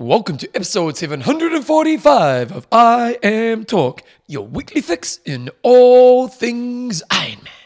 Welcome 0.00 0.36
to 0.36 0.48
episode 0.54 0.96
745 0.96 2.52
of 2.52 2.68
I 2.70 3.18
Am 3.20 3.64
Talk, 3.64 4.04
your 4.28 4.46
weekly 4.46 4.80
fix 4.80 5.18
in 5.24 5.50
all 5.64 6.28
things 6.28 7.02
Ironman. 7.10 7.57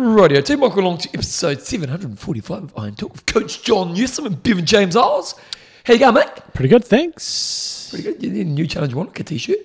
Rightio, 0.00 0.42
team, 0.42 0.60
welcome 0.60 0.82
along 0.82 0.96
to 0.98 1.10
episode 1.12 1.60
745 1.60 2.62
of 2.64 2.72
Iron 2.78 2.94
Talk 2.94 3.12
with 3.12 3.26
Coach 3.26 3.62
John 3.62 3.92
Newsom 3.92 4.24
and 4.24 4.42
Bevan 4.42 4.64
James 4.64 4.96
Eyles. 4.96 5.34
How 5.84 5.92
you 5.92 6.00
going, 6.00 6.14
mate? 6.14 6.28
Pretty 6.54 6.70
good, 6.70 6.86
thanks. 6.86 7.88
Pretty 7.90 8.04
good. 8.04 8.22
You 8.22 8.30
need 8.30 8.46
a 8.46 8.50
new 8.50 8.66
Challenge 8.66 8.94
Wanaka 8.94 9.24
t-shirt. 9.24 9.58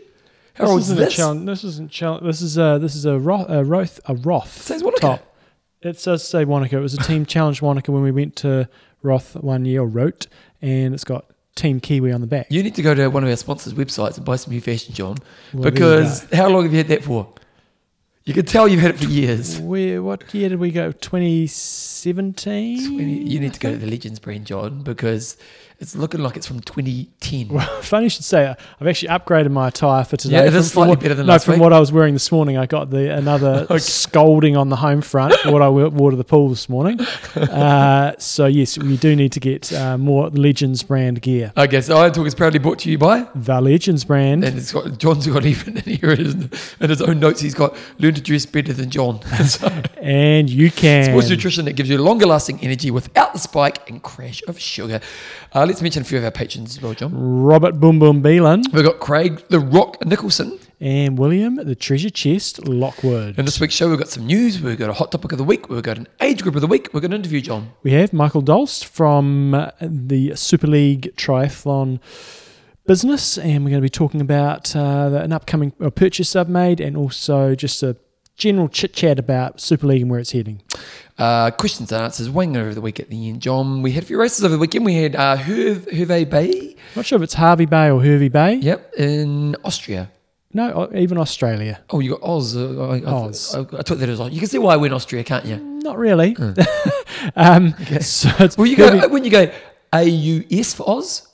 How 0.55 0.65
This 0.65 0.71
old 0.71 0.79
is 0.81 0.85
isn't 0.87 0.97
this? 0.97 1.13
a 1.13 1.17
challenge. 1.17 1.45
This 1.45 1.63
isn't 1.63 1.89
challenge. 1.89 2.23
This 2.25 2.41
is 2.41 2.57
a 2.57 2.77
this 2.81 2.95
is 2.95 3.05
a 3.05 3.17
Roth 3.17 3.49
a 3.49 3.63
Roth 3.63 4.01
a 4.09 4.15
Roth 4.15 4.61
Says 4.61 4.83
Wanaka. 4.83 4.99
top. 4.99 5.35
It 5.81 6.03
does 6.03 6.27
say 6.27 6.43
Wanaka. 6.43 6.77
It 6.77 6.81
was 6.81 6.93
a 6.95 6.97
team 7.03 7.25
challenge 7.25 7.61
Wanaka 7.61 7.93
when 7.93 8.03
we 8.03 8.11
went 8.11 8.35
to 8.37 8.67
Roth 9.03 9.35
one 9.37 9.63
year 9.63 9.83
or 9.83 9.87
Rote, 9.87 10.27
and 10.61 10.93
it's 10.93 11.05
got 11.05 11.27
Team 11.55 11.79
Kiwi 11.79 12.11
on 12.11 12.19
the 12.19 12.27
back. 12.27 12.47
You 12.49 12.61
need 12.61 12.75
to 12.75 12.81
go 12.81 12.93
to 12.93 13.07
one 13.07 13.23
of 13.23 13.29
our 13.29 13.35
sponsors' 13.37 13.73
websites 13.73 14.17
and 14.17 14.25
buy 14.25 14.35
some 14.35 14.51
new 14.51 14.59
fashion, 14.59 14.93
John. 14.93 15.15
Well, 15.53 15.63
there 15.63 15.71
you 15.71 15.71
because 15.71 16.27
how 16.33 16.49
long 16.49 16.63
have 16.63 16.73
you 16.73 16.79
had 16.79 16.89
that 16.89 17.05
for? 17.05 17.31
You 18.25 18.33
could 18.33 18.47
tell 18.47 18.67
you've 18.67 18.81
had 18.81 18.95
it 18.95 18.97
for 18.97 19.05
years. 19.05 19.59
Where 19.59 20.01
what 20.01 20.33
year 20.33 20.49
did 20.49 20.59
we 20.59 20.71
go? 20.71 20.91
Twenty 20.91 21.45
seventeen. 21.45 22.95
20, 22.95 23.03
you 23.31 23.39
need 23.39 23.53
to 23.53 23.59
go 23.59 23.71
to 23.71 23.77
the 23.77 23.85
Legends 23.85 24.17
brand, 24.17 24.47
John, 24.47 24.81
because 24.81 25.37
it's 25.79 25.95
looking 25.95 26.21
like 26.21 26.37
it's 26.37 26.47
from 26.47 26.59
2010. 26.61 27.49
Well, 27.49 27.65
funny 27.81 28.05
you 28.05 28.09
should 28.09 28.23
say. 28.23 28.45
uh, 28.45 28.55
I've 28.79 28.87
actually 28.87 29.09
upgraded 29.09 29.51
my 29.51 29.67
attire 29.67 30.03
for 30.03 30.17
today. 30.17 30.37
Yeah, 30.37 30.45
it 30.47 30.53
is 30.53 30.71
slightly 30.71 30.91
what- 30.91 30.99
better 31.01 31.15
than 31.15 31.25
no, 31.25 31.33
last 31.33 31.45
from 31.45 31.55
week. 31.55 31.61
what 31.61 31.73
I 31.73 31.79
was 31.79 31.91
wearing 31.91 32.13
this 32.13 32.31
morning. 32.31 32.57
I 32.57 32.65
got 32.65 32.89
the 32.89 33.13
another 33.15 33.65
Okay. 33.69 33.77
scolding 33.79 34.55
on 34.55 34.69
the 34.69 34.75
home 34.77 35.01
front 35.01 35.33
for 35.35 35.51
what 35.51 35.61
I 35.61 35.69
wore 35.69 36.11
to 36.11 36.17
the 36.17 36.23
pool 36.23 36.49
this 36.49 36.69
morning. 36.69 36.99
Uh, 37.35 38.13
so 38.17 38.45
yes, 38.45 38.77
we 38.77 38.97
do 38.97 39.15
need 39.15 39.31
to 39.31 39.39
get 39.39 39.71
uh, 39.73 39.97
more 39.97 40.29
Legends 40.29 40.83
brand 40.83 41.21
gear. 41.21 41.51
Okay, 41.57 41.81
so 41.81 41.97
Iron 41.97 42.11
Talk 42.13 42.27
is 42.27 42.35
proudly 42.35 42.59
brought 42.59 42.79
to 42.79 42.89
you 42.91 42.97
by, 42.97 43.27
The 43.35 43.59
Legends 43.61 44.03
brand. 44.05 44.43
and 44.43 44.57
it's 44.57 44.71
got 44.71 44.97
John's 44.97 45.27
got 45.27 45.45
even 45.45 45.77
in 45.77 45.83
here 45.97 46.11
is, 46.11 46.33
in 46.79 46.89
his 46.89 47.01
own 47.01 47.19
notes. 47.19 47.41
He's 47.41 47.53
got 47.53 47.75
learn 47.99 48.13
to 48.13 48.21
dress 48.21 48.45
better 48.45 48.73
than 48.73 48.89
John. 48.89 49.21
so, 49.45 49.67
and 49.97 50.49
you 50.49 50.71
can. 50.71 51.05
sports 51.05 51.29
nutrition 51.29 51.65
that 51.65 51.73
gives 51.73 51.89
you 51.89 51.97
longer 51.97 52.25
lasting 52.25 52.59
energy 52.61 52.89
without 52.91 53.33
the 53.33 53.39
spike 53.39 53.87
and 53.89 54.01
crash 54.01 54.41
of 54.47 54.59
sugar. 54.59 54.99
Uh, 55.53 55.64
let's 55.65 55.81
mention 55.81 56.01
a 56.01 56.05
few 56.05 56.17
of 56.17 56.23
our 56.23 56.31
patrons 56.31 56.77
as 56.77 56.81
well, 56.81 56.93
John. 56.93 57.11
Robert 57.13 57.79
Boom 57.79 57.99
Boom 57.99 58.21
Beelan 58.21 58.63
We've 58.73 58.83
got 58.83 58.99
Craig 58.99 59.43
the 59.49 59.59
Rock 59.59 60.03
Nicholson. 60.05 60.59
and 60.79 61.17
William, 61.17 61.55
the 61.55 61.75
Treasure 61.75 62.09
Chest 62.09 62.67
Lockwood. 62.67 63.37
In 63.39 63.45
this 63.45 63.59
week's 63.59 63.73
show, 63.73 63.89
we've 63.89 63.97
got 63.99 64.09
some 64.09 64.25
news, 64.25 64.61
we've 64.61 64.77
got 64.77 64.89
a 64.89 64.93
hot 64.93 65.11
topic 65.11 65.31
of 65.31 65.37
the 65.37 65.43
week, 65.43 65.69
we've 65.69 65.81
got 65.83 65.97
an 65.97 66.07
age 66.21 66.43
group 66.43 66.55
of 66.55 66.61
the 66.61 66.67
week, 66.67 66.89
we've 66.93 67.01
got 67.01 67.07
an 67.11 67.13
interview, 67.13 67.41
John. 67.41 67.71
We 67.83 67.91
have 67.93 68.13
Michael 68.13 68.41
D'hulst 68.41 68.85
from 68.85 69.51
the 69.81 70.35
Super 70.35 70.67
League 70.67 71.13
Triathlon 71.15 71.99
business, 72.85 73.37
and 73.37 73.63
we're 73.63 73.71
going 73.71 73.81
to 73.81 73.85
be 73.85 73.89
talking 73.89 74.21
about 74.21 74.75
uh, 74.75 75.19
an 75.23 75.31
upcoming 75.33 75.73
uh, 75.81 75.89
purchase 75.89 76.35
I've 76.35 76.49
made 76.49 76.79
and 76.79 76.95
also 76.95 77.55
just 77.55 77.81
a 77.81 77.95
general 78.37 78.67
chit 78.67 78.93
chat 78.93 79.17
about 79.19 79.61
Super 79.61 79.87
League 79.87 80.01
and 80.01 80.11
where 80.11 80.19
it's 80.19 80.31
heading. 80.31 80.61
Uh, 81.17 81.51
questions 81.51 81.91
and 81.91 82.03
answers, 82.03 82.29
wing 82.29 82.57
over 82.57 82.73
the 82.73 82.81
week 82.81 82.99
at 82.99 83.09
the 83.09 83.29
end, 83.29 83.41
John. 83.41 83.81
We 83.81 83.91
had 83.93 84.03
a 84.03 84.05
few 84.05 84.19
races 84.19 84.43
over 84.43 84.53
the 84.53 84.59
weekend. 84.59 84.85
We 84.85 84.95
had 84.95 85.15
uh, 85.15 85.37
Herve, 85.37 85.87
Herve 85.91 86.29
Bay, 86.29 86.75
Not 86.95 87.05
sure 87.05 87.15
if 87.17 87.23
it's 87.23 87.33
Harvey 87.35 87.65
Bay 87.65 87.89
or 87.89 88.01
Hervey 88.03 88.29
Bay. 88.29 88.55
yep, 88.55 88.93
in 88.97 89.55
Austria. 89.63 90.11
No, 90.53 90.89
even 90.95 91.17
Australia. 91.17 91.81
Oh, 91.89 91.99
you 91.99 92.11
got 92.11 92.23
Oz. 92.23 92.55
Uh, 92.55 92.89
I, 92.89 93.01
Oz. 93.03 93.55
I, 93.55 93.59
I 93.77 93.81
took 93.81 93.99
that 93.99 94.07
as 94.07 94.21
Oz. 94.21 94.31
You 94.31 94.39
can 94.39 94.47
see 94.47 94.57
why 94.57 94.73
I 94.73 94.77
went 94.77 94.93
Austria, 94.93 95.21
can't 95.23 95.45
you? 95.45 95.57
Not 95.57 95.97
really. 95.97 96.35
um, 97.35 97.73
So 98.01 98.29
it's 98.39 98.57
Well, 98.57 98.65
you 98.67 98.77
Hervey- 98.77 99.01
go 99.01 99.07
when 99.09 99.23
you 99.25 99.31
go 99.31 99.51
AUS 99.93 100.73
for 100.73 100.89
Oz 100.89 101.27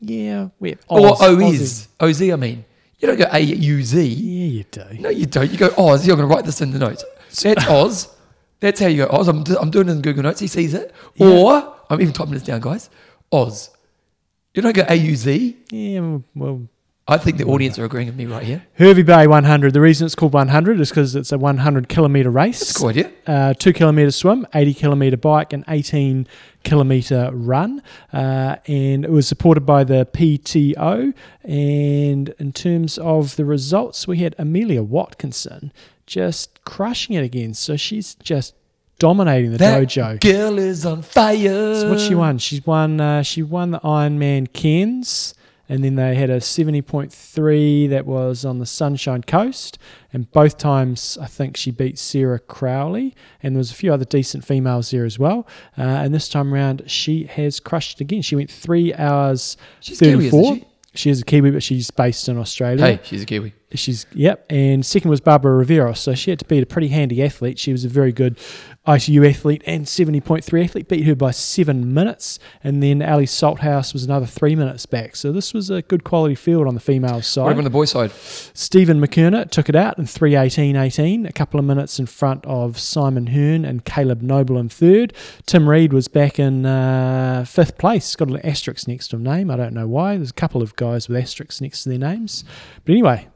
yeah, 0.00 0.48
or 0.88 1.10
Oz, 1.10 1.22
OZ. 1.22 1.88
OZ, 1.98 2.22
I 2.30 2.36
mean. 2.36 2.65
You 2.98 3.08
don't 3.08 3.18
go 3.18 3.26
AUZ. 3.26 3.94
Yeah, 3.94 4.46
you 4.46 4.64
do. 4.64 4.84
No, 5.00 5.08
you 5.10 5.26
don't. 5.26 5.50
You 5.50 5.58
go 5.58 5.70
Oz. 5.76 6.06
You're 6.06 6.16
going 6.16 6.28
to 6.28 6.34
write 6.34 6.44
this 6.44 6.60
in 6.60 6.70
the 6.70 6.78
notes. 6.78 7.04
That's 7.42 7.66
Oz. 7.68 8.08
That's 8.60 8.80
how 8.80 8.86
you 8.86 9.04
go 9.06 9.08
Oz. 9.12 9.28
I'm, 9.28 9.42
do- 9.44 9.58
I'm 9.58 9.70
doing 9.70 9.88
it 9.88 9.92
in 9.92 10.00
Google 10.02 10.22
Notes. 10.22 10.40
He 10.40 10.46
sees 10.46 10.72
it. 10.74 10.94
Or 11.18 11.74
I'm 11.90 12.00
even 12.00 12.14
typing 12.14 12.32
this 12.34 12.42
down, 12.42 12.60
guys. 12.60 12.88
Oz. 13.30 13.70
You 14.54 14.62
don't 14.62 14.74
go 14.74 14.82
AUZ. 14.84 15.54
Yeah, 15.70 16.18
well, 16.34 16.66
I 17.08 17.18
think 17.18 17.36
the 17.38 17.44
audience 17.44 17.78
are 17.78 17.84
agreeing 17.84 18.08
with 18.08 18.16
me 18.16 18.26
right 18.26 18.42
here. 18.42 18.66
Hervey 18.74 19.02
Bay 19.02 19.28
100. 19.28 19.72
The 19.72 19.80
reason 19.80 20.06
it's 20.06 20.16
called 20.16 20.32
100 20.32 20.80
is 20.80 20.88
because 20.88 21.14
it's 21.14 21.30
a 21.30 21.38
100 21.38 21.88
kilometre 21.88 22.30
race. 22.30 22.58
That's 22.58 22.72
cool 22.76 22.88
idea. 22.88 23.12
Uh, 23.24 23.54
two 23.54 23.72
kilometre 23.72 24.10
swim, 24.10 24.44
80 24.52 24.74
kilometre 24.74 25.16
bike, 25.16 25.52
and 25.52 25.62
18 25.68 26.26
kilometre 26.64 27.30
run. 27.32 27.80
Uh, 28.12 28.56
and 28.66 29.04
it 29.04 29.10
was 29.12 29.28
supported 29.28 29.60
by 29.64 29.84
the 29.84 30.04
PTO. 30.12 31.14
And 31.44 32.28
in 32.40 32.52
terms 32.52 32.98
of 32.98 33.36
the 33.36 33.44
results, 33.44 34.08
we 34.08 34.18
had 34.18 34.34
Amelia 34.36 34.82
Watkinson 34.82 35.72
just 36.06 36.64
crushing 36.64 37.14
it 37.14 37.22
again. 37.22 37.54
So 37.54 37.76
she's 37.76 38.16
just 38.16 38.54
dominating 38.98 39.52
the 39.52 39.58
That 39.58 39.80
dojo. 39.84 40.18
girl 40.20 40.58
is 40.58 40.84
on 40.84 41.02
fire. 41.02 41.74
So 41.76 41.88
what 41.90 42.00
she 42.00 42.16
won? 42.16 42.38
She's 42.38 42.66
won. 42.66 43.00
Uh, 43.00 43.22
she 43.22 43.44
won 43.44 43.70
the 43.70 43.80
Ironman 43.80 44.52
Cairns, 44.52 45.34
and 45.68 45.82
then 45.82 45.96
they 45.96 46.14
had 46.14 46.30
a 46.30 46.40
seventy 46.40 46.82
point 46.82 47.12
three 47.12 47.86
that 47.88 48.06
was 48.06 48.44
on 48.44 48.58
the 48.58 48.66
Sunshine 48.66 49.22
Coast, 49.22 49.78
and 50.12 50.30
both 50.32 50.58
times 50.58 51.18
I 51.20 51.26
think 51.26 51.56
she 51.56 51.70
beat 51.70 51.98
Sarah 51.98 52.38
Crowley, 52.38 53.14
and 53.42 53.54
there 53.54 53.58
was 53.58 53.70
a 53.70 53.74
few 53.74 53.92
other 53.92 54.04
decent 54.04 54.44
females 54.44 54.90
there 54.90 55.04
as 55.04 55.18
well. 55.18 55.46
Uh, 55.76 55.82
and 55.82 56.14
this 56.14 56.28
time 56.28 56.52
around, 56.52 56.82
she 56.86 57.24
has 57.24 57.60
crushed 57.60 58.00
again. 58.00 58.22
She 58.22 58.36
went 58.36 58.50
three 58.50 58.94
hours 58.94 59.56
She's 59.80 59.98
Kiwi, 59.98 60.12
thirty 60.12 60.26
isn't 60.26 60.40
four. 60.40 60.54
she? 60.56 60.66
She 60.94 61.10
is 61.10 61.20
a 61.20 61.24
Kiwi, 61.24 61.50
but 61.50 61.62
she's 61.62 61.90
based 61.90 62.26
in 62.28 62.38
Australia. 62.38 62.82
Hey, 62.82 63.00
she's 63.02 63.22
a 63.22 63.26
Kiwi. 63.26 63.52
She's 63.74 64.06
yep, 64.12 64.46
and 64.48 64.86
second 64.86 65.10
was 65.10 65.20
Barbara 65.20 65.62
Riveros. 65.62 65.98
So 65.98 66.14
she 66.14 66.30
had 66.30 66.38
to 66.38 66.46
beat 66.46 66.62
a 66.62 66.66
pretty 66.66 66.88
handy 66.88 67.22
athlete. 67.22 67.58
She 67.58 67.72
was 67.72 67.84
a 67.84 67.88
very 67.88 68.12
good 68.12 68.38
ITU 68.88 69.24
athlete 69.24 69.62
and 69.66 69.88
seventy 69.88 70.20
point 70.20 70.44
three 70.44 70.62
athlete. 70.64 70.88
Beat 70.88 71.04
her 71.06 71.14
by 71.14 71.30
seven 71.30 71.92
minutes, 71.92 72.38
and 72.62 72.82
then 72.82 73.02
Ellie 73.02 73.26
Salthouse 73.26 73.92
was 73.92 74.04
another 74.04 74.26
three 74.26 74.54
minutes 74.54 74.86
back. 74.86 75.16
So 75.16 75.32
this 75.32 75.52
was 75.52 75.70
a 75.70 75.82
good 75.82 76.04
quality 76.04 76.34
field 76.34 76.66
on 76.68 76.74
the 76.74 76.80
female 76.80 77.20
side. 77.22 77.42
What 77.42 77.52
about 77.52 77.58
on 77.58 77.64
the 77.64 77.70
boy 77.70 77.84
side? 77.86 78.12
Stephen 78.12 79.00
McKenna 79.00 79.44
took 79.46 79.68
it 79.68 79.74
out 79.76 79.98
in 79.98 80.04
3.18.18, 80.04 81.28
a 81.28 81.32
couple 81.32 81.58
of 81.58 81.66
minutes 81.66 81.98
in 81.98 82.06
front 82.06 82.44
of 82.46 82.78
Simon 82.78 83.28
Hearn 83.28 83.64
and 83.64 83.84
Caleb 83.84 84.22
Noble 84.22 84.58
in 84.58 84.68
third. 84.68 85.12
Tim 85.46 85.68
Reed 85.68 85.92
was 85.92 86.08
back 86.08 86.38
in 86.38 86.64
uh, 86.66 87.44
fifth 87.46 87.78
place. 87.78 88.14
Got 88.16 88.28
an 88.28 88.36
asterisk 88.44 88.86
next 88.88 89.08
to 89.08 89.16
his 89.16 89.24
name. 89.24 89.50
I 89.50 89.56
don't 89.56 89.74
know 89.74 89.88
why. 89.88 90.16
There's 90.16 90.30
a 90.30 90.34
couple 90.34 90.62
of 90.62 90.76
guys 90.76 91.08
with 91.08 91.16
asterisks 91.16 91.60
next 91.60 91.82
to 91.82 91.88
their 91.88 91.98
names. 91.98 92.44
But 92.84 92.92
anyway, 92.92 93.28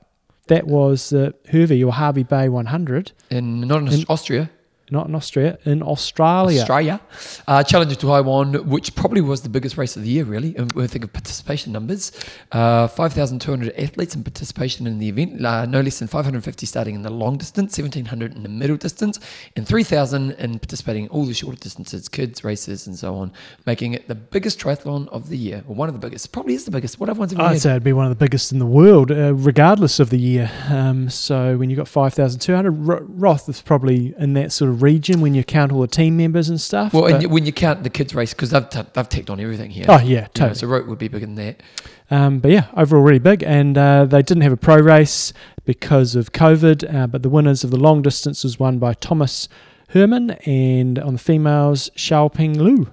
that 0.49 0.67
was 0.67 1.11
the 1.11 1.35
Hervey 1.51 1.83
or 1.83 1.93
Harvey 1.93 2.23
Bay 2.23 2.49
100, 2.49 3.13
In 3.31 3.61
not 3.63 3.83
in, 3.83 3.89
In- 3.89 4.05
Austria, 4.09 4.51
not 4.91 5.07
in 5.09 5.15
Australia, 5.15 5.59
in 5.65 5.83
Australia. 5.83 6.61
Australia. 6.61 7.01
Uh, 7.47 7.63
Challenger 7.63 7.95
to 7.95 8.07
Taiwan, 8.07 8.55
which 8.69 8.95
probably 8.95 9.21
was 9.21 9.43
the 9.43 9.49
biggest 9.49 9.77
race 9.77 9.97
of 9.97 10.03
the 10.03 10.09
year, 10.09 10.25
really. 10.25 10.55
And 10.57 10.73
when 10.73 10.83
we 10.85 10.89
think 10.89 11.05
of 11.05 11.13
participation 11.13 11.73
numbers, 11.73 12.13
uh, 12.53 12.87
5,200 12.89 13.73
athletes 13.77 14.15
in 14.15 14.23
participation 14.25 14.87
in 14.87 14.99
the 14.99 15.09
event, 15.09 15.45
uh, 15.45 15.67
no 15.67 15.81
less 15.81 15.99
than 15.99 16.09
550 16.09 16.67
starting 16.67 16.95
in 16.95 17.03
the 17.03 17.11
long 17.11 17.37
distance, 17.39 17.77
1,700 17.79 18.35
in 18.35 18.43
the 18.43 18.49
middle 18.49 18.77
distance, 18.77 19.19
and 19.57 19.67
3,000 19.67 20.33
in 20.33 20.59
participating 20.59 21.05
in 21.05 21.11
all 21.11 21.25
the 21.25 21.35
shorter 21.35 21.59
distances, 21.59 22.09
kids, 22.09 22.43
races, 22.45 22.87
and 22.87 22.97
so 22.97 23.15
on, 23.15 23.33
making 23.67 23.95
it 23.95 24.09
the 24.09 24.15
biggest 24.15 24.59
triathlon 24.59 25.09
of 25.09 25.29
the 25.29 25.37
year, 25.37 25.63
or 25.69 25.75
one 25.75 25.89
of 25.89 25.95
the 25.95 26.01
biggest. 26.01 26.33
Probably 26.33 26.55
is 26.55 26.65
the 26.65 26.71
biggest. 26.71 26.99
What 27.01 27.09
everyone's 27.09 27.33
ever 27.33 27.43
I'd 27.43 27.53
had. 27.53 27.61
say 27.61 27.71
it'd 27.71 27.85
be 27.85 27.93
one 27.93 28.07
of 28.07 28.11
the 28.11 28.23
biggest 28.25 28.53
in 28.53 28.59
the 28.59 28.67
world, 28.67 29.11
uh, 29.11 29.35
regardless 29.35 30.01
of 30.01 30.11
the 30.11 30.19
year. 30.19 30.51
Um, 30.69 31.09
so 31.11 31.57
when 31.57 31.71
you've 31.71 31.79
got 31.79 31.89
5,200, 31.89 32.71
Ro- 32.71 33.07
Roth 33.09 33.49
is 33.49 33.61
probably 33.63 34.15
in 34.19 34.33
that 34.35 34.53
sort 34.53 34.71
of 34.71 34.80
region 34.81 35.21
when 35.21 35.35
you 35.35 35.45
count 35.45 35.73
all 35.73 35.81
the 35.81 35.87
team 35.87 36.17
members 36.17 36.49
and 36.49 36.61
stuff. 36.61 36.93
Well, 36.93 37.07
and 37.07 37.31
when 37.31 37.47
you 37.47 37.53
count 37.53 37.83
the 37.85 37.91
kids' 37.91 38.15
race, 38.15 38.33
because 38.35 38.51
they've, 38.51 38.69
t- 38.69 38.83
they've 38.95 39.09
tacked 39.09 39.31
on 39.31 39.41
everything 39.41 39.71
here. 39.71 39.87
oh, 39.89 39.99
yeah, 39.99 40.03
You 40.03 40.15
know, 40.17 40.27
totally. 40.35 40.55
so 40.55 40.67
Rote 40.67 40.87
would 40.87 40.99
be 40.99 41.09
bigger 41.09 41.27
than 41.27 41.35
that. 41.37 41.63
Um, 42.11 42.41
but 42.41 42.51
yeah, 42.51 42.67
overall 42.77 43.03
really 43.03 43.19
big. 43.21 43.43
And 43.43 43.79
uh, 43.79 44.05
they 44.07 44.23
didn't 44.23 44.43
have 44.43 44.53
a 44.53 44.57
pro 44.57 44.77
race 44.79 45.33
because 45.65 46.15
of 46.17 46.33
COVID. 46.33 46.93
Uh, 46.93 47.07
but 47.07 47.23
the 47.23 47.29
winners 47.29 47.63
of 47.63 47.71
the 47.71 47.79
long 47.79 48.03
distance 48.03 48.43
was 48.43 48.59
won 48.59 48.79
by 48.79 48.95
Thomas 48.95 49.49
Herman 49.91 50.31
and 50.47 50.99
on 50.99 51.13
the 51.15 51.19
females, 51.19 51.91
Xiaoping 51.97 52.57
Lu. 52.57 52.89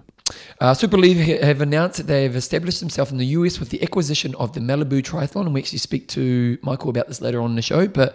Uh, 0.60 0.74
Super 0.74 0.98
League 0.98 1.42
have 1.42 1.62
announced 1.62 1.98
that 1.98 2.08
they 2.08 2.24
have 2.24 2.36
established 2.36 2.82
themselves 2.82 3.12
in 3.12 3.18
the 3.18 3.26
US 3.28 3.60
with 3.60 3.70
the 3.70 3.82
acquisition 3.82 4.36
of 4.36 4.52
the 4.54 4.60
Malibu 4.60 5.02
Triathlon, 5.02 5.46
and 5.46 5.54
we 5.54 5.62
actually 5.62 5.78
speak 5.80 6.08
to 6.10 6.58
Michael 6.62 6.90
about 6.90 7.08
this 7.08 7.22
later 7.22 7.40
on 7.42 7.52
in 7.52 7.56
the 7.56 7.62
show. 7.62 7.88
But 7.88 8.14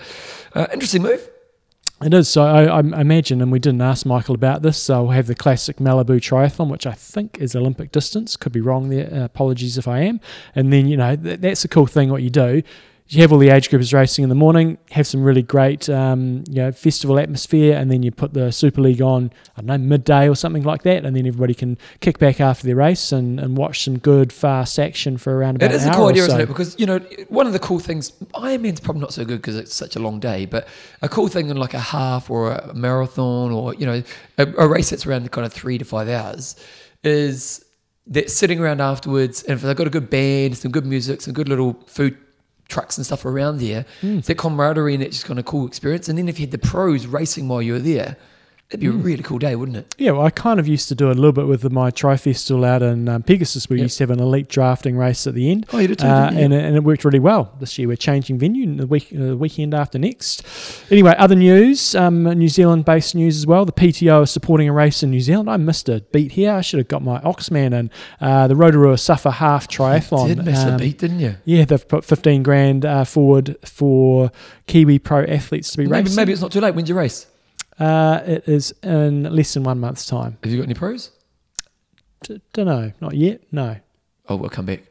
uh, 0.55 0.67
interesting 0.73 1.03
move. 1.03 1.27
It 2.05 2.13
is. 2.15 2.29
So 2.29 2.43
I, 2.43 2.65
I 2.65 2.81
imagine, 2.81 3.41
and 3.41 3.53
we 3.53 3.61
didn't 3.61 3.81
ask 3.81 4.05
Michael 4.05 4.35
about 4.35 4.63
this, 4.63 4.77
so 4.77 5.03
we'll 5.03 5.13
have 5.13 5.29
the 5.29 5.37
classic 5.37 5.77
Malibu 5.77 6.17
Triathlon, 6.19 6.69
which 6.69 6.87
I 6.87 6.93
think 6.93 7.39
is 7.39 7.55
Olympic 7.55 7.93
distance. 7.93 8.37
Could 8.37 8.53
be 8.53 8.61
wrong 8.61 8.89
there. 8.89 9.09
Uh, 9.13 9.25
apologies 9.25 9.79
if 9.79 9.87
I 9.87 10.01
am. 10.01 10.21
And 10.55 10.73
then, 10.73 10.89
you 10.89 10.97
know, 10.97 11.15
th- 11.15 11.41
that's 11.41 11.63
the 11.63 11.69
cool 11.69 11.87
thing 11.87 12.11
what 12.11 12.23
you 12.23 12.31
do. 12.31 12.63
You 13.09 13.21
have 13.21 13.33
all 13.33 13.39
the 13.39 13.51
age 13.51 13.69
groupers 13.69 13.93
racing 13.93 14.23
in 14.23 14.31
the 14.31 14.35
morning, 14.35 14.79
have 14.93 15.07
some 15.07 15.23
really 15.23 15.43
great, 15.43 15.89
um, 15.91 16.45
you 16.49 16.63
know, 16.63 16.73
festival 16.73 17.19
atmosphere, 17.19 17.77
and 17.77 17.91
then 17.91 18.03
you 18.03 18.11
put 18.11 18.33
the 18.33 18.51
Super 18.51 18.81
League 18.81 19.03
on, 19.03 19.31
I 19.55 19.61
don't 19.61 19.67
know, 19.67 19.79
midday 19.79 20.29
or 20.31 20.35
something 20.35 20.63
like 20.63 20.83
that, 20.85 21.05
and 21.05 21.15
then 21.15 21.27
everybody 21.27 21.53
can 21.53 21.77
kick 22.01 22.19
back 22.19 22.41
after 22.41 22.67
their 22.67 22.77
race 22.77 23.13
and, 23.13 23.39
and 23.39 23.57
watch 23.57 23.85
some 23.85 23.99
good, 23.99 24.33
fast 24.33 24.79
action 24.79 25.19
for 25.19 25.37
around 25.37 25.57
about 25.57 25.73
It 25.73 25.75
is 25.75 25.85
an 25.85 25.93
a 25.93 25.97
cool 25.97 26.07
idea, 26.07 26.23
so. 26.23 26.29
isn't 26.29 26.41
it? 26.41 26.47
Because 26.47 26.79
you 26.79 26.87
know, 26.87 27.01
one 27.29 27.47
of 27.47 27.53
the 27.53 27.59
cool 27.59 27.79
things 27.79 28.13
Ironman's 28.35 28.81
probably 28.81 29.03
not 29.03 29.13
so 29.13 29.25
good 29.25 29.43
because 29.43 29.57
it's 29.57 29.75
such 29.75 29.95
a 29.95 29.99
long 29.99 30.19
day. 30.19 30.47
But 30.47 30.67
a 31.03 31.09
cool 31.09 31.29
thing 31.29 31.51
in 31.51 31.57
like 31.59 31.75
a 31.75 31.81
half 31.81 32.31
or 32.31 32.53
a 32.53 32.73
marathon 32.73 33.53
or 33.53 33.75
you 33.75 33.85
know 33.85 34.03
a, 34.39 34.47
a 34.57 34.67
race 34.67 34.91
that's 34.91 35.07
around 35.07 35.31
kind 35.33 35.45
of 35.45 35.53
three 35.53 35.77
to 35.77 35.85
five 35.85 36.09
hours 36.09 36.57
is 37.05 37.65
that 38.07 38.31
sitting 38.31 38.61
around 38.61 38.81
afterwards, 38.81 39.43
and 39.43 39.55
if 39.55 39.63
they've 39.63 39.77
got 39.77 39.87
a 39.87 39.91
good 39.91 40.11
band, 40.11 40.57
some 40.57 40.71
good 40.71 40.87
music, 40.87 41.21
some 41.21 41.35
good 41.35 41.49
little 41.49 41.75
food 41.87 42.17
trucks 42.69 42.97
and 42.97 43.05
stuff 43.07 43.25
around 43.25 43.59
there, 43.61 43.85
Hmm. 44.01 44.19
it's 44.19 44.29
that 44.29 44.39
camaraderie 44.39 44.95
and 44.95 45.03
it's 45.03 45.17
just 45.17 45.27
kind 45.27 45.39
of 45.39 45.45
cool 45.45 45.67
experience. 45.67 46.09
And 46.09 46.19
then 46.19 46.29
if 46.29 46.39
you 46.41 46.45
had 46.47 46.51
the 46.53 46.59
pros 46.59 47.07
racing 47.07 47.49
while 47.49 47.61
you 47.63 47.73
were 47.75 47.79
there, 47.79 48.17
it'd 48.73 48.81
be 48.81 48.87
a 48.87 48.91
Hmm. 48.91 49.03
really 49.03 49.23
cool 49.23 49.39
day, 49.39 49.55
wouldn't 49.55 49.77
it? 49.77 49.95
Yeah, 49.99 50.13
well, 50.13 50.23
I 50.27 50.31
kind 50.31 50.59
of 50.59 50.67
used 50.67 50.89
to 50.89 50.95
do 50.95 51.09
it 51.11 51.13
a 51.13 51.21
little 51.21 51.33
bit 51.33 51.47
with 51.47 51.71
my 51.71 51.91
Tri-Festival 51.91 52.65
out 52.65 52.83
in 52.83 53.09
um, 53.09 53.23
Pegasus. 53.23 53.69
We 53.69 53.77
Yep. 53.77 53.83
used 53.85 53.99
to 53.99 54.03
have 54.05 54.11
an 54.11 54.21
elite 54.21 54.49
drafting 54.49 54.97
race 54.97 55.27
at 55.27 55.35
the 55.35 55.51
end. 55.51 55.67
Oh, 55.73 55.79
you 55.79 55.89
did 55.89 55.99
too, 55.99 56.07
Uh, 56.07 56.25
didn't 56.31 56.39
you? 56.39 56.45
and, 56.47 56.55
it- 56.55 56.65
and 56.65 56.77
it 56.77 56.85
worked 56.85 57.05
really 57.05 57.19
well. 57.19 57.53
This 57.61 57.79
year 57.79 57.87
we're 57.89 57.97
changing 57.97 58.39
venue 58.39 58.75
the 58.77 58.87
week 58.87 59.09
uh, 59.19 59.37
weekend 59.37 59.75
after 59.75 59.99
next. 59.99 60.43
Anyway, 60.91 61.15
other 61.19 61.35
news, 61.37 61.95
um, 61.95 62.25
New 62.25 62.49
Zealand-based 62.49 63.15
news 63.15 63.37
as 63.37 63.47
well. 63.47 63.65
The 63.65 63.73
PTO 63.73 64.23
is 64.23 64.31
supporting 64.31 64.69
a 64.69 64.73
race 64.73 65.03
in 65.03 65.11
New 65.11 65.21
Zealand. 65.21 65.49
I 65.51 65.57
missed 65.59 65.89
a 65.89 66.01
beat 66.13 66.33
here. 66.33 66.53
I 66.53 66.61
should 66.63 66.79
have 66.79 66.89
got 66.89 67.03
my 67.03 67.21
Oxman 67.21 67.73
in. 67.73 67.91
Uh, 68.21 68.49
the 68.49 68.57
Rotorua 68.57 68.97
Suffer 68.99 69.31
Half 69.31 69.69
Triathlon. 69.69 70.29
You 70.31 70.35
did 70.37 70.45
miss 70.45 70.65
a 70.65 70.73
Um, 70.73 70.77
beat, 70.79 70.99
didn't 70.99 71.21
you? 71.21 71.35
Yeah, 71.45 71.65
they've 71.65 71.87
put 71.87 72.05
15 72.05 72.43
grand 72.43 72.85
uh, 72.85 73.05
forward 73.05 73.57
for 73.65 74.31
Kiwi 74.67 74.99
pro 74.99 75.25
athletes 75.25 75.71
to 75.73 75.79
be 75.79 75.85
Maybe, 75.87 76.05
racing. 76.05 76.17
maybe 76.17 76.33
it's 76.33 76.41
not 76.43 76.53
too 76.53 76.61
late. 76.61 76.75
When's 76.75 76.89
your 76.89 76.99
race? 76.99 77.27
Uh, 77.79 78.21
it 78.27 78.49
is 78.49 78.73
in 78.83 79.25
less 79.25 79.55
than 79.55 79.65
one 79.65 79.81
month's 79.81 80.07
time. 80.07 80.39
Have 80.43 80.53
you 80.53 80.59
got 80.59 80.65
any 80.65 80.75
pros? 80.75 81.11
D- 82.23 82.41
don't 82.53 82.67
know. 82.67 82.93
Not 83.01 83.15
yet. 83.15 83.41
No. 83.51 83.77
Oh, 84.29 84.37
we'll 84.37 84.51
come 84.51 84.67
back. 84.67 84.83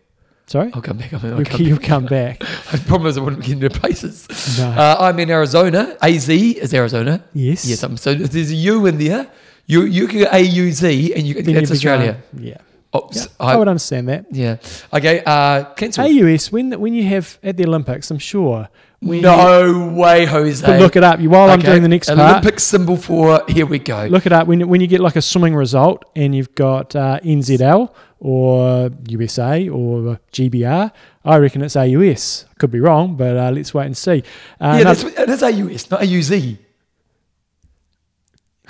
Sorry? 0.48 0.70
I'll 0.74 0.82
come 0.82 0.98
back. 0.98 1.14
I'll 1.14 1.22
You'll, 1.22 1.46
come 1.46 1.62
you'll 1.62 1.78
back. 1.78 1.88
come 1.88 2.06
back. 2.06 2.40
The 2.72 2.84
problem 2.88 3.08
is 3.10 3.18
I 3.18 3.22
wouldn't 3.22 3.44
get 3.44 3.54
into 3.54 3.70
places. 3.70 4.28
No. 4.60 4.70
Uh, 4.70 4.98
I'm 5.00 5.18
in 5.20 5.30
Arizona. 5.30 5.96
AZ 6.02 6.28
is 6.28 6.74
Arizona. 6.74 7.24
yes. 7.34 7.66
Yes, 7.66 7.84
I'm, 7.84 7.96
so 7.98 8.14
there's 8.14 8.52
a 8.52 8.56
U 8.56 8.86
in 8.88 8.98
there. 8.98 9.28
You 9.68 9.84
you 9.84 10.08
can 10.08 10.20
get 10.20 10.32
AUZ 10.32 11.16
and 11.16 11.26
you 11.26 11.36
can, 11.36 11.54
that's 11.54 11.72
Australia. 11.72 12.18
going- 12.34 12.48
yeah. 12.48 12.58
Oops. 12.98 13.16
yeah. 13.16 13.24
I, 13.40 13.54
I 13.54 13.56
would 13.56 13.70
understand 13.70 14.10
that. 14.10 14.26
yeah. 14.32 14.58
Okay. 14.94 15.24
Uh, 15.26 15.64
cancel. 15.76 16.04
AUS, 16.06 16.52
when 16.52 16.72
when 16.82 16.94
you 16.94 17.04
have 17.06 17.38
at 17.44 17.56
the 17.56 17.66
Olympics, 17.66 18.12
I'm 18.12 18.18
sure. 18.20 18.68
When 19.02 19.22
no 19.22 19.88
way, 19.96 20.26
Jose. 20.26 20.76
You, 20.76 20.80
look 20.80 20.96
it 20.96 21.04
up. 21.04 21.20
You 21.20 21.32
while 21.32 21.50
I'm 21.50 21.60
doing 21.60 21.82
the 21.82 21.88
next 21.88 22.08
one. 22.08 22.20
Olympic 22.20 22.60
symbol 22.60 22.96
for 22.98 23.44
here 23.48 23.66
we 23.66 23.80
go. 23.80 24.06
Look 24.06 24.28
it 24.28 24.32
up 24.32 24.46
when 24.48 24.68
when 24.68 24.80
you 24.80 24.86
get 24.86 25.02
like 25.02 25.16
a 25.16 25.24
swimming 25.24 25.56
result 25.56 26.06
and 26.16 26.36
you've 26.36 26.54
got 26.54 26.96
uh, 26.96 27.20
NZL 27.24 27.92
or 28.20 28.92
USA 29.08 29.68
or 29.68 30.20
GBR. 30.32 30.92
I 31.26 31.38
reckon 31.38 31.64
it's 31.64 31.76
AUS. 31.76 32.46
Could 32.60 32.70
be 32.70 32.80
wrong, 32.80 33.16
but 33.16 33.36
uh, 33.38 33.50
let's 33.50 33.74
wait 33.74 33.88
and 33.88 33.98
see. 33.98 34.24
Uh, 34.60 34.76
yeah, 34.78 34.84
that's, 34.84 35.04
it 35.04 35.30
is 35.30 35.42
AUS, 35.42 35.90
not 35.90 36.02
AUZ. 36.02 36.58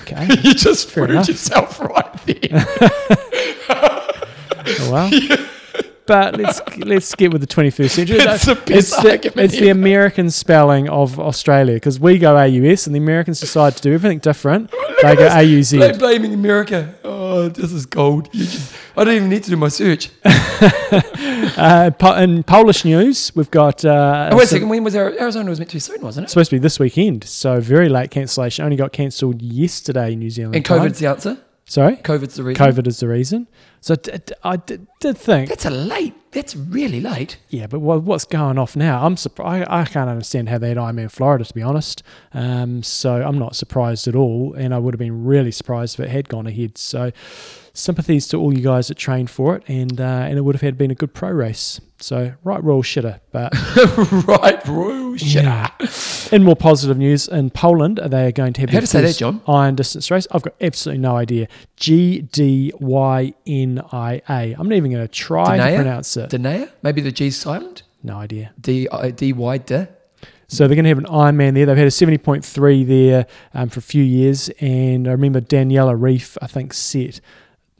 okay. 0.01 0.28
you 0.44 0.54
just 0.54 0.89
Fair 0.89 1.07
proved 1.07 1.12
enough. 1.12 1.28
yourself 1.28 1.80
right 1.81 2.25
there. 2.25 2.66
Oh, 4.80 4.92
well. 4.92 5.10
But 6.11 6.35
let's 6.37 6.61
let's 6.77 7.15
get 7.15 7.31
with 7.31 7.39
the 7.39 7.47
21st 7.47 7.89
century. 7.89 8.17
It's 8.19 8.47
it's 8.69 8.97
the, 9.01 9.31
it's 9.41 9.57
the. 9.59 9.69
American 9.69 10.29
spelling 10.29 10.89
of 10.89 11.17
Australia 11.19 11.75
because 11.75 12.01
we 12.01 12.17
go 12.17 12.35
AUS 12.35 12.85
and 12.85 12.93
the 12.93 12.99
Americans 12.99 13.39
decide 13.39 13.77
to 13.77 13.81
do 13.81 13.93
everything 13.93 14.19
different. 14.19 14.69
They 15.01 15.15
go 15.15 15.29
AUZ. 15.41 15.97
blaming 15.99 16.33
America. 16.33 16.93
Oh, 17.05 17.47
this 17.47 17.71
is 17.71 17.85
gold. 17.85 18.29
Just, 18.33 18.75
I 18.97 19.05
don't 19.05 19.15
even 19.15 19.29
need 19.29 19.43
to 19.45 19.49
do 19.51 19.55
my 19.57 19.69
search. 19.69 20.09
Uh, 21.57 21.89
po- 21.91 22.15
in 22.15 22.43
Polish 22.43 22.85
news, 22.85 23.31
we've 23.35 23.49
got. 23.51 23.83
Uh, 23.83 24.29
Oh, 24.31 24.37
wait 24.37 24.43
a 24.43 24.47
second. 24.47 24.69
When 24.69 24.83
was 24.83 24.95
Ari- 24.95 25.19
Arizona 25.19 25.49
was 25.49 25.59
meant 25.59 25.69
to 25.71 25.75
be 25.75 25.79
soon, 25.79 26.01
wasn't 26.01 26.23
It's 26.25 26.31
it? 26.31 26.33
supposed 26.33 26.49
to 26.51 26.55
be 26.55 26.59
this 26.59 26.79
weekend, 26.79 27.23
so 27.23 27.59
very 27.59 27.89
late 27.89 28.11
cancellation. 28.11 28.63
Only 28.63 28.77
got 28.77 28.91
cancelled 28.93 29.41
yesterday 29.41 30.13
in 30.13 30.19
New 30.19 30.29
Zealand. 30.29 30.55
And 30.55 30.65
time. 30.65 30.79
COVID's 30.81 30.99
the 30.99 31.07
answer. 31.07 31.37
Sorry, 31.71 31.95
COVID's 31.95 32.35
the 32.35 32.44
reason. 32.44 32.65
COVID 32.65 32.85
is 32.85 33.00
the 33.00 33.07
reason. 33.07 33.47
So 33.79 33.95
d- 33.95 34.12
d- 34.25 34.33
I 34.44 34.57
did, 34.57 34.88
did 35.00 35.18
think, 35.18 35.47
That's 35.47 35.63
a 35.63 35.69
late. 35.69 36.13
That's 36.33 36.53
really 36.53 37.00
late. 37.00 37.38
yeah, 37.47 37.68
but 37.68 37.79
what, 37.79 38.03
what's 38.03 38.25
going 38.25 38.57
off 38.57 38.75
now? 38.75 39.06
I'm 39.06 39.15
surprised. 39.15 39.69
I, 39.69 39.79
I 39.79 39.85
can't 39.85 40.09
understand 40.09 40.50
how 40.50 40.57
they 40.57 40.68
had 40.68 40.77
Ironman 40.77 41.09
Florida, 41.09 41.45
to 41.45 41.53
be 41.53 41.62
honest. 41.62 42.03
Um, 42.33 42.83
so 42.83 43.21
I'm 43.21 43.39
not 43.39 43.56
surprised 43.56 44.06
at 44.09 44.15
all, 44.18 44.53
and 44.53 44.73
I 44.73 44.79
would 44.79 44.94
have 44.94 45.00
been 45.00 45.23
really 45.23 45.51
surprised 45.51 45.97
if 45.97 46.06
it 46.06 46.09
had 46.09 46.27
gone 46.27 46.45
ahead. 46.45 46.77
So 46.77 47.13
sympathies 47.73 48.27
to 48.27 48.38
all 48.38 48.53
you 48.53 48.62
guys 48.62 48.88
that 48.89 48.95
trained 48.95 49.29
for 49.29 49.56
it, 49.56 49.63
and 49.68 50.00
uh, 50.00 50.03
and 50.03 50.38
it 50.38 50.41
would 50.41 50.56
have 50.56 50.62
had 50.62 50.77
been 50.77 50.91
a 50.91 50.95
good 50.95 51.13
pro 51.13 51.29
race. 51.31 51.79
So 52.00 52.33
right 52.44 52.63
royal 52.63 52.81
shitter, 52.81 53.19
but 53.31 53.53
right, 54.27 54.65
royal 54.68 55.18
Shut 55.18 55.44
Yeah. 55.44 55.68
In 56.31 56.44
more 56.44 56.56
positive 56.56 56.97
news, 56.97 57.27
in 57.27 57.50
Poland, 57.50 58.00
they 58.03 58.27
are 58.27 58.31
going 58.31 58.53
to 58.53 58.62
have 58.62 58.69
How 58.69 58.79
to 58.79 58.88
say 58.88 59.01
that, 59.01 59.18
John? 59.18 59.41
iron 59.47 59.75
distance 59.75 60.09
race. 60.09 60.27
I've 60.31 60.41
got 60.41 60.56
absolutely 60.62 61.01
no 61.01 61.15
idea. 61.15 61.47
G 61.75 62.21
D 62.21 62.73
Y 62.79 63.33
N 63.45 63.81
I 63.91 64.21
A. 64.29 64.53
I'm 64.57 64.68
not 64.69 64.75
even 64.75 64.91
going 64.91 65.03
to 65.03 65.12
try 65.12 65.57
to 65.57 65.75
pronounce 65.75 66.18
it. 66.18 66.29
Denia? 66.29 66.71
Maybe 66.81 67.01
the 67.01 67.12
G's 67.12 67.38
silent? 67.38 67.83
No 68.03 68.18
idea. 68.18 68.51
D 68.59 68.88
I 68.91 69.12
D 69.12 69.33
Y 69.33 69.57
D. 69.57 69.85
So 70.47 70.68
they're 70.68 70.75
going 70.75 70.83
to 70.83 70.89
have 70.89 70.97
an 70.97 71.06
Ironman 71.06 71.53
there. 71.53 71.65
They've 71.65 71.77
had 71.77 71.88
a 71.88 71.91
70.3 71.91 72.85
there 72.85 73.25
um, 73.53 73.69
for 73.69 73.79
a 73.79 73.81
few 73.83 74.03
years, 74.03 74.50
and 74.59 75.07
I 75.07 75.12
remember 75.12 75.39
Daniela 75.39 75.97
Ryf, 75.97 76.38
I 76.41 76.47
think, 76.47 76.73
set 76.73 77.21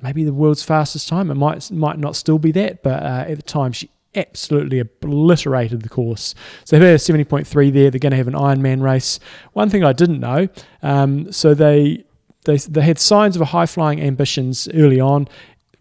maybe 0.01 0.24
the 0.24 0.33
world's 0.33 0.63
fastest 0.63 1.07
time. 1.07 1.31
It 1.31 1.36
might 1.36 1.71
might 1.71 2.00
not 2.00 2.15
still 2.15 2.39
be 2.39 2.51
that, 2.53 2.83
but 2.83 3.03
uh, 3.03 3.25
at 3.27 3.38
the 3.38 3.44
time 3.44 3.71
she 3.71 3.89
absolutely 4.15 4.80
obliterated 4.80 5.81
the 5.81 5.89
course. 5.89 6.36
So 6.65 6.77
they've 6.77 6.86
had 6.86 6.95
a 6.95 7.25
70.3 7.25 7.71
there. 7.71 7.89
They're 7.89 8.00
going 8.00 8.12
to 8.12 8.18
have 8.18 8.27
an 8.27 8.33
Ironman 8.33 8.81
race. 8.81 9.19
One 9.53 9.69
thing 9.69 9.83
I 9.83 9.94
didn't 9.94 10.19
know, 10.19 10.50
um, 10.83 11.31
so 11.31 11.53
they 11.53 12.03
they 12.45 12.57
they 12.57 12.81
had 12.81 13.00
signs 13.00 13.36
of 13.36 13.42
a 13.42 13.45
high 13.45 13.65
flying 13.65 14.01
ambitions 14.01 14.68
early 14.74 15.00
on, 15.00 15.27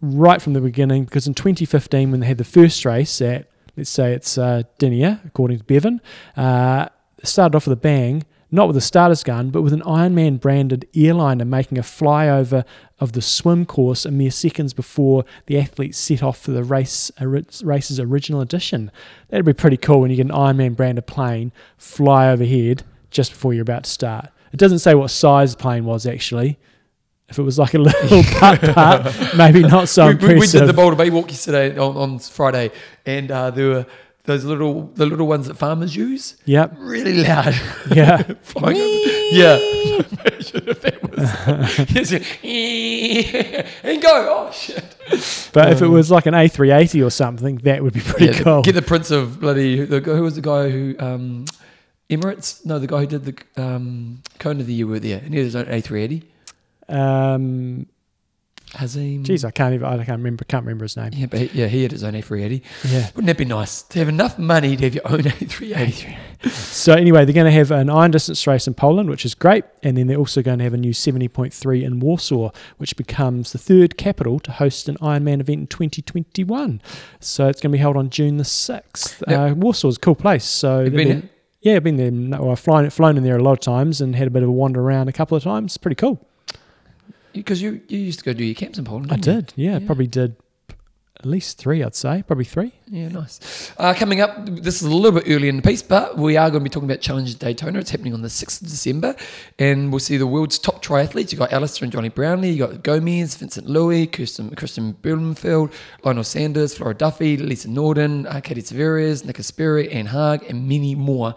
right 0.01 0.41
from 0.41 0.53
the 0.53 0.61
beginning. 0.61 1.05
Because 1.05 1.27
in 1.27 1.33
2015, 1.33 2.11
when 2.11 2.19
they 2.19 2.27
had 2.27 2.37
the 2.37 2.43
first 2.43 2.85
race 2.85 3.21
at 3.21 3.47
let's 3.77 3.89
say 3.89 4.13
it's 4.13 4.37
uh, 4.37 4.63
Dinia, 4.79 5.25
according 5.25 5.59
to 5.59 5.63
Bevan, 5.63 6.01
uh, 6.35 6.87
started 7.23 7.55
off 7.55 7.67
with 7.67 7.77
a 7.77 7.81
bang. 7.81 8.23
Not 8.53 8.67
with 8.67 8.75
a 8.75 8.81
starter's 8.81 9.23
gun, 9.23 9.49
but 9.49 9.61
with 9.61 9.71
an 9.71 9.81
Ironman 9.83 10.37
branded 10.39 10.85
airliner 10.93 11.45
making 11.45 11.77
a 11.77 11.81
flyover 11.83 12.65
of 12.99 13.13
the 13.13 13.21
swim 13.21 13.65
course 13.65 14.05
a 14.05 14.11
mere 14.11 14.29
seconds 14.31 14.73
before 14.73 15.23
the 15.45 15.57
athletes 15.57 15.97
set 15.97 16.21
off 16.21 16.37
for 16.37 16.51
the 16.51 16.63
race 16.63 17.09
race's 17.63 17.99
original 17.99 18.41
edition. 18.41 18.91
That'd 19.29 19.45
be 19.45 19.53
pretty 19.53 19.77
cool 19.77 20.01
when 20.01 20.11
you 20.11 20.17
get 20.17 20.25
an 20.25 20.33
Ironman 20.33 20.75
branded 20.75 21.07
plane 21.07 21.53
fly 21.77 22.29
overhead 22.29 22.83
just 23.09 23.31
before 23.31 23.53
you're 23.53 23.61
about 23.61 23.85
to 23.85 23.89
start. 23.89 24.27
It 24.51 24.57
doesn't 24.57 24.79
say 24.79 24.95
what 24.95 25.11
size 25.11 25.55
the 25.55 25.61
plane 25.61 25.85
was 25.85 26.05
actually. 26.05 26.59
If 27.29 27.39
it 27.39 27.43
was 27.43 27.57
like 27.57 27.73
a 27.73 27.77
little 27.79 28.23
putt 28.37 28.59
putt, 28.59 29.33
maybe 29.37 29.61
not 29.61 29.87
so 29.87 30.07
we, 30.07 30.15
we- 30.15 30.39
we 30.41 30.47
did 30.47 30.67
the 30.67 30.73
Boulder 30.73 30.97
Bay 30.97 31.09
walk 31.09 31.29
yesterday 31.31 31.77
on, 31.77 31.95
on 31.95 32.19
Friday, 32.19 32.71
and 33.05 33.31
uh, 33.31 33.49
there 33.51 33.67
were 33.69 33.85
those 34.25 34.45
little 34.45 34.83
the 34.95 35.05
little 35.05 35.27
ones 35.27 35.47
that 35.47 35.55
farmers 35.55 35.95
use. 35.95 36.35
Yep. 36.45 36.75
Really 36.77 37.23
loud. 37.23 37.55
Yeah. 37.95 38.21
Flying 38.41 38.77
yeah. 39.31 39.57
Imagine 39.57 40.69
if 40.69 40.81
that 40.81 41.01
was. 41.09 41.89
yes, 41.89 43.73
and 43.83 44.01
go. 44.01 44.47
Oh 44.47 44.51
shit. 44.51 44.83
But 45.53 45.71
if 45.73 45.81
it 45.81 45.87
was 45.87 46.11
like 46.11 46.25
an 46.25 46.33
A380 46.33 47.05
or 47.05 47.09
something, 47.09 47.57
that 47.57 47.83
would 47.83 47.93
be 47.93 47.99
pretty 48.01 48.25
Yeah, 48.37 48.43
cool. 48.43 48.61
Get 48.61 48.75
the 48.75 48.81
Prince 48.81 49.11
of 49.11 49.39
bloody. 49.41 49.83
The, 49.85 49.99
who 49.99 50.21
was 50.23 50.35
the 50.35 50.41
guy 50.41 50.69
who 50.69 50.95
um, 50.99 51.45
Emirates? 52.09 52.65
No, 52.65 52.79
the 52.79 52.87
guy 52.87 52.99
who 53.01 53.07
did 53.07 53.25
the 53.25 53.61
um, 53.61 54.21
Cone 54.39 54.59
of 54.61 54.67
the 54.67 54.73
Year 54.73 54.87
were 54.87 54.99
there, 54.99 55.19
and 55.19 55.33
he 55.33 55.37
had 55.39 55.45
his 55.45 55.55
own 55.55 55.65
A380. 55.65 56.23
Um, 56.89 57.87
Hazim. 58.73 59.23
geez, 59.23 59.43
I 59.43 59.51
can't 59.51 59.73
even. 59.73 59.85
I 59.85 59.97
can't 59.97 60.17
remember. 60.19 60.45
Can't 60.45 60.63
remember 60.65 60.85
his 60.85 60.95
name. 60.95 61.09
Yeah, 61.13 61.25
but 61.25 61.39
he, 61.41 61.49
yeah, 61.59 61.67
he 61.67 61.83
had 61.83 61.91
his 61.91 62.03
own 62.05 62.13
A380. 62.13 62.63
Yeah. 62.89 63.07
Wouldn't 63.07 63.25
that 63.27 63.37
be 63.37 63.43
nice 63.45 63.81
to 63.83 63.99
have 63.99 64.07
enough 64.07 64.39
money 64.39 64.77
to 64.77 64.83
have 64.85 64.95
your 64.95 65.11
own 65.11 65.19
A380? 65.23 66.17
So 66.49 66.93
anyway, 66.93 67.25
they're 67.25 67.33
going 67.35 67.45
to 67.45 67.51
have 67.51 67.69
an 67.71 67.89
iron 67.89 68.11
distance 68.11 68.47
race 68.47 68.67
in 68.67 68.73
Poland, 68.73 69.09
which 69.09 69.25
is 69.25 69.35
great, 69.35 69.65
and 69.83 69.97
then 69.97 70.07
they're 70.07 70.17
also 70.17 70.41
going 70.41 70.59
to 70.59 70.63
have 70.63 70.73
a 70.73 70.77
new 70.77 70.91
70.3 70.93 71.83
in 71.83 71.99
Warsaw, 71.99 72.51
which 72.77 72.95
becomes 72.95 73.51
the 73.51 73.57
third 73.57 73.97
capital 73.97 74.39
to 74.39 74.51
host 74.53 74.87
an 74.89 74.95
Ironman 74.97 75.41
event 75.41 75.49
in 75.61 75.67
2021. 75.67 76.81
So 77.19 77.47
it's 77.47 77.61
going 77.61 77.71
to 77.71 77.75
be 77.75 77.79
held 77.81 77.97
on 77.97 78.09
June 78.09 78.37
the 78.37 78.43
6th. 78.43 79.21
Yep. 79.27 79.39
Uh, 79.39 79.53
Warsaw's 79.55 79.97
a 79.97 79.99
cool 79.99 80.15
place. 80.15 80.45
So 80.45 80.85
Have 80.85 80.93
you 80.93 80.97
they've 80.97 81.07
been 81.07 81.19
been- 81.21 81.29
Yeah, 81.61 81.75
I've 81.75 81.83
been 81.83 82.29
there. 82.29 82.39
Well, 82.41 82.51
I've 82.51 82.59
flown, 82.59 82.89
flown 82.89 83.17
in 83.17 83.23
there 83.23 83.35
a 83.37 83.43
lot 83.43 83.53
of 83.53 83.59
times 83.59 84.01
and 84.01 84.15
had 84.15 84.27
a 84.27 84.31
bit 84.31 84.41
of 84.43 84.49
a 84.49 84.51
wander 84.53 84.81
around 84.81 85.09
a 85.09 85.13
couple 85.13 85.37
of 85.37 85.43
times. 85.43 85.77
Pretty 85.77 85.95
cool. 85.95 86.25
Because 87.33 87.61
you, 87.61 87.81
you 87.87 87.99
used 87.99 88.19
to 88.19 88.25
go 88.25 88.33
do 88.33 88.43
your 88.43 88.55
camps 88.55 88.77
in 88.77 88.85
Poland. 88.85 89.11
I 89.11 89.15
you? 89.15 89.21
did. 89.21 89.53
Yeah, 89.55 89.77
Yeah. 89.79 89.85
probably 89.85 90.07
did 90.07 90.35
at 91.19 91.25
least 91.27 91.59
three, 91.59 91.83
I'd 91.83 91.93
say. 91.93 92.23
Probably 92.25 92.45
three. 92.45 92.71
Yeah, 92.87 93.09
nice. 93.09 93.71
Uh, 93.77 93.93
coming 93.93 94.21
up, 94.21 94.43
this 94.47 94.81
is 94.81 94.87
a 94.87 94.89
little 94.89 95.19
bit 95.21 95.31
early 95.31 95.49
in 95.49 95.57
the 95.57 95.61
piece, 95.61 95.83
but 95.83 96.17
we 96.17 96.35
are 96.35 96.49
going 96.49 96.61
to 96.61 96.63
be 96.63 96.69
talking 96.71 96.89
about 96.89 96.99
Challenge 96.99 97.37
Daytona. 97.37 97.77
It's 97.77 97.91
happening 97.91 98.15
on 98.15 98.23
the 98.23 98.27
6th 98.27 98.59
of 98.63 98.67
December, 98.67 99.15
and 99.59 99.91
we'll 99.91 99.99
see 99.99 100.17
the 100.17 100.25
world's 100.25 100.57
top 100.57 100.83
triathletes. 100.83 101.31
You've 101.31 101.37
got 101.37 101.53
Alistair 101.53 101.85
and 101.85 101.93
Johnny 101.93 102.09
Brownlee, 102.09 102.49
you've 102.49 102.67
got 102.71 102.81
Gomez, 102.81 103.35
Vincent 103.35 103.67
Luis, 103.69 104.09
Kirsten, 104.11 104.49
Kristian 104.55 104.95
Blummenfelt, 104.95 105.71
Lionel 106.03 106.23
Sanders, 106.23 106.75
Flora 106.75 106.95
Duffy, 106.95 107.37
Lisa 107.37 107.69
Norden, 107.69 108.25
uh, 108.25 108.41
Katie 108.41 108.63
Zaferes, 108.63 109.23
Nick 109.23 109.37
Asperi, 109.37 109.93
Anne 109.93 110.07
Haag, 110.07 110.49
and 110.49 110.67
many 110.67 110.95
more. 110.95 111.35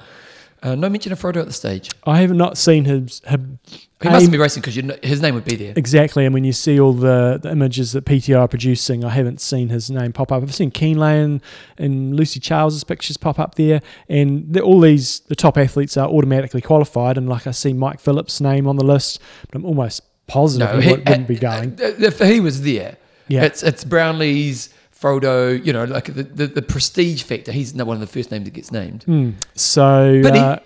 Uh, 0.64 0.75
no 0.75 0.88
mention 0.88 1.12
of 1.12 1.21
Frodo 1.21 1.37
at 1.40 1.47
the 1.47 1.52
stage. 1.52 1.90
I 2.04 2.23
have 2.23 2.33
not 2.33 2.56
seen 2.56 2.87
his. 2.87 3.21
him 3.26 3.59
He 4.02 4.09
mustn't 4.09 4.33
be 4.33 4.38
racing 4.38 4.62
because 4.62 4.76
know, 4.78 4.97
his 5.02 5.21
name 5.21 5.35
would 5.35 5.44
be 5.44 5.56
there. 5.56 5.75
Exactly, 5.76 6.25
and 6.25 6.33
when 6.33 6.42
you 6.44 6.54
see 6.54 6.80
all 6.80 6.94
the, 6.94 7.38
the 7.42 7.50
images 7.50 7.92
that 7.92 8.06
PTR 8.06 8.38
are 8.40 8.49
producing, 8.49 9.04
I 9.04 9.11
haven't 9.11 9.42
seen 9.42 9.68
his 9.68 9.90
name 9.90 10.12
pop 10.14 10.33
up. 10.33 10.42
I've 10.42 10.54
seen 10.54 10.71
Kienle 10.71 11.40
and, 11.78 12.16
Lucy 12.16 12.40
Charles's 12.40 12.83
pictures 12.83 13.18
pop 13.18 13.38
up 13.38 13.56
there, 13.56 13.83
and 14.09 14.59
all 14.59 14.80
these 14.80 15.21
the 15.21 15.37
top 15.37 15.59
athletes 15.59 15.97
are 15.99 16.09
automatically 16.09 16.62
qualified. 16.62 17.18
And 17.18 17.28
like 17.28 17.47
I 17.47 17.50
see 17.50 17.75
Mike 17.75 18.00
Phillips' 18.00 18.40
name 18.40 18.66
on 18.66 18.76
the 18.76 18.85
list, 18.85 19.21
but 19.50 19.56
I'm 19.59 19.66
almost 19.66 20.00
positive 20.26 20.68
No, 20.71 20.80
he, 20.80 20.87
he- 20.87 20.90
would, 20.92 21.06
wouldn't 21.09 21.28
be 21.28 21.37
going. 21.37 21.73
Uh, 21.78 21.92
If 21.99 22.21
he 22.21 22.40
was 22.40 22.62
there, 22.62 22.97
Yeah. 23.28 23.44
it's 23.44 23.62
it's 23.62 23.85
Brownlee's, 23.85 24.71
Frodo. 25.04 25.64
You 25.64 25.73
know, 25.73 25.84
like 25.84 26.06
the, 26.06 26.23
the, 26.23 26.46
the 26.46 26.62
prestige 26.62 27.23
factor. 27.23 27.52
He's 27.52 27.75
no 27.75 27.84
one 27.84 27.96
of 27.96 28.00
the 28.00 28.06
first 28.06 28.30
names 28.30 28.44
that 28.44 28.52
gets 28.52 28.73
named. 28.73 29.04
Hmm. 29.04 29.30
So, 29.54 30.20
Pity. 30.23 30.38
uh, 30.38 30.58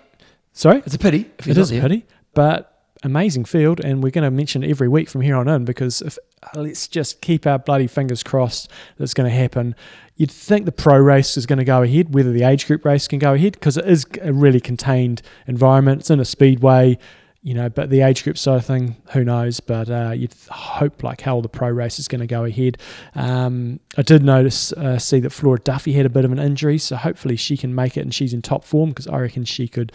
sorry, 0.53 0.81
It's 0.85 0.95
a 0.95 0.99
pity 0.99 1.29
if 1.37 1.47
it 1.47 1.57
not 1.57 1.71
a 1.71 1.81
pity, 1.81 2.05
but 2.33 2.79
amazing 3.03 3.45
field, 3.45 3.79
and 3.79 4.03
we're 4.03 4.11
going 4.11 4.23
to 4.25 4.31
mention 4.31 4.63
every 4.63 4.87
week 4.87 5.09
from 5.09 5.21
here 5.21 5.35
on 5.35 5.47
in 5.47 5.65
because 5.65 6.01
if 6.01 6.17
uh, 6.43 6.61
let's 6.61 6.87
just 6.87 7.21
keep 7.21 7.45
our 7.47 7.59
bloody 7.59 7.87
fingers 7.87 8.23
crossed 8.23 8.69
that's 8.97 9.13
going 9.13 9.29
to 9.29 9.35
happen. 9.35 9.75
You'd 10.15 10.31
think 10.31 10.65
the 10.65 10.73
pro 10.73 10.97
race 10.97 11.37
is 11.37 11.45
going 11.45 11.59
to 11.59 11.65
go 11.65 11.81
ahead, 11.81 12.13
whether 12.13 12.31
the 12.33 12.43
age 12.43 12.67
group 12.67 12.83
race 12.83 13.07
can 13.07 13.19
go 13.19 13.33
ahead 13.33 13.53
because 13.53 13.77
it 13.77 13.85
is 13.85 14.05
a 14.21 14.33
really 14.33 14.59
contained 14.59 15.21
environment. 15.47 16.01
It's 16.01 16.09
in 16.09 16.19
a 16.19 16.25
speedway, 16.25 16.97
you 17.41 17.53
know, 17.53 17.69
but 17.69 17.89
the 17.89 18.01
age 18.01 18.23
group 18.23 18.37
side 18.37 18.57
of 18.57 18.65
thing, 18.65 18.97
who 19.11 19.23
knows? 19.23 19.59
But 19.61 19.89
uh, 19.89 20.11
you'd 20.11 20.33
hope 20.49 21.03
like 21.03 21.21
hell 21.21 21.41
the 21.41 21.47
pro 21.47 21.69
race 21.69 21.97
is 21.97 22.07
going 22.07 22.19
to 22.19 22.27
go 22.27 22.43
ahead. 22.43 22.77
Um, 23.15 23.79
I 23.97 24.01
did 24.01 24.23
notice, 24.23 24.73
uh, 24.73 24.99
see 24.99 25.19
that 25.21 25.29
Flora 25.29 25.59
Duffy 25.59 25.93
had 25.93 26.05
a 26.05 26.09
bit 26.09 26.25
of 26.25 26.31
an 26.31 26.39
injury, 26.39 26.77
so 26.77 26.97
hopefully 26.97 27.37
she 27.37 27.55
can 27.55 27.73
make 27.73 27.95
it 27.95 28.01
and 28.01 28.13
she's 28.13 28.33
in 28.33 28.41
top 28.41 28.65
form 28.65 28.89
because 28.89 29.07
I 29.07 29.19
reckon 29.19 29.45
she 29.45 29.69
could 29.69 29.93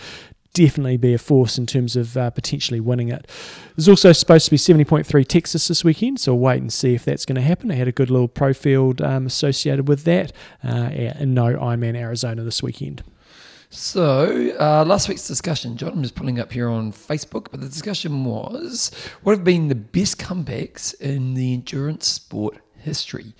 definitely 0.54 0.96
be 0.96 1.12
a 1.12 1.18
force 1.18 1.58
in 1.58 1.66
terms 1.66 1.96
of 1.96 2.16
uh, 2.16 2.30
potentially 2.30 2.80
winning 2.80 3.08
it. 3.10 3.28
There's 3.76 3.88
also 3.88 4.12
supposed 4.12 4.46
to 4.46 4.50
be 4.50 4.56
70.3 4.56 5.26
Texas 5.26 5.68
this 5.68 5.84
weekend, 5.84 6.20
so 6.20 6.32
we'll 6.32 6.44
wait 6.44 6.62
and 6.62 6.72
see 6.72 6.94
if 6.94 7.04
that's 7.04 7.26
going 7.26 7.36
to 7.36 7.42
happen. 7.42 7.70
I 7.70 7.74
had 7.74 7.88
a 7.88 7.92
good 7.92 8.08
little 8.08 8.28
pro 8.28 8.54
field 8.54 9.02
um, 9.02 9.26
associated 9.26 9.88
with 9.88 10.04
that, 10.04 10.32
uh, 10.62 10.68
and 10.68 11.34
no 11.34 11.56
Ironman 11.56 11.96
Arizona 11.96 12.42
this 12.42 12.62
weekend. 12.62 13.02
So 13.74 14.54
uh, 14.60 14.84
last 14.84 15.08
week's 15.08 15.26
discussion, 15.26 15.76
John, 15.76 15.94
I'm 15.94 16.02
just 16.02 16.14
pulling 16.14 16.38
up 16.38 16.52
here 16.52 16.68
on 16.68 16.92
Facebook, 16.92 17.48
but 17.50 17.60
the 17.60 17.66
discussion 17.66 18.24
was 18.24 18.92
what 19.24 19.32
have 19.36 19.42
been 19.42 19.66
the 19.66 19.74
best 19.74 20.16
comebacks 20.16 20.98
in 21.00 21.34
the 21.34 21.54
endurance 21.54 22.06
sport 22.06 22.58
history. 22.78 23.34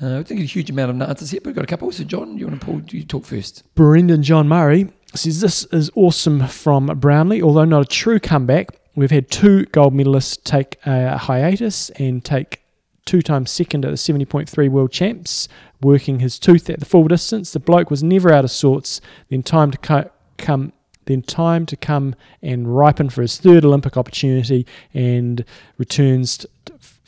Uh, 0.00 0.18
I 0.18 0.22
think 0.22 0.40
a 0.40 0.44
huge 0.44 0.68
amount 0.68 0.90
of 0.90 1.08
answers 1.08 1.30
here, 1.30 1.40
but 1.42 1.48
we've 1.48 1.56
got 1.56 1.64
a 1.64 1.66
couple. 1.66 1.90
So, 1.92 2.04
John, 2.04 2.36
you 2.36 2.46
want 2.46 2.60
to 2.60 2.66
pull? 2.66 2.82
You 2.90 3.04
talk 3.04 3.24
first. 3.24 3.62
Brendan 3.74 4.22
John 4.22 4.48
Murray 4.48 4.92
says 5.14 5.40
this 5.40 5.64
is 5.72 5.90
awesome 5.94 6.46
from 6.46 6.86
Brownlee, 6.98 7.42
although 7.42 7.64
not 7.64 7.80
a 7.80 7.86
true 7.88 8.20
comeback. 8.20 8.68
We've 8.94 9.10
had 9.10 9.30
two 9.30 9.64
gold 9.66 9.94
medalists 9.94 10.42
take 10.44 10.76
a 10.84 11.16
hiatus 11.16 11.88
and 11.90 12.22
take 12.22 12.59
two 13.04 13.22
times 13.22 13.50
second 13.50 13.84
at 13.84 13.90
the 13.90 13.96
70.3 13.96 14.68
world 14.68 14.92
champs, 14.92 15.48
working 15.80 16.20
his 16.20 16.38
tooth 16.38 16.68
at 16.70 16.80
the 16.80 16.86
full 16.86 17.08
distance. 17.08 17.52
The 17.52 17.60
bloke 17.60 17.90
was 17.90 18.02
never 18.02 18.32
out 18.32 18.44
of 18.44 18.50
sorts. 18.50 19.00
Then 19.28 19.42
time 19.42 19.70
to 19.70 19.78
co- 19.78 20.10
come. 20.36 20.72
Then 21.06 21.22
time 21.22 21.66
to 21.66 21.76
come 21.76 22.14
and 22.42 22.76
ripen 22.76 23.10
for 23.10 23.22
his 23.22 23.38
third 23.38 23.64
Olympic 23.64 23.96
opportunity, 23.96 24.66
and 24.94 25.44
returns 25.76 26.38
to, 26.38 26.46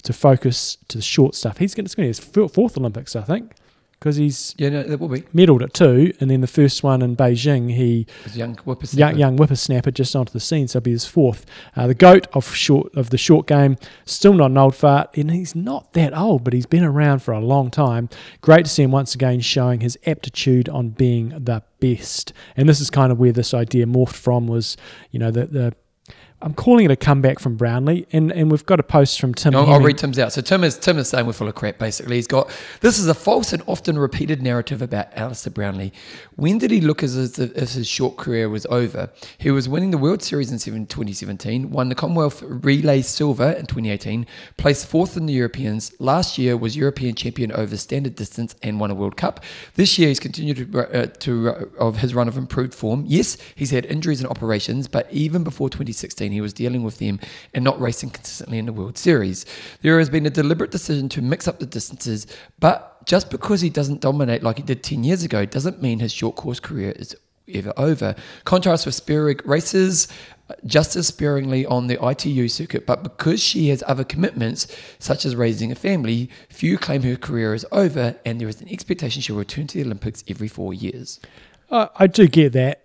to 0.03 0.13
focus 0.13 0.79
to 0.89 0.99
the 0.99 1.03
short 1.03 1.35
stuff. 1.35 1.59
He's 1.59 1.75
going 1.75 1.87
to 1.87 1.97
be 1.97 2.07
his 2.07 2.19
fourth 2.19 2.77
Olympics, 2.77 3.15
I 3.15 3.23
think, 3.23 3.55
because 4.03 4.17
he's 4.17 4.53
Yeah, 4.59 4.71
no, 4.71 4.83
that 4.83 4.99
will 4.99 5.09
be. 5.09 5.21
medalled 5.33 5.63
at 5.63 5.73
two, 5.73 6.13
and 6.19 6.29
then 6.29 6.41
the 6.41 6.49
first 6.49 6.83
one 6.83 7.03
in 7.03 7.15
Beijing, 7.15 7.73
he 7.73 8.07
young 8.35 8.57
whippersnapper. 8.57 8.99
young, 9.13 9.19
young 9.19 9.37
whippersnapper 9.37 9.93
just 9.93 10.17
onto 10.17 10.33
the 10.33 10.41
scene, 10.41 10.67
so 10.67 10.79
he'll 10.79 10.83
be 10.83 10.91
his 10.91 11.07
fourth. 11.07 11.47
Uh, 11.77 11.87
the 11.87 11.95
goat 11.95 12.27
of 12.33 12.53
short 12.53 12.93
of 12.97 13.11
the 13.11 13.19
short 13.19 13.47
game, 13.47 13.77
still 14.05 14.33
not 14.35 14.51
an 14.51 14.59
old 14.59 14.75
fart, 14.75 15.17
and 15.17 15.31
he's 15.31 15.55
not 15.55 15.93
that 15.93 16.17
old, 16.17 16.43
but 16.43 16.53
he's 16.53 16.67
been 16.67 16.83
around 16.83 17.21
for 17.21 17.31
a 17.31 17.39
long 17.41 17.71
time. 17.71 18.09
Great 18.41 18.65
to 18.65 18.71
see 18.71 18.83
him 18.83 18.91
once 18.91 19.15
again 19.15 19.39
showing 19.41 19.81
his 19.81 19.97
aptitude 20.05 20.69
on 20.69 20.89
being 20.89 21.29
the 21.29 21.63
best, 21.79 22.33
and 22.57 22.69
this 22.69 22.81
is 22.81 22.91
kind 22.91 23.13
of 23.13 23.21
where 23.21 23.33
this 23.33 23.55
idea 23.55 23.87
morphed 23.87 24.15
from. 24.15 24.49
Was 24.49 24.77
you 25.13 25.21
know 25.21 25.31
the 25.31 25.47
the 25.47 25.75
I'm 26.43 26.55
calling 26.55 26.85
it 26.85 26.91
a 26.91 26.97
comeback 26.97 27.39
from 27.39 27.57
Brownlee, 27.57 28.07
and, 28.13 28.33
and 28.33 28.51
we've 28.51 28.67
got 28.67 28.81
a 28.81 28.83
post 28.83 29.21
from 29.21 29.33
Tim. 29.33 29.55
I'll, 29.55 29.71
I'll 29.71 29.81
read 29.81 29.97
Tim's 29.97 30.19
out. 30.19 30.33
So 30.33 30.41
Tim 30.41 30.65
is 30.65 30.77
Tim 30.77 30.99
is 30.99 31.09
saying 31.09 31.25
we're 31.25 31.33
full 31.33 31.47
of 31.47 31.55
crap. 31.55 31.79
Basically, 31.79 32.17
he's 32.17 32.27
got 32.27 32.51
this 32.81 32.99
is 32.99 33.07
a 33.07 33.15
false 33.15 33.53
and 33.53 33.63
often 33.67 33.97
repeated 33.97 34.43
narrative 34.43 34.83
about 34.83 35.07
Alistair 35.17 35.53
Brownlee. 35.53 35.93
When 36.35 36.59
did 36.59 36.73
he 36.73 36.81
look 36.81 37.03
as 37.03 37.39
if 37.39 37.57
as 37.57 37.75
his 37.75 37.87
short 37.87 38.17
career 38.17 38.49
was 38.49 38.67
over? 38.67 39.11
He 39.39 39.53
was 39.53 39.69
winning 39.69 39.93
the 39.93 39.99
World 39.99 40.23
Series 40.23 40.51
in 40.51 40.59
2017, 40.59 41.71
won 41.71 41.89
the 41.89 41.95
Commonwealth 41.95 42.43
Relay 42.43 43.03
Silver 43.03 43.53
in 43.53 43.67
2018, 43.67 44.27
placed 44.57 44.87
fourth 44.87 45.17
in 45.17 45.27
the 45.27 45.33
Europeans. 45.33 45.93
Last 46.01 46.39
year 46.39 46.57
was 46.57 46.77
European 46.77 47.15
champion 47.15 47.53
over 47.53 47.77
standard 47.77 48.17
distance 48.17 48.57
and 48.63 48.81
won 48.81 48.91
a 48.91 48.95
World 48.95 49.17
Cup. 49.17 49.45
This 49.77 49.97
year 49.97 50.09
he's 50.09 50.21
continued 50.21 50.73
to, 50.73 50.81
uh, 50.93 51.07
to 51.07 51.51
uh, 51.51 51.65
of 51.79 51.99
his 51.99 52.15
run 52.15 52.27
of 52.27 52.37
improved 52.37 52.75
form. 52.75 53.05
Yes, 53.07 53.39
he's 53.55 53.71
had 53.71 53.87
injuries 53.87 54.21
and 54.21 54.29
operations, 54.29 54.89
but 54.89 55.07
even 55.13 55.45
before 55.45 55.71
2016 55.71 56.32
he 56.33 56.41
was 56.41 56.53
dealing 56.53 56.83
with 56.83 56.99
them 56.99 57.21
and 57.55 57.65
not 57.65 57.81
racing 57.81 58.11
consistently 58.11 58.59
in 58.59 58.67
the 58.67 58.73
World 58.73 58.99
Series. 58.99 59.47
There 59.83 59.99
has 59.99 60.11
been 60.11 60.27
a 60.27 60.31
deliberate 60.31 60.71
decision 60.71 61.09
to 61.11 61.23
mix 61.23 61.47
up 61.47 61.59
the 61.59 61.67
distances, 61.67 62.27
but 62.61 63.07
just 63.07 63.31
because 63.31 63.61
he 63.61 63.71
doesn't 63.71 64.01
dominate 64.01 64.43
like 64.43 64.57
he 64.57 64.63
did 64.63 64.83
10 64.83 65.05
years 65.05 65.25
ago 65.25 65.45
doesn't 65.45 65.83
mean 65.83 65.99
his 65.99 66.13
short 66.13 66.37
course 66.37 66.61
career 66.61 66.93
is 66.93 67.17
ever 67.53 67.73
over. 67.77 68.15
Contrast 68.45 68.87
with 68.87 68.95
Spirig 68.95 69.41
races 69.45 70.09
just 70.67 70.97
as 70.97 71.07
sparingly 71.07 71.65
on 71.67 71.87
the 71.87 71.99
ITU 72.05 72.49
circuit, 72.49 72.87
but 72.87 73.03
because 73.03 73.43
she 73.43 73.69
has 73.69 73.83
other 73.87 74.05
commitments, 74.05 74.67
such 74.99 75.25
as 75.25 75.35
raising 75.35 75.73
a 75.73 75.75
family, 75.75 76.29
few 76.49 76.77
claim 76.79 77.03
her 77.03 77.17
career 77.17 77.55
is 77.55 77.67
over, 77.73 78.17
and 78.25 78.41
there 78.41 78.49
is 78.49 78.61
an 78.61 78.69
expectation 78.69 79.23
she'll 79.23 79.37
return 79.37 79.67
to 79.67 79.79
the 79.79 79.85
Olympics 79.85 80.23
every 80.29 80.49
four 80.49 80.75
years. 80.75 81.21
I 81.71 82.07
do 82.07 82.29
get 82.29 82.53
that. 82.53 82.82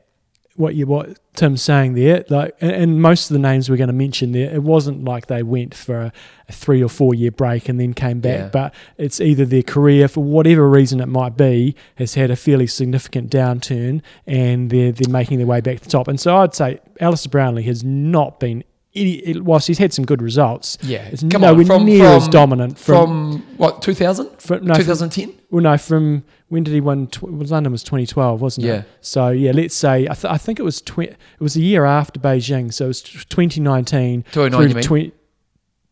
What 0.57 0.75
you 0.75 0.85
what 0.87 1.19
Tim's 1.33 1.61
saying 1.61 1.93
there, 1.93 2.25
like, 2.29 2.55
and, 2.59 2.71
and 2.71 3.01
most 3.01 3.29
of 3.29 3.33
the 3.35 3.39
names 3.39 3.69
we're 3.69 3.77
going 3.77 3.87
to 3.87 3.93
mention 3.93 4.31
there, 4.31 4.53
it 4.53 4.63
wasn't 4.63 5.05
like 5.05 5.27
they 5.27 5.43
went 5.43 5.73
for 5.73 6.01
a, 6.01 6.13
a 6.49 6.51
three 6.51 6.83
or 6.83 6.89
four 6.89 7.13
year 7.13 7.31
break 7.31 7.69
and 7.69 7.79
then 7.79 7.93
came 7.93 8.19
back. 8.19 8.39
Yeah. 8.39 8.49
But 8.49 8.75
it's 8.97 9.21
either 9.21 9.45
their 9.45 9.63
career, 9.63 10.07
for 10.07 10.23
whatever 10.23 10.67
reason 10.67 10.99
it 10.99 11.05
might 11.05 11.37
be, 11.37 11.75
has 11.95 12.15
had 12.15 12.31
a 12.31 12.35
fairly 12.35 12.67
significant 12.67 13.31
downturn, 13.31 14.01
and 14.25 14.69
they're 14.69 14.91
they're 14.91 15.11
making 15.11 15.37
their 15.37 15.47
way 15.47 15.61
back 15.61 15.77
to 15.77 15.83
the 15.83 15.89
top. 15.89 16.07
And 16.07 16.19
so 16.19 16.37
I'd 16.37 16.55
say 16.55 16.79
Alistair 16.99 17.29
Brownlee 17.29 17.63
has 17.63 17.83
not 17.83 18.39
been. 18.39 18.63
Any, 18.99 19.39
whilst 19.39 19.67
he's 19.67 19.77
had 19.77 19.93
some 19.93 20.05
good 20.05 20.21
results, 20.21 20.77
Yeah, 20.81 21.03
it's 21.11 21.21
come 21.23 21.41
nowhere 21.41 21.59
on, 21.61 21.65
from, 21.65 21.85
near 21.85 22.03
from, 22.05 22.13
as 22.15 22.27
dominant 22.27 22.77
from, 22.79 23.43
what 23.57 23.81
2000, 23.81 24.29
from, 24.41 24.65
no, 24.65 24.73
2010. 24.75 25.33
well, 25.51 25.61
no, 25.63 25.77
from 25.77 26.23
when 26.49 26.63
did 26.63 26.73
he 26.73 26.81
win? 26.81 27.07
Tw- 27.07 27.23
London 27.23 27.71
was 27.71 27.83
2012, 27.83 28.41
wasn't 28.41 28.65
Yeah. 28.67 28.73
it? 28.79 28.85
So 29.01 29.29
yeah, 29.29 29.51
let's 29.51 29.75
say 29.75 30.07
I, 30.09 30.13
th- 30.13 30.25
I 30.25 30.37
think 30.37 30.59
it 30.59 30.63
was 30.63 30.81
tw- 30.81 30.99
it 30.99 31.17
was 31.39 31.55
a 31.55 31.61
year 31.61 31.85
after 31.85 32.19
Beijing, 32.19 32.73
so 32.73 32.85
it 32.85 32.87
was 32.89 33.01
t- 33.01 33.19
2019 33.29 34.23
2009, 34.31 34.51
through 34.59 34.67
to 34.69 34.75
mean? 34.75 34.83
20, 34.83 35.11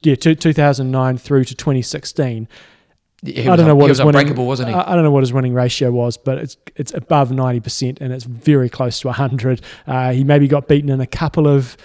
yeah, 0.04 0.16
to 0.16 0.36
2009 0.36 1.18
through 1.18 1.44
to 1.46 1.56
2016. 1.56 2.48
Yeah, 3.24 3.52
I 3.52 3.56
don't 3.56 3.66
know 3.66 3.76
what 3.76 3.90
his 3.90 4.00
was 4.04 4.14
winning. 4.14 4.36
wasn't 4.36 4.70
he? 4.70 4.76
I, 4.76 4.92
I 4.92 4.96
don't 4.96 5.04
know 5.04 5.10
what 5.10 5.24
his 5.24 5.34
winning 5.34 5.54
ratio 5.54 5.90
was, 5.90 6.16
but 6.16 6.38
it's 6.38 6.58
it's 6.76 6.94
above 6.94 7.32
90 7.32 7.60
percent, 7.60 7.98
and 8.00 8.14
it's 8.14 8.24
very 8.26 8.70
close 8.70 9.00
to 9.00 9.08
100. 9.08 9.62
Uh, 9.88 10.12
he 10.12 10.24
maybe 10.24 10.48
got 10.48 10.68
beaten 10.68 10.90
in 10.92 11.02
a 11.02 11.08
couple 11.08 11.48
of 11.48 11.76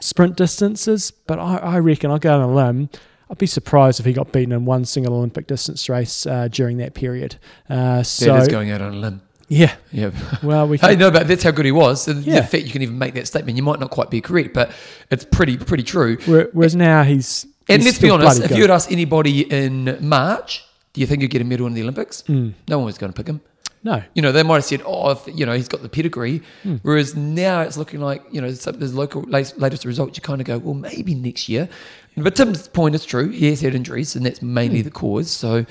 sprint 0.00 0.36
distances, 0.36 1.10
but 1.10 1.38
I, 1.38 1.56
I 1.56 1.78
reckon 1.78 2.10
I'll 2.10 2.18
go 2.18 2.34
on 2.34 2.40
a 2.40 2.52
limb. 2.54 2.88
I'd 3.30 3.38
be 3.38 3.46
surprised 3.46 4.00
if 4.00 4.06
he 4.06 4.12
got 4.12 4.32
beaten 4.32 4.52
in 4.52 4.64
one 4.64 4.84
single 4.86 5.14
Olympic 5.14 5.46
distance 5.46 5.88
race 5.88 6.26
uh, 6.26 6.48
during 6.48 6.78
that 6.78 6.94
period. 6.94 7.36
Uh, 7.68 8.02
so 8.02 8.26
that 8.32 8.42
is 8.42 8.48
going 8.48 8.70
out 8.70 8.80
on 8.80 8.94
a 8.94 8.96
limb. 8.96 9.20
yeah, 9.48 9.74
Yeah. 9.92 10.10
well, 10.42 10.66
we 10.66 10.78
can, 10.80 10.98
no, 10.98 11.10
but 11.10 11.28
that's 11.28 11.42
how 11.42 11.50
good 11.50 11.66
he 11.66 11.72
was. 11.72 12.08
And 12.08 12.24
Yeah. 12.24 12.40
The 12.40 12.46
fact 12.46 12.64
you 12.64 12.70
can 12.70 12.80
even 12.82 12.98
make 12.98 13.14
that 13.14 13.26
statement, 13.26 13.56
you 13.56 13.62
might 13.62 13.80
not 13.80 13.90
quite 13.90 14.08
be 14.10 14.20
correct, 14.22 14.54
but 14.54 14.70
it's 15.10 15.24
pretty 15.24 15.56
pretty 15.58 15.82
true. 15.82 16.16
where- 16.26 16.48
whereas 16.52 16.74
now 16.74 17.02
he's 17.02 17.44
And 17.68 17.82
he's 17.82 17.86
let's 17.92 17.98
be 17.98 18.08
honest, 18.08 18.40
if 18.40 18.48
good. 18.48 18.56
you 18.56 18.62
had 18.62 18.70
asked 18.70 18.90
anybody 18.90 19.42
in 19.42 19.98
March, 20.00 20.64
do 20.94 21.00
you 21.02 21.06
think 21.06 21.20
you'd 21.20 21.30
get 21.30 21.42
a 21.42 21.44
medal 21.44 21.66
in 21.66 21.74
the 21.74 21.82
Olympics? 21.82 22.22
Mm. 22.28 22.54
No 22.66 22.78
one 22.78 22.86
was 22.86 22.96
going 22.96 23.12
to 23.12 23.16
pick 23.16 23.26
him. 23.28 23.42
No. 23.82 24.02
You 24.14 24.22
know, 24.22 24.32
they 24.32 24.42
might 24.42 24.56
have 24.56 24.64
said, 24.64 24.82
oh, 24.84 25.10
if, 25.10 25.28
you 25.32 25.46
know, 25.46 25.52
he's 25.52 25.68
got 25.68 25.82
the 25.82 25.88
pedigree. 25.88 26.42
Hmm. 26.62 26.76
Whereas 26.82 27.14
now 27.14 27.60
it's 27.60 27.76
looking 27.76 28.00
like, 28.00 28.22
you 28.30 28.40
know, 28.40 28.50
some, 28.50 28.78
there's 28.78 28.94
local 28.94 29.22
latest, 29.22 29.58
latest 29.58 29.84
results. 29.84 30.18
You 30.18 30.22
kind 30.22 30.40
of 30.40 30.46
go, 30.46 30.58
well, 30.58 30.74
maybe 30.74 31.14
next 31.14 31.48
year. 31.48 31.68
But 32.16 32.34
Tim's 32.34 32.66
point 32.68 32.94
is 32.94 33.04
true. 33.04 33.28
He 33.28 33.48
has 33.50 33.60
had 33.60 33.74
injuries, 33.74 34.16
and 34.16 34.26
that's 34.26 34.42
mainly 34.42 34.82
the 34.82 34.90
cause. 34.90 35.30
So 35.30 35.64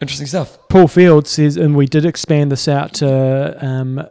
interesting 0.00 0.26
stuff. 0.26 0.58
Paul 0.68 0.88
Field 0.88 1.28
says, 1.28 1.56
and 1.56 1.76
we 1.76 1.86
did 1.86 2.04
expand 2.04 2.50
this 2.50 2.66
out 2.66 2.94
to, 2.94 3.64
um, 3.64 4.06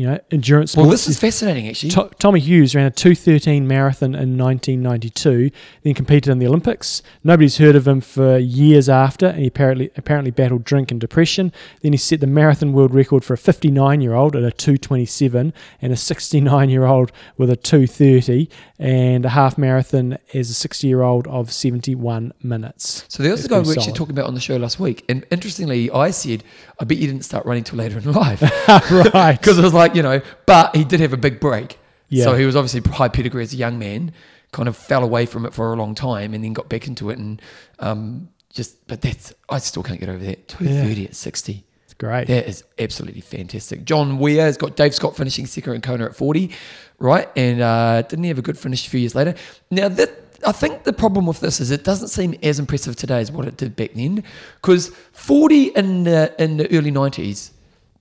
you 0.00 0.06
know, 0.06 0.18
endurance 0.30 0.74
Well, 0.74 0.86
sports. 0.86 1.04
this 1.04 1.16
is 1.16 1.20
fascinating, 1.20 1.68
actually. 1.68 1.90
To- 1.90 2.10
Tommy 2.18 2.40
Hughes 2.40 2.74
ran 2.74 2.86
a 2.86 2.90
213 2.90 3.68
marathon 3.68 4.14
in 4.14 4.38
1992, 4.38 5.50
then 5.82 5.92
competed 5.92 6.30
in 6.32 6.38
the 6.38 6.46
Olympics. 6.46 7.02
Nobody's 7.22 7.58
heard 7.58 7.76
of 7.76 7.86
him 7.86 8.00
for 8.00 8.38
years 8.38 8.88
after, 8.88 9.26
and 9.26 9.40
he 9.40 9.46
apparently 9.48 9.90
apparently 9.96 10.30
battled 10.30 10.64
drink 10.64 10.90
and 10.90 10.98
depression. 10.98 11.52
Then 11.82 11.92
he 11.92 11.98
set 11.98 12.20
the 12.20 12.26
marathon 12.26 12.72
world 12.72 12.94
record 12.94 13.24
for 13.24 13.34
a 13.34 13.38
59 13.38 14.00
year 14.00 14.14
old 14.14 14.34
at 14.36 14.42
a 14.42 14.50
227, 14.50 15.52
and 15.82 15.92
a 15.92 15.96
69 15.96 16.70
year 16.70 16.86
old 16.86 17.12
with 17.36 17.50
a 17.50 17.56
230, 17.56 18.48
and 18.78 19.26
a 19.26 19.30
half 19.30 19.58
marathon 19.58 20.16
as 20.32 20.48
a 20.48 20.54
60 20.54 20.86
year 20.86 21.02
old 21.02 21.26
of 21.26 21.52
71 21.52 22.32
minutes. 22.42 23.04
So 23.08 23.22
there 23.22 23.32
was 23.32 23.42
the 23.42 23.48
guy 23.50 23.58
we 23.60 23.66
were 23.68 23.72
actually 23.74 23.92
talking 23.92 24.14
about 24.14 24.26
on 24.28 24.34
the 24.34 24.40
show 24.40 24.56
last 24.56 24.80
week. 24.80 25.04
And 25.10 25.26
interestingly, 25.30 25.90
I 25.90 26.10
said, 26.10 26.42
I 26.80 26.84
bet 26.84 26.96
you 26.96 27.06
didn't 27.06 27.24
start 27.26 27.44
running 27.44 27.64
till 27.64 27.78
later 27.78 27.98
in 27.98 28.10
life. 28.12 28.40
right. 29.14 29.38
Because 29.40 29.58
it 29.58 29.62
was 29.62 29.74
like, 29.74 29.89
you 29.94 30.02
know, 30.02 30.20
but 30.46 30.74
he 30.74 30.84
did 30.84 31.00
have 31.00 31.12
a 31.12 31.16
big 31.16 31.40
break. 31.40 31.78
Yeah. 32.08 32.24
So 32.24 32.34
he 32.34 32.44
was 32.44 32.56
obviously 32.56 32.88
high 32.92 33.08
pedigree 33.08 33.42
as 33.42 33.52
a 33.52 33.56
young 33.56 33.78
man, 33.78 34.12
kind 34.52 34.68
of 34.68 34.76
fell 34.76 35.04
away 35.04 35.26
from 35.26 35.46
it 35.46 35.54
for 35.54 35.72
a 35.72 35.76
long 35.76 35.94
time 35.94 36.34
and 36.34 36.42
then 36.42 36.52
got 36.52 36.68
back 36.68 36.86
into 36.86 37.10
it. 37.10 37.18
And 37.18 37.40
um, 37.78 38.28
just, 38.52 38.86
but 38.88 39.00
that's, 39.00 39.32
I 39.48 39.58
still 39.58 39.82
can't 39.82 40.00
get 40.00 40.08
over 40.08 40.24
that. 40.24 40.48
230 40.48 41.06
at 41.06 41.14
60. 41.14 41.64
It's 41.84 41.94
great. 41.94 42.26
That 42.26 42.48
is 42.48 42.64
absolutely 42.78 43.20
fantastic. 43.20 43.84
John 43.84 44.18
Weir 44.18 44.44
has 44.44 44.56
got 44.56 44.76
Dave 44.76 44.94
Scott 44.94 45.16
finishing 45.16 45.46
second 45.46 45.74
in 45.74 45.80
Kona 45.80 46.06
at 46.06 46.16
40, 46.16 46.50
right? 46.98 47.28
And 47.36 47.60
uh, 47.60 48.02
didn't 48.02 48.24
he 48.24 48.28
have 48.28 48.38
a 48.38 48.42
good 48.42 48.58
finish 48.58 48.86
a 48.86 48.90
few 48.90 49.00
years 49.00 49.14
later? 49.14 49.34
Now, 49.70 49.88
that 49.88 50.10
I 50.44 50.52
think 50.52 50.84
the 50.84 50.92
problem 50.92 51.26
with 51.26 51.40
this 51.40 51.60
is 51.60 51.70
it 51.70 51.84
doesn't 51.84 52.08
seem 52.08 52.34
as 52.42 52.58
impressive 52.58 52.96
today 52.96 53.20
as 53.20 53.30
what 53.30 53.46
it 53.46 53.56
did 53.56 53.76
back 53.76 53.92
then. 53.94 54.24
Because 54.56 54.88
40 55.12 55.68
in 55.68 56.04
the, 56.04 56.34
in 56.38 56.56
the 56.56 56.66
early 56.76 56.90
90s 56.90 57.50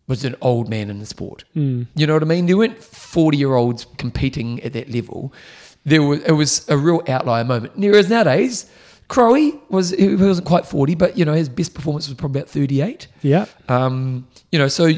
was 0.10 0.26
an 0.26 0.36
old 0.42 0.68
man 0.68 0.90
in 0.90 1.00
the 1.00 1.06
sport. 1.06 1.46
Mm. 1.56 1.86
You 1.96 2.08
know 2.08 2.14
what 2.14 2.24
I 2.24 2.26
mean? 2.26 2.48
There 2.48 2.58
weren't 2.58 2.84
40 2.84 3.38
year 3.38 3.54
olds 3.54 3.86
competing 3.98 4.62
at 4.64 4.74
that 4.74 4.90
level. 4.90 5.32
There 5.86 6.02
was, 6.02 6.22
it 6.24 6.32
was 6.32 6.68
a 6.68 6.78
real 6.78 7.02
outlier 7.08 7.46
moment. 7.46 7.74
Whereas 7.78 8.10
nowadays, 8.10 8.70
Crowe 9.08 9.62
was, 9.70 9.92
he 9.92 10.16
wasn't 10.16 10.48
quite 10.48 10.66
40, 10.66 10.96
but, 10.96 11.18
you 11.18 11.24
know, 11.24 11.34
his 11.34 11.48
best 11.48 11.74
performance 11.74 12.10
was 12.10 12.18
probably 12.18 12.42
about 12.42 12.50
38. 12.50 13.08
Yeah. 13.22 13.46
Um, 13.70 14.28
you 14.52 14.60
know, 14.60 14.68
so 14.68 14.90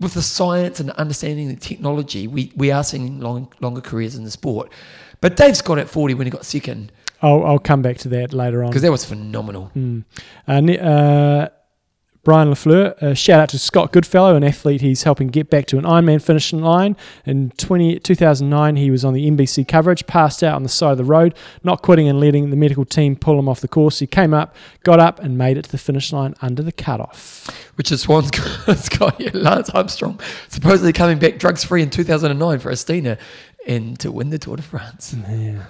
with 0.00 0.14
the 0.14 0.22
science 0.22 0.80
and 0.80 0.90
understanding 0.90 1.48
the 1.48 1.56
technology, 1.56 2.26
we, 2.26 2.52
we 2.56 2.70
are 2.70 2.84
seeing 2.84 3.20
long, 3.20 3.52
longer 3.60 3.80
careers 3.80 4.16
in 4.16 4.24
the 4.24 4.30
sport. 4.30 4.70
But 5.20 5.36
Dave 5.36 5.56
Scott 5.56 5.78
at 5.78 5.88
40 5.88 6.14
when 6.14 6.26
he 6.26 6.30
got 6.30 6.44
second, 6.44 6.92
I'll, 7.22 7.44
I'll 7.44 7.58
come 7.58 7.82
back 7.82 7.98
to 7.98 8.08
that 8.10 8.32
later 8.32 8.62
on. 8.62 8.70
because 8.70 8.82
that 8.82 8.90
was 8.90 9.04
phenomenal. 9.04 9.70
Mm. 9.74 10.04
Uh, 10.46 10.72
uh, 10.72 11.48
Brian 12.26 12.50
Lafleur, 12.50 13.00
uh, 13.00 13.14
shout 13.14 13.38
out 13.38 13.48
to 13.50 13.56
Scott 13.56 13.92
Goodfellow, 13.92 14.34
an 14.34 14.42
athlete 14.42 14.80
he's 14.80 15.04
helping 15.04 15.28
get 15.28 15.48
back 15.48 15.66
to 15.66 15.78
an 15.78 15.84
Ironman 15.84 16.20
finishing 16.20 16.60
line. 16.60 16.96
In 17.24 17.50
20, 17.50 18.00
2009, 18.00 18.74
he 18.74 18.90
was 18.90 19.04
on 19.04 19.14
the 19.14 19.30
NBC 19.30 19.68
coverage, 19.68 20.08
passed 20.08 20.42
out 20.42 20.56
on 20.56 20.64
the 20.64 20.68
side 20.68 20.90
of 20.90 20.98
the 20.98 21.04
road, 21.04 21.36
not 21.62 21.82
quitting 21.82 22.08
and 22.08 22.18
letting 22.18 22.50
the 22.50 22.56
medical 22.56 22.84
team 22.84 23.14
pull 23.14 23.38
him 23.38 23.48
off 23.48 23.60
the 23.60 23.68
course. 23.68 24.00
He 24.00 24.08
came 24.08 24.34
up, 24.34 24.56
got 24.82 24.98
up, 24.98 25.20
and 25.20 25.38
made 25.38 25.56
it 25.56 25.66
to 25.66 25.70
the 25.70 25.78
finish 25.78 26.12
line 26.12 26.34
under 26.42 26.64
the 26.64 26.72
cutoff. 26.72 27.48
Swan's 27.84 28.32
got, 28.32 28.98
got 28.98 29.20
yeah, 29.20 29.30
Lance 29.32 29.70
Armstrong 29.70 30.18
supposedly 30.48 30.92
coming 30.92 31.20
back 31.20 31.38
drugs 31.38 31.62
free 31.62 31.80
in 31.80 31.90
2009 31.90 32.58
for 32.58 32.72
Astana 32.72 33.18
and 33.66 33.98
to 34.00 34.12
win 34.12 34.30
the 34.30 34.38
Tour 34.38 34.56
de 34.56 34.62
France. 34.62 35.14
Yeah, 35.28 35.62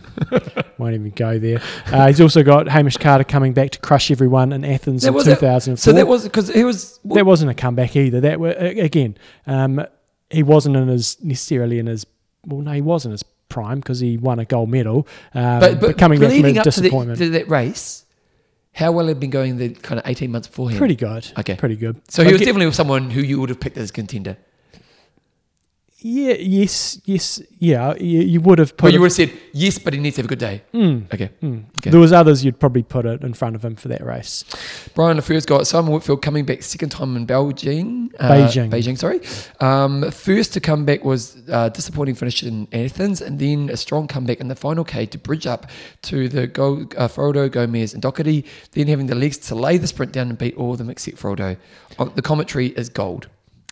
won't 0.78 0.94
even 0.94 1.10
go 1.10 1.38
there. 1.38 1.60
Uh, 1.86 2.08
he's 2.08 2.20
also 2.20 2.42
got 2.42 2.68
Hamish 2.68 2.96
Carter 2.98 3.24
coming 3.24 3.52
back 3.52 3.70
to 3.70 3.78
crush 3.78 4.10
everyone 4.10 4.52
in 4.52 4.64
Athens 4.64 5.02
That 5.02 5.08
in 5.08 5.14
was 5.14 5.26
it. 5.26 5.36
2004. 5.36 5.76
So 5.76 5.92
that 5.96 6.06
was 6.06 6.24
because 6.24 6.48
he 6.48 6.62
was. 6.64 6.98
that 7.04 7.24
wasn't 7.24 7.50
a 7.50 7.54
comeback 7.54 7.96
either. 7.96 8.20
That 8.20 8.38
were 8.38 8.50
again, 8.50 9.16
um, 9.46 9.84
he 10.30 10.42
wasn't 10.42 10.76
in 10.76 10.88
his 10.88 11.22
necessarily 11.22 11.78
in 11.78 11.86
his 11.86 12.06
well, 12.46 12.60
no, 12.60 12.72
he 12.72 12.80
was 12.80 13.04
in 13.04 13.12
his 13.12 13.22
prime 13.48 13.80
because 13.80 14.00
he 14.00 14.16
won 14.16 14.38
a 14.38 14.44
gold 14.44 14.70
medal. 14.70 15.06
Um, 15.34 15.60
but, 15.60 15.80
but, 15.80 15.98
coming 15.98 16.20
back 16.20 16.30
from 16.30 16.44
a 16.44 16.58
up 16.58 16.64
to, 16.64 16.80
the, 16.80 17.16
to 17.16 17.30
that 17.30 17.48
race, 17.48 18.04
how 18.72 18.92
well 18.92 19.06
had 19.06 19.18
been 19.18 19.30
going 19.30 19.56
the 19.56 19.70
kind 19.70 19.98
of 19.98 20.06
18 20.06 20.30
months 20.30 20.48
beforehand? 20.48 20.78
pretty 20.78 20.96
good. 20.96 21.30
Okay. 21.38 21.56
pretty 21.56 21.76
good. 21.76 22.00
So 22.08 22.24
he 22.24 22.32
was 22.32 22.40
definitely 22.40 22.70
someone 22.72 23.10
who 23.10 23.20
you 23.20 23.40
would 23.40 23.48
have 23.48 23.60
picked 23.60 23.78
as 23.78 23.90
a 23.90 23.92
contender. 23.92 24.36
Yeah, 25.98 26.34
yes, 26.34 27.00
yes, 27.06 27.40
yeah. 27.58 27.94
You, 27.98 28.20
you 28.20 28.40
would 28.42 28.58
have 28.58 28.76
put. 28.76 28.88
But 28.88 28.92
you 28.92 29.00
would 29.00 29.06
have 29.06 29.12
said, 29.14 29.32
yes, 29.54 29.78
but 29.78 29.94
he 29.94 29.98
needs 29.98 30.16
to 30.16 30.20
have 30.20 30.26
a 30.26 30.28
good 30.28 30.38
day. 30.38 30.62
Mm, 30.74 31.12
Okay. 31.12 31.30
mm. 31.42 31.64
Okay. 31.78 31.88
There 31.90 31.98
was 31.98 32.12
others 32.12 32.44
you'd 32.44 32.60
probably 32.60 32.82
put 32.82 33.06
it 33.06 33.22
in 33.22 33.32
front 33.32 33.56
of 33.56 33.64
him 33.64 33.76
for 33.76 33.88
that 33.88 34.04
race. 34.04 34.44
Brian 34.94 35.16
Lafleur's 35.16 35.46
got 35.46 35.66
Simon 35.66 35.92
Whitfield 35.92 36.20
coming 36.20 36.44
back 36.44 36.62
second 36.62 36.90
time 36.90 37.16
in 37.16 37.26
Beijing. 37.26 38.10
Uh, 38.20 38.30
Beijing. 38.30 38.70
Beijing, 38.70 38.98
sorry. 38.98 39.20
Um, 39.60 40.10
first 40.10 40.52
to 40.52 40.60
come 40.60 40.84
back 40.84 41.02
was 41.02 41.42
uh, 41.50 41.70
disappointing 41.70 42.14
finish 42.14 42.42
in 42.42 42.68
Athens, 42.74 43.22
and 43.22 43.38
then 43.38 43.70
a 43.70 43.76
strong 43.78 44.06
comeback 44.06 44.38
in 44.40 44.48
the 44.48 44.54
final 44.56 44.84
K 44.84 45.06
to 45.06 45.16
bridge 45.18 45.46
up 45.46 45.66
to 46.02 46.28
the 46.28 46.46
Go, 46.46 46.82
uh, 46.98 47.08
Frodo, 47.08 47.50
Gomez, 47.50 47.94
and 47.94 48.02
Docherty, 48.02 48.44
then 48.72 48.86
having 48.88 49.06
the 49.06 49.14
legs 49.14 49.38
to 49.38 49.54
lay 49.54 49.78
the 49.78 49.86
sprint 49.86 50.12
down 50.12 50.28
and 50.28 50.36
beat 50.36 50.54
all 50.56 50.72
of 50.72 50.78
them 50.78 50.90
except 50.90 51.16
Frodo. 51.16 51.56
Uh, 51.98 52.04
the 52.04 52.22
commentary 52.22 52.66
is 52.68 52.90
gold. 52.90 53.28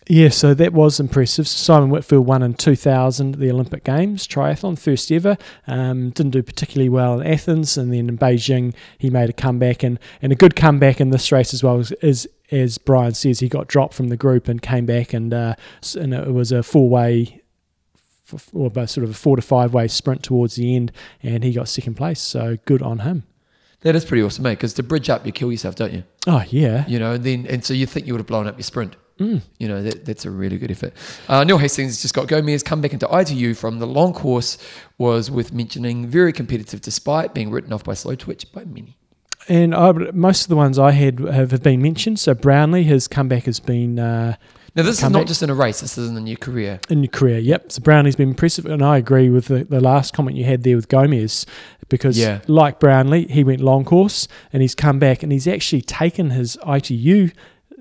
Yeah, 0.07 0.29
so 0.29 0.53
that 0.53 0.75
was 0.75 1.01
impressive. 1.01 1.49
Simon 1.49 1.89
Whitfield 1.89 2.27
won 2.27 2.43
in 2.43 2.55
2000 2.55 3.37
the 3.37 3.51
Olympic 3.51 3.85
Games 3.85 4.27
triathlon, 4.27 4.79
first 4.79 5.11
ever. 5.11 5.39
Um, 5.67 6.11
didn't 6.11 6.33
do 6.33 6.43
particularly 6.43 6.91
well 6.91 7.21
in 7.21 7.27
Athens, 7.27 7.79
and 7.79 7.93
then 7.93 8.11
in 8.11 8.19
Beijing 8.19 8.75
he 8.99 9.09
made 9.09 9.31
a 9.31 9.33
comeback 9.33 9.83
and, 9.83 9.99
and 10.21 10.31
a 10.31 10.37
good 10.37 10.57
comeback 10.57 11.01
in 11.01 11.09
this 11.09 11.33
race 11.33 11.55
as 11.55 11.63
well. 11.63 11.81
Is, 11.81 11.93
is 12.03 12.29
as 12.51 12.77
Brian 12.77 13.15
says, 13.15 13.41
he 13.41 13.49
got 13.49 13.67
dropped 13.67 13.95
from 13.95 14.09
the 14.09 14.17
group 14.17 14.47
and 14.47 14.61
came 14.61 14.85
back, 14.85 15.15
and 15.15 15.33
uh, 15.33 15.55
and 15.99 16.13
it 16.13 16.33
was 16.33 16.53
a 16.53 16.63
four 16.63 16.89
way. 16.89 17.41
Or 18.55 18.71
sort 18.87 19.05
of 19.05 19.11
a 19.11 19.15
four 19.15 19.37
to 19.37 19.43
five 19.43 19.75
way 19.75 19.87
sprint 19.87 20.23
towards 20.23 20.57
the 20.57 20.75
end, 20.75 20.93
and 21.23 21.45
he 21.45 21.53
got 21.53 21.69
second 21.69 21.95
place. 21.95 22.21
So 22.21 22.57
good 22.65 22.81
on 22.81 23.01
him. 23.01 23.25
That 23.83 23.95
is 23.95 24.05
pretty 24.07 24.23
awesome, 24.23 24.45
mate, 24.45 24.53
because 24.53 24.73
to 24.75 24.83
bridge 24.83 25.11
up, 25.11 25.27
you 25.27 25.31
kill 25.31 25.53
yourself, 25.53 25.77
don't 25.77 25.93
you? 25.93 26.05
Oh 26.27 26.43
yeah, 26.49 26.87
You 26.89 26.99
know, 26.99 27.13
and 27.13 27.23
then 27.23 27.47
and 27.47 27.63
so 27.63 27.75
you 27.75 27.85
think 27.87 28.07
you 28.07 28.15
would 28.15 28.21
have 28.21 28.27
blown 28.27 28.47
up 28.47 28.57
your 28.57 28.63
sprint. 28.63 28.97
Mm. 29.21 29.43
You 29.59 29.69
know, 29.69 29.83
that, 29.83 30.05
that's 30.05 30.25
a 30.25 30.31
really 30.31 30.59
good 30.59 30.71
effort. 30.73 30.93
Uh, 31.29 31.45
Neil 31.45 31.59
Hastings 31.59 32.03
just 32.03 32.15
got 32.15 32.27
Gomez 32.27 32.63
come 32.65 32.81
back 32.81 32.93
into 32.93 33.09
ITU 33.17 33.55
from 33.55 33.79
the 33.79 33.87
long 33.87 34.13
course 34.13 34.59
was 34.99 35.31
worth 35.31 35.53
mentioning. 35.53 36.07
Very 36.09 36.33
competitive 36.33 36.81
despite 36.81 37.33
being 37.33 37.51
written 37.51 37.73
off 37.73 37.85
by 37.85 37.93
Slowtwitch 37.93 38.51
by 38.53 38.65
many. 38.65 38.97
And 39.49 39.75
I, 39.75 39.93
most 39.93 40.43
of 40.43 40.49
the 40.49 40.57
ones 40.57 40.79
I 40.79 40.91
had 40.93 41.21
have, 41.21 41.51
have 41.53 41.63
been 41.63 41.81
mentioned. 41.83 42.19
So 42.19 42.35
Brownlee, 42.35 42.83
his 42.83 43.07
comeback 43.07 43.45
has 43.45 43.61
been 43.61 43.99
uh, 43.99 44.37
Now, 44.75 44.83
this 44.83 45.03
is 45.03 45.11
not 45.11 45.27
just 45.27 45.43
in 45.43 45.51
a 45.51 45.55
race, 45.55 45.81
this 45.83 45.99
is 45.99 46.09
in 46.09 46.17
a 46.17 46.21
new 46.21 46.37
career. 46.37 46.81
in 46.89 47.03
your 47.03 47.11
career. 47.11 47.39
Yep. 47.39 47.71
So 47.73 47.83
Brownlee's 47.83 48.17
been 48.17 48.31
impressive, 48.31 48.65
and 48.65 48.83
I 48.83 48.97
agree 48.97 49.29
with 49.29 49.47
the, 49.49 49.65
the 49.65 49.81
last 49.81 50.15
comment 50.15 50.37
you 50.39 50.45
had 50.45 50.63
there 50.63 50.77
with 50.77 50.89
Gomez, 50.89 51.45
because 51.91 52.19
Yeah. 52.19 52.41
like 52.49 52.81
Brownlee, 52.81 53.27
he 53.29 53.45
went 53.45 53.61
long 53.61 53.85
course 53.85 54.27
and 54.53 54.63
he's 54.63 54.75
come 54.75 54.99
back 54.99 55.23
and 55.23 55.31
he's 55.31 55.47
actually 55.47 55.83
taken 55.83 56.31
his 56.31 56.57
ITU 56.67 57.29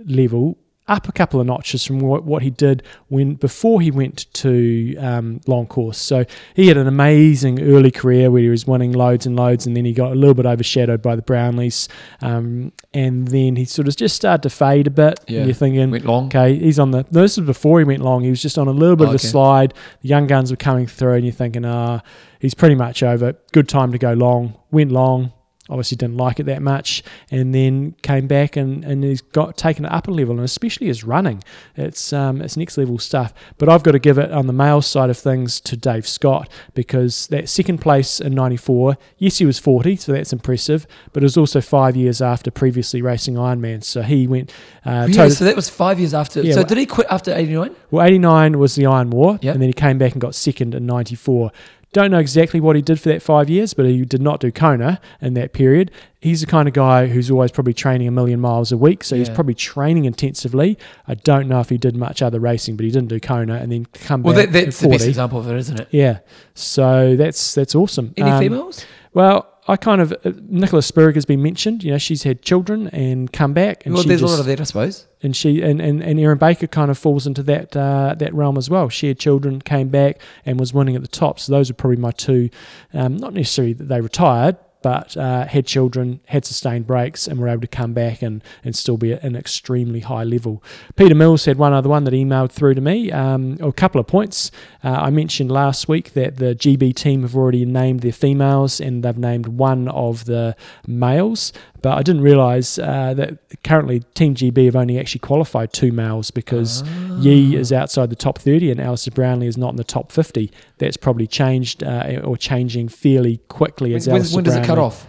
level 0.06 0.58
up 0.93 1.10
a 1.10 1.12
couple 1.12 1.41
of 1.41 1.47
notches 1.47 1.86
from 1.86 1.99
what, 1.99 2.23
what 2.23 2.41
he 2.43 2.49
did 2.49 2.84
when 3.10 3.36
before 3.36 3.82
he 3.82 3.91
went 3.91 4.32
to 4.34 4.95
um, 4.97 5.41
long 5.47 5.65
course. 5.67 5.97
So 5.97 6.25
he 6.56 6.67
had 6.67 6.77
an 6.77 6.88
amazing 6.88 7.62
early 7.62 7.91
career 7.91 8.32
where 8.32 8.41
he 8.41 8.49
was 8.49 8.65
winning 8.65 8.91
loads 8.93 9.25
and 9.25 9.36
loads, 9.36 9.65
and 9.67 9.75
then 9.75 9.86
he 9.86 9.93
got 9.93 10.12
a 10.12 10.15
little 10.15 10.34
bit 10.34 10.45
overshadowed 10.45 11.01
by 11.01 11.15
the 11.15 11.21
Brownlees, 11.21 11.88
um, 12.21 12.71
and 12.93 13.27
then 13.27 13.56
he 13.56 13.65
sort 13.65 13.88
of 13.88 13.95
just 13.95 14.15
started 14.15 14.43
to 14.43 14.49
fade 14.49 14.88
a 14.88 14.91
bit. 14.91 15.19
Yeah. 15.27 15.39
And 15.39 15.47
you're 15.47 15.56
thinking, 15.56 15.91
Went 15.91 16.06
long. 16.06 16.27
Okay, 16.27 16.58
he's 16.58 16.79
on 16.79 16.91
the. 16.91 17.06
No, 17.12 17.21
this 17.21 17.38
was 17.38 17.45
before 17.45 17.79
he 17.79 17.86
went 17.86 18.01
long. 18.01 18.23
He 18.23 18.29
was 18.29 18.41
just 18.41 18.58
on 18.58 18.67
a 18.67 18.71
little 18.71 18.95
bit 18.95 19.06
Oh, 19.06 19.08
of 19.10 19.13
a 19.15 19.15
okay. 19.15 19.27
slide. 19.27 19.73
The 20.01 20.08
young 20.10 20.27
guns 20.27 20.51
were 20.51 20.58
coming 20.58 20.88
through, 20.88 21.13
and 21.15 21.25
you're 21.25 21.34
thinking, 21.34 21.65
ah, 21.65 22.01
he's 22.39 22.53
pretty 22.53 22.75
much 22.75 23.03
over. 23.03 23.34
Good 23.51 23.67
time 23.67 23.91
to 23.91 23.97
go 23.97 24.13
long. 24.13 24.56
Went 24.71 24.91
long. 24.91 25.34
Obviously, 25.69 25.95
didn't 25.95 26.17
like 26.17 26.41
it 26.41 26.43
that 26.47 26.62
much, 26.62 27.02
and 27.32 27.56
then 27.56 27.95
came 28.02 28.28
back 28.28 28.58
and, 28.58 28.84
and 28.84 29.02
he's 29.02 29.21
got 29.21 29.56
taken 29.56 29.86
it 29.86 29.91
up 29.93 30.10
a 30.10 30.12
level, 30.12 30.36
and 30.36 30.43
especially 30.43 30.88
his 30.88 31.06
running, 31.06 31.41
it's 31.78 32.12
um, 32.12 32.41
it's 32.41 32.58
next 32.58 32.78
level 32.78 32.99
stuff. 32.99 33.34
But 33.58 33.69
I've 33.69 33.82
got 33.82 33.91
to 33.93 33.99
give 33.99 34.17
it 34.17 34.30
on 34.32 34.47
the 34.47 34.54
male 34.54 34.82
side 34.82 35.10
of 35.10 35.17
things 35.17 35.62
to 35.62 35.78
Dave 35.78 36.06
Scott 36.06 36.49
because 36.73 37.28
that 37.28 37.47
second 37.47 37.78
place 37.80 38.19
in 38.19 38.34
'94, 38.36 38.97
yes, 39.17 39.38
he 39.38 39.45
was 39.45 39.58
40, 39.58 39.95
so 39.95 40.12
that's 40.12 40.34
impressive, 40.34 40.86
but 41.13 41.23
it 41.23 41.26
was 41.26 41.38
also 41.38 41.62
five 41.62 41.95
years 41.95 42.21
after 42.21 42.52
previously 42.52 43.02
racing 43.02 43.36
Ironman, 43.36 43.86
so 43.86 44.02
he 44.02 44.28
went. 44.28 44.52
Uh, 44.86 45.08
yeah, 45.10 45.30
so 45.30 45.45
that 45.45 45.56
was 45.56 45.69
five 45.69 45.97
years 45.97 46.13
after. 46.13 46.41
Yeah, 46.41 46.56
so 46.56 46.60
well- 46.60 46.65
did 46.67 46.78
he 46.78 46.86
quit 46.86 47.08
after 47.10 47.34
89? 47.34 47.73
well, 47.89 48.06
89 48.06 48.60
was 48.60 48.76
the 48.76 48.86
Iron 48.86 49.12
War, 49.12 49.39
Yep. 49.41 49.54
and 49.56 49.62
then 49.62 49.69
he 49.69 49.73
came 49.73 49.97
back 49.97 50.12
and 50.12 50.19
got 50.19 50.36
second 50.36 50.76
in 50.76 50.86
94. 50.86 51.52
Don't 51.93 52.12
know 52.12 52.19
exactly 52.19 52.60
what 52.60 52.75
he 52.75 52.82
did 52.82 52.99
for 52.99 53.10
that 53.10 53.21
five 53.21 53.49
years, 53.49 53.73
but 53.73 53.86
he 53.86 54.03
did 54.03 54.21
not 54.21 54.39
do 54.39 54.51
Kona 54.51 54.99
in 55.21 55.36
that 55.36 55.53
period. 55.53 55.91
He's 56.19 56.41
the 56.41 56.47
kind 56.47 56.67
of 56.67 56.73
guy 56.73 57.08
who's 57.08 57.29
always 57.29 57.51
probably 57.51 57.73
training 57.73 58.08
a 58.08 58.12
million 58.12 58.39
miles 58.39 58.71
a 58.71 58.77
week, 58.77 59.03
so 59.03 59.15
he's 59.15 59.29
probably 59.29 59.53
training 59.53 60.06
intensively. 60.06 60.77
I 61.08 61.13
don't 61.15 61.47
know 61.47 61.60
if 61.60 61.69
he 61.69 61.77
did 61.77 61.95
much 61.95 62.21
other 62.21 62.39
racing, 62.39 62.77
but 62.77 62.86
he 62.86 62.91
didn't 62.91 63.10
do 63.10 63.19
Kona 63.19 63.56
and 63.56 63.71
then 63.71 63.86
come 63.86 64.23
Well, 64.23 64.34
back 64.34 64.49
that, 64.51 64.58
at 64.60 64.65
that's 64.65 64.79
the 64.79 64.89
best 64.89 65.06
example 65.08 65.39
of 65.39 65.49
it, 65.49 65.56
isn't 65.58 65.79
it? 65.82 65.88
Yeah, 65.91 66.19
so 66.56 67.15
that's 67.15 67.53
that's 67.53 67.75
awesome. 67.75 68.13
Any 68.17 68.32
Um, 68.32 68.39
females? 68.39 68.86
Well, 69.13 69.52
I 69.67 69.78
kind 69.78 70.02
of 70.02 70.12
uh, 70.12 70.32
Nicola 70.41 70.82
Spirig 70.82 71.15
has 71.15 71.26
been 71.26 71.41
mentioned. 71.41 71.84
You 71.84 71.91
know, 71.91 71.97
she's 71.97 72.23
had 72.23 72.41
children 72.41 72.88
and 72.89 73.32
come 73.32 73.54
back, 73.54 73.86
and 73.86 73.93
Well, 73.93 74.04
there's 74.04 74.21
just, 74.21 74.30
a 74.30 74.36
lot 74.36 74.39
of 74.41 74.45
that, 74.47 74.60
I 74.60 74.63
suppose. 74.63 75.06
and 75.21 75.36
she 75.36 75.62
and, 75.62 75.80
and, 75.82 76.04
and 76.04 76.19
Erin 76.19 76.38
Baker 76.38 76.67
kind 76.67 76.91
of 76.91 76.97
falls 76.97 77.26
into 77.26 77.43
that 77.43 77.76
uh, 77.76 78.15
that 78.17 78.34
realm 78.34 78.58
as 78.58 78.69
well. 78.69 78.89
She 78.89 79.08
had 79.08 79.19
children, 79.19 79.62
came 79.62 79.89
back, 79.89 80.19
and 80.45 80.60
was 80.60 80.73
winning 80.73 80.95
at 80.95 81.02
the 81.02 81.08
top. 81.08 81.39
So 81.39 81.52
those 81.52 81.69
are 81.69 81.73
probably 81.73 81.97
my 81.97 82.12
two. 82.12 82.49
Um, 82.93 83.17
not 83.17 83.34
necessarily 83.34 83.73
that 83.73 83.86
they 83.86 84.02
retired, 84.02 84.58
but 84.84 85.17
uh, 85.17 85.48
had 85.48 85.65
children, 85.65 86.19
had 86.28 86.46
sustained 86.46 86.86
breaks, 86.86 87.28
and 87.28 87.39
were 87.39 87.48
able 87.48 87.62
to 87.62 87.67
come 87.67 87.93
back 87.93 88.22
and, 88.22 88.43
and 88.63 88.76
still 88.76 88.98
be 88.98 89.13
at 89.13 89.24
an 89.24 89.36
extremely 89.36 90.02
high 90.02 90.24
level. 90.24 90.62
Peter 90.96 91.15
Mills 91.15 91.46
had 91.46 91.58
one 91.58 91.74
other 91.74 91.89
one 91.89 92.04
that 92.04 92.13
emailed 92.13 92.52
through 92.52 92.76
to 92.76 92.82
me, 92.82 93.12
um, 93.12 93.58
a 93.62 93.72
couple 93.72 94.00
of 94.00 94.06
points. 94.06 94.52
Uh, 94.84 94.89
I 94.89 95.10
mentioned 95.10 95.52
last 95.52 95.88
week 95.88 96.13
that 96.13 96.36
the 96.36 96.54
GB 96.54 96.96
team 96.96 97.24
have 97.24 97.36
already 97.36 97.65
named 97.65 98.02
their 98.02 98.12
females 98.12 98.80
and 98.80 99.04
they've 99.04 99.17
named 99.17 99.48
one 99.48 99.88
of 99.88 100.26
the 100.26 100.56
males. 100.86 101.54
But 101.84 101.98
I 101.98 102.02
didn't 102.02 102.22
realise 102.22 102.80
uh, 102.80 103.13
that 103.13 103.38
currently 103.63 104.00
Team 104.15 104.34
GB 104.34 104.65
have 104.65 104.76
only 104.76 104.98
actually 104.98 105.19
qualified 105.19 105.72
two 105.74 105.91
males 105.91 106.32
because 106.32 106.82
Ah. 106.84 107.19
Yee 107.19 107.56
is 107.56 107.72
outside 107.72 108.10
the 108.10 108.15
top 108.15 108.39
30 108.39 108.72
and 108.72 108.80
Alistair 108.82 109.12
Brownlee 109.13 109.46
is 109.48 109.58
not 109.58 109.69
in 109.72 109.76
the 109.76 109.84
top 109.84 110.12
50. 110.12 110.50
That's 110.80 110.98
probably 110.98 111.28
changed 111.28 111.84
uh, 111.84 112.22
or 112.24 112.38
changing 112.38 112.88
fairly 112.88 113.38
quickly 113.50 113.89
When, 113.91 113.98
as 113.98 114.08
when- 114.08 114.15
Alistair 114.15 114.36
when 114.38 114.43
does 114.46 114.56
it 114.56 114.65
cut 114.65 114.80
off? 114.80 115.06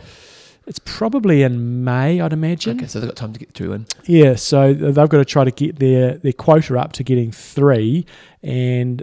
It's 0.66 0.80
probably 0.80 1.42
in 1.42 1.84
May, 1.84 2.20
I'd 2.20 2.32
imagine. 2.32 2.78
Okay, 2.78 2.86
so 2.86 2.98
they've 2.98 3.08
got 3.08 3.16
time 3.16 3.34
to 3.34 3.38
get 3.38 3.52
two 3.54 3.72
in. 3.74 3.86
Yeah, 4.06 4.34
so 4.34 4.72
they've 4.74 4.94
got 4.94 5.10
to 5.18 5.24
try 5.24 5.44
to 5.44 5.50
get 5.50 5.78
their, 5.78 6.14
their 6.16 6.32
quota 6.32 6.78
up 6.78 6.92
to 6.94 7.04
getting 7.04 7.30
three. 7.32 8.06
And 8.42 9.02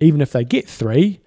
even 0.00 0.20
if 0.22 0.32
they 0.32 0.42
get 0.44 0.66
three, 0.68 1.20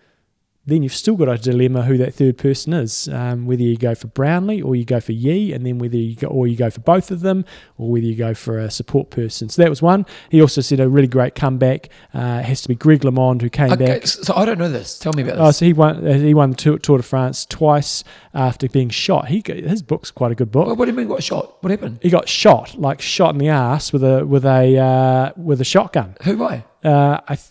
then 0.67 0.81
you've 0.81 0.95
still 0.95 1.15
got 1.15 1.29
a 1.29 1.37
dilemma 1.37 1.83
who 1.83 1.97
that 1.97 2.13
third 2.15 2.37
person 2.39 2.73
is. 2.73 3.07
Um, 3.07 3.45
whether 3.45 3.61
you 3.61 3.77
go 3.77 3.93
for 3.93 4.07
Brownlee 4.07 4.61
or 4.63 4.75
you 4.75 4.83
go 4.83 4.99
for 4.99 5.11
Yee, 5.11 5.53
and 5.53 5.65
then 5.65 5.77
whether 5.77 5.95
you 5.97 6.15
go 6.15 6.27
or 6.27 6.47
you 6.47 6.55
go 6.55 6.69
for 6.71 6.81
both 6.81 7.11
of 7.11 7.19
them, 7.21 7.45
or 7.77 7.91
whether 7.91 8.05
you 8.05 8.15
go 8.15 8.33
for 8.33 8.57
a 8.57 8.71
support 8.71 9.09
person. 9.11 9.47
So 9.49 9.61
that 9.61 9.69
was 9.69 9.81
one. 9.81 10.05
He 10.29 10.41
also 10.41 10.61
said 10.61 10.79
a 10.79 10.89
really 10.89 11.07
great 11.07 11.35
comeback. 11.35 11.89
Uh, 12.13 12.41
has 12.41 12.61
to 12.63 12.67
be 12.67 12.75
Greg 12.75 13.01
LeMond 13.01 13.41
who 13.41 13.49
came 13.49 13.71
Okay, 13.73 13.85
back. 13.85 14.07
so 14.07 14.33
I 14.35 14.45
don't 14.45 14.57
know 14.57 14.69
this. 14.71 14.97
Tell 14.97 15.13
me 15.13 15.21
about 15.23 15.35
this. 15.37 15.47
Oh, 15.47 15.51
so 15.51 15.65
he 15.65 15.73
won. 15.73 16.07
uh, 16.07 16.13
He 16.17 16.33
won 16.33 16.53
Tour, 16.55 16.79
Tour 16.79 16.97
de 16.97 17.03
France 17.03 17.45
twice 17.45 18.03
after 18.33 18.67
being 18.67 18.89
shot. 18.89 19.27
He 19.27 19.43
his 19.45 19.81
book's 19.83 20.09
quite 20.11 20.31
a 20.31 20.35
good 20.35 20.51
book 20.51 20.67
What, 20.67 20.77
what 20.77 20.85
do 20.85 20.91
you 20.91 20.97
mean? 20.97 21.07
What 21.09 21.23
shot? 21.23 21.57
What 21.63 21.69
happened? 21.71 21.99
he 22.01 22.09
got 22.09 22.27
shot, 22.27 22.75
like 22.79 23.01
shot 23.01 23.33
in 23.33 23.37
the 23.37 23.49
ass 23.49 23.93
with 23.93 24.03
a 24.03 24.25
with 24.25 24.45
a 24.45 24.77
uh, 24.79 25.31
with 25.37 25.61
a 25.61 25.65
shotgun. 25.65 26.15
Who? 26.23 26.37
Why? 26.37 26.65
Uh, 26.83 27.19
I, 27.27 27.35
th- 27.35 27.49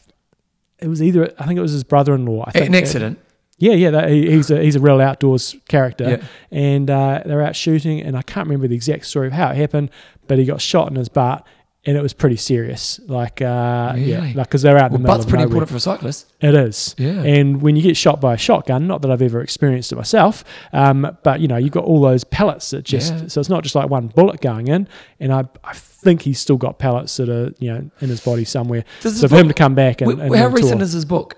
it 0.84 0.88
was 0.88 1.02
either 1.02 1.32
I 1.38 1.46
think 1.46 1.58
it 1.58 1.62
was 1.62 1.72
his 1.72 1.84
brother-in-law. 1.84 2.44
I 2.46 2.50
think 2.52 2.66
An 2.66 2.74
accident. 2.74 3.18
Yeah, 3.58 3.74
yeah, 3.74 4.08
he's 4.08 4.50
a 4.50 4.60
he's 4.62 4.74
a 4.76 4.80
real 4.80 5.00
outdoors 5.00 5.54
character, 5.68 6.04
Yeah. 6.10 6.26
and 6.50 6.90
uh, 6.90 7.22
they're 7.24 7.40
out 7.42 7.54
shooting, 7.54 8.00
and 8.02 8.16
I 8.16 8.22
can't 8.22 8.46
remember 8.48 8.66
the 8.66 8.74
exact 8.74 9.06
story 9.06 9.28
of 9.28 9.32
how 9.32 9.50
it 9.50 9.56
happened, 9.56 9.90
but 10.26 10.38
he 10.38 10.44
got 10.44 10.60
shot 10.60 10.88
in 10.90 10.96
his 10.96 11.08
butt, 11.08 11.46
and 11.86 11.96
it 11.96 12.02
was 12.02 12.12
pretty 12.14 12.36
serious. 12.36 12.98
Like, 13.06 13.42
uh, 13.42 13.94
yeah, 13.96 14.20
like 14.34 14.48
because 14.48 14.62
they're 14.62 14.78
out 14.78 14.90
in 14.90 14.92
Well, 14.92 14.98
the 14.98 14.98
middle 15.02 15.14
butt's 15.16 15.24
pretty 15.26 15.44
nowhere. 15.44 15.62
important 15.62 15.70
for 15.70 15.76
a 15.76 15.80
cyclist. 15.80 16.32
It 16.40 16.54
is. 16.54 16.94
Yeah. 16.98 17.22
And 17.22 17.60
when 17.62 17.76
you 17.76 17.82
get 17.82 17.96
shot 17.96 18.20
by 18.20 18.34
a 18.34 18.38
shotgun, 18.38 18.86
not 18.86 19.02
that 19.02 19.10
I've 19.10 19.20
ever 19.22 19.40
experienced 19.42 19.92
it 19.92 19.96
myself, 19.96 20.44
um, 20.72 21.16
but 21.22 21.40
you 21.40 21.48
know, 21.48 21.56
you've 21.56 21.72
got 21.72 21.84
all 21.84 22.00
those 22.00 22.24
pellets 22.24 22.70
that 22.70 22.84
just, 22.84 23.12
Yeah. 23.12 23.26
so 23.28 23.40
it's 23.40 23.50
not 23.50 23.62
just 23.62 23.74
like 23.74 23.90
one 23.90 24.06
bullet 24.08 24.40
going 24.40 24.68
in. 24.68 24.88
And 25.20 25.32
I, 25.32 25.44
I 25.62 25.74
think 25.74 26.22
he's 26.22 26.38
still 26.38 26.56
got 26.56 26.78
pellets 26.78 27.16
that 27.18 27.28
are, 27.28 27.52
you 27.58 27.72
know, 27.72 27.90
in 28.00 28.08
his 28.08 28.20
body 28.20 28.44
somewhere. 28.44 28.84
Does 29.02 29.20
So 29.20 29.28
for 29.28 29.36
him 29.36 29.48
to 29.48 29.54
come 29.54 29.74
back 29.74 30.00
and, 30.00 30.18
Wh- 30.18 30.22
and 30.22 30.34
how 30.36 30.48
recent 30.48 30.80
is 30.82 30.92
his 30.92 31.04
book? 31.04 31.36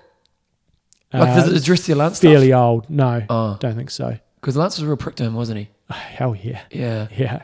Like, 1.13 1.29
uh, 1.29 1.35
does 1.35 1.51
it 1.51 1.57
address 1.57 1.85
the 1.87 1.95
Lance 1.95 2.19
fairly 2.19 2.47
stuff? 2.49 2.61
old. 2.61 2.89
No, 2.89 3.23
Oh, 3.29 3.57
don't 3.59 3.75
think 3.75 3.89
so. 3.91 4.17
because 4.41 4.57
Lance 4.57 4.77
was 4.77 4.83
a 4.83 4.87
real 4.87 4.97
prick 4.97 5.15
to 5.15 5.23
him, 5.23 5.35
wasn't 5.35 5.59
he? 5.59 5.69
Oh, 5.89 5.93
hell 5.95 6.35
yeah. 6.35 6.61
Yeah, 6.69 7.07
Yeah. 7.15 7.43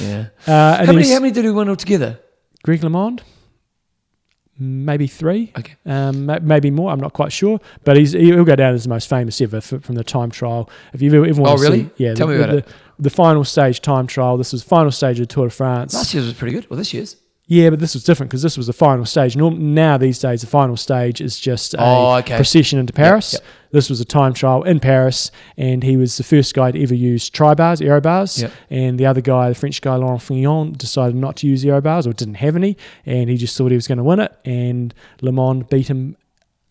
yeah. 0.00 0.26
Uh, 0.46 0.84
How 0.84 0.92
many? 0.92 1.08
How 1.12 1.20
many 1.20 1.32
did 1.32 1.44
we 1.44 1.52
win 1.52 1.68
altogether? 1.68 2.18
Greg 2.64 2.80
LeMond, 2.80 3.20
maybe 4.58 5.06
three. 5.06 5.52
Okay. 5.58 5.74
Um, 5.84 6.26
maybe 6.42 6.70
more. 6.70 6.90
I'm 6.90 6.98
not 6.98 7.12
quite 7.12 7.30
sure, 7.30 7.60
but 7.84 7.96
he's 7.96 8.12
he'll 8.12 8.44
go 8.44 8.56
down 8.56 8.72
as 8.74 8.84
the 8.84 8.88
most 8.88 9.08
famous 9.08 9.38
ever 9.40 9.58
f 9.58 9.74
from 9.82 9.94
the 9.94 10.02
time 10.02 10.30
trial. 10.30 10.70
If 10.94 11.02
you've 11.02 11.12
ever, 11.14 11.26
ever 11.26 11.42
Oh, 11.44 11.56
really? 11.58 11.84
see, 11.84 11.90
yeah. 11.98 12.14
Tell 12.14 12.26
the, 12.26 12.32
me 12.34 12.38
about 12.42 12.50
the, 12.52 12.58
it. 12.58 12.68
The, 12.98 13.10
final 13.10 13.44
stage 13.44 13.80
time 13.82 14.06
trial. 14.06 14.38
This 14.38 14.52
was 14.52 14.62
final 14.62 14.90
stage 14.90 15.20
of 15.20 15.28
Tour 15.28 15.48
de 15.48 15.50
France. 15.50 15.92
Last 15.92 16.14
year's 16.14 16.26
was 16.26 16.34
pretty 16.34 16.54
good. 16.54 16.68
Well, 16.70 16.78
this 16.78 16.94
year's. 16.94 17.16
Yeah, 17.46 17.68
but 17.68 17.78
this 17.78 17.92
was 17.92 18.04
different 18.04 18.30
because 18.30 18.40
this 18.42 18.56
was 18.56 18.68
the 18.68 18.72
final 18.72 19.04
stage. 19.04 19.36
Now 19.36 19.98
these 19.98 20.18
days, 20.18 20.40
the 20.40 20.46
final 20.46 20.78
stage 20.78 21.20
is 21.20 21.38
just 21.38 21.74
a 21.74 21.78
Oh, 21.80 22.14
okay. 22.20 22.36
procession 22.36 22.78
into 22.78 22.94
Paris. 22.94 23.34
yep. 23.34 23.42
This 23.70 23.90
was 23.90 24.00
a 24.00 24.04
time 24.06 24.32
trial 24.32 24.62
in 24.62 24.80
Paris, 24.80 25.30
and 25.58 25.82
he 25.82 25.98
was 25.98 26.16
the 26.16 26.22
first 26.22 26.54
guy 26.54 26.70
to 26.70 26.82
ever 26.82 26.94
use 26.94 27.28
tri 27.28 27.52
bars, 27.54 27.82
aero 27.82 28.00
bars. 28.00 28.40
Yep. 28.40 28.52
And 28.70 28.98
the 28.98 29.04
other 29.04 29.20
guy, 29.20 29.50
the 29.50 29.54
French 29.54 29.82
guy 29.82 29.94
Laurent 29.96 30.22
Fignon, 30.22 30.72
decided 30.72 31.16
not 31.16 31.36
to 31.36 31.46
use 31.46 31.64
aero 31.66 31.82
bars 31.82 32.06
or 32.06 32.14
didn't 32.14 32.34
have 32.36 32.56
any, 32.56 32.78
and 33.04 33.28
he 33.28 33.36
just 33.36 33.58
thought 33.58 33.70
he 33.70 33.76
was 33.76 33.88
going 33.88 33.98
to 33.98 34.04
win 34.04 34.20
it. 34.20 34.32
And 34.46 34.94
LeMond 35.20 35.68
beat 35.68 35.88
him. 35.88 36.16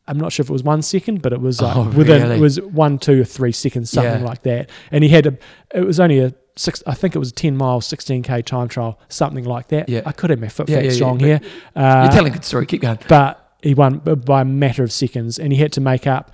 I'm 0.07 0.17
not 0.17 0.31
sure 0.33 0.43
if 0.43 0.49
it 0.49 0.53
was 0.53 0.63
one 0.63 0.81
second, 0.81 1.21
but 1.21 1.33
it 1.33 1.39
was 1.39 1.61
like 1.61 1.75
Oh, 1.77 1.83
within 1.91 2.23
really? 2.23 2.35
it 2.37 2.41
was 2.41 2.59
one, 2.59 2.97
two, 2.97 3.21
or 3.21 3.25
three 3.25 3.51
seconds, 3.51 3.91
something 3.91 4.21
Yeah. 4.21 4.27
like 4.27 4.41
that. 4.43 4.69
And 4.91 5.03
he 5.03 5.09
had 5.09 5.27
a. 5.27 5.37
It 5.73 5.85
was 5.85 5.99
only 5.99 6.19
a 6.19 6.33
six. 6.55 6.83
I 6.87 6.93
think 6.93 7.15
it 7.15 7.19
was 7.19 7.29
a 7.29 7.33
10 7.33 7.55
mile, 7.57 7.81
16k 7.81 8.45
time 8.45 8.67
trial, 8.67 8.99
something 9.09 9.43
like 9.45 9.69
that. 9.69 9.89
Yeah. 9.89 10.01
I 10.05 10.11
could 10.11 10.29
have 10.29 10.39
my 10.39 10.47
foot 10.49 10.69
Yeah, 10.69 10.79
yeah, 10.81 10.91
yeah, 10.91 11.05
wrong 11.05 11.17
but 11.17 11.25
here. 11.25 11.41
Uh, 11.75 12.01
You're 12.05 12.11
telling 12.13 12.31
a 12.31 12.35
good 12.35 12.45
story. 12.45 12.65
Keep 12.65 12.81
going. 12.81 12.99
but 13.07 13.55
he 13.61 13.73
won 13.73 13.99
by 13.99 14.41
a 14.41 14.45
matter 14.45 14.83
of 14.83 14.91
seconds, 14.91 15.39
and 15.39 15.51
he 15.53 15.59
had 15.59 15.71
to 15.73 15.81
make 15.81 16.05
up. 16.07 16.31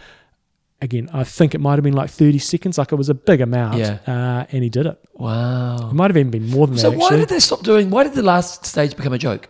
Again, 0.82 1.10
I 1.14 1.26
think 1.26 1.54
it 1.54 1.60
might 1.60 1.74
have 1.76 1.84
been 1.84 1.94
like 1.94 2.10
30 2.10 2.38
seconds, 2.40 2.78
like 2.78 2.94
it 2.94 2.96
was 2.96 3.10
a 3.10 3.14
big 3.14 3.42
amount, 3.42 3.78
Yeah. 3.80 3.98
uh, 4.08 4.46
and 4.50 4.64
he 4.64 4.70
did 4.70 4.86
it. 4.86 4.98
Wow. 5.14 5.90
It 5.90 5.94
might 5.94 6.10
have 6.10 6.16
even 6.16 6.32
been 6.32 6.48
more 6.48 6.68
than 6.68 6.78
So 6.78 6.90
that. 6.90 6.96
So 6.96 7.00
why 7.00 7.06
actually. 7.08 7.20
did 7.20 7.30
they 7.30 7.40
stop 7.40 7.64
doing? 7.64 7.90
Why 7.90 8.04
did 8.04 8.14
the 8.14 8.24
last 8.24 8.66
stage 8.66 8.96
become 8.96 9.12
a 9.12 9.18
joke? 9.18 9.50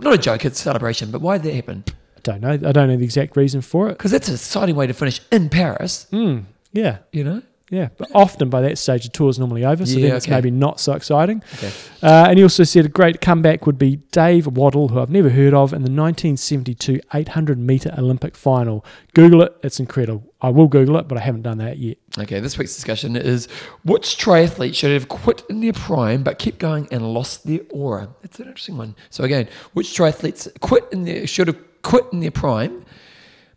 Not 0.00 0.14
a 0.14 0.18
joke. 0.18 0.44
It's 0.46 0.58
a 0.58 0.62
celebration. 0.62 1.10
But 1.10 1.20
why 1.20 1.36
did 1.36 1.46
that 1.50 1.54
happen? 1.54 1.84
I 2.16 2.20
don't 2.22 2.40
know. 2.40 2.52
I 2.52 2.72
don't 2.72 2.88
know 2.88 2.96
the 2.96 3.04
exact 3.04 3.36
reason 3.36 3.60
for 3.60 3.88
it. 3.90 3.98
Because 3.98 4.10
that's 4.10 4.28
an 4.28 4.34
exciting 4.36 4.74
way 4.74 4.86
to 4.86 4.94
finish 4.94 5.20
in 5.30 5.50
Paris. 5.50 6.06
Mm, 6.10 6.44
yeah, 6.72 6.98
You 7.12 7.24
know. 7.24 7.42
Yeah. 7.70 7.88
But 7.96 8.10
often 8.14 8.50
by 8.50 8.60
that 8.60 8.76
stage, 8.78 9.04
the 9.04 9.08
tour's 9.08 9.38
normally 9.38 9.64
over, 9.64 9.86
so 9.86 9.98
Yeah, 9.98 10.08
then 10.08 10.16
it's 10.16 10.26
okay. 10.26 10.34
maybe 10.36 10.50
not 10.50 10.78
so 10.80 10.92
exciting. 10.92 11.42
Okay. 11.54 11.72
Uh, 12.02 12.26
and 12.28 12.36
he 12.38 12.42
also 12.42 12.62
said 12.62 12.84
a 12.84 12.88
great 12.88 13.20
comeback 13.22 13.64
would 13.66 13.78
be 13.78 13.96
Dave 14.12 14.44
Wottle, 14.46 14.90
who 14.90 15.00
I've 15.00 15.10
never 15.10 15.30
heard 15.30 15.54
of, 15.54 15.72
in 15.72 15.82
the 15.82 15.90
1972 15.90 17.00
800 17.14 17.58
meter 17.58 17.92
Olympic 17.96 18.36
final. 18.36 18.84
Google 19.14 19.42
it; 19.42 19.56
it's 19.62 19.80
incredible. 19.80 20.22
I 20.42 20.50
will 20.50 20.68
Google 20.68 20.98
it, 20.98 21.08
but 21.08 21.16
I 21.16 21.22
haven't 21.22 21.42
done 21.42 21.58
that 21.58 21.78
yet. 21.78 21.96
Okay. 22.18 22.38
This 22.38 22.58
week's 22.58 22.74
discussion 22.74 23.16
is 23.16 23.48
which 23.82 24.18
triathlete 24.18 24.74
should 24.74 24.92
have 24.92 25.08
quit 25.08 25.42
in 25.48 25.60
their 25.60 25.72
prime 25.72 26.22
but 26.22 26.38
kept 26.38 26.58
going 26.58 26.86
and 26.92 27.14
lost 27.14 27.46
their 27.46 27.60
aura. 27.70 28.08
It's 28.22 28.38
an 28.38 28.46
interesting 28.46 28.76
one. 28.76 28.94
So 29.08 29.24
again, 29.24 29.48
which 29.72 29.88
triathletes 29.96 30.48
quit 30.60 30.84
in 30.92 31.04
their 31.04 31.26
should 31.26 31.48
have 31.48 31.58
quit 31.82 32.04
in 32.12 32.20
their 32.20 32.30
prime 32.30 32.83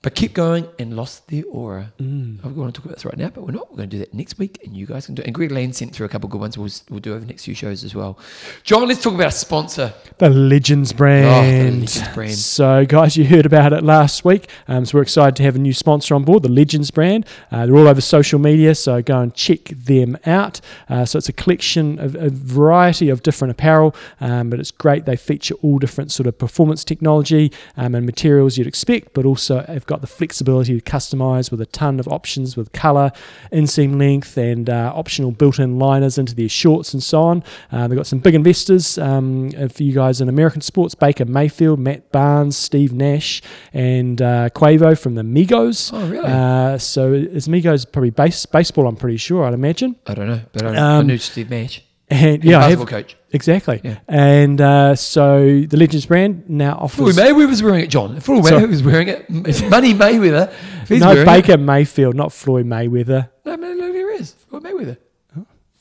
but 0.07 0.15
keep 0.15 0.33
going 0.33 0.65
and 0.79 0.95
lost 0.95 1.27
their 1.27 1.43
aura. 1.51 1.91
Mm. 1.99 2.39
I 2.41 2.47
want 2.47 2.73
to 2.73 2.79
talk 2.79 2.85
about 2.85 2.95
this 2.95 3.03
right 3.03 3.17
now, 3.17 3.27
but 3.27 3.43
we're 3.43 3.51
not. 3.51 3.69
We're 3.71 3.75
going 3.75 3.89
to 3.89 3.95
do 3.97 3.99
that 3.99 4.13
next 4.13 4.39
week, 4.39 4.57
and 4.63 4.73
you 4.73 4.85
guys 4.85 5.05
can 5.05 5.15
do 5.15 5.21
it. 5.21 5.25
And 5.25 5.35
Greg 5.35 5.51
Lane 5.51 5.73
sent 5.73 5.93
through 5.93 6.05
a 6.05 6.09
couple 6.09 6.29
good 6.29 6.39
ones. 6.39 6.57
We'll, 6.57 6.69
we'll 6.89 7.01
do 7.01 7.11
over 7.11 7.19
the 7.19 7.25
next 7.25 7.43
few 7.43 7.53
shows 7.53 7.83
as 7.83 7.93
well. 7.93 8.17
John, 8.63 8.87
let's 8.87 9.03
talk 9.03 9.15
about 9.15 9.27
a 9.27 9.31
sponsor. 9.31 9.93
The 10.17 10.29
Legends 10.29 10.93
brand. 10.93 11.25
Oh, 11.25 11.41
Legends 11.41 12.07
brand. 12.13 12.35
So, 12.35 12.85
guys, 12.85 13.17
you 13.17 13.25
heard 13.25 13.45
about 13.45 13.73
it 13.73 13.83
last 13.83 14.23
week. 14.23 14.47
Um, 14.69 14.85
so, 14.85 14.97
we're 14.97 15.01
excited 15.01 15.35
to 15.35 15.43
have 15.43 15.57
a 15.57 15.59
new 15.59 15.73
sponsor 15.73 16.15
on 16.15 16.23
board, 16.23 16.43
the 16.43 16.49
Legends 16.49 16.89
brand. 16.89 17.25
Uh, 17.51 17.65
they're 17.65 17.75
all 17.75 17.89
over 17.89 17.99
social 17.99 18.39
media, 18.39 18.75
so 18.75 19.01
go 19.01 19.19
and 19.19 19.33
check 19.33 19.65
them 19.65 20.17
out. 20.25 20.61
Uh, 20.87 21.03
so, 21.03 21.17
it's 21.17 21.27
a 21.27 21.33
collection 21.33 21.99
of 21.99 22.15
a 22.15 22.29
variety 22.29 23.09
of 23.09 23.23
different 23.23 23.51
apparel, 23.51 23.93
um, 24.21 24.49
but 24.49 24.61
it's 24.61 24.71
great. 24.71 25.03
They 25.03 25.17
feature 25.17 25.55
all 25.55 25.79
different 25.79 26.13
sort 26.13 26.27
of 26.27 26.37
performance 26.37 26.85
technology 26.85 27.51
um, 27.75 27.93
and 27.93 28.05
materials 28.05 28.57
you'd 28.57 28.67
expect, 28.67 29.13
but 29.13 29.25
also 29.25 29.65
they've 29.67 29.85
got 29.85 29.96
the 30.01 30.07
flexibility 30.07 30.79
to 30.79 30.81
customize 30.91 31.51
with 31.51 31.61
a 31.61 31.65
ton 31.67 31.99
of 31.99 32.07
options 32.07 32.55
with 32.57 32.71
color, 32.73 33.11
inseam 33.51 33.97
length, 33.97 34.37
and 34.37 34.69
uh, 34.69 34.91
optional 34.95 35.31
built 35.31 35.59
in 35.59 35.79
liners 35.79 36.17
into 36.17 36.35
their 36.35 36.49
shorts 36.49 36.93
and 36.93 37.01
so 37.03 37.21
on. 37.21 37.43
Uh, 37.71 37.87
they've 37.87 37.97
got 37.97 38.07
some 38.07 38.19
big 38.19 38.35
investors 38.35 38.97
um, 38.97 39.51
uh, 39.57 39.67
for 39.67 39.83
you 39.83 39.93
guys 39.93 40.21
in 40.21 40.29
American 40.29 40.61
sports 40.61 40.95
Baker 40.95 41.25
Mayfield, 41.25 41.79
Matt 41.79 42.11
Barnes, 42.11 42.55
Steve 42.57 42.93
Nash, 42.93 43.41
and 43.73 44.21
uh, 44.21 44.49
Quavo 44.49 44.97
from 44.99 45.15
the 45.15 45.21
Migos. 45.23 45.91
Oh, 45.93 46.07
really? 46.09 46.25
Uh, 46.27 46.77
so 46.77 47.13
is 47.13 47.47
Migos 47.47 47.89
probably 47.91 48.09
base, 48.11 48.45
baseball, 48.45 48.87
I'm 48.87 48.95
pretty 48.95 49.17
sure, 49.17 49.43
I'd 49.45 49.53
imagine. 49.53 49.95
I 50.05 50.13
don't 50.13 50.27
know, 50.27 50.41
but 50.53 50.65
I, 50.65 50.73
I 50.75 50.97
Um, 50.99 51.07
knew 51.07 51.17
Steve 51.17 51.49
Nash. 51.49 51.81
And 52.09 52.43
Yeah, 52.43 52.59
I 52.59 52.69
have- 52.69 52.79
basketball 52.79 52.85
coach. 52.87 53.17
exactly. 53.33 53.81
Yeah. 53.83 53.97
And 54.07 54.61
uh, 54.61 54.95
so 54.95 55.61
the 55.61 55.75
Legends 55.77 56.05
brand 56.05 56.49
now 56.49 56.87
Floyd 56.87 57.09
offers 57.09 57.17
Mayweather 57.17 57.49
was 57.49 57.61
wearing 57.63 57.83
it, 57.83 57.89
John. 57.89 58.19
Floyd 58.21 58.43
was 58.69 58.81
wearing 58.83 59.09
it. 59.09 59.29
Money 59.29 59.93
Mayweather. 59.93 60.51
no 60.89 61.25
Baker 61.25 61.57
Mayfield, 61.57 62.15
not 62.15 62.31
Floyd 62.31 62.65
Mayweather. 62.65 63.29
No, 63.45 63.55
no, 63.55 63.73
no, 63.73 63.91
there 63.91 64.13
is. 64.13 64.31
Floyd 64.49 64.63
Mayweather. 64.63 64.97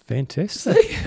Fantastic. 0.06 0.76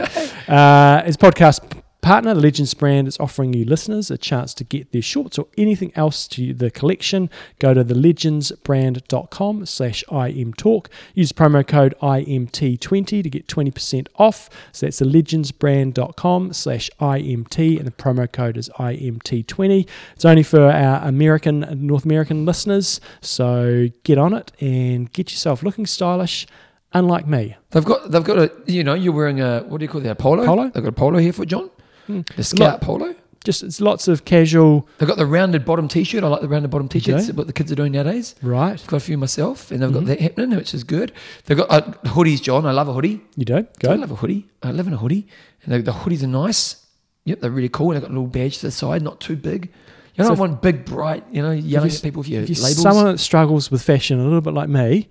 uh, 0.50 1.02
as 1.06 1.16
podcast 1.18 1.79
partner, 2.02 2.34
Legends 2.34 2.74
brand 2.74 3.08
is 3.08 3.20
offering 3.20 3.54
you 3.54 3.66
listeners 3.66 4.10
a 4.10 4.18
chance 4.18 4.54
to 4.56 4.64
get 4.64 4.92
their 4.92 5.02
shorts 5.02 5.38
or 5.38 5.48
anything 5.58 5.92
else 5.96 6.28
to 6.30 6.54
the 6.54 6.72
collection. 6.72 7.30
Go 7.60 7.74
to 7.74 7.84
thelegendsbrand.com 7.84 9.66
slash 9.66 10.04
imtalk. 10.10 10.88
Use 11.14 11.32
promo 11.32 11.66
code 11.66 11.96
IMT20 12.02 13.24
to 13.24 13.30
get 13.30 13.48
20% 13.48 14.08
off. 14.16 14.50
So 14.72 14.86
that's 14.86 15.02
thelegendsbrand.com 15.02 16.54
slash 16.54 16.90
IMT 17.00 17.78
and 17.78 17.88
the 17.88 17.92
promo 17.92 18.32
code 18.32 18.58
is 18.58 18.70
IMT20. 18.70 19.88
It's 20.16 20.26
only 20.26 20.44
for 20.44 20.72
our 20.72 21.08
American, 21.08 21.64
and 21.64 21.84
North 21.84 22.06
American 22.06 22.46
listeners. 22.46 23.02
So 23.22 23.90
get 24.04 24.18
on 24.18 24.34
it 24.34 24.52
and 24.62 25.12
get 25.12 25.32
yourself 25.32 25.64
looking 25.64 25.86
stylish, 25.86 26.48
unlike 26.94 27.28
me. 27.28 27.58
They've 27.72 27.86
got, 27.86 28.10
they've 28.12 28.24
got 28.24 28.40
a, 28.40 28.52
you 28.66 28.84
know, 28.84 28.94
you're 28.94 29.14
wearing 29.14 29.42
a, 29.42 29.62
what 29.62 29.80
do 29.80 29.86
you 29.86 29.90
call 29.90 30.02
that, 30.02 30.12
a 30.12 30.16
polo? 30.16 30.46
Polo? 30.46 30.70
They've 30.70 30.84
got 30.84 30.90
a 30.90 30.92
polo 30.94 31.20
here 31.20 31.34
for 31.34 31.46
John. 31.46 31.70
Hmm. 32.10 32.22
The 32.36 32.44
Scout 32.44 32.82
polo. 32.82 33.14
Just 33.46 33.64
it's 33.64 33.80
lots 33.80 34.08
of 34.10 34.26
casual, 34.26 34.88
They've 34.98 35.08
got 35.08 35.18
the 35.18 35.26
rounded 35.26 35.64
bottom 35.64 35.88
t-shirt. 35.88 36.24
I 36.26 36.28
like 36.28 36.42
the 36.42 36.50
rounded 36.50 36.70
bottom 36.72 36.90
t-shirts, 36.90 37.26
Okay. 37.30 37.32
what 37.38 37.48
the 37.48 37.54
kids 37.54 37.72
are 37.72 37.76
doing 37.76 37.94
nowadays. 37.94 38.36
right? 38.42 38.84
Got 38.88 38.98
a 38.98 39.00
few 39.00 39.18
myself, 39.18 39.72
and 39.72 39.82
they've 39.82 39.94
got 39.94 40.04
Mhm. 40.04 40.08
that 40.08 40.20
happening, 40.20 40.58
which 40.58 40.74
is 40.74 40.84
good. 40.84 41.14
They've 41.46 41.58
got 41.58 41.72
uh, 41.72 41.82
hoodies, 42.10 42.42
John. 42.42 42.66
I 42.66 42.72
love 42.72 42.90
a 42.90 42.94
hoodie. 42.94 43.22
You 43.38 43.46
do? 43.46 43.56
I 43.58 43.66
Go. 43.80 43.94
love 43.96 44.12
a 44.12 44.16
hoodie. 44.16 44.48
I 44.62 44.72
live 44.72 44.88
in 44.88 44.94
a 44.94 44.98
hoodie, 44.98 45.26
and 45.64 45.74
the, 45.74 45.82
the 45.82 45.92
hoodies 46.00 46.22
are 46.24 46.28
nice. 46.28 46.86
Yep, 47.26 47.40
they're 47.40 47.52
really 47.52 47.70
cool. 47.70 47.92
They've 47.92 48.02
got 48.02 48.10
a 48.10 48.14
little 48.14 48.28
badge 48.28 48.58
to 48.58 48.66
the 48.68 48.72
side, 48.72 49.04
not 49.04 49.22
too 49.22 49.38
big. 49.38 49.70
You 50.16 50.26
don't 50.26 50.38
want 50.38 50.62
big, 50.62 50.84
bright, 50.84 51.24
you 51.32 51.42
know, 51.42 51.52
yelling 51.52 51.92
you- 51.92 51.96
at 51.96 52.02
people 52.04 52.20
with 52.22 52.28
your 52.30 52.42
If 52.42 52.50
you're 52.50 52.58
labels. 52.66 52.82
someone 52.82 53.06
that 53.06 53.20
struggles 53.20 53.72
with 53.72 53.82
fashion 53.82 54.20
a 54.20 54.24
little 54.26 54.42
bit 54.42 54.54
like 54.54 54.68
me, 54.68 55.08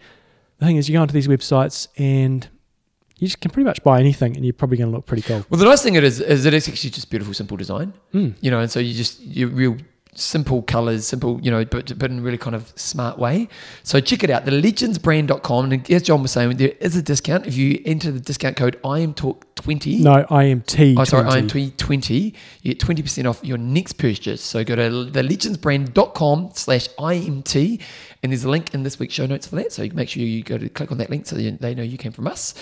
the 0.59 0.67
thing 0.67 0.77
is, 0.77 0.87
you 0.87 0.93
go 0.93 1.01
onto 1.01 1.15
these 1.15 1.29
websites 1.29 1.89
and 1.97 2.47
you 3.19 3.27
just 3.27 3.41
can 3.41 3.51
pretty 3.51 3.67
much 3.67 3.83
buy 3.83 4.01
anything, 4.01 4.37
and 4.37 4.45
you're 4.45 4.53
probably 4.53 4.77
going 4.77 4.91
to 4.91 4.97
look 4.97 5.07
pretty 5.07 5.23
cool. 5.23 5.45
well, 5.51 5.59
the 5.59 5.65
nice 5.65 5.83
thing 5.83 5.95
it 5.95 6.05
is 6.05 6.21
is 6.21 6.45
that 6.45 6.55
it's 6.55 6.69
actually 6.69 6.91
just 6.91 7.11
beautiful, 7.11 7.35
simple 7.35 7.57
design. 7.57 7.93
Mm. 8.15 8.35
You 8.41 8.51
know, 8.51 8.61
and 8.61 8.71
so 8.71 8.81
you 8.81 8.95
just 8.95 9.21
you 9.21 9.49
real 9.49 9.77
simple 10.19 10.63
colors, 10.63 11.07
simple, 11.07 11.41
you 11.41 11.51
know, 11.51 11.65
but 11.65 11.97
but 11.99 12.11
in 12.11 12.19
a 12.19 12.23
really 12.23 12.39
kind 12.39 12.55
of 12.57 12.73
smart 12.77 13.19
way. 13.19 13.49
So 13.83 14.01
check 14.01 14.25
it 14.25 14.31
out, 14.31 14.45
the 14.45 14.51
legendsbrand.com. 14.51 15.73
And 15.73 15.91
as 15.91 16.03
John 16.03 16.23
was 16.23 16.33
saying, 16.33 16.57
there 16.57 16.73
is 16.81 16.97
a 16.97 17.03
discount 17.03 17.47
if 17.47 17.57
you 17.57 17.81
enter 17.85 18.11
the 18.11 18.21
discount 18.21 18.57
code 18.57 18.79
I 18.85 19.01
am 19.01 19.15
talk 19.15 19.55
twenty. 19.55 19.99
No, 19.99 20.25
IMT. 20.25 20.97
Oh, 20.99 21.05
sorry, 21.05 21.29
I 21.29 21.39
am 21.39 21.49
2020. 21.49 22.35
You 22.63 22.75
get 22.75 22.81
20% 22.81 23.29
off 23.29 23.45
your 23.45 23.59
next 23.59 23.95
purchase. 23.95 24.43
So 24.43 24.65
go 24.65 24.77
to 24.77 25.05
the 25.05 25.23
thelegendsbrand.com 25.23 26.51
slash 26.55 26.89
IMT 26.91 27.83
and 28.23 28.33
there's 28.33 28.45
a 28.45 28.51
link 28.51 28.75
in 28.75 28.83
this 28.83 28.99
week's 28.99 29.15
show 29.15 29.27
notes 29.27 29.47
for 29.47 29.57
that. 29.57 29.73
So 29.73 29.83
you 29.83 29.93
make 29.93 30.09
sure 30.09 30.23
you 30.23 30.43
go 30.43 30.59
to 30.59 30.69
click 30.69 30.91
on 30.91 30.99
that 30.99 31.11
link 31.11 31.27
so 31.27 31.37
they 31.37 31.75
know 31.75 31.83
you 31.83 31.99
came 31.99 32.13
from 32.13 32.27
us. 32.27 32.55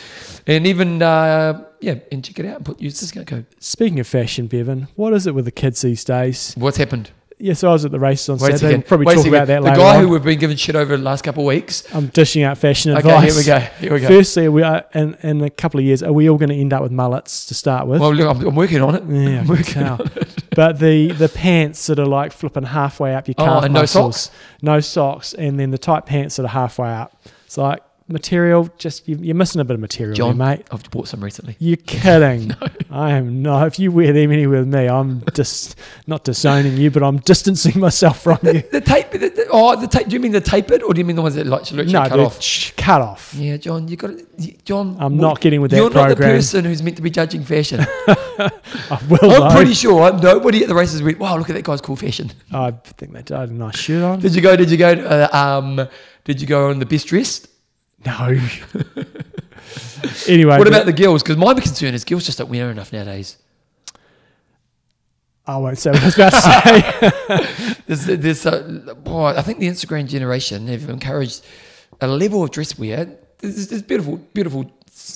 And 0.46 0.66
even, 0.66 1.02
uh, 1.02 1.64
yeah, 1.80 1.96
and 2.12 2.24
check 2.24 2.38
it 2.38 2.46
out 2.46 2.56
and 2.56 2.64
put 2.64 2.80
use 2.80 3.00
discount 3.00 3.26
code. 3.26 3.46
Speaking 3.58 4.00
of 4.00 4.06
fashion, 4.06 4.46
Bevan, 4.46 4.88
what 4.96 5.12
is 5.12 5.26
it 5.26 5.34
with 5.34 5.44
the 5.44 5.50
kids 5.50 5.82
these 5.82 6.04
days? 6.04 6.54
What's 6.56 6.76
happened? 6.76 7.10
Yes, 7.38 7.62
I 7.62 7.68
was 7.70 7.84
at 7.84 7.90
the 7.90 8.00
race 8.00 8.26
on 8.30 8.38
Wait 8.38 8.52
Saturday. 8.52 8.76
We'll 8.76 8.82
probably 8.82 9.06
Wait 9.06 9.16
talk 9.16 9.26
about 9.26 9.46
that 9.48 9.56
The 9.60 9.64
later. 9.64 9.76
The 9.76 9.82
guy 9.82 9.96
on. 9.96 10.02
who 10.04 10.08
we've 10.08 10.22
been 10.24 10.38
giving 10.38 10.56
shit 10.56 10.74
over 10.74 10.96
the 10.96 11.02
last 11.02 11.22
couple 11.22 11.42
of 11.42 11.46
weeks. 11.48 11.82
I'm 11.94 12.06
dishing 12.06 12.42
out 12.44 12.56
fashion 12.56 12.92
Okay, 12.92 13.00
advice. 13.10 13.24
here 13.24 13.36
we 13.36 13.44
go. 13.44 13.58
Here 13.78 13.92
we 13.92 14.00
go. 14.00 14.08
Firstly, 14.08 14.48
we 14.48 14.62
are, 14.62 14.86
in, 14.94 15.14
in 15.22 15.42
a 15.42 15.50
couple 15.50 15.78
of 15.78 15.84
years, 15.84 16.02
are 16.02 16.14
we 16.14 16.30
all 16.30 16.38
going 16.38 16.48
to 16.48 16.54
end 16.54 16.72
up 16.72 16.82
with 16.82 16.92
mullets 16.92 17.44
to 17.46 17.54
start 17.54 17.86
with? 17.86 18.00
well, 18.00 18.14
look, 18.14 18.34
I'm, 18.34 18.46
I'm 18.48 18.54
working 18.54 18.80
on 18.80 18.94
it. 18.94 19.04
yeah, 19.06 19.40
I'm 19.40 19.46
working 19.48 19.64
tell. 19.64 19.94
on 20.00 20.06
it. 20.16 20.44
But 20.56 20.78
the 20.78 21.08
the 21.12 21.28
pants 21.28 21.86
that 21.88 21.98
are 21.98 22.06
like 22.06 22.32
flipping 22.32 22.62
halfway 22.62 23.14
up 23.14 23.28
your 23.28 23.34
Oh, 23.36 23.44
calf 23.44 23.64
and 23.64 23.74
no 23.74 23.84
socks? 23.84 24.30
no 24.62 24.80
socks, 24.80 25.34
and 25.34 25.60
then 25.60 25.70
the 25.72 25.76
tight 25.78 26.06
pants 26.06 26.36
that 26.36 26.44
are 26.46 26.48
halfway 26.48 26.88
up. 26.88 27.14
It's 27.44 27.58
like 27.58 27.82
material. 28.08 28.68
Just 28.78 29.08
you, 29.08 29.16
you're 29.16 29.34
missing 29.34 29.60
a 29.60 29.64
bit 29.64 29.74
of 29.74 29.80
material, 29.80 30.14
John, 30.14 30.38
there, 30.38 30.56
mate. 30.56 30.66
I've 30.70 30.88
bought 30.90 31.08
some 31.08 31.22
recently. 31.22 31.56
You're 31.58 31.76
kidding. 31.86 32.52
I 32.90 33.12
am 33.12 33.42
not. 33.42 33.66
If 33.66 33.78
you 33.78 33.92
wear 33.92 34.12
them 34.12 34.32
anywhere 34.32 34.60
with 34.60 34.68
me, 34.68 34.88
I'm 34.88 35.22
just 35.34 35.78
not 36.06 36.24
disowning 36.24 36.76
you, 36.76 36.90
but 36.90 37.02
I'm 37.02 37.18
distancing 37.18 37.80
myself 37.80 38.22
from 38.22 38.38
you. 38.42 38.62
The 38.62 38.80
tape, 38.80 39.10
the, 39.10 39.18
the, 39.18 39.48
oh, 39.50 39.80
the 39.80 39.86
tape, 39.86 40.08
do 40.08 40.14
you 40.14 40.20
mean 40.20 40.32
the 40.32 40.40
tapered 40.40 40.82
or 40.82 40.94
do 40.94 41.00
you 41.00 41.04
mean 41.04 41.16
the 41.16 41.22
ones 41.22 41.34
that 41.34 41.46
like 41.46 41.70
literally 41.72 41.92
no, 41.92 42.08
cut 42.08 42.20
off? 42.20 42.42
sh- 42.42 42.72
cut 42.76 43.00
off. 43.00 43.34
Yeah, 43.34 43.56
John, 43.56 43.88
you 43.88 43.96
got 43.96 44.08
to, 44.08 44.26
John. 44.64 44.96
I'm 45.00 45.18
well, 45.18 45.30
not 45.30 45.40
getting 45.40 45.60
with 45.60 45.70
that 45.72 45.78
You're 45.78 45.90
not 45.90 46.08
the 46.08 46.16
person 46.16 46.64
who's 46.64 46.82
meant 46.82 46.96
to 46.96 47.02
be 47.02 47.10
judging 47.10 47.44
fashion. 47.44 47.80
I 48.38 49.00
will. 49.08 49.30
I'm 49.30 49.40
though. 49.40 49.54
pretty 49.56 49.74
sure 49.74 50.12
nobody 50.12 50.62
at 50.62 50.68
the 50.68 50.74
races 50.74 51.02
went, 51.02 51.18
"Wow, 51.18 51.38
look 51.38 51.48
at 51.48 51.54
that 51.54 51.64
guy's 51.64 51.80
cool 51.80 51.96
fashion." 51.96 52.30
I 52.52 52.72
think 52.72 53.12
they 53.12 53.36
had 53.36 53.50
a 53.50 53.52
nice 53.52 53.76
shirt 53.76 54.02
on. 54.02 54.20
Did 54.20 54.34
you 54.34 54.42
go? 54.42 54.56
Did 54.56 54.70
you 54.70 54.76
go? 54.76 54.90
Uh, 54.90 55.28
um, 55.32 55.88
did 56.24 56.40
you 56.40 56.46
go 56.46 56.68
on 56.68 56.78
the 56.78 56.86
best 56.86 57.06
dressed? 57.08 57.48
No. 58.06 58.38
anyway, 60.28 60.58
What 60.58 60.68
about 60.68 60.86
the 60.86 60.92
girls? 60.92 61.22
Because 61.22 61.36
my 61.36 61.52
concern 61.54 61.94
is 61.94 62.04
girls 62.04 62.24
just 62.24 62.38
don't 62.38 62.48
wear 62.50 62.70
enough 62.70 62.92
nowadays. 62.92 63.36
I 65.46 65.56
won't 65.58 65.78
say 65.78 65.90
what 65.90 66.02
I 66.02 66.04
was 66.06 66.14
about 66.14 66.32
to 66.32 66.40
say. 66.40 67.74
There's, 67.86 68.04
there's, 68.06 68.46
uh, 68.46 68.94
boy, 69.04 69.26
I 69.36 69.42
think 69.42 69.60
the 69.60 69.68
Instagram 69.68 70.08
generation 70.08 70.66
have 70.66 70.88
encouraged 70.88 71.44
a 72.00 72.08
level 72.08 72.42
of 72.42 72.50
dress 72.50 72.76
wear. 72.76 73.16
There's, 73.38 73.68
there's 73.68 73.82
beautiful, 73.82 74.16
beautiful, 74.34 74.68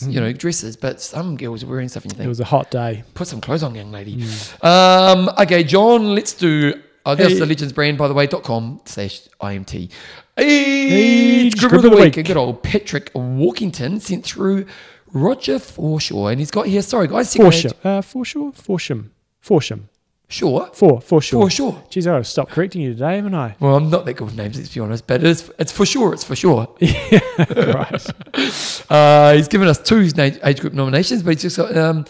you 0.06 0.20
know, 0.20 0.32
dresses, 0.32 0.76
but 0.76 1.00
some 1.00 1.36
girls 1.36 1.64
are 1.64 1.66
wearing 1.66 1.88
stuff 1.88 2.04
and 2.04 2.16
you 2.16 2.22
it 2.22 2.28
was 2.28 2.38
a 2.38 2.44
hot 2.44 2.70
day. 2.70 3.02
put 3.14 3.26
some 3.26 3.40
clothes 3.40 3.64
on, 3.64 3.74
young 3.74 3.90
lady. 3.90 4.22
Um, 4.62 5.30
okay, 5.36 5.64
John, 5.64 6.14
let's 6.14 6.32
do. 6.32 6.80
Oh, 7.06 7.14
that's 7.14 7.32
Hey. 7.32 7.38
the 7.38 7.46
Legends 7.46 7.72
brand, 7.72 7.96
by 7.98 8.08
the 8.08 8.14
way, 8.14 8.26
dot 8.26 8.42
com 8.42 8.80
slash 8.84 9.22
IMT. 9.40 9.90
Age 10.36 11.52
Age 11.52 11.56
group 11.58 11.72
of 11.72 11.82
the 11.82 11.90
week. 11.90 12.16
And 12.16 12.26
good 12.26 12.36
old 12.36 12.62
Patrick 12.62 13.12
Walkington 13.14 14.00
sent 14.00 14.24
through 14.24 14.66
Roger 15.12 15.56
Forshaw. 15.58 16.30
And 16.30 16.40
he's 16.40 16.50
got 16.50 16.66
here, 16.66 16.82
sorry 16.82 17.08
guys, 17.08 17.34
Forsham. 17.34 17.72
Uh, 17.84 18.00
Forsham? 18.00 18.54
Forsham. 18.54 19.08
Forsham. 19.44 19.82
Sure. 20.28 20.70
For, 20.72 21.00
for 21.00 21.20
sure. 21.20 21.42
For 21.46 21.50
sure. 21.50 21.72
Jeez, 21.90 22.02
I 22.02 22.12
gotta 22.12 22.24
stop 22.24 22.50
correcting 22.50 22.82
you 22.82 22.92
today, 22.92 23.16
haven't 23.16 23.34
I? 23.34 23.56
Well, 23.58 23.74
I'm 23.74 23.90
not 23.90 24.04
that 24.04 24.14
good 24.14 24.26
with 24.26 24.36
names, 24.36 24.56
let's 24.56 24.72
be 24.72 24.78
honest, 24.78 25.04
but 25.08 25.24
it's, 25.24 25.50
it's 25.58 25.72
for 25.72 25.84
sure. 25.84 26.12
It's 26.14 26.22
for 26.22 26.36
sure. 26.36 26.68
right. 26.80 28.06
Uh, 28.90 29.34
he's 29.34 29.46
given 29.46 29.68
us 29.68 29.78
two 29.80 30.08
age 30.18 30.60
group 30.60 30.72
nominations, 30.72 31.22
but 31.22 31.30
he's 31.34 31.42
just 31.42 31.56
got, 31.56 31.76
um, 31.76 32.04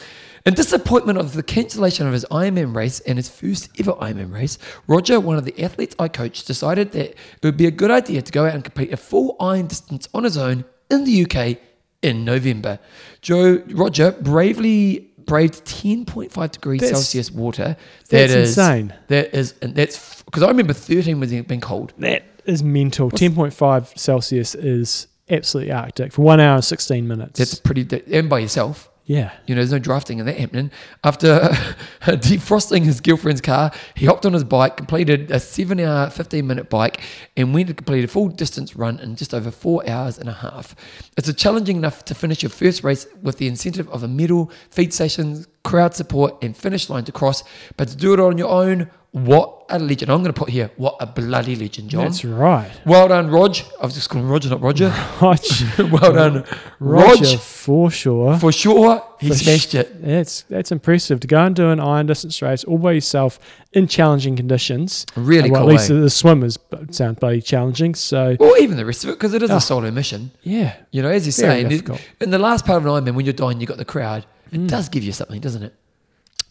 in 0.47 0.55
disappointment 0.55 1.19
of 1.19 1.35
the 1.35 1.43
cancellation 1.43 2.07
of 2.07 2.13
his 2.13 2.25
Ironman 2.31 2.75
race 2.75 3.01
and 3.01 3.19
his 3.19 3.29
first 3.29 3.69
ever 3.79 3.93
Ironman 3.93 4.33
race, 4.33 4.59
Roger, 4.87 5.21
one 5.21 5.37
of 5.37 5.45
the 5.45 5.63
athletes 5.63 5.95
I 5.99 6.09
coached, 6.09 6.47
decided 6.47 6.93
that 6.93 7.11
it 7.11 7.17
would 7.43 7.57
be 7.57 7.67
a 7.67 7.71
good 7.71 7.91
idea 7.91 8.23
to 8.23 8.33
go 8.33 8.47
out 8.47 8.55
and 8.55 8.65
complete 8.65 8.93
a 8.93 8.97
full 8.97 9.37
iron 9.41 9.67
distance 9.67 10.09
on 10.15 10.25
his 10.25 10.37
own 10.37 10.65
in 10.91 11.05
the 11.05 11.25
UK 11.25 11.59
in 12.03 12.25
November. 12.25 12.79
Joe 13.21 13.63
Roger 13.71 14.13
bravely 14.13 15.11
braved 15.19 15.65
10.5 15.65 16.51
degrees 16.51 16.81
That's- 16.81 16.99
Celsius 16.99 17.31
water. 17.31 17.77
that's 18.09 18.33
That 18.33 18.39
is 18.39 18.49
insane. 18.59 18.95
That 19.09 19.35
is, 19.35 19.55
and 19.63 19.75
that's 19.75 20.23
because 20.23 20.43
I 20.43 20.49
remember 20.49 20.73
13 20.73 21.21
was 21.21 21.31
being 21.31 21.61
cold. 21.61 21.93
That 21.99 22.25
is 22.47 22.63
mental. 22.63 23.11
10.5 23.11 23.99
Celsius 23.99 24.55
is 24.55 25.07
absolutely 25.29 25.73
arctic 25.73 26.13
for 26.13 26.23
one 26.23 26.41
hour 26.41 26.57
and 26.57 26.65
16 26.65 27.07
minutes. 27.07 27.39
That's 27.39 27.55
pretty, 27.55 28.03
and 28.13 28.29
by 28.29 28.41
yourself. 28.41 28.90
Yeah. 29.11 29.33
You 29.45 29.57
know, 29.57 29.61
there's 29.61 29.73
no 29.73 29.81
drafting 29.81 30.21
in 30.21 30.27
that 30.27 30.39
happening. 30.39 30.71
After 31.03 31.41
defrosting 32.03 32.85
his 32.85 33.01
girlfriend's 33.01 33.41
car, 33.41 33.73
he 33.97 34.07
hopped 34.07 34.25
on 34.25 34.35
his 34.35 34.45
bike, 34.45 34.77
completed 34.77 35.33
a 35.33 35.41
seven 35.41 35.81
hour, 35.81 36.09
15 36.09 36.47
minute 36.47 36.71
bike, 36.71 37.01
and 37.37 37.53
went 37.53 37.67
to 37.67 37.75
complete 37.75 38.05
a 38.05 38.07
full 38.07 38.29
distance 38.29 38.77
run 38.77 39.01
in 39.01 39.17
just 39.17 39.35
over 39.35 39.51
four 39.51 39.83
hours 39.91 40.17
and 40.17 40.29
a 40.29 40.33
half. 40.33 40.77
It's 41.17 41.27
a 41.27 41.35
challenging 41.35 41.77
enough 41.77 42.05
to 42.05 42.15
finish 42.15 42.45
your 42.45 42.51
first 42.51 42.85
race 42.85 43.09
with 43.21 43.39
the 43.39 43.49
incentive 43.49 43.89
of 43.89 44.05
a 44.05 44.09
medal, 44.09 44.53
feed 44.69 44.95
stations, 44.95 45.49
crowd 45.65 45.97
support, 45.97 46.37
and 46.41 46.57
finish 46.57 46.89
line 46.89 47.03
to 47.03 47.11
cross, 47.11 47.43
but 47.77 47.89
to 47.89 47.97
do 47.97 48.15
it 48.15 48.21
on 48.21 48.39
your 48.39 48.49
own, 48.49 48.89
what 49.13 49.65
a 49.69 49.79
legend. 49.79 50.11
I'm 50.11 50.23
going 50.23 50.33
to 50.33 50.39
put 50.39 50.51
here, 50.51 50.71
what 50.77 50.97
a 51.01 51.07
bloody 51.07 51.57
legend, 51.57 51.91
John. 51.91 52.05
That's 52.05 52.25
right. 52.25 52.71
well 52.87 53.09
done, 53.09 53.29
Rog. 53.29 53.57
I 53.81 53.85
was 53.87 53.95
just 53.95 54.09
calling 54.09 54.25
him 54.27 54.31
Roger, 54.33 54.51
not 54.51 54.61
Roger. 54.61 54.95
Roger, 55.21 55.67
well 55.91 56.13
done, 56.13 56.45
Roger 56.79 57.25
Rog. 57.25 57.39
for 57.41 57.91
sure. 57.91 58.39
For 58.39 58.53
sure, 58.53 59.03
he 59.19 59.29
For 59.29 59.35
smashed 59.35 59.75
it. 59.75 60.01
That's 60.01 60.43
that's 60.43 60.71
impressive 60.71 61.19
to 61.21 61.27
go 61.27 61.41
and 61.45 61.57
do 61.57 61.71
an 61.71 61.81
iron 61.81 62.07
distance 62.07 62.41
race 62.41 62.63
all 62.65 62.79
by 62.79 62.93
yourself 62.93 63.39
in 63.73 63.89
challenging 63.89 64.37
conditions. 64.37 65.07
Really 65.17 65.51
Uh, 65.51 65.55
well, 65.55 65.63
cool. 65.63 65.71
At 65.71 65.73
least 65.73 65.91
eh? 65.91 65.95
the 65.95 66.11
swimmers 66.11 66.59
sound 66.91 67.19
bloody 67.19 67.41
challenging. 67.41 67.95
So 67.97 68.37
Or 68.39 68.57
even 68.59 68.77
the 68.77 68.87
rest 68.87 69.03
of 69.05 69.11
it, 69.11 69.15
because 69.15 69.35
it 69.35 69.43
is 69.43 69.51
Oh. 69.51 69.57
a 69.57 69.61
solo 69.61 69.91
mission. 69.91 70.31
yeah, 70.43 70.75
You 70.93 71.03
know, 71.03 71.09
as 71.11 71.27
you're 71.27 71.47
Very 71.49 71.61
saying, 71.63 71.69
difficult. 71.69 72.01
in 72.21 72.31
the 72.31 72.39
last 72.39 72.65
part 72.65 72.77
of 72.79 72.87
an 72.87 72.93
Ironman, 73.05 73.15
when 73.17 73.27
you're 73.27 73.33
dying, 73.33 73.61
you've 73.61 73.69
got 73.69 73.79
the 73.79 73.85
crowd. 73.85 74.25
It 74.53 74.61
Mm. 74.61 74.69
does 74.69 74.89
give 74.89 75.03
you 75.05 75.13
something, 75.13 75.41
doesn't 75.41 75.63
it? 75.65 75.75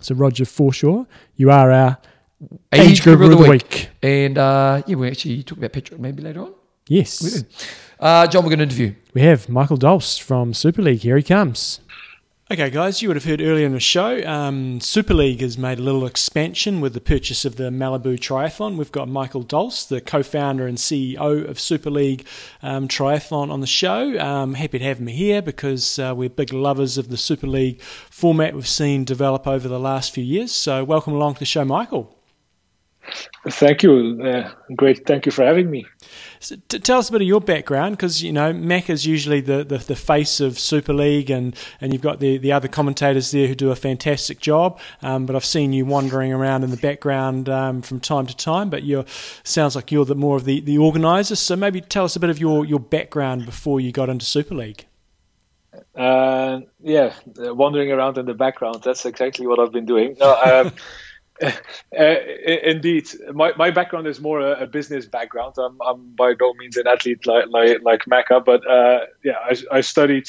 so 0.02 0.16
Roger 0.16 0.46
for 0.46 0.72
sure, 0.72 1.06
you 1.36 1.52
are 1.52 1.72
our 1.72 1.98
age, 2.72 3.04
group 3.04 3.22
of 3.22 3.30
the 3.30 3.38
week. 3.38 3.90
And 4.02 4.38
uh, 4.38 4.84
yeah, 4.88 4.96
we 4.96 5.08
actually 5.08 5.44
talk 5.44 5.58
about 5.58 5.74
Patrick 5.74 6.00
maybe 6.00 6.22
later 6.22 6.42
on. 6.42 6.54
Yes, 6.88 7.22
We 7.22 7.30
do. 7.30 7.48
Uh, 8.00 8.26
John, 8.28 8.44
we're 8.44 8.50
going 8.50 8.60
to 8.60 8.64
interview. 8.64 8.96
we 9.14 9.22
have 9.22 9.50
Michael 9.50 9.78
D'hulst 9.78 10.22
from 10.22 10.54
Super 10.54 10.82
League. 10.82 11.02
Here 11.02 11.18
he 11.18 11.24
comes. 11.24 11.82
Okay, 12.52 12.72
guys, 12.72 13.00
you 13.00 13.10
would 13.10 13.16
have 13.16 13.26
heard 13.26 13.42
earlier 13.42 13.68
in 13.68 13.74
the 13.74 13.80
show, 13.80 14.28
um, 14.28 14.80
Super 14.80 15.14
League 15.14 15.42
has 15.42 15.56
made 15.56 15.78
a 15.78 15.84
little 15.84 16.08
expansion 16.08 16.82
with 16.82 16.96
the 16.96 17.00
purchase 17.00 17.46
of 17.46 17.58
the 17.58 17.70
Malibu 17.70 18.18
Triathlon. 18.18 18.76
We've 18.76 18.92
got 18.92 19.08
Michael 19.08 19.44
D'hulst, 19.44 19.90
the 19.90 20.02
co 20.02 20.24
founder 20.24 20.66
and 20.66 20.80
CEO 20.80 21.48
of 21.48 21.60
Super 21.60 21.92
League 21.92 22.26
um, 22.64 22.88
Triathlon, 22.88 23.52
on 23.52 23.62
the 23.62 23.68
show. 23.68 24.18
Um, 24.20 24.56
happy 24.56 24.80
to 24.80 24.86
have 24.86 24.98
him 24.98 25.06
here 25.06 25.44
because 25.44 26.00
uh, 26.00 26.16
we're 26.18 26.28
big 26.28 26.52
lovers 26.52 26.98
of 26.98 27.10
the 27.10 27.18
Super 27.18 27.46
League 27.46 27.84
format 27.84 28.56
we've 28.56 28.68
seen 28.68 29.04
develop 29.04 29.46
over 29.46 29.68
the 29.68 29.80
last 29.80 30.12
few 30.12 30.24
years. 30.24 30.52
So, 30.52 30.84
welcome 30.84 31.14
along 31.14 31.36
to 31.36 31.40
the 31.42 31.46
show, 31.46 31.64
Michael. 31.64 32.19
Thank 33.48 33.84
you. 33.84 34.22
Uh, 34.24 34.52
great. 34.76 35.06
Thank 35.06 35.26
you 35.26 35.32
for 35.32 35.44
having 35.46 35.70
me. 35.70 35.86
So 36.40 36.56
t- 36.68 36.80
tell 36.80 37.00
us 37.00 37.10
a 37.10 37.12
bit 37.12 37.22
of 37.22 37.28
your 37.28 37.42
background, 37.42 37.98
because 37.98 38.24
you 38.24 38.32
know 38.32 38.54
Mac 38.54 38.90
is 38.90 39.06
usually 39.06 39.42
the, 39.42 39.64
the, 39.64 39.78
the, 39.78 39.96
face 39.96 40.40
of 40.40 40.60
Super 40.60 40.94
League, 40.94 41.30
and, 41.30 41.56
and 41.82 41.94
you've 41.94 42.02
got 42.02 42.20
the, 42.20 42.38
the 42.38 42.52
other 42.52 42.68
commentators 42.68 43.32
there 43.32 43.48
who 43.48 43.56
do 43.56 43.72
a 43.72 43.76
fantastic 43.76 44.40
job. 44.40 44.80
Um, 45.02 45.26
but 45.26 45.36
I've 45.36 45.46
seen 45.46 45.74
you 45.74 45.86
wandering 45.86 46.34
around 46.34 46.64
in 46.64 46.72
the 46.72 46.78
background 46.78 47.50
um, 47.50 47.82
from 47.82 48.00
time 48.00 48.26
to 48.28 48.36
time. 48.36 48.70
But 48.70 48.84
you 48.84 49.06
sounds 49.44 49.76
like 49.76 49.92
you're 49.92 50.06
the 50.06 50.16
more 50.16 50.38
of 50.38 50.46
the, 50.46 50.62
the 50.62 50.78
organizer. 50.78 51.36
So 51.36 51.56
maybe 51.56 51.82
tell 51.82 52.06
us 52.06 52.16
a 52.16 52.20
bit 52.20 52.30
of 52.30 52.40
your, 52.40 52.66
your 52.66 52.80
background 52.80 53.46
before 53.46 53.80
you 53.80 53.92
got 53.92 54.10
into 54.10 54.26
Super 54.26 54.56
League. 54.56 54.86
Uh, 55.96 56.62
yeah, 56.82 57.14
wandering 57.36 57.92
around 57.92 58.18
in 58.18 58.26
the 58.26 58.34
background. 58.34 58.82
That's 58.84 59.06
exactly 59.06 59.48
what 59.48 59.60
I've 59.60 59.72
been 59.72 59.86
doing. 59.86 60.16
No, 60.20 60.36
um, 60.42 60.72
Uh, 61.98 62.16
indeed, 62.64 63.10
my, 63.34 63.52
my 63.58 63.72
background 63.72 64.06
is 64.06 64.22
more 64.22 64.40
a, 64.40 64.64
a, 64.64 64.68
business 64.68 65.06
background. 65.08 65.56
I'm, 65.58 65.78
I'm 65.82 66.12
by 66.12 66.36
no 66.40 66.54
means 66.54 66.78
an 66.78 66.86
athlete 66.88 67.26
like 67.26 67.46
like, 67.50 67.82
like 67.82 68.02
Macca, 68.06 68.46
but 68.46 68.66
uh, 68.70 69.06
yeah, 69.24 69.38
I, 69.44 69.78
I 69.78 69.82
studied 69.82 70.28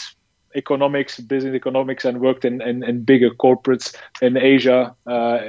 economics, 0.54 1.20
business 1.20 1.54
economics, 1.54 2.04
and 2.04 2.20
worked 2.20 2.44
in, 2.44 2.62
in, 2.62 2.82
in 2.82 3.04
bigger 3.04 3.30
corporates 3.30 3.94
in 4.22 4.36
Asia, 4.36 4.94
uh, 5.06 5.40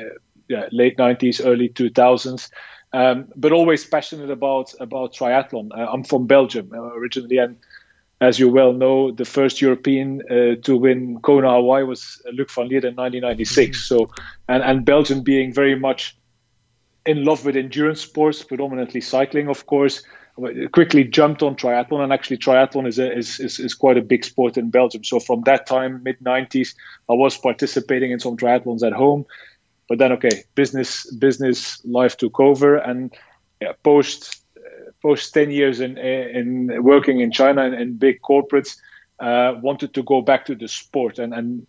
yeah, 0.47 0.67
late 0.71 0.97
90s, 0.97 1.41
early 1.43 1.69
2000s. 1.69 2.50
Um, 2.93 3.28
but 3.36 3.54
always 3.54 3.86
passionate 3.86 4.30
about 4.30 4.74
about 4.82 5.13
triathlon. 5.13 5.69
Uh, 5.71 5.89
I'm 5.91 6.04
from 6.04 6.28
Belgium 6.28 6.71
uh, 6.74 6.93
originally, 6.93 7.38
and 7.38 7.56
as 8.22 8.38
you 8.38 8.48
well 8.50 8.72
know, 8.72 9.12
the 9.12 9.26
first 9.26 9.62
European 9.62 10.22
uh, 10.30 10.56
to 10.62 10.78
win 10.78 11.20
Kona 11.22 11.52
Hawaii 11.54 11.84
was 11.84 12.22
Luc 12.32 12.52
van 12.52 12.70
Lierde 12.70 12.90
in 12.90 12.96
1996. 12.96 13.78
Mm-hmm. 13.78 13.82
So, 13.82 14.12
and, 14.48 14.64
and 14.64 14.86
Belgium 14.86 15.24
being 15.24 15.52
very 15.52 15.78
much 15.78 16.16
in 17.04 17.26
love 17.26 17.44
with 17.44 17.56
endurance 17.56 18.02
sports, 18.02 18.44
predominantly 18.44 19.02
cycling, 19.02 19.50
of 19.50 19.66
course, 19.66 20.04
quickly 20.72 21.04
jumped 21.04 21.42
on 21.42 21.56
triathlon. 21.56 22.04
And 22.04 22.14
actually, 22.14 22.38
triathlon 22.38 22.88
is, 22.88 23.00
a, 23.00 23.12
is, 23.12 23.40
is, 23.40 23.60
is 23.60 23.74
quite 23.74 23.98
a 23.98 24.04
big 24.04 24.24
sport 24.24 24.56
in 24.56 24.70
Belgium. 24.70 25.04
So, 25.04 25.20
from 25.20 25.42
that 25.46 25.66
time, 25.66 26.04
mid 26.04 26.20
90s, 26.20 26.76
I 27.10 27.14
was 27.14 27.36
participating 27.38 28.12
in 28.12 28.20
some 28.20 28.38
triathlons 28.38 28.86
at 28.86 28.94
home. 28.94 29.26
But 29.90 29.98
then, 29.98 30.12
okay, 30.14 30.44
business 30.54 31.12
business 31.12 31.84
life 31.84 32.18
took 32.18 32.40
over, 32.40 32.78
and 32.78 33.12
yeah, 33.60 33.74
post 33.84 34.40
post 35.02 35.34
10 35.34 35.52
years 35.52 35.80
in, 35.80 35.98
in 35.98 36.84
working 36.84 37.20
in 37.20 37.32
China 37.32 37.64
and 37.64 37.76
in 37.76 37.98
big 37.98 38.22
corporates, 38.22 38.78
uh, 39.20 39.56
wanted 39.62 39.94
to 39.94 40.04
go 40.04 40.22
back 40.22 40.46
to 40.46 40.56
the 40.56 40.68
sport 40.68 41.20
and, 41.20 41.34
and 41.34 41.68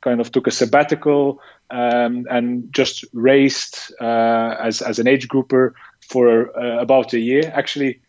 kind 0.00 0.20
of 0.20 0.30
took 0.32 0.46
a 0.46 0.50
sabbatical 0.50 1.40
um, 1.70 2.26
and 2.30 2.72
just 2.72 3.04
raced 3.12 3.92
uh, 4.00 4.56
as, 4.60 4.82
as 4.82 4.98
an 4.98 5.08
age 5.08 5.28
grouper 5.28 5.74
for 6.00 6.56
uh, 6.58 6.80
about 6.80 7.12
a 7.12 7.18
year. 7.18 7.50
Actually, 7.54 8.00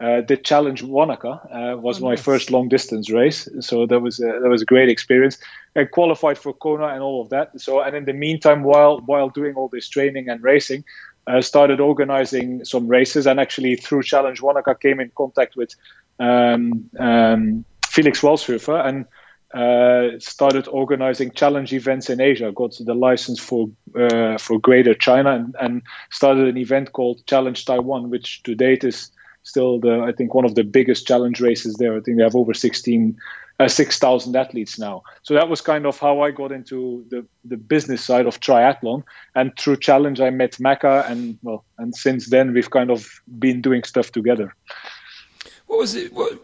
uh, 0.00 0.22
the 0.22 0.36
Challenge 0.36 0.82
Wanaka 0.82 1.28
uh, 1.28 1.76
was 1.76 2.00
oh, 2.00 2.06
my 2.06 2.10
nice. 2.12 2.22
first 2.22 2.50
long 2.50 2.68
distance 2.68 3.10
race, 3.10 3.46
so 3.60 3.84
that 3.84 4.00
was 4.00 4.18
a, 4.18 4.40
that 4.40 4.48
was 4.48 4.62
a 4.62 4.64
great 4.64 4.88
experience. 4.88 5.36
I 5.76 5.84
qualified 5.84 6.38
for 6.38 6.54
Kona 6.54 6.86
and 6.86 7.02
all 7.02 7.20
of 7.20 7.28
that. 7.28 7.60
So, 7.60 7.82
and 7.82 7.94
in 7.94 8.06
the 8.06 8.14
meantime, 8.14 8.62
while 8.62 9.00
while 9.00 9.28
doing 9.28 9.56
all 9.56 9.68
this 9.68 9.90
training 9.90 10.30
and 10.30 10.42
racing, 10.42 10.84
uh, 11.30 11.40
started 11.42 11.80
organizing 11.80 12.64
some 12.64 12.88
races, 12.88 13.26
and 13.26 13.38
actually 13.38 13.76
through 13.76 14.02
Challenge 14.02 14.40
Wanaka 14.40 14.74
came 14.74 15.00
in 15.00 15.10
contact 15.16 15.56
with 15.56 15.74
um, 16.18 16.90
um, 16.98 17.64
Felix 17.86 18.20
Walchshöfer 18.20 18.84
and 18.86 19.06
uh, 19.52 20.18
started 20.20 20.68
organizing 20.68 21.30
challenge 21.32 21.72
events 21.72 22.10
in 22.10 22.20
Asia. 22.20 22.52
Got 22.52 22.76
the 22.78 22.94
license 22.94 23.40
for 23.40 23.68
uh, 23.98 24.38
for 24.38 24.58
Greater 24.60 24.94
China 24.94 25.34
and, 25.34 25.56
and, 25.60 25.82
started 26.10 26.46
an 26.46 26.56
event 26.56 26.92
called 26.92 27.26
Challenge 27.26 27.64
Taiwan, 27.64 28.10
which 28.10 28.42
to 28.44 28.54
date 28.54 28.84
is 28.84 29.10
still 29.42 29.80
the 29.80 30.04
I 30.08 30.12
think 30.12 30.34
one 30.34 30.44
of 30.44 30.54
the 30.54 30.64
biggest 30.64 31.06
challenge 31.06 31.40
races 31.40 31.74
there. 31.74 31.96
I 31.96 32.00
think 32.00 32.16
they 32.16 32.22
have 32.22 32.36
over 32.36 32.54
16 32.54 33.16
uh, 33.60 33.68
6,000 33.68 34.34
athletes 34.36 34.78
now. 34.78 35.02
So 35.22 35.34
that 35.34 35.48
was 35.48 35.60
kind 35.60 35.84
of 35.84 35.98
how 35.98 36.22
I 36.22 36.30
got 36.30 36.50
into 36.50 37.04
the, 37.10 37.26
the 37.44 37.58
business 37.58 38.02
side 38.02 38.26
of 38.26 38.40
triathlon. 38.40 39.04
And 39.34 39.52
through 39.58 39.76
Challenge, 39.76 40.20
I 40.20 40.30
met 40.30 40.52
Macca, 40.52 41.08
and 41.10 41.38
well, 41.42 41.64
and 41.78 41.94
since 41.94 42.30
then 42.30 42.54
we've 42.54 42.70
kind 42.70 42.90
of 42.90 43.06
been 43.38 43.60
doing 43.60 43.84
stuff 43.84 44.12
together. 44.12 44.54
What 45.66 45.78
was 45.78 45.94
it? 45.94 46.12
What, 46.12 46.40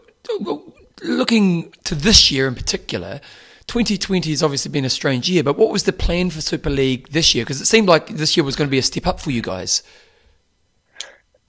looking 1.03 1.73
to 1.85 1.95
this 1.95 2.29
year 2.29 2.47
in 2.47 2.53
particular, 2.53 3.19
2020 3.65 4.29
has 4.29 4.43
obviously 4.43 4.71
been 4.71 4.85
a 4.85 4.89
strange 4.89 5.27
year, 5.27 5.43
but 5.43 5.57
what 5.57 5.71
was 5.71 5.83
the 5.83 5.93
plan 5.93 6.29
for 6.29 6.41
Super 6.41 6.69
League 6.69 7.09
this 7.09 7.33
year? 7.33 7.43
Because 7.43 7.59
it 7.59 7.65
seemed 7.65 7.87
like 7.87 8.07
this 8.09 8.37
year 8.37 8.43
was 8.43 8.55
going 8.55 8.67
to 8.67 8.71
be 8.71 8.77
a 8.77 8.83
step 8.83 9.07
up 9.07 9.19
for 9.19 9.31
you 9.31 9.41
guys. 9.41 9.81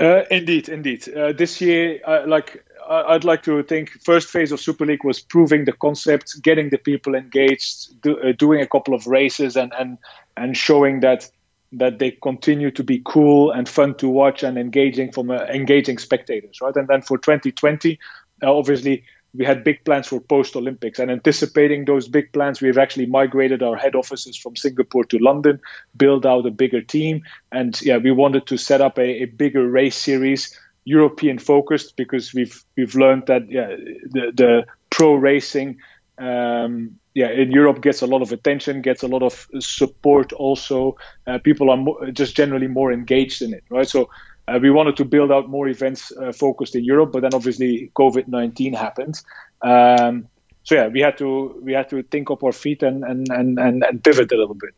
Uh, 0.00 0.22
indeed, 0.30 0.68
indeed. 0.68 1.08
Uh, 1.08 1.32
this 1.32 1.60
year, 1.60 2.00
uh, 2.06 2.22
like 2.26 2.64
I'd 2.88 3.24
like 3.24 3.42
to 3.42 3.62
think 3.62 3.90
first 4.02 4.28
phase 4.28 4.50
of 4.50 4.60
Super 4.60 4.86
League 4.86 5.04
was 5.04 5.20
proving 5.20 5.64
the 5.64 5.72
concept, 5.72 6.42
getting 6.42 6.70
the 6.70 6.78
people 6.78 7.14
engaged, 7.14 8.00
do, 8.02 8.18
uh, 8.18 8.32
doing 8.32 8.60
a 8.60 8.66
couple 8.66 8.94
of 8.94 9.06
races, 9.06 9.56
and 9.56 9.72
and 9.78 9.98
and 10.36 10.56
showing 10.56 11.00
that 11.00 11.30
that 11.72 11.98
they 11.98 12.12
continue 12.22 12.70
to 12.70 12.82
be 12.82 13.02
cool 13.04 13.50
and 13.50 13.68
fun 13.68 13.94
to 13.96 14.08
watch 14.08 14.42
and 14.42 14.56
engaging 14.56 15.12
from 15.12 15.30
uh, 15.30 15.44
engaging 15.44 15.98
spectators, 15.98 16.60
right? 16.62 16.74
And 16.76 16.88
then 16.88 17.02
for 17.02 17.18
2020, 17.18 17.98
uh, 18.42 18.56
obviously 18.56 19.04
we 19.34 19.44
had 19.44 19.62
big 19.62 19.84
plans 19.84 20.08
for 20.08 20.20
post 20.20 20.56
Olympics 20.56 20.98
and 20.98 21.10
anticipating 21.10 21.84
those 21.84 22.08
big 22.08 22.32
plans, 22.32 22.62
we've 22.62 22.78
actually 22.78 23.06
migrated 23.06 23.62
our 23.62 23.76
head 23.76 23.94
offices 23.94 24.36
from 24.36 24.56
Singapore 24.56 25.04
to 25.04 25.18
London, 25.18 25.60
build 25.96 26.24
out 26.24 26.46
a 26.46 26.50
bigger 26.50 26.80
team, 26.80 27.22
and 27.52 27.80
yeah, 27.82 27.98
we 27.98 28.10
wanted 28.10 28.46
to 28.46 28.56
set 28.56 28.80
up 28.80 28.98
a, 28.98 29.22
a 29.22 29.24
bigger 29.26 29.68
race 29.68 29.96
series 29.96 30.58
European 30.88 31.38
focused 31.38 31.96
because 31.96 32.34
we've 32.38 32.64
we've 32.76 32.94
learned 32.94 33.26
that 33.26 33.42
yeah 33.50 33.76
the 34.14 34.32
the 34.34 34.64
pro 34.90 35.14
racing 35.14 35.78
um, 36.18 36.98
yeah 37.14 37.30
in 37.42 37.52
Europe 37.52 37.80
gets 37.82 38.02
a 38.02 38.06
lot 38.06 38.22
of 38.22 38.32
attention, 38.32 38.82
gets 38.82 39.02
a 39.02 39.08
lot 39.08 39.22
of 39.22 39.46
support. 39.60 40.32
Also, 40.32 40.96
uh, 41.26 41.38
people 41.38 41.70
are 41.70 41.76
more, 41.76 42.12
just 42.12 42.36
generally 42.36 42.68
more 42.68 42.92
engaged 42.92 43.42
in 43.42 43.54
it, 43.54 43.64
right? 43.70 43.88
So. 43.88 44.08
Uh, 44.48 44.58
we 44.62 44.70
wanted 44.70 44.96
to 44.96 45.04
build 45.04 45.30
out 45.30 45.46
more 45.50 45.68
events 45.68 46.10
uh, 46.16 46.32
focused 46.32 46.74
in 46.74 46.82
Europe, 46.82 47.12
but 47.12 47.20
then 47.20 47.34
obviously 47.34 47.90
COVID 47.92 48.28
nineteen 48.28 48.72
happened. 48.72 49.20
Um, 49.60 50.26
so 50.62 50.74
yeah, 50.74 50.88
we 50.88 51.00
had 51.04 51.18
to 51.18 51.60
we 51.64 51.74
had 51.74 51.88
to 51.90 52.02
think 52.02 52.30
up 52.30 52.42
our 52.42 52.52
feet 52.52 52.82
and, 52.82 53.04
and, 53.04 53.28
and, 53.30 53.58
and 53.58 54.02
pivot 54.02 54.32
a 54.32 54.36
little 54.36 54.54
bit. 54.54 54.74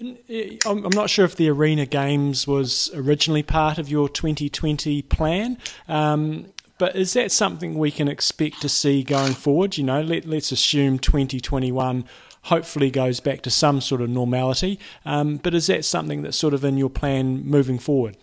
I'm 0.00 0.90
not 0.90 1.10
sure 1.10 1.24
if 1.24 1.34
the 1.34 1.48
Arena 1.48 1.84
Games 1.84 2.46
was 2.46 2.90
originally 2.94 3.42
part 3.42 3.78
of 3.78 3.88
your 3.88 4.08
2020 4.08 5.02
plan, 5.02 5.58
um, 5.88 6.52
but 6.78 6.94
is 6.94 7.14
that 7.14 7.32
something 7.32 7.76
we 7.76 7.90
can 7.90 8.06
expect 8.06 8.60
to 8.62 8.68
see 8.68 9.02
going 9.02 9.34
forward? 9.34 9.76
You 9.76 9.84
know, 9.84 10.00
let, 10.00 10.24
let's 10.24 10.52
assume 10.52 11.00
2021 11.00 12.04
hopefully 12.42 12.90
goes 12.90 13.18
back 13.18 13.42
to 13.42 13.50
some 13.50 13.80
sort 13.80 14.00
of 14.00 14.08
normality, 14.08 14.78
um, 15.04 15.38
but 15.38 15.52
is 15.52 15.66
that 15.66 15.84
something 15.84 16.22
that's 16.22 16.36
sort 16.36 16.54
of 16.54 16.64
in 16.64 16.78
your 16.78 16.90
plan 16.90 17.44
moving 17.44 17.78
forward? 17.78 18.16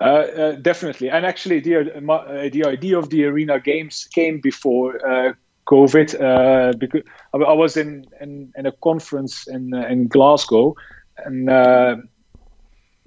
Uh, 0.00 0.04
uh, 0.04 0.52
definitely, 0.52 1.10
and 1.10 1.26
actually, 1.26 1.60
the 1.60 1.76
uh, 1.76 2.48
the 2.50 2.64
idea 2.66 2.98
of 2.98 3.10
the 3.10 3.24
arena 3.24 3.60
games 3.60 4.08
came 4.12 4.40
before 4.40 5.06
uh, 5.06 5.34
COVID 5.70 6.20
uh, 6.20 6.76
because 6.76 7.02
I 7.32 7.52
was 7.52 7.76
in, 7.76 8.04
in, 8.20 8.52
in 8.56 8.66
a 8.66 8.72
conference 8.72 9.46
in 9.46 9.72
uh, 9.72 9.86
in 9.86 10.08
Glasgow, 10.08 10.74
and 11.24 11.48
uh, 11.48 11.96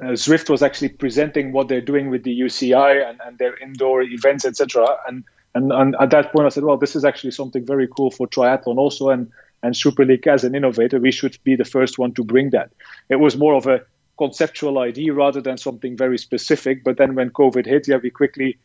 uh, 0.01 0.15
Zwift 0.15 0.49
was 0.49 0.63
actually 0.63 0.89
presenting 0.89 1.51
what 1.51 1.67
they're 1.67 1.81
doing 1.81 2.09
with 2.09 2.23
the 2.23 2.39
UCI 2.39 3.07
and, 3.07 3.19
and 3.25 3.37
their 3.37 3.57
indoor 3.57 4.01
events, 4.01 4.45
etc. 4.45 4.87
And, 5.07 5.23
and 5.53 5.71
and 5.73 5.95
at 5.99 6.09
that 6.11 6.31
point, 6.31 6.45
I 6.45 6.49
said, 6.49 6.63
well, 6.63 6.77
this 6.77 6.95
is 6.95 7.03
actually 7.03 7.31
something 7.31 7.65
very 7.65 7.87
cool 7.87 8.11
for 8.11 8.27
triathlon 8.27 8.77
also, 8.77 9.09
and 9.09 9.29
and 9.63 9.75
Super 9.75 10.05
League 10.05 10.27
as 10.27 10.43
an 10.43 10.55
innovator, 10.55 10.99
we 10.99 11.11
should 11.11 11.37
be 11.43 11.55
the 11.55 11.65
first 11.65 11.97
one 11.97 12.13
to 12.13 12.23
bring 12.23 12.49
that. 12.51 12.71
It 13.09 13.15
was 13.15 13.37
more 13.37 13.55
of 13.55 13.65
a 13.65 13.81
conceptual 14.17 14.77
idea 14.77 15.13
rather 15.13 15.41
than 15.41 15.57
something 15.57 15.97
very 15.97 16.17
specific. 16.17 16.83
But 16.83 16.97
then 16.97 17.15
when 17.15 17.29
COVID 17.29 17.65
hit, 17.65 17.87
yeah, 17.87 17.97
we 17.97 18.09
quickly 18.09 18.57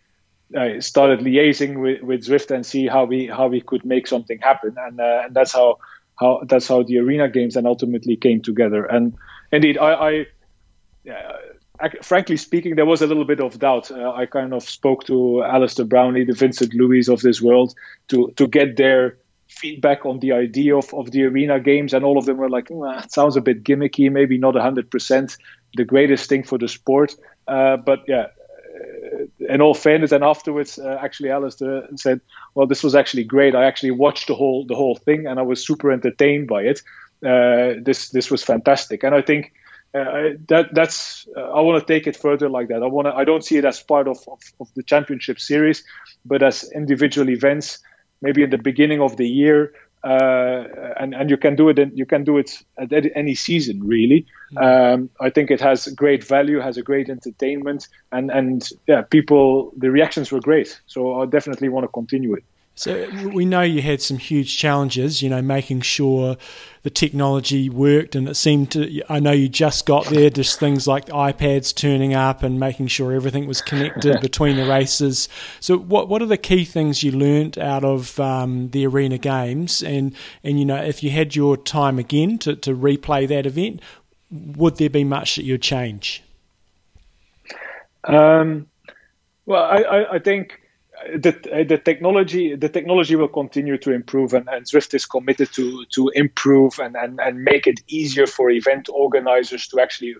uh, 0.56 0.80
started 0.80 1.20
liaising 1.20 1.80
with, 1.80 2.02
with 2.02 2.24
Zwift 2.24 2.50
and 2.50 2.64
see 2.64 2.86
how 2.86 3.04
we 3.04 3.26
how 3.26 3.48
we 3.48 3.60
could 3.60 3.84
make 3.84 4.06
something 4.06 4.38
happen, 4.38 4.74
and 4.78 5.00
uh, 5.00 5.22
and 5.24 5.34
that's 5.34 5.52
how 5.52 5.78
how 6.18 6.42
that's 6.46 6.66
how 6.66 6.82
the 6.82 6.98
arena 6.98 7.28
games 7.28 7.56
and 7.56 7.66
ultimately 7.66 8.16
came 8.16 8.42
together. 8.42 8.84
And 8.84 9.14
indeed, 9.52 9.78
I, 9.78 9.92
I, 9.92 10.26
I 11.80 11.90
frankly 12.02 12.36
speaking, 12.36 12.76
there 12.76 12.86
was 12.86 13.02
a 13.02 13.06
little 13.06 13.24
bit 13.24 13.40
of 13.40 13.58
doubt. 13.58 13.90
Uh, 13.90 14.12
I 14.12 14.26
kind 14.26 14.52
of 14.52 14.62
spoke 14.62 15.04
to 15.04 15.42
Alistair 15.42 15.86
Brownlee, 15.86 16.24
the 16.24 16.32
Vincent 16.32 16.74
Luis 16.74 17.08
of 17.08 17.20
this 17.20 17.40
world, 17.40 17.74
to 18.08 18.32
to 18.36 18.46
get 18.46 18.76
their 18.76 19.18
feedback 19.48 20.04
on 20.04 20.18
the 20.20 20.32
idea 20.32 20.76
of, 20.76 20.92
of 20.92 21.10
the 21.10 21.24
arena 21.24 21.58
games, 21.58 21.94
and 21.94 22.04
all 22.04 22.18
of 22.18 22.24
them 22.24 22.36
were 22.38 22.50
like, 22.50 22.68
"It 22.70 23.12
sounds 23.12 23.36
a 23.36 23.40
bit 23.40 23.64
gimmicky, 23.64 24.10
maybe 24.10 24.38
not 24.38 24.56
hundred 24.56 24.90
percent 24.90 25.36
the 25.76 25.84
greatest 25.84 26.28
thing 26.28 26.42
for 26.42 26.58
the 26.58 26.68
sport." 26.68 27.14
Uh, 27.46 27.76
but 27.76 28.00
yeah, 28.08 28.26
in 29.40 29.60
all 29.60 29.74
fairness, 29.74 30.12
and 30.12 30.24
afterwards, 30.24 30.78
uh, 30.78 30.98
actually, 31.00 31.30
Alistair 31.30 31.86
said, 31.96 32.20
"Well, 32.54 32.66
this 32.66 32.82
was 32.82 32.94
actually 32.94 33.24
great. 33.24 33.54
I 33.54 33.64
actually 33.64 33.92
watched 33.92 34.26
the 34.28 34.34
whole 34.34 34.64
the 34.66 34.74
whole 34.74 34.96
thing, 34.96 35.26
and 35.26 35.38
I 35.38 35.42
was 35.42 35.64
super 35.64 35.92
entertained 35.92 36.48
by 36.48 36.62
it. 36.62 36.82
Uh, 37.24 37.80
this 37.82 38.10
this 38.10 38.30
was 38.30 38.42
fantastic." 38.42 39.04
And 39.04 39.14
I 39.14 39.22
think 39.22 39.52
uh, 39.94 40.36
that 40.48 40.70
that's 40.72 41.26
uh, 41.36 41.40
I 41.40 41.60
want 41.60 41.86
to 41.86 41.92
take 41.92 42.06
it 42.06 42.16
further 42.16 42.48
like 42.48 42.68
that. 42.68 42.82
I 42.82 42.86
want 42.86 43.06
to 43.06 43.14
I 43.14 43.24
don't 43.24 43.44
see 43.44 43.56
it 43.56 43.64
as 43.64 43.82
part 43.82 44.08
of, 44.08 44.18
of, 44.28 44.40
of 44.60 44.68
the 44.74 44.82
championship 44.82 45.38
series, 45.40 45.84
but 46.24 46.42
as 46.42 46.70
individual 46.74 47.30
events. 47.30 47.78
Maybe 48.20 48.42
in 48.42 48.50
the 48.50 48.58
beginning 48.58 49.00
of 49.00 49.16
the 49.16 49.28
year, 49.28 49.72
uh, 50.08 50.94
and 50.98 51.14
and 51.14 51.28
you 51.28 51.36
can 51.36 51.54
do 51.54 51.68
it 51.68 51.78
in, 51.78 51.94
you 51.94 52.06
can 52.06 52.24
do 52.24 52.38
it 52.38 52.50
at 52.78 52.90
any 53.14 53.34
season 53.34 53.86
really. 53.86 54.26
Mm-hmm. 54.52 54.58
Um, 54.58 55.10
I 55.20 55.28
think 55.30 55.50
it 55.50 55.60
has 55.60 55.86
great 55.88 56.24
value, 56.24 56.60
has 56.60 56.78
a 56.78 56.82
great 56.82 57.10
entertainment, 57.10 57.88
and 58.10 58.30
and 58.30 58.66
yeah, 58.86 59.02
people 59.02 59.72
the 59.76 59.90
reactions 59.90 60.32
were 60.32 60.40
great. 60.40 60.80
So 60.86 61.20
I 61.20 61.26
definitely 61.26 61.68
want 61.68 61.84
to 61.84 61.88
continue 61.88 62.32
it. 62.34 62.44
So 62.78 63.10
we 63.32 63.44
know 63.44 63.62
you 63.62 63.82
had 63.82 64.00
some 64.00 64.18
huge 64.18 64.56
challenges, 64.56 65.20
you 65.20 65.28
know, 65.28 65.42
making 65.42 65.80
sure 65.80 66.36
the 66.84 66.90
technology 66.90 67.68
worked, 67.68 68.14
and 68.14 68.28
it 68.28 68.36
seemed 68.36 68.70
to. 68.70 69.02
I 69.08 69.18
know 69.18 69.32
you 69.32 69.48
just 69.48 69.84
got 69.84 70.04
there, 70.06 70.30
just 70.30 70.60
things 70.60 70.86
like 70.86 71.06
iPads 71.06 71.74
turning 71.74 72.14
up 72.14 72.44
and 72.44 72.60
making 72.60 72.86
sure 72.86 73.12
everything 73.12 73.48
was 73.48 73.60
connected 73.60 74.20
between 74.20 74.54
the 74.54 74.64
races. 74.64 75.28
So, 75.58 75.76
what 75.76 76.08
what 76.08 76.22
are 76.22 76.26
the 76.26 76.36
key 76.36 76.64
things 76.64 77.02
you 77.02 77.10
learnt 77.10 77.58
out 77.58 77.82
of 77.82 78.20
um, 78.20 78.70
the 78.70 78.86
arena 78.86 79.18
games? 79.18 79.82
And 79.82 80.14
and 80.44 80.60
you 80.60 80.64
know, 80.64 80.76
if 80.76 81.02
you 81.02 81.10
had 81.10 81.34
your 81.34 81.56
time 81.56 81.98
again 81.98 82.38
to 82.38 82.54
to 82.54 82.76
replay 82.76 83.26
that 83.26 83.44
event, 83.44 83.82
would 84.30 84.76
there 84.76 84.88
be 84.88 85.02
much 85.02 85.34
that 85.34 85.42
you'd 85.42 85.62
change? 85.62 86.22
Um, 88.04 88.68
well, 89.46 89.64
I, 89.64 89.78
I, 89.78 90.14
I 90.14 90.18
think 90.20 90.60
the, 91.16 91.30
uh, 91.52 91.64
the 91.64 91.78
technology 91.78 92.54
the 92.56 92.68
technology 92.68 93.16
will 93.16 93.28
continue 93.28 93.78
to 93.78 93.92
improve 93.92 94.34
and, 94.34 94.48
and 94.48 94.66
Zwift 94.66 94.94
is 94.94 95.06
committed 95.06 95.52
to 95.52 95.84
to 95.86 96.08
improve 96.10 96.78
and, 96.78 96.96
and, 96.96 97.20
and 97.20 97.42
make 97.42 97.66
it 97.66 97.80
easier 97.88 98.26
for 98.26 98.50
event 98.50 98.88
organizers 98.92 99.68
to 99.68 99.80
actually 99.80 100.14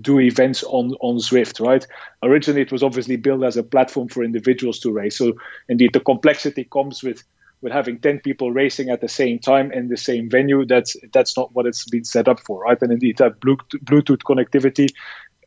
do 0.00 0.18
events 0.18 0.64
on 0.64 0.94
on 1.00 1.16
Zwift, 1.16 1.64
right? 1.64 1.86
Originally, 2.22 2.62
it 2.62 2.72
was 2.72 2.82
obviously 2.82 3.16
built 3.16 3.44
as 3.44 3.56
a 3.56 3.62
platform 3.62 4.08
for 4.08 4.24
individuals 4.24 4.80
to 4.80 4.92
race. 4.92 5.16
So, 5.16 5.34
indeed, 5.68 5.92
the 5.92 6.00
complexity 6.00 6.64
comes 6.64 7.02
with 7.02 7.22
with 7.62 7.72
having 7.72 7.98
ten 8.00 8.18
people 8.20 8.52
racing 8.52 8.90
at 8.90 9.00
the 9.00 9.08
same 9.08 9.38
time 9.38 9.72
in 9.72 9.88
the 9.88 9.96
same 9.96 10.28
venue. 10.28 10.66
That's 10.66 10.96
that's 11.12 11.36
not 11.36 11.54
what 11.54 11.66
it's 11.66 11.88
been 11.88 12.04
set 12.04 12.28
up 12.28 12.40
for, 12.40 12.62
right? 12.62 12.80
And 12.80 12.92
indeed, 12.92 13.18
that 13.18 13.40
Bluetooth 13.40 14.22
connectivity 14.22 14.88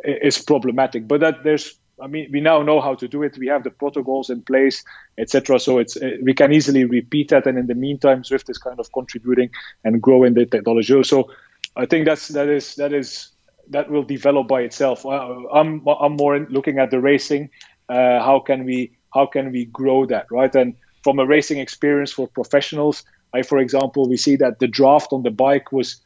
is 0.03 0.37
problematic. 0.37 1.07
But 1.07 1.19
that 1.19 1.43
there's 1.43 1.77
I 2.01 2.07
mean, 2.07 2.29
we 2.31 2.41
now 2.41 2.61
know 2.61 2.81
how 2.81 2.95
to 2.95 3.07
do 3.07 3.23
it. 3.23 3.37
We 3.37 3.47
have 3.47 3.63
the 3.63 3.71
protocols 3.71 4.29
in 4.29 4.41
place, 4.41 4.83
etc. 5.17 5.59
So 5.59 5.79
it's 5.79 5.97
uh, 5.97 6.17
we 6.21 6.33
can 6.33 6.51
easily 6.53 6.85
repeat 6.85 7.29
that. 7.29 7.47
And 7.47 7.57
in 7.57 7.67
the 7.67 7.75
meantime, 7.75 8.23
Zwift 8.23 8.49
is 8.49 8.57
kind 8.57 8.79
of 8.79 8.91
contributing 8.93 9.49
and 9.83 10.01
growing 10.01 10.33
the 10.33 10.45
technology. 10.45 11.03
So 11.03 11.29
I 11.75 11.85
think 11.85 12.05
that's 12.05 12.29
that 12.29 12.49
is 12.49 12.75
that 12.75 12.93
is 12.93 13.31
that 13.69 13.89
will 13.89 14.03
develop 14.03 14.47
by 14.47 14.61
itself. 14.61 15.05
Uh, 15.05 15.47
I'm 15.53 15.85
I'm 15.87 16.15
more 16.15 16.39
looking 16.49 16.79
at 16.79 16.91
the 16.91 16.99
racing. 16.99 17.49
Uh, 17.87 18.23
how 18.23 18.39
can 18.39 18.65
we 18.65 18.97
how 19.13 19.25
can 19.25 19.51
we 19.51 19.65
grow 19.65 20.05
that 20.05 20.27
right? 20.31 20.53
And 20.55 20.75
from 21.03 21.19
a 21.19 21.25
racing 21.25 21.59
experience 21.59 22.11
for 22.11 22.27
professionals, 22.27 23.03
I 23.33 23.43
for 23.43 23.59
example 23.59 24.09
we 24.09 24.17
see 24.17 24.35
that 24.37 24.59
the 24.59 24.67
draft 24.67 25.13
on 25.13 25.23
the 25.23 25.31
bike 25.31 25.71
was 25.71 26.01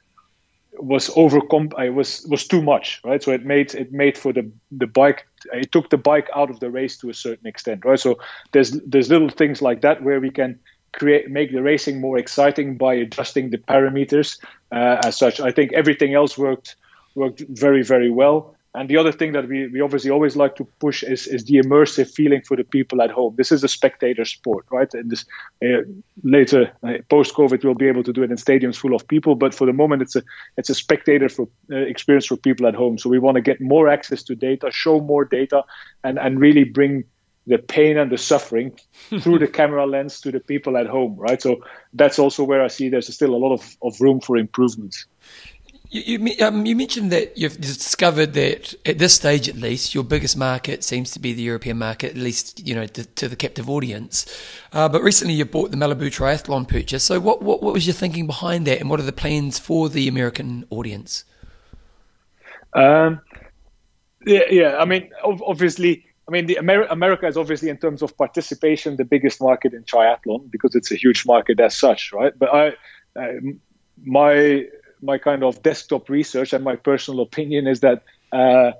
was 0.78 1.10
overcome 1.16 1.70
I 1.78 1.90
was 1.90 2.26
was 2.30 2.48
too 2.48 2.62
much 2.62 3.02
right? 3.04 3.22
So 3.22 3.32
it 3.32 3.46
made 3.46 3.74
it 3.76 3.92
made 3.92 4.18
for 4.18 4.34
the 4.34 4.50
the 4.72 4.88
bike 4.88 5.26
it 5.52 5.72
took 5.72 5.90
the 5.90 5.98
bike 5.98 6.30
out 6.36 6.50
of 6.50 6.60
the 6.60 6.72
race 6.72 6.98
to 6.98 7.10
a 7.10 7.14
certain 7.14 7.48
extent 7.48 7.86
right? 7.86 8.00
So 8.00 8.20
there's 8.52 8.72
there's 8.82 9.10
little 9.10 9.30
things 9.30 9.62
like 9.62 9.82
that 9.82 10.04
where 10.04 10.20
we 10.20 10.32
can 10.32 10.60
create 10.94 11.30
make 11.30 11.52
the 11.52 11.62
racing 11.62 12.02
more 12.02 12.18
exciting 12.18 12.78
by 12.78 12.94
adjusting 12.94 13.50
the 13.50 13.58
parameters 13.58 14.40
uh, 14.72 15.02
as 15.04 15.18
such. 15.18 15.40
I 15.40 15.52
think 15.52 15.74
everything 15.74 16.14
else 16.14 16.38
worked 16.38 16.76
worked 17.16 17.44
very 17.50 17.84
very 17.84 18.10
well 18.10 18.56
and 18.76 18.90
the 18.90 18.98
other 18.98 19.12
thing 19.12 19.34
that 19.34 19.48
we, 19.48 19.68
we 19.68 19.82
obviously 19.82 20.10
always 20.10 20.36
like 20.36 20.56
to 20.56 20.66
push 20.80 21.04
is, 21.04 21.28
is 21.28 21.46
the 21.46 21.56
immersive 21.56 22.10
feeling 22.10 22.42
for 22.42 22.58
the 22.58 22.64
people 22.64 23.02
at 23.04 23.12
home. 23.12 23.36
This 23.38 23.52
is 23.52 23.64
a 23.64 23.68
spectator 23.68 24.26
sport, 24.26 24.66
right? 24.72 24.92
And 24.94 25.12
this 25.12 25.26
uh, 25.64 25.84
later 26.24 26.72
uh, 26.82 26.94
post 27.08 27.36
COVID, 27.36 27.64
we'll 27.64 27.76
be 27.76 27.88
able 27.88 28.04
to 28.04 28.12
do 28.12 28.24
it 28.24 28.32
in 28.32 28.38
stadiums 28.38 28.78
full 28.78 28.96
of 28.96 29.08
people. 29.08 29.36
But 29.36 29.54
for 29.54 29.68
the 29.68 29.74
moment, 29.74 30.02
it's 30.02 30.16
a 30.16 30.24
it's 30.58 30.72
a 30.72 30.76
spectator 30.76 31.30
for 31.30 31.48
uh, 31.72 31.76
experience 31.76 32.26
for 32.26 32.36
people 32.36 32.66
at 32.66 32.74
home. 32.74 32.98
So 32.98 33.10
we 33.10 33.20
want 33.20 33.36
to 33.36 33.42
get 33.42 33.62
more 33.62 33.90
access 33.90 34.24
to 34.24 34.36
data, 34.36 34.72
show 34.72 35.00
more 35.00 35.26
data, 35.26 35.64
and 36.04 36.18
and 36.18 36.40
really 36.40 36.64
bring 36.64 37.04
the 37.46 37.58
pain 37.58 37.98
and 37.98 38.12
the 38.12 38.18
suffering 38.18 38.80
through 39.20 39.40
the 39.40 39.48
camera 39.48 39.86
lens 39.86 40.22
to 40.22 40.32
the 40.32 40.40
people 40.40 40.78
at 40.78 40.88
home, 40.88 41.16
right? 41.18 41.42
So 41.42 41.64
that's 41.94 42.18
also 42.18 42.44
where 42.44 42.64
I 42.64 42.70
see 42.70 42.90
there's 42.90 43.14
still 43.14 43.36
a 43.36 43.38
lot 43.38 43.54
of, 43.54 43.78
of 43.82 44.00
room 44.00 44.22
for 44.22 44.38
improvement. 44.38 44.96
You, 45.94 46.18
you, 46.18 46.44
um, 46.44 46.66
you, 46.66 46.76
mentioned 46.76 47.12
that 47.12 47.38
you've 47.38 47.62
discovered 47.62 48.34
that 48.34 48.74
at 48.84 48.98
this 48.98 49.14
stage, 49.14 49.48
at 49.48 49.56
least, 49.56 49.94
your 49.94 50.04
biggest 50.04 50.36
market 50.36 50.84
seems 50.84 51.12
to 51.12 51.20
be 51.20 51.34
the 51.34 51.44
European 51.44 51.78
market, 51.78 52.12
at 52.12 52.18
least 52.18 52.66
you 52.68 52.74
know 52.74 52.88
to, 52.88 53.06
to 53.06 53.28
the 53.28 53.36
captive 53.36 53.70
audience. 53.70 54.26
Uh, 54.72 54.90
but 54.90 55.04
recently, 55.04 55.36
you 55.36 55.46
bought 55.46 55.70
the 55.70 55.78
Malibu 55.78 56.08
Triathlon 56.08 56.68
purchase. 56.68 57.04
So, 57.04 57.20
what, 57.20 57.44
what 57.44 57.62
what 57.62 57.76
was 57.76 57.86
your 57.86 57.94
thinking 57.94 58.26
behind 58.26 58.66
that, 58.66 58.80
and 58.80 58.90
what 58.90 59.00
are 59.00 59.04
the 59.04 59.12
plans 59.12 59.60
for 59.60 59.88
the 59.88 60.08
American 60.08 60.66
audience? 60.72 61.26
Um, 62.74 63.22
yeah, 64.26 64.46
yeah. 64.50 64.78
I 64.78 64.86
mean, 64.86 65.12
obviously, 65.24 66.08
I 66.28 66.32
mean, 66.32 66.48
the 66.48 66.58
Amer- 66.58 66.88
America 66.90 67.28
is 67.28 67.38
obviously, 67.38 67.70
in 67.70 67.78
terms 67.78 68.02
of 68.02 68.18
participation, 68.18 68.96
the 68.96 69.06
biggest 69.06 69.40
market 69.40 69.76
in 69.76 69.84
triathlon 69.84 70.50
because 70.50 70.74
it's 70.74 70.92
a 70.92 70.96
huge 70.96 71.24
market 71.28 71.60
as 71.60 71.78
such, 71.78 72.12
right? 72.12 72.34
But 72.36 72.52
I, 72.52 72.68
uh, 73.16 73.34
my 74.04 74.66
my 75.04 75.18
kind 75.18 75.44
of 75.44 75.62
desktop 75.62 76.10
research 76.10 76.54
and 76.54 76.64
my 76.64 76.76
personal 76.76 77.22
opinion 77.22 77.68
is 77.68 77.82
that 77.82 78.04
uh, 78.32 78.72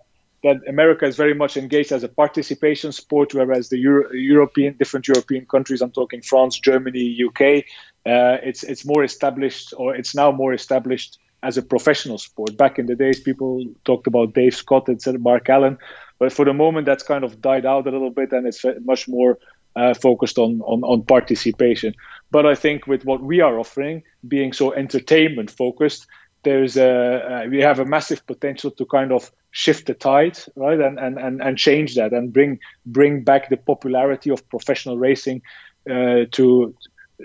that 0.44 0.58
America 0.68 1.06
is 1.06 1.16
very 1.16 1.34
much 1.34 1.56
engaged 1.56 1.92
as 1.92 2.04
a 2.04 2.10
participation 2.10 2.92
sport, 2.92 3.34
whereas 3.34 3.70
the 3.70 3.78
Euro- 3.78 4.12
European 4.12 4.76
different 4.78 5.08
European 5.08 5.46
countries, 5.46 5.82
I'm 5.82 5.92
talking 5.92 6.22
France, 6.22 6.60
Germany, 6.60 7.18
UK, 7.28 7.64
uh, 8.06 8.38
it's 8.44 8.64
it's 8.64 8.86
more 8.86 9.04
established 9.04 9.74
or 9.78 9.96
it's 9.96 10.14
now 10.14 10.32
more 10.32 10.54
established 10.54 11.20
as 11.42 11.58
a 11.58 11.62
professional 11.62 12.18
sport. 12.18 12.58
Back 12.58 12.80
in 12.80 12.86
the 12.86 12.96
days, 12.96 13.20
people 13.20 13.66
talked 13.86 14.08
about 14.08 14.34
Dave 14.34 14.56
Scott 14.56 14.88
and 14.88 15.20
Mark 15.20 15.50
Allen, 15.50 15.78
but 16.20 16.32
for 16.32 16.46
the 16.46 16.54
moment, 16.54 16.86
that's 16.86 17.04
kind 17.04 17.24
of 17.24 17.42
died 17.42 17.66
out 17.66 17.88
a 17.88 17.92
little 17.92 18.12
bit, 18.12 18.32
and 18.32 18.48
it's 18.48 18.66
much 18.84 19.08
more 19.08 19.38
uh, 19.76 19.94
focused 19.94 20.38
on, 20.38 20.62
on 20.62 20.84
on 20.84 21.04
participation. 21.04 21.94
But 22.32 22.46
I 22.46 22.56
think 22.56 22.88
with 22.88 23.06
what 23.06 23.22
we 23.22 23.42
are 23.42 23.60
offering, 23.60 24.04
being 24.28 24.54
so 24.54 24.74
entertainment 24.74 25.52
focused, 25.52 26.08
there's 26.44 26.78
a 26.78 27.44
uh, 27.44 27.48
we 27.50 27.62
have 27.62 27.80
a 27.80 27.86
massive 27.86 28.26
potential 28.26 28.72
to 28.72 28.86
kind 28.86 29.12
of 29.12 29.32
shift 29.52 29.88
the 29.88 29.94
tide, 29.94 30.38
right, 30.56 30.80
and 30.80 31.00
and 31.00 31.18
and, 31.18 31.42
and 31.42 31.58
change 31.58 31.96
that 31.96 32.14
and 32.14 32.34
bring 32.34 32.60
bring 32.86 33.24
back 33.24 33.50
the 33.50 33.58
popularity 33.58 34.30
of 34.30 34.48
professional 34.50 34.98
racing 34.98 35.42
uh, 35.90 36.26
to 36.32 36.76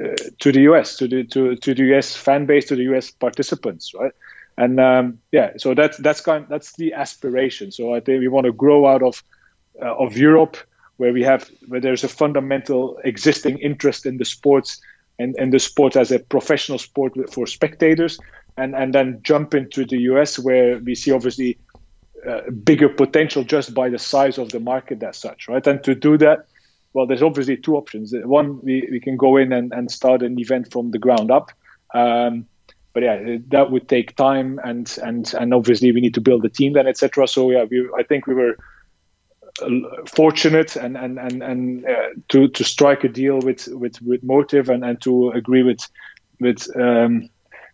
uh, 0.03 0.15
to 0.39 0.53
the 0.53 0.63
US, 0.63 0.97
to 0.97 1.09
the 1.09 1.25
to 1.25 1.57
to 1.57 1.75
the 1.75 1.97
US 1.97 2.17
fan 2.17 2.47
base, 2.47 2.67
to 2.67 2.77
the 2.77 2.85
US 2.95 3.11
participants, 3.11 3.93
right? 3.95 4.13
And 4.57 4.81
um, 4.81 5.19
yeah, 5.33 5.53
so 5.57 5.75
that's 5.75 5.97
that's 5.99 6.21
kind 6.21 6.47
that's 6.49 6.77
the 6.77 6.93
aspiration. 6.93 7.73
So 7.73 7.95
I 7.95 8.01
think 8.01 8.21
we 8.21 8.29
want 8.29 8.47
to 8.47 8.53
grow 8.53 8.87
out 8.87 9.03
of 9.03 9.23
uh, 9.81 9.95
of 9.95 10.17
Europe, 10.17 10.57
where 10.99 11.13
we 11.13 11.23
have 11.23 11.51
where 11.67 11.81
there's 11.81 12.05
a 12.05 12.09
fundamental 12.09 12.99
existing 13.05 13.59
interest 13.59 14.05
in 14.05 14.19
the 14.19 14.25
sports 14.25 14.81
and, 15.19 15.35
and 15.39 15.53
the 15.53 15.59
sport 15.59 15.97
as 15.97 16.13
a 16.13 16.19
professional 16.19 16.79
sport 16.79 17.13
for 17.33 17.47
spectators, 17.47 18.19
and, 18.57 18.75
and 18.75 18.95
then 18.95 19.19
jump 19.23 19.55
into 19.55 19.85
the 19.85 19.99
US 20.13 20.39
where 20.39 20.79
we 20.79 20.95
see 20.95 21.11
obviously 21.11 21.59
uh, 22.29 22.51
bigger 22.65 22.89
potential 22.89 23.43
just 23.45 23.75
by 23.75 23.89
the 23.89 23.99
size 23.99 24.39
of 24.39 24.51
the 24.51 24.61
market 24.61 25.03
as 25.03 25.17
such, 25.17 25.49
right? 25.49 25.67
And 25.67 25.83
to 25.85 25.95
do 25.95 26.19
that, 26.19 26.47
well, 26.93 27.07
there's 27.07 27.23
obviously 27.23 27.57
two 27.57 27.77
options. 27.77 28.13
One, 28.13 28.61
we, 28.63 28.89
we 28.91 29.01
can 29.01 29.17
go 29.17 29.37
in 29.37 29.53
and, 29.53 29.73
and 29.73 29.91
start 29.91 30.23
an 30.23 30.39
event 30.39 30.73
from 30.73 30.91
the 30.91 30.99
ground 30.99 31.31
up. 31.31 31.53
Um, 31.95 32.47
but 32.93 33.03
yeah, 33.03 33.37
that 33.49 33.71
would 33.71 33.89
take 33.89 34.17
time, 34.17 34.59
and 34.65 34.99
and 35.05 35.33
and 35.35 35.55
obviously 35.55 35.93
we 35.93 36.01
need 36.01 36.15
to 36.15 36.21
build 36.21 36.45
a 36.45 36.49
team 36.49 36.73
then, 36.73 36.89
etc. 36.89 37.29
So 37.29 37.51
yeah, 37.51 37.65
we 37.71 37.89
I 37.97 38.03
think 38.03 38.27
we 38.27 38.35
were 38.35 38.57
fortunate 40.07 40.77
and 40.77 40.97
and 40.97 41.19
and, 41.19 41.43
and 41.43 41.87
uh, 41.87 42.09
to 42.29 42.49
to 42.49 42.65
strike 42.65 43.05
a 43.05 43.09
deal 43.09 43.41
with 43.41 43.69
with 43.69 44.01
with 44.03 44.23
Motiv 44.23 44.69
and 44.69 44.85
and 44.85 45.01
to 45.03 45.31
agree 45.31 45.63
with 45.63 45.81
with 46.41 46.69
um, 46.77 47.29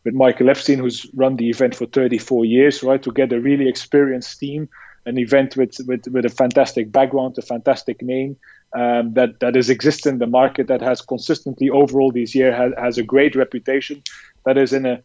with 0.05 0.15
Michael 0.15 0.51
Epstein, 0.51 0.79
who's 0.79 1.07
run 1.15 1.37
the 1.37 1.49
event 1.49 1.75
for 1.75 1.87
34 1.87 2.45
years, 2.45 2.83
right? 2.83 3.03
To 3.03 3.11
get 3.11 3.33
a 3.33 3.41
really 3.41 3.69
experienced 3.69 4.39
team, 4.39 4.69
an 5.07 5.19
event 5.19 5.57
with 5.57 5.77
with 5.87 6.07
with 6.09 6.25
a 6.25 6.31
fantastic 6.31 6.93
background, 6.93 7.37
a 7.39 7.43
fantastic 7.43 8.03
name, 8.03 8.37
um, 8.75 9.15
that 9.15 9.41
that 9.41 9.57
is 9.57 9.71
exists 9.71 10.07
in 10.07 10.19
the 10.19 10.27
market 10.27 10.67
that 10.67 10.83
has 10.83 11.01
consistently 11.01 11.71
overall 11.71 12.11
this 12.11 12.35
year 12.35 12.55
has, 12.55 12.73
has 12.77 12.99
a 12.99 13.03
great 13.03 13.37
reputation 13.37 14.03
that 14.45 14.59
is 14.59 14.73
in 14.73 14.85
a 14.85 15.03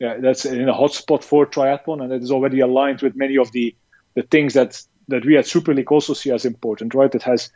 yeah, 0.00 0.16
that's 0.18 0.44
in 0.44 0.68
a 0.68 0.74
hotspot 0.74 1.22
for 1.22 1.46
triathlon 1.46 2.02
and 2.02 2.12
it 2.12 2.22
is 2.22 2.32
already 2.32 2.58
aligned 2.58 3.00
with 3.02 3.14
many 3.14 3.38
of 3.38 3.52
the 3.52 3.74
the 4.14 4.22
things 4.22 4.54
that 4.54 4.82
that 5.12 5.24
we 5.24 5.36
at 5.36 5.46
Super 5.46 5.74
League 5.74 5.92
also 5.92 6.14
see 6.14 6.30
as 6.30 6.44
important, 6.44 6.94
right? 6.94 7.14
It 7.14 7.22
has 7.22 7.50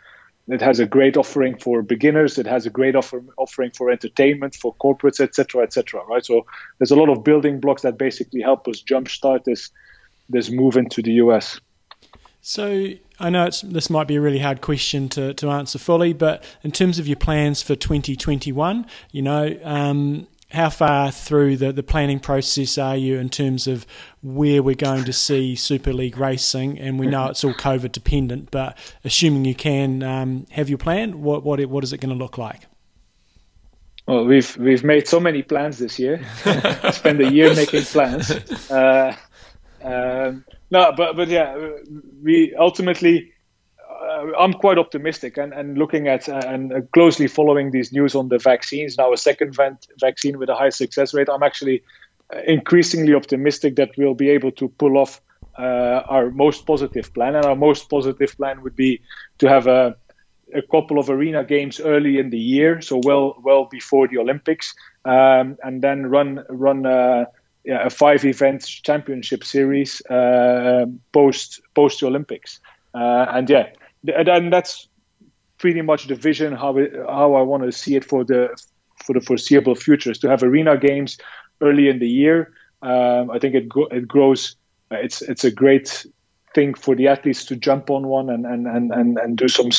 it 0.48 0.60
has 0.60 0.78
a 0.78 0.86
great 0.86 1.16
offering 1.16 1.58
for 1.58 1.82
beginners. 1.82 2.38
It 2.38 2.46
has 2.46 2.66
a 2.66 2.70
great 2.70 2.94
offer, 2.94 3.24
offering 3.36 3.72
for 3.72 3.90
entertainment, 3.90 4.54
for 4.54 4.74
corporates, 4.76 5.18
etc., 5.18 5.64
etc. 5.64 6.04
right? 6.04 6.24
So 6.24 6.46
there's 6.78 6.92
a 6.92 6.96
lot 6.96 7.08
of 7.08 7.24
building 7.24 7.58
blocks 7.58 7.82
that 7.82 7.98
basically 7.98 8.42
help 8.42 8.68
us 8.68 8.80
jumpstart 8.82 9.44
this 9.44 9.70
this 10.28 10.50
move 10.50 10.76
into 10.76 11.02
the 11.02 11.12
US. 11.24 11.60
So 12.42 12.90
I 13.18 13.30
know 13.30 13.46
it's 13.46 13.62
this 13.62 13.90
might 13.90 14.06
be 14.06 14.16
a 14.16 14.20
really 14.20 14.38
hard 14.38 14.60
question 14.60 15.08
to, 15.10 15.34
to 15.34 15.50
answer 15.50 15.78
fully, 15.78 16.12
but 16.12 16.44
in 16.62 16.70
terms 16.70 17.00
of 17.00 17.08
your 17.08 17.16
plans 17.16 17.62
for 17.62 17.74
2021, 17.74 18.86
you 19.10 19.22
know, 19.22 19.58
um, 19.64 20.28
how 20.50 20.70
far 20.70 21.10
through 21.10 21.56
the, 21.56 21.72
the 21.72 21.82
planning 21.82 22.20
process 22.20 22.78
are 22.78 22.96
you 22.96 23.18
in 23.18 23.28
terms 23.28 23.66
of 23.66 23.86
where 24.22 24.62
we're 24.62 24.76
going 24.76 25.04
to 25.04 25.12
see 25.12 25.56
Super 25.56 25.92
League 25.92 26.16
racing? 26.16 26.78
And 26.78 26.98
we 26.98 27.06
know 27.06 27.26
it's 27.26 27.42
all 27.42 27.54
COVID 27.54 27.92
dependent, 27.92 28.50
but 28.50 28.78
assuming 29.04 29.44
you 29.44 29.54
can 29.54 30.02
um, 30.02 30.46
have 30.52 30.68
your 30.68 30.78
plan, 30.78 31.22
what, 31.22 31.42
what, 31.42 31.64
what 31.66 31.82
is 31.82 31.92
it 31.92 32.00
going 32.00 32.16
to 32.16 32.22
look 32.22 32.38
like? 32.38 32.62
Well, 34.06 34.24
we've 34.24 34.56
we've 34.56 34.84
made 34.84 35.08
so 35.08 35.18
many 35.18 35.42
plans 35.42 35.78
this 35.78 35.98
year. 35.98 36.24
Spend 36.92 37.20
a 37.20 37.32
year 37.32 37.52
making 37.56 37.82
plans. 37.82 38.30
Uh, 38.70 39.16
um, 39.82 40.44
no, 40.70 40.92
but 40.96 41.16
but 41.16 41.26
yeah, 41.26 41.72
we 42.22 42.54
ultimately 42.56 43.32
I'm 44.38 44.52
quite 44.52 44.78
optimistic 44.78 45.36
and, 45.36 45.52
and 45.52 45.78
looking 45.78 46.08
at 46.08 46.28
uh, 46.28 46.42
and 46.46 46.90
closely 46.92 47.26
following 47.26 47.70
these 47.70 47.92
news 47.92 48.14
on 48.14 48.28
the 48.28 48.38
vaccines. 48.38 48.96
Now, 48.98 49.12
a 49.12 49.16
second 49.16 49.56
vaccine 49.98 50.38
with 50.38 50.48
a 50.48 50.54
high 50.54 50.70
success 50.70 51.14
rate. 51.14 51.28
I'm 51.28 51.42
actually 51.42 51.82
uh, 52.34 52.40
increasingly 52.46 53.14
optimistic 53.14 53.76
that 53.76 53.90
we'll 53.96 54.14
be 54.14 54.30
able 54.30 54.52
to 54.52 54.68
pull 54.68 54.98
off 54.98 55.20
uh, 55.58 56.02
our 56.08 56.30
most 56.30 56.66
positive 56.66 57.12
plan. 57.14 57.34
And 57.34 57.44
our 57.44 57.56
most 57.56 57.88
positive 57.88 58.36
plan 58.36 58.62
would 58.62 58.76
be 58.76 59.00
to 59.38 59.48
have 59.48 59.66
a, 59.66 59.96
a 60.54 60.62
couple 60.62 60.98
of 60.98 61.10
arena 61.10 61.44
games 61.44 61.80
early 61.80 62.18
in 62.18 62.30
the 62.30 62.38
year, 62.38 62.80
so 62.80 63.00
well 63.04 63.36
well 63.42 63.66
before 63.70 64.08
the 64.08 64.18
Olympics, 64.18 64.74
um, 65.04 65.56
and 65.62 65.82
then 65.82 66.06
run 66.06 66.44
run. 66.48 66.86
Uh, 66.86 67.24
yeah, 67.64 67.84
a 67.84 67.90
five 67.90 68.24
event 68.24 68.64
championship 68.84 69.42
series 69.42 70.00
uh, 70.06 70.86
post 71.12 71.60
post 71.74 72.00
Olympics. 72.04 72.60
and 72.94 73.50
yeah, 73.50 73.66
and 74.10 74.52
that's 74.52 74.88
pretty 75.58 75.82
much 75.82 76.06
the 76.08 76.14
vision 76.14 76.52
how 76.52 76.76
it, 76.76 76.92
how 76.94 77.34
I 77.34 77.42
want 77.42 77.62
to 77.64 77.72
see 77.72 77.96
it 77.96 78.04
for 78.04 78.24
the 78.24 78.48
for 79.04 79.12
the 79.12 79.20
foreseeable 79.20 79.74
future 79.74 80.10
is 80.10 80.18
to 80.18 80.28
have 80.28 80.42
arena 80.42 80.76
games 80.76 81.18
early 81.60 81.88
in 81.88 81.98
the 81.98 82.08
year. 82.08 82.52
Um, 82.82 83.30
I 83.30 83.38
think 83.38 83.54
it 83.54 83.68
it 83.90 84.08
grows. 84.08 84.56
Uh, 84.90 84.96
it's 84.96 85.22
it's 85.22 85.44
a 85.44 85.50
great 85.50 86.06
thing 86.54 86.74
for 86.74 86.94
the 86.94 87.08
athletes 87.08 87.44
to 87.46 87.56
jump 87.56 87.90
on 87.90 88.06
one 88.06 88.30
and 88.30 88.46
and, 88.46 88.66
and, 88.66 88.92
and, 88.92 89.18
and 89.18 89.36
do 89.36 89.48
some 89.48 89.70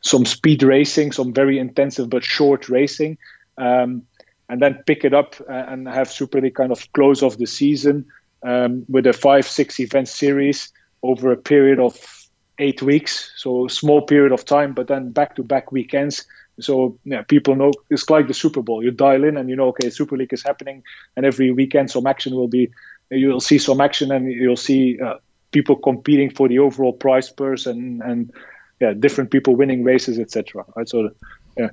some 0.00 0.24
speed 0.24 0.62
racing, 0.62 1.12
some 1.12 1.32
very 1.32 1.58
intensive 1.58 2.10
but 2.10 2.24
short 2.24 2.68
racing, 2.68 3.18
um, 3.58 4.02
and 4.48 4.60
then 4.62 4.82
pick 4.86 5.04
it 5.04 5.14
up 5.14 5.36
and 5.48 5.88
have 5.88 6.10
Super 6.10 6.40
League 6.40 6.54
kind 6.54 6.72
of 6.72 6.90
close 6.92 7.22
off 7.22 7.38
the 7.38 7.46
season 7.46 8.06
um, 8.42 8.84
with 8.88 9.06
a 9.06 9.12
five 9.12 9.46
six 9.46 9.80
event 9.80 10.08
series 10.08 10.72
over 11.02 11.32
a 11.32 11.36
period 11.36 11.78
of 11.80 11.94
eight 12.58 12.82
weeks, 12.82 13.32
so 13.36 13.68
small 13.68 14.02
period 14.02 14.32
of 14.32 14.44
time, 14.44 14.72
but 14.72 14.88
then 14.88 15.10
back 15.10 15.36
to 15.36 15.42
back 15.42 15.72
weekends. 15.72 16.26
So 16.60 16.98
yeah, 17.04 17.22
people 17.22 17.54
know 17.54 17.72
it's 17.90 18.08
like 18.08 18.28
the 18.28 18.34
Super 18.34 18.62
Bowl. 18.62 18.82
You 18.82 18.90
dial 18.90 19.24
in 19.24 19.36
and 19.36 19.48
you 19.50 19.56
know, 19.56 19.68
okay, 19.68 19.90
Super 19.90 20.16
League 20.16 20.32
is 20.32 20.42
happening, 20.42 20.82
and 21.16 21.26
every 21.26 21.50
weekend 21.52 21.90
some 21.90 22.06
action 22.06 22.34
will 22.34 22.48
be. 22.48 22.70
You'll 23.10 23.40
see 23.40 23.58
some 23.58 23.80
action, 23.80 24.10
and 24.10 24.32
you'll 24.32 24.56
see 24.56 24.98
uh, 25.00 25.16
people 25.52 25.76
competing 25.76 26.30
for 26.30 26.48
the 26.48 26.58
overall 26.58 26.92
prize 26.92 27.30
purse, 27.30 27.66
and 27.66 28.02
and 28.02 28.32
yeah, 28.80 28.94
different 28.94 29.30
people 29.30 29.54
winning 29.54 29.84
races, 29.84 30.18
etc. 30.18 30.64
Right, 30.74 30.88
so 30.88 31.10
yeah. 31.56 31.68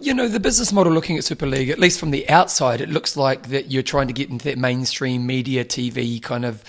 You 0.00 0.14
know, 0.14 0.28
the 0.28 0.40
business 0.40 0.72
model 0.72 0.92
looking 0.92 1.18
at 1.18 1.24
Super 1.24 1.46
League, 1.46 1.68
at 1.68 1.78
least 1.78 2.00
from 2.00 2.10
the 2.10 2.28
outside, 2.28 2.80
it 2.80 2.88
looks 2.88 3.16
like 3.16 3.48
that 3.48 3.70
you're 3.70 3.82
trying 3.82 4.06
to 4.06 4.12
get 4.12 4.30
into 4.30 4.46
that 4.46 4.56
mainstream 4.56 5.26
media 5.26 5.64
TV 5.64 6.22
kind 6.22 6.44
of 6.44 6.64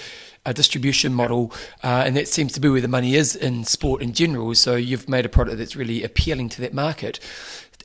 a 0.46 0.54
distribution 0.54 1.14
model, 1.14 1.54
uh, 1.84 2.04
and 2.06 2.16
that 2.16 2.28
seems 2.28 2.52
to 2.54 2.60
be 2.60 2.70
where 2.70 2.82
the 2.82 2.88
money 2.88 3.16
is 3.16 3.36
in 3.36 3.64
sport 3.64 4.02
in 4.02 4.14
general. 4.14 4.54
So 4.56 4.76
you've 4.76 5.08
made 5.08 5.26
a 5.26 5.30
product 5.30 5.58
that's 5.58 5.76
really 5.76 6.04
appealing 6.04 6.50
to 6.50 6.62
that 6.62 6.74
market. 6.74 7.20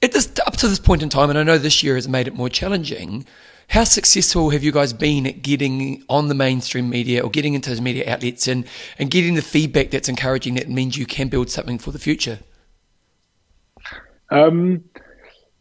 At 0.02 0.12
this, 0.12 0.30
up 0.46 0.56
to 0.58 0.68
this 0.68 0.78
point 0.78 1.02
in 1.02 1.08
time, 1.08 1.30
and 1.30 1.38
I 1.38 1.42
know 1.42 1.58
this 1.58 1.82
year 1.82 1.94
has 1.94 2.08
made 2.08 2.26
it 2.28 2.34
more 2.34 2.48
challenging. 2.48 3.26
How 3.68 3.84
successful 3.84 4.50
have 4.50 4.62
you 4.62 4.70
guys 4.70 4.92
been 4.92 5.26
at 5.26 5.42
getting 5.42 6.04
on 6.08 6.28
the 6.28 6.34
mainstream 6.34 6.88
media 6.88 7.22
or 7.22 7.30
getting 7.30 7.54
into 7.54 7.70
those 7.70 7.80
media 7.80 8.10
outlets 8.10 8.46
and, 8.46 8.64
and 8.98 9.10
getting 9.10 9.34
the 9.34 9.42
feedback 9.42 9.90
that's 9.90 10.08
encouraging 10.08 10.54
that 10.54 10.68
means 10.68 10.96
you 10.96 11.06
can 11.06 11.28
build 11.28 11.50
something 11.50 11.78
for 11.78 11.90
the 11.90 11.98
future? 11.98 12.38
Um, 14.30 14.84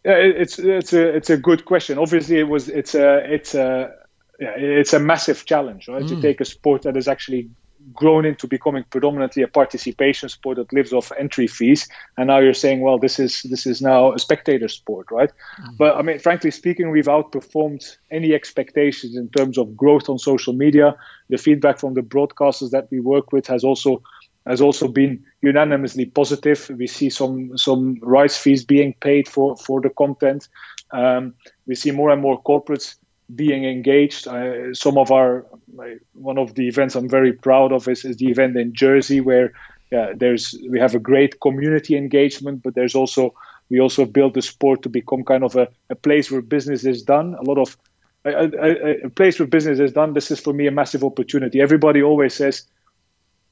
it's 0.04 0.60
it's 0.60 0.93
a 0.93 1.16
it's 1.16 1.30
a 1.30 1.38
good 1.38 1.66
question. 1.66 1.98
Obviously, 1.98 2.38
it 2.38 2.48
was 2.48 2.70
it's 2.70 2.93
a 2.93 3.18
it's 3.32 3.56
a 3.56 3.91
yeah, 4.39 4.53
it's 4.57 4.93
a 4.93 4.99
massive 4.99 5.45
challenge, 5.45 5.88
right? 5.88 6.03
Mm. 6.03 6.09
To 6.09 6.21
take 6.21 6.41
a 6.41 6.45
sport 6.45 6.83
that 6.83 6.95
has 6.95 7.07
actually 7.07 7.49
grown 7.93 8.25
into 8.25 8.47
becoming 8.47 8.83
predominantly 8.89 9.43
a 9.43 9.47
participation 9.47 10.27
sport 10.29 10.57
that 10.57 10.73
lives 10.73 10.91
off 10.91 11.11
entry 11.17 11.47
fees, 11.47 11.88
and 12.17 12.27
now 12.27 12.39
you're 12.39 12.53
saying, 12.53 12.81
well, 12.81 12.97
this 12.97 13.19
is 13.19 13.43
this 13.43 13.65
is 13.65 13.81
now 13.81 14.13
a 14.13 14.19
spectator 14.19 14.67
sport, 14.67 15.07
right? 15.11 15.31
Mm. 15.61 15.77
But 15.77 15.95
I 15.95 16.01
mean, 16.01 16.19
frankly 16.19 16.51
speaking, 16.51 16.91
we've 16.91 17.05
outperformed 17.05 17.97
any 18.11 18.33
expectations 18.33 19.15
in 19.15 19.29
terms 19.29 19.57
of 19.57 19.77
growth 19.77 20.09
on 20.09 20.19
social 20.19 20.53
media. 20.53 20.95
The 21.29 21.38
feedback 21.38 21.79
from 21.79 21.93
the 21.93 22.01
broadcasters 22.01 22.71
that 22.71 22.88
we 22.91 22.99
work 22.99 23.31
with 23.31 23.47
has 23.47 23.63
also 23.63 24.01
has 24.45 24.61
also 24.61 24.88
been 24.88 25.23
unanimously 25.41 26.05
positive. 26.05 26.69
We 26.77 26.88
see 26.88 27.09
some 27.09 27.57
some 27.57 27.99
rights 28.01 28.38
fees 28.38 28.63
being 28.63 28.93
paid 28.99 29.27
for 29.27 29.55
for 29.57 29.81
the 29.81 29.89
content. 29.89 30.47
Um, 30.91 31.33
we 31.67 31.75
see 31.75 31.91
more 31.91 32.11
and 32.11 32.21
more 32.21 32.41
corporates 32.41 32.95
being 33.34 33.65
engaged. 33.65 34.28
Uh, 34.28 34.73
some 34.73 34.97
of 34.97 35.11
our 35.11 35.45
like, 35.73 36.01
one 36.13 36.38
of 36.38 36.55
the 36.55 36.67
events 36.67 36.95
I'm 36.95 37.09
very 37.09 37.34
proud 37.34 37.71
of 37.71 37.88
is, 37.88 38.05
is 38.05 38.17
the 38.17 38.30
event 38.30 38.55
in 38.57 38.73
Jersey 38.73 39.21
where 39.21 39.53
yeah, 39.91 40.13
there's 40.15 40.55
we 40.69 40.80
have 40.80 40.95
a 40.95 40.99
great 40.99 41.39
community 41.39 41.95
engagement, 41.95 42.63
but 42.63 42.76
there's 42.76 42.95
also 42.95 43.34
we 43.69 43.80
also 43.80 44.05
build 44.05 44.34
the 44.34 44.41
sport 44.41 44.82
to 44.84 44.89
become 44.89 45.23
kind 45.23 45.43
of 45.43 45.55
a, 45.55 45.67
a 45.89 45.95
place 45.95 46.30
where 46.30 46.41
business 46.41 46.86
is 46.86 47.03
done. 47.03 47.36
A 47.36 47.43
lot 47.43 47.57
of 47.57 47.78
a, 48.26 48.30
a, 48.32 49.05
a 49.05 49.09
place 49.09 49.39
where 49.39 49.47
business 49.47 49.80
is 49.80 49.93
done. 49.93 50.13
This 50.13 50.32
is 50.32 50.39
for 50.39 50.53
me 50.53 50.67
a 50.67 50.71
massive 50.71 51.03
opportunity. 51.03 51.61
Everybody 51.61 52.01
always 52.01 52.34
says 52.34 52.67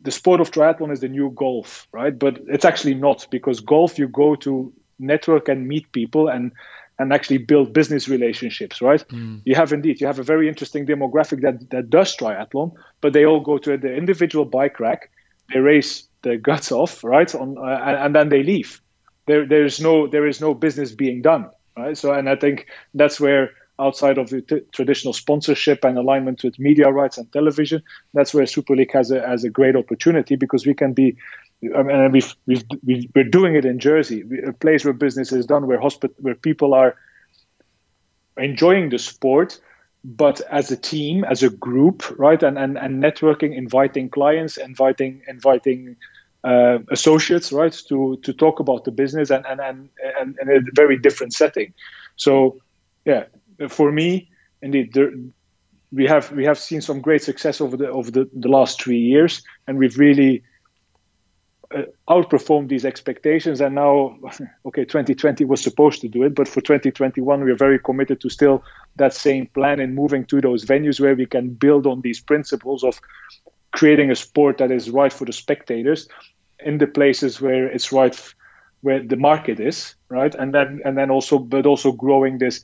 the 0.01 0.11
sport 0.11 0.41
of 0.41 0.51
triathlon 0.51 0.91
is 0.91 0.99
the 0.99 1.07
new 1.07 1.31
golf, 1.31 1.87
right? 1.91 2.17
But 2.17 2.39
it's 2.47 2.65
actually 2.65 2.95
not 2.95 3.27
because 3.31 3.59
golf 3.59 3.97
you 3.97 4.07
go 4.07 4.35
to 4.37 4.73
network 4.99 5.47
and 5.49 5.67
meet 5.67 5.91
people 5.91 6.27
and 6.27 6.51
and 6.99 7.11
actually 7.11 7.39
build 7.39 7.73
business 7.73 8.07
relationships, 8.07 8.81
right? 8.81 9.07
Mm. 9.09 9.41
You 9.45 9.55
have 9.55 9.73
indeed, 9.73 9.99
you 9.99 10.07
have 10.07 10.19
a 10.19 10.23
very 10.23 10.47
interesting 10.47 10.85
demographic 10.85 11.41
that, 11.41 11.69
that 11.71 11.89
does 11.89 12.15
triathlon, 12.15 12.73
but 13.01 13.13
they 13.13 13.25
all 13.25 13.39
go 13.39 13.57
to 13.57 13.77
the 13.77 13.93
individual 13.95 14.45
bike 14.45 14.79
rack, 14.79 15.09
they 15.51 15.59
race 15.59 16.07
their 16.21 16.37
guts 16.37 16.71
off, 16.71 17.03
right? 17.03 17.33
On, 17.33 17.57
uh, 17.57 17.61
and, 17.61 17.97
and, 17.97 18.15
then 18.15 18.29
they 18.29 18.43
leave. 18.43 18.79
There, 19.25 19.45
there 19.47 19.65
is 19.65 19.79
no, 19.79 20.07
there 20.07 20.27
is 20.27 20.39
no 20.39 20.53
business 20.53 20.91
being 20.91 21.21
done, 21.21 21.49
right? 21.77 21.97
So, 21.97 22.13
and 22.13 22.29
I 22.29 22.35
think 22.35 22.67
that's 22.93 23.19
where 23.19 23.51
outside 23.79 24.17
of 24.17 24.29
the 24.29 24.41
t- 24.41 24.61
traditional 24.71 25.13
sponsorship 25.13 25.83
and 25.83 25.97
alignment 25.97 26.43
with 26.43 26.59
media 26.59 26.89
rights 26.91 27.17
and 27.17 27.31
television, 27.31 27.81
that's 28.13 28.33
where 28.33 28.45
Super 28.45 28.75
League 28.75 28.93
has 28.93 29.11
a, 29.11 29.25
has 29.27 29.43
a 29.43 29.49
great 29.49 29.75
opportunity 29.75 30.35
because 30.35 30.65
we 30.65 30.73
can 30.73 30.93
be 30.93 31.15
I 31.75 31.83
mean, 31.83 32.11
we've, 32.11 32.35
we've, 32.45 32.63
we 32.83 33.09
are 33.15 33.23
doing 33.23 33.55
it 33.55 33.65
in 33.65 33.79
Jersey, 33.79 34.23
a 34.45 34.51
place 34.51 34.83
where 34.83 34.93
business 34.93 35.31
is 35.31 35.45
done, 35.45 35.65
where 35.67 35.79
hospital, 35.79 36.15
where 36.19 36.35
people 36.35 36.73
are 36.73 36.95
enjoying 38.37 38.89
the 38.89 38.99
sport, 38.99 39.59
but 40.03 40.41
as 40.51 40.71
a 40.71 40.77
team, 40.77 41.23
as 41.23 41.43
a 41.43 41.49
group, 41.49 42.03
right, 42.19 42.41
and 42.43 42.57
and, 42.57 42.77
and 42.77 43.01
networking, 43.01 43.55
inviting 43.55 44.09
clients, 44.09 44.57
inviting 44.57 45.21
inviting 45.27 45.95
uh, 46.43 46.79
associates, 46.91 47.53
right, 47.53 47.73
to 47.87 48.17
to 48.23 48.33
talk 48.33 48.59
about 48.59 48.83
the 48.83 48.91
business, 48.91 49.29
and 49.29 49.45
and 49.45 49.61
and, 49.61 49.89
and 50.19 50.37
in 50.41 50.49
a 50.49 50.61
very 50.75 50.97
different 50.97 51.33
setting. 51.33 51.73
So, 52.17 52.59
yeah, 53.05 53.25
for 53.69 53.91
me, 53.91 54.29
indeed, 54.61 54.93
there, 54.93 55.11
we 55.91 56.07
have 56.07 56.31
we 56.31 56.45
have 56.45 56.57
seen 56.57 56.81
some 56.81 57.01
great 57.01 57.21
success 57.23 57.61
over 57.61 57.77
the 57.77 57.89
over 57.89 58.11
the, 58.11 58.29
the 58.33 58.47
last 58.47 58.81
three 58.81 58.99
years, 58.99 59.43
and 59.67 59.77
we've 59.77 59.97
really 59.97 60.43
uh, 61.73 61.83
outperformed 62.09 62.69
these 62.69 62.85
expectations 62.85 63.61
and 63.61 63.75
now 63.75 64.15
okay 64.65 64.85
2020 64.85 65.43
was 65.45 65.61
supposed 65.61 66.01
to 66.01 66.07
do 66.07 66.21
it 66.21 66.35
but 66.35 66.47
for 66.47 66.61
2021 66.61 67.43
we're 67.43 67.55
very 67.55 67.79
committed 67.79 68.21
to 68.21 68.29
still 68.29 68.63
that 68.97 69.11
same 69.11 69.47
plan 69.47 69.79
and 69.79 69.95
moving 69.95 70.23
to 70.23 70.39
those 70.39 70.65
venues 70.65 70.99
where 70.99 71.15
we 71.15 71.25
can 71.25 71.49
build 71.49 71.87
on 71.87 72.01
these 72.01 72.21
principles 72.21 72.83
of 72.83 72.99
creating 73.71 74.11
a 74.11 74.15
sport 74.15 74.59
that 74.59 74.71
is 74.71 74.91
right 74.91 75.11
for 75.11 75.25
the 75.25 75.33
spectators 75.33 76.07
in 76.59 76.77
the 76.77 76.87
places 76.87 77.41
where 77.41 77.65
it's 77.65 77.91
right 77.91 78.33
where 78.81 79.01
the 79.01 79.15
market 79.15 79.61
is, 79.61 79.95
right? 80.09 80.35
And 80.35 80.53
then 80.53 80.81
and 80.85 80.97
then 80.97 81.09
also, 81.09 81.39
but 81.39 81.65
also 81.65 81.91
growing 81.91 82.37
this 82.37 82.61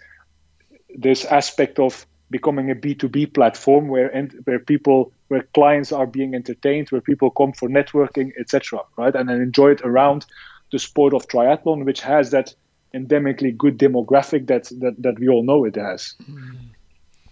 this 0.96 1.26
aspect 1.26 1.80
of 1.80 2.06
becoming 2.32 2.70
a 2.70 2.76
B2B 2.76 3.34
platform 3.34 3.88
where 3.88 4.08
and 4.10 4.34
where 4.44 4.60
people 4.60 5.12
where 5.30 5.44
clients 5.54 5.92
are 5.92 6.08
being 6.08 6.34
entertained, 6.34 6.90
where 6.90 7.02
people 7.02 7.30
come 7.32 7.54
for 7.54 7.70
networking, 7.70 8.32
etc. 8.40 8.80
Right, 8.98 9.16
and 9.16 9.30
then 9.30 9.42
enjoy 9.42 9.72
it 9.72 9.82
around 9.82 10.26
the 10.72 10.80
sport 10.80 11.14
of 11.14 11.28
triathlon, 11.28 11.86
which 11.86 12.02
has 12.02 12.32
that 12.32 12.54
endemically 12.94 13.56
good 13.56 13.78
demographic 13.78 14.48
that 14.48 14.66
that, 14.80 14.96
that 15.00 15.20
we 15.20 15.28
all 15.28 15.44
know 15.44 15.66
it 15.66 15.76
has. 15.76 16.16
Mm. 16.30 16.70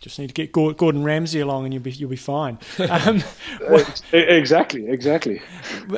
Just 0.08 0.20
need 0.20 0.28
to 0.28 0.34
get 0.34 0.54
Gordon 0.54 1.04
Ramsay 1.04 1.42
along, 1.42 1.66
and 1.66 1.74
you'll 1.74 1.84
be 1.84 1.92
you'll 1.92 2.10
be 2.10 2.16
fine. 2.16 2.58
Um, 2.90 3.22
exactly, 4.14 4.88
exactly. 4.88 5.42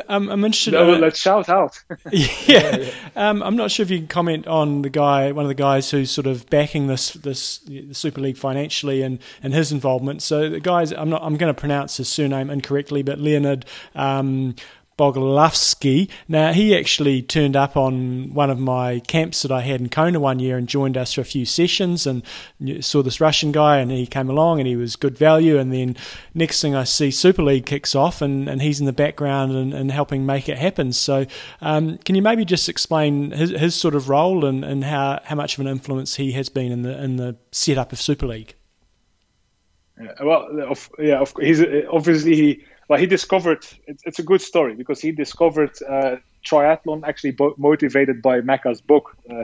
Um, 0.09 0.27
I'm 0.29 0.43
interested. 0.43 0.71
No, 0.73 0.93
uh, 0.93 0.97
let's 0.97 1.19
shout 1.19 1.47
out. 1.47 1.81
yeah, 2.11 2.89
um, 3.15 3.43
I'm 3.43 3.55
not 3.55 3.71
sure 3.71 3.83
if 3.83 3.91
you 3.91 3.99
can 3.99 4.07
comment 4.07 4.47
on 4.47 4.81
the 4.81 4.89
guy, 4.89 5.31
one 5.31 5.45
of 5.45 5.49
the 5.49 5.55
guys 5.55 5.91
who's 5.91 6.09
sort 6.09 6.25
of 6.25 6.49
backing 6.49 6.87
this 6.87 7.11
this 7.11 7.59
the 7.59 7.93
Super 7.93 8.21
League 8.21 8.37
financially 8.37 9.03
and, 9.03 9.19
and 9.43 9.53
his 9.53 9.71
involvement. 9.71 10.21
So 10.23 10.49
the 10.49 10.59
guys, 10.59 10.91
I'm 10.91 11.09
not 11.09 11.21
I'm 11.21 11.37
going 11.37 11.53
to 11.53 11.59
pronounce 11.59 11.97
his 11.97 12.09
surname 12.09 12.49
incorrectly, 12.49 13.03
but 13.03 13.19
Leonard. 13.19 13.65
Um, 13.93 14.55
Bogolavsky. 14.99 16.09
Now, 16.27 16.51
he 16.51 16.75
actually 16.75 17.21
turned 17.21 17.55
up 17.55 17.77
on 17.77 18.33
one 18.33 18.49
of 18.49 18.59
my 18.59 18.99
camps 19.07 19.43
that 19.43 19.51
I 19.51 19.61
had 19.61 19.79
in 19.79 19.87
Kona 19.87 20.19
one 20.19 20.39
year 20.39 20.57
and 20.57 20.67
joined 20.67 20.97
us 20.97 21.13
for 21.13 21.21
a 21.21 21.25
few 21.25 21.45
sessions 21.45 22.05
and 22.05 22.21
saw 22.81 23.01
this 23.01 23.21
Russian 23.21 23.53
guy 23.53 23.77
and 23.77 23.89
he 23.89 24.05
came 24.05 24.29
along 24.29 24.59
and 24.59 24.67
he 24.67 24.75
was 24.75 24.97
good 24.97 25.17
value. 25.17 25.57
And 25.57 25.71
then 25.71 25.95
next 26.33 26.61
thing 26.61 26.75
I 26.75 26.83
see, 26.83 27.11
Super 27.11 27.41
League 27.41 27.65
kicks 27.65 27.95
off 27.95 28.21
and, 28.21 28.49
and 28.49 28.61
he's 28.61 28.81
in 28.81 28.85
the 28.87 28.93
background 28.93 29.53
and, 29.53 29.73
and 29.73 29.89
helping 29.89 30.25
make 30.25 30.49
it 30.49 30.57
happen. 30.57 30.91
So, 30.91 31.25
um, 31.61 31.97
can 31.99 32.15
you 32.15 32.21
maybe 32.21 32.43
just 32.43 32.67
explain 32.67 33.31
his, 33.31 33.51
his 33.51 33.75
sort 33.75 33.95
of 33.95 34.09
role 34.09 34.43
and, 34.43 34.65
and 34.65 34.83
how, 34.83 35.21
how 35.23 35.35
much 35.35 35.53
of 35.53 35.61
an 35.61 35.67
influence 35.67 36.15
he 36.15 36.33
has 36.33 36.49
been 36.49 36.73
in 36.73 36.81
the, 36.81 37.01
in 37.01 37.15
the 37.15 37.37
setup 37.53 37.93
of 37.93 38.01
Super 38.01 38.27
League? 38.27 38.55
Well, 40.21 40.75
yeah, 40.97 41.23
he's 41.41 41.61
obviously 41.91 42.35
he 42.35 42.63
well, 42.89 42.99
he 42.99 43.05
discovered 43.05 43.65
it's, 43.85 44.03
it's 44.05 44.19
a 44.19 44.23
good 44.23 44.41
story 44.41 44.75
because 44.75 44.99
he 44.99 45.11
discovered 45.11 45.71
uh, 45.87 46.17
triathlon 46.43 47.03
actually 47.07 47.31
bo- 47.31 47.53
motivated 47.57 48.21
by 48.21 48.41
Macca's 48.41 48.81
book, 48.81 49.15
uh, 49.29 49.43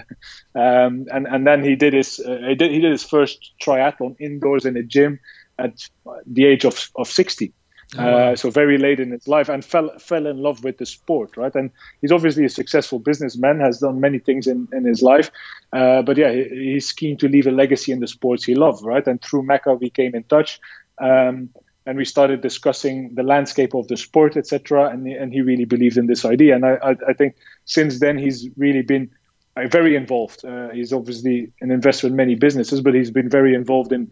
um, 0.60 1.06
and 1.14 1.28
and 1.28 1.46
then 1.46 1.64
he 1.64 1.76
did 1.76 1.94
his 1.94 2.20
uh, 2.20 2.40
he 2.48 2.56
did 2.56 2.72
he 2.72 2.80
did 2.80 2.92
his 2.92 3.04
first 3.04 3.54
triathlon 3.62 4.16
indoors 4.20 4.66
in 4.66 4.76
a 4.76 4.84
gym 4.84 5.20
at 5.60 5.88
the 6.26 6.46
age 6.46 6.66
of 6.66 6.90
of 6.96 7.08
sixty. 7.08 7.54
Oh, 7.98 8.04
wow. 8.04 8.32
Uh, 8.32 8.36
so 8.36 8.50
very 8.50 8.80
late 8.80 9.00
in 9.00 9.12
his 9.12 9.28
life 9.28 9.48
and 9.48 9.64
fell 9.64 9.92
fell 10.00 10.26
in 10.26 10.38
love 10.38 10.64
with 10.64 10.80
the 10.80 10.88
sport 10.88 11.38
right 11.38 11.54
and 11.54 11.70
he's 12.02 12.12
obviously 12.12 12.44
a 12.44 12.50
successful 12.50 12.98
businessman 12.98 13.60
has 13.60 13.78
done 13.78 14.00
many 14.00 14.18
things 14.18 14.48
in, 14.48 14.68
in 14.74 14.86
his 14.86 15.04
life 15.04 15.30
uh, 15.72 16.02
but 16.02 16.18
yeah 16.18 16.32
he, 16.32 16.74
he's 16.74 16.92
keen 16.92 17.16
to 17.16 17.30
leave 17.30 17.46
a 17.46 17.52
legacy 17.52 17.92
in 17.92 18.00
the 18.00 18.08
sports 18.08 18.44
he 18.44 18.56
loved 18.56 18.84
right 18.84 19.06
and 19.06 19.22
through 19.22 19.44
Mecca, 19.44 19.76
we 19.76 19.92
came 19.92 20.16
in 20.16 20.24
touch 20.24 20.60
um, 21.00 21.50
and 21.86 21.98
we 21.98 22.06
started 22.06 22.42
discussing 22.42 23.14
the 23.14 23.24
landscape 23.24 23.76
of 23.76 23.88
the 23.88 23.98
sport, 23.98 24.36
etc. 24.36 24.90
And, 24.90 25.08
and 25.08 25.32
he 25.32 25.42
really 25.42 25.66
believed 25.66 25.98
in 25.98 26.08
this 26.08 26.26
idea. 26.26 26.56
And 26.56 26.66
I, 26.66 26.96
I, 27.08 27.14
think 27.14 27.36
since 27.66 28.00
then 28.00 28.18
he's 28.18 28.50
really 28.58 28.82
been 28.82 29.12
uh, 29.56 29.68
very 29.68 29.96
involved. 29.96 30.44
Uh, 30.44 30.70
he's 30.70 30.92
obviously 30.92 31.52
an 31.62 31.72
investor 31.72 32.08
in 32.08 32.16
many 32.16 32.36
businesses, 32.36 32.82
but 32.82 32.96
he's 32.96 33.12
been 33.12 33.30
very 33.30 33.54
involved 33.54 33.92
in, 33.92 34.10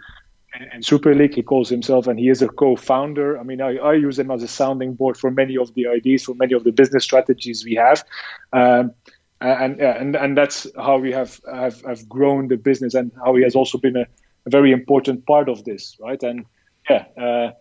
in 0.71 0.83
Super 0.83 1.15
League. 1.15 1.33
He 1.33 1.41
calls 1.41 1.67
himself, 1.67 2.05
and 2.05 2.19
he 2.19 2.29
is 2.29 2.43
a 2.43 2.47
co-founder. 2.47 3.39
I 3.39 3.43
mean, 3.43 3.59
I, 3.59 3.77
I 3.77 3.93
use 3.93 4.19
him 4.19 4.29
as 4.29 4.43
a 4.43 4.47
sounding 4.47 4.93
board 4.93 5.17
for 5.17 5.31
many 5.31 5.57
of 5.57 5.73
the 5.73 5.87
ideas, 5.87 6.23
for 6.23 6.35
many 6.35 6.53
of 6.53 6.63
the 6.63 6.71
business 6.71 7.03
strategies 7.03 7.65
we 7.65 7.73
have. 7.73 8.03
Um, 8.51 8.93
and, 9.41 9.81
and 9.81 10.15
and 10.15 10.37
that's 10.37 10.67
how 10.77 10.99
we 10.99 11.11
have, 11.11 11.41
have 11.53 11.81
have 11.81 12.07
grown 12.07 12.47
the 12.47 12.55
business, 12.55 12.93
and 12.93 13.11
how 13.25 13.35
he 13.35 13.43
has 13.43 13.55
also 13.55 13.77
been 13.77 13.97
a, 13.97 14.05
a 14.45 14.49
very 14.49 14.71
important 14.71 15.25
part 15.25 15.49
of 15.49 15.65
this, 15.65 15.97
right? 15.99 16.21
And 16.23 16.45
yeah, 16.89 17.05
uh, 17.17 17.51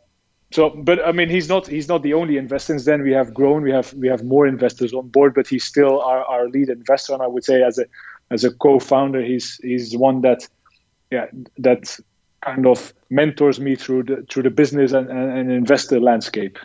so 0.52 0.70
but 0.70 1.04
i 1.06 1.12
mean 1.12 1.28
he's 1.28 1.48
not 1.48 1.66
he's 1.66 1.88
not 1.88 2.02
the 2.02 2.14
only 2.14 2.36
investor. 2.36 2.72
Since 2.72 2.84
then 2.84 3.02
we 3.02 3.12
have 3.12 3.34
grown 3.34 3.62
we 3.62 3.72
have 3.72 3.92
we 3.94 4.08
have 4.08 4.24
more 4.24 4.46
investors 4.46 4.92
on 4.92 5.08
board 5.08 5.34
but 5.34 5.46
he's 5.46 5.64
still 5.64 6.00
our, 6.00 6.24
our 6.24 6.48
lead 6.48 6.68
investor. 6.68 7.14
And 7.14 7.22
i 7.22 7.26
would 7.26 7.44
say 7.44 7.62
as 7.62 7.78
a 7.78 7.86
as 8.30 8.44
a 8.44 8.50
co-founder 8.50 9.22
he's 9.22 9.56
he's 9.62 9.96
one 9.96 10.20
that 10.22 10.46
yeah 11.10 11.26
that 11.58 11.98
kind 12.44 12.66
of 12.66 12.92
mentors 13.10 13.60
me 13.60 13.76
through 13.76 14.02
the 14.04 14.26
through 14.28 14.42
the 14.42 14.50
business 14.50 14.92
and, 14.92 15.08
and, 15.08 15.38
and 15.38 15.52
investor 15.52 16.00
landscape. 16.00 16.58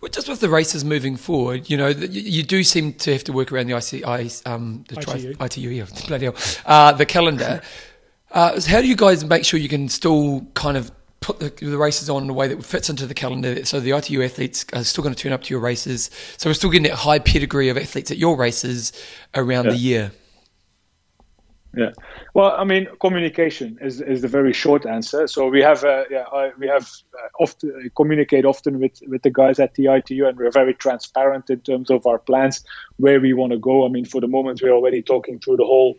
Well, 0.00 0.10
just 0.10 0.28
with 0.28 0.40
the 0.40 0.48
races 0.48 0.84
moving 0.84 1.16
forward, 1.16 1.70
you 1.70 1.76
know, 1.76 1.88
you 1.88 2.42
do 2.42 2.64
seem 2.64 2.92
to 2.94 3.12
have 3.12 3.22
to 3.24 3.32
work 3.32 3.52
around 3.52 3.68
the 3.68 3.76
ICI, 3.76 4.30
um, 4.46 4.84
the 4.88 4.98
ITU, 4.98 5.34
tri- 5.34 5.46
ITU 5.46 5.68
yeah, 5.68 5.86
bloody 6.08 6.24
hell, 6.24 6.34
uh, 6.66 6.92
the 6.92 7.06
calendar. 7.06 7.62
Uh, 8.32 8.60
how 8.66 8.80
do 8.80 8.88
you 8.88 8.96
guys 8.96 9.24
make 9.24 9.44
sure 9.44 9.60
you 9.60 9.68
can 9.68 9.88
still 9.88 10.44
kind 10.54 10.76
of 10.76 10.90
put 11.22 11.40
the, 11.40 11.48
the, 11.48 11.78
races 11.78 12.10
on 12.10 12.24
in 12.24 12.30
a 12.30 12.32
way 12.32 12.48
that 12.48 12.64
fits 12.64 12.90
into 12.90 13.06
the 13.06 13.14
calendar. 13.14 13.64
So 13.64 13.80
the 13.80 13.92
ITU 13.92 14.22
athletes 14.22 14.66
are 14.72 14.84
still 14.84 15.02
going 15.02 15.14
to 15.14 15.20
turn 15.20 15.32
up 15.32 15.42
to 15.44 15.54
your 15.54 15.60
races. 15.60 16.10
So 16.36 16.50
we're 16.50 16.54
still 16.54 16.70
getting 16.70 16.90
that 16.90 16.98
high 16.98 17.18
pedigree 17.18 17.68
of 17.68 17.78
athletes 17.78 18.10
at 18.10 18.18
your 18.18 18.36
races 18.36 18.92
around 19.34 19.66
yeah. 19.66 19.70
the 19.70 19.76
year. 19.78 20.12
Yeah, 21.74 21.92
well, 22.34 22.54
I 22.54 22.64
mean, 22.64 22.86
communication 23.00 23.78
is, 23.80 24.02
is 24.02 24.20
the 24.20 24.28
very 24.28 24.52
short 24.52 24.84
answer. 24.84 25.26
So 25.26 25.48
we 25.48 25.62
have, 25.62 25.84
uh, 25.84 26.04
yeah, 26.10 26.24
I, 26.30 26.52
we 26.58 26.68
have 26.68 26.90
uh, 27.14 27.28
often 27.40 27.72
uh, 27.74 27.88
communicate 27.96 28.44
often 28.44 28.78
with, 28.78 29.00
with 29.08 29.22
the 29.22 29.30
guys 29.30 29.58
at 29.58 29.74
the 29.74 29.86
ITU, 29.86 30.26
and 30.26 30.36
we're 30.36 30.50
very 30.50 30.74
transparent 30.74 31.48
in 31.48 31.60
terms 31.60 31.90
of 31.90 32.06
our 32.06 32.18
plans, 32.18 32.62
where 32.96 33.20
we 33.20 33.32
want 33.32 33.52
to 33.52 33.58
go. 33.58 33.86
I 33.86 33.88
mean, 33.88 34.04
for 34.04 34.20
the 34.20 34.28
moment, 34.28 34.60
we're 34.62 34.72
already 34.72 35.00
talking 35.00 35.38
through 35.38 35.56
the 35.56 35.64
whole 35.64 35.96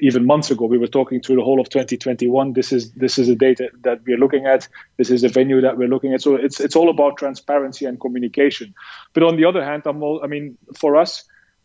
even 0.00 0.26
months 0.26 0.50
ago 0.50 0.66
we 0.66 0.78
were 0.78 0.86
talking 0.86 1.20
through 1.20 1.36
the 1.36 1.44
whole 1.44 1.60
of 1.60 1.68
2021 1.68 2.52
this 2.52 2.72
is 2.72 2.92
this 2.92 3.18
is 3.18 3.28
a 3.28 3.34
data 3.34 3.70
that 3.82 4.00
we're 4.06 4.18
looking 4.18 4.46
at. 4.46 4.68
This 4.98 5.10
is 5.10 5.24
a 5.24 5.28
venue 5.28 5.60
that 5.60 5.78
we're 5.78 5.88
looking 5.88 6.12
at. 6.12 6.20
So 6.20 6.34
it's 6.34 6.60
it's 6.60 6.76
all 6.76 6.90
about 6.90 7.16
transparency 7.16 7.86
and 7.86 7.98
communication. 7.98 8.74
But 9.14 9.22
on 9.22 9.36
the 9.36 9.44
other 9.44 9.64
hand 9.64 9.82
i'm 9.86 10.02
all, 10.02 10.20
i 10.22 10.26
mean 10.26 10.58
for 10.76 10.96
us 10.96 11.24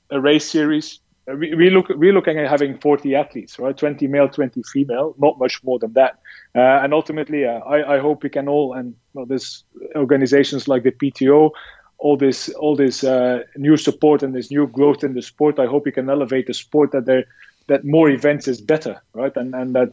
a 0.10 0.22
race 0.22 0.50
series 0.50 1.00
we, 1.28 1.54
we 1.56 1.70
look 1.70 1.90
we're 1.90 2.14
looking 2.14 2.40
at 2.40 2.50
having 2.50 2.78
40 2.78 3.14
athletes 3.16 3.60
right? 3.60 3.78
20 3.78 4.08
male 4.08 4.30
20 4.30 4.64
female 4.64 5.14
not 5.18 5.38
much 5.38 5.62
more 5.64 5.80
than 5.80 5.94
that. 5.94 6.20
Uh, 6.56 6.60
and 6.84 6.94
ultimately 6.94 7.46
uh, 7.46 7.60
I, 7.60 7.96
I 7.96 8.00
hope 8.00 8.24
we 8.24 8.30
can 8.30 8.48
all 8.48 8.74
and 8.74 8.96
well, 9.14 9.26
there's 9.26 9.66
organizations 9.96 10.68
like 10.68 10.84
the 10.84 10.92
pto 10.92 11.52
all 11.98 12.16
this 12.16 12.50
all 12.50 12.76
this 12.76 13.04
uh, 13.04 13.44
new 13.56 13.76
support 13.76 14.24
and 14.24 14.34
this 14.34 14.52
new 14.52 14.68
growth 14.68 15.04
in 15.04 15.14
the 15.14 15.22
sport. 15.22 15.60
I 15.60 15.66
hope 15.66 15.86
we 15.86 15.92
can 15.92 16.10
elevate 16.10 16.48
the 16.48 16.54
sport 16.54 16.92
that 16.92 17.06
there 17.06 17.26
that 17.68 17.86
more 17.86 18.10
events 18.10 18.48
is 18.48 18.62
better, 18.62 19.02
right? 19.14 19.36
And 19.36 19.54
and 19.54 19.76
that 19.76 19.92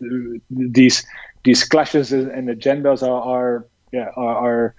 these 0.51 1.05
these 1.45 1.65
clashes 1.65 2.13
and 2.13 2.49
agendas 2.49 3.03
are, 3.03 3.23
are 3.23 3.67
yeah 3.93 4.11
are, 4.17 4.75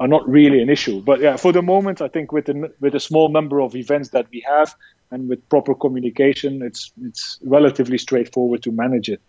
are 0.00 0.08
not 0.08 0.28
really 0.28 0.60
an 0.62 0.68
issue. 0.68 1.00
But 1.00 1.20
yeah, 1.20 1.36
for 1.36 1.52
the 1.52 1.62
moment, 1.62 2.00
I 2.00 2.08
think 2.08 2.32
with 2.32 2.46
the, 2.46 2.72
with 2.80 2.94
a 2.94 3.00
small 3.00 3.28
number 3.28 3.60
of 3.60 3.76
events 3.76 4.10
that 4.10 4.26
we 4.32 4.44
have 4.48 4.74
and 5.10 5.28
with 5.28 5.46
proper 5.48 5.74
communication, 5.74 6.62
it's 6.62 6.92
it's 7.02 7.38
relatively 7.42 7.98
straightforward 7.98 8.62
to 8.64 8.72
manage 8.72 9.08
it. 9.08 9.20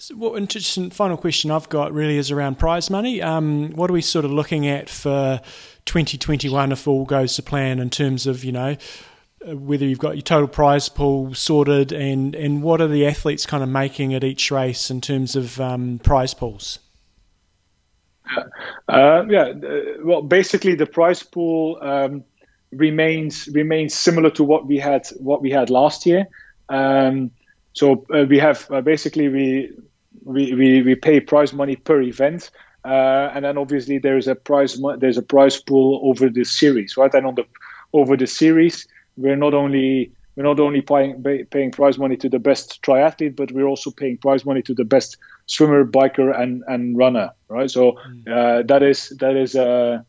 So 0.00 0.14
what 0.14 0.38
interesting 0.38 0.90
final 0.90 1.16
question 1.16 1.50
I've 1.50 1.68
got 1.68 1.92
really 1.92 2.18
is 2.18 2.30
around 2.30 2.58
prize 2.58 2.88
money. 2.88 3.20
Um, 3.20 3.72
what 3.72 3.90
are 3.90 3.92
we 3.92 4.00
sort 4.00 4.24
of 4.24 4.30
looking 4.30 4.66
at 4.68 4.88
for 4.88 5.40
2021 5.86 6.70
if 6.70 6.86
all 6.86 7.04
goes 7.04 7.34
to 7.34 7.42
plan 7.42 7.80
in 7.80 7.90
terms 7.90 8.26
of 8.26 8.44
you 8.44 8.52
know 8.52 8.70
uh, 8.70 8.76
whether 9.44 9.84
you've 9.84 9.98
got 9.98 10.16
your 10.16 10.22
total 10.22 10.48
prize 10.48 10.88
pool 10.88 11.34
sorted 11.34 11.92
and, 11.92 12.34
and 12.34 12.62
what 12.62 12.80
are 12.80 12.88
the 12.88 13.06
athletes 13.06 13.46
kind 13.46 13.62
of 13.62 13.68
making 13.68 14.14
at 14.14 14.24
each 14.24 14.50
race 14.50 14.90
in 14.90 15.00
terms 15.00 15.36
of 15.36 15.60
um, 15.60 16.00
prize 16.00 16.34
pools? 16.34 16.80
Uh, 18.88 19.24
yeah, 19.28 19.52
uh, 19.52 19.80
well, 20.04 20.22
basically 20.22 20.74
the 20.74 20.86
prize 20.86 21.22
pool 21.22 21.78
um, 21.80 22.24
remains 22.72 23.48
remains 23.48 23.94
similar 23.94 24.30
to 24.30 24.44
what 24.44 24.66
we 24.66 24.78
had 24.78 25.06
what 25.18 25.40
we 25.40 25.50
had 25.50 25.70
last 25.70 26.04
year. 26.04 26.26
Um, 26.68 27.30
so 27.72 28.04
uh, 28.14 28.24
we 28.28 28.38
have 28.38 28.70
uh, 28.70 28.80
basically 28.80 29.28
we, 29.28 29.72
we 30.24 30.54
we 30.54 30.82
we 30.82 30.94
pay 30.94 31.20
prize 31.20 31.52
money 31.52 31.76
per 31.76 32.02
event, 32.02 32.50
uh, 32.84 33.30
and 33.34 33.44
then 33.44 33.56
obviously 33.56 33.98
there 33.98 34.18
is 34.18 34.28
a 34.28 34.34
prize 34.34 34.78
there's 34.98 35.18
a 35.18 35.22
prize 35.22 35.60
pool 35.60 36.00
over 36.02 36.28
the 36.28 36.44
series, 36.44 36.96
right? 36.96 37.12
And 37.14 37.26
on 37.26 37.34
the 37.34 37.44
over 37.92 38.16
the 38.16 38.26
series, 38.26 38.86
we're 39.18 39.36
not 39.36 39.54
only 39.54 40.12
we're 40.36 40.44
not 40.44 40.60
only 40.60 40.80
paying 40.80 41.22
paying 41.50 41.72
prize 41.72 41.98
money 41.98 42.16
to 42.16 42.28
the 42.28 42.38
best 42.38 42.80
triathlete, 42.82 43.34
but 43.34 43.50
we're 43.50 43.66
also 43.66 43.90
paying 43.90 44.18
prize 44.18 44.44
money 44.44 44.62
to 44.62 44.74
the 44.74 44.84
best 44.84 45.16
swimmer, 45.46 45.84
biker, 45.84 46.38
and 46.40 46.62
and 46.68 46.96
runner. 46.96 47.32
Right. 47.48 47.70
So 47.70 47.92
mm. 47.92 48.28
uh, 48.28 48.62
that 48.68 48.82
is 48.82 49.08
that 49.18 49.36
is 49.36 49.56
uh, 49.56 50.02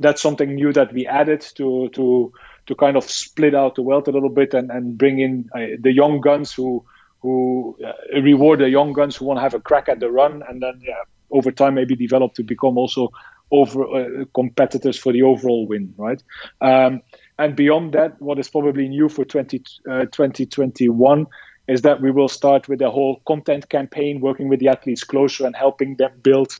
that's 0.00 0.20
something 0.20 0.54
new 0.54 0.72
that 0.72 0.92
we 0.92 1.06
added 1.06 1.42
to 1.56 1.88
to 1.90 2.32
to 2.66 2.74
kind 2.74 2.96
of 2.96 3.04
split 3.04 3.54
out 3.54 3.76
the 3.76 3.82
wealth 3.82 4.08
a 4.08 4.10
little 4.10 4.30
bit 4.30 4.54
and 4.54 4.70
and 4.70 4.98
bring 4.98 5.20
in 5.20 5.48
uh, 5.54 5.76
the 5.78 5.92
young 5.92 6.20
guns 6.20 6.52
who 6.52 6.84
who 7.20 7.78
uh, 7.86 8.20
reward 8.20 8.58
the 8.58 8.68
young 8.68 8.92
guns 8.92 9.16
who 9.16 9.26
want 9.26 9.38
to 9.38 9.42
have 9.42 9.54
a 9.54 9.60
crack 9.60 9.88
at 9.88 10.00
the 10.00 10.10
run, 10.10 10.42
and 10.48 10.60
then 10.60 10.80
yeah, 10.82 11.02
over 11.30 11.52
time 11.52 11.74
maybe 11.74 11.94
develop 11.94 12.34
to 12.34 12.42
become 12.42 12.76
also 12.76 13.12
over 13.52 13.84
uh, 13.84 14.24
competitors 14.34 14.98
for 14.98 15.12
the 15.12 15.22
overall 15.22 15.68
win. 15.68 15.94
Right. 15.96 16.20
Um, 16.60 17.02
And 17.38 17.56
beyond 17.56 17.92
that, 17.92 18.20
what 18.20 18.38
is 18.38 18.48
probably 18.48 18.88
new 18.88 19.08
for 19.08 19.24
20, 19.24 19.62
uh, 19.90 20.04
2021 20.06 21.26
is 21.68 21.82
that 21.82 22.00
we 22.00 22.10
will 22.10 22.28
start 22.28 22.68
with 22.68 22.82
a 22.82 22.90
whole 22.90 23.22
content 23.26 23.68
campaign, 23.68 24.20
working 24.20 24.48
with 24.48 24.60
the 24.60 24.68
athletes 24.68 25.04
closer 25.04 25.46
and 25.46 25.56
helping 25.56 25.96
them 25.96 26.12
build, 26.22 26.58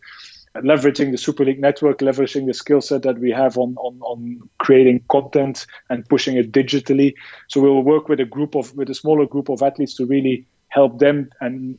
leveraging 0.57 1.11
the 1.11 1.19
Super 1.19 1.45
League 1.45 1.61
network, 1.61 1.99
leveraging 1.99 2.47
the 2.47 2.55
skill 2.55 2.81
set 2.81 3.03
that 3.03 3.19
we 3.19 3.31
have 3.31 3.59
on, 3.59 3.77
on, 3.79 4.01
on 4.03 4.41
creating 4.59 5.05
content 5.11 5.67
and 5.91 6.09
pushing 6.09 6.37
it 6.37 6.53
digitally. 6.53 7.15
So 7.49 7.61
we 7.61 7.69
will 7.69 7.83
work 7.83 8.09
with 8.09 8.21
a 8.21 8.25
group 8.25 8.55
of, 8.55 8.75
with 8.77 8.89
a 8.91 8.95
smaller 8.95 9.27
group 9.27 9.49
of 9.49 9.63
athletes 9.63 9.95
to 9.95 10.07
really 10.07 10.47
help 10.69 10.99
them 10.99 11.31
and 11.41 11.79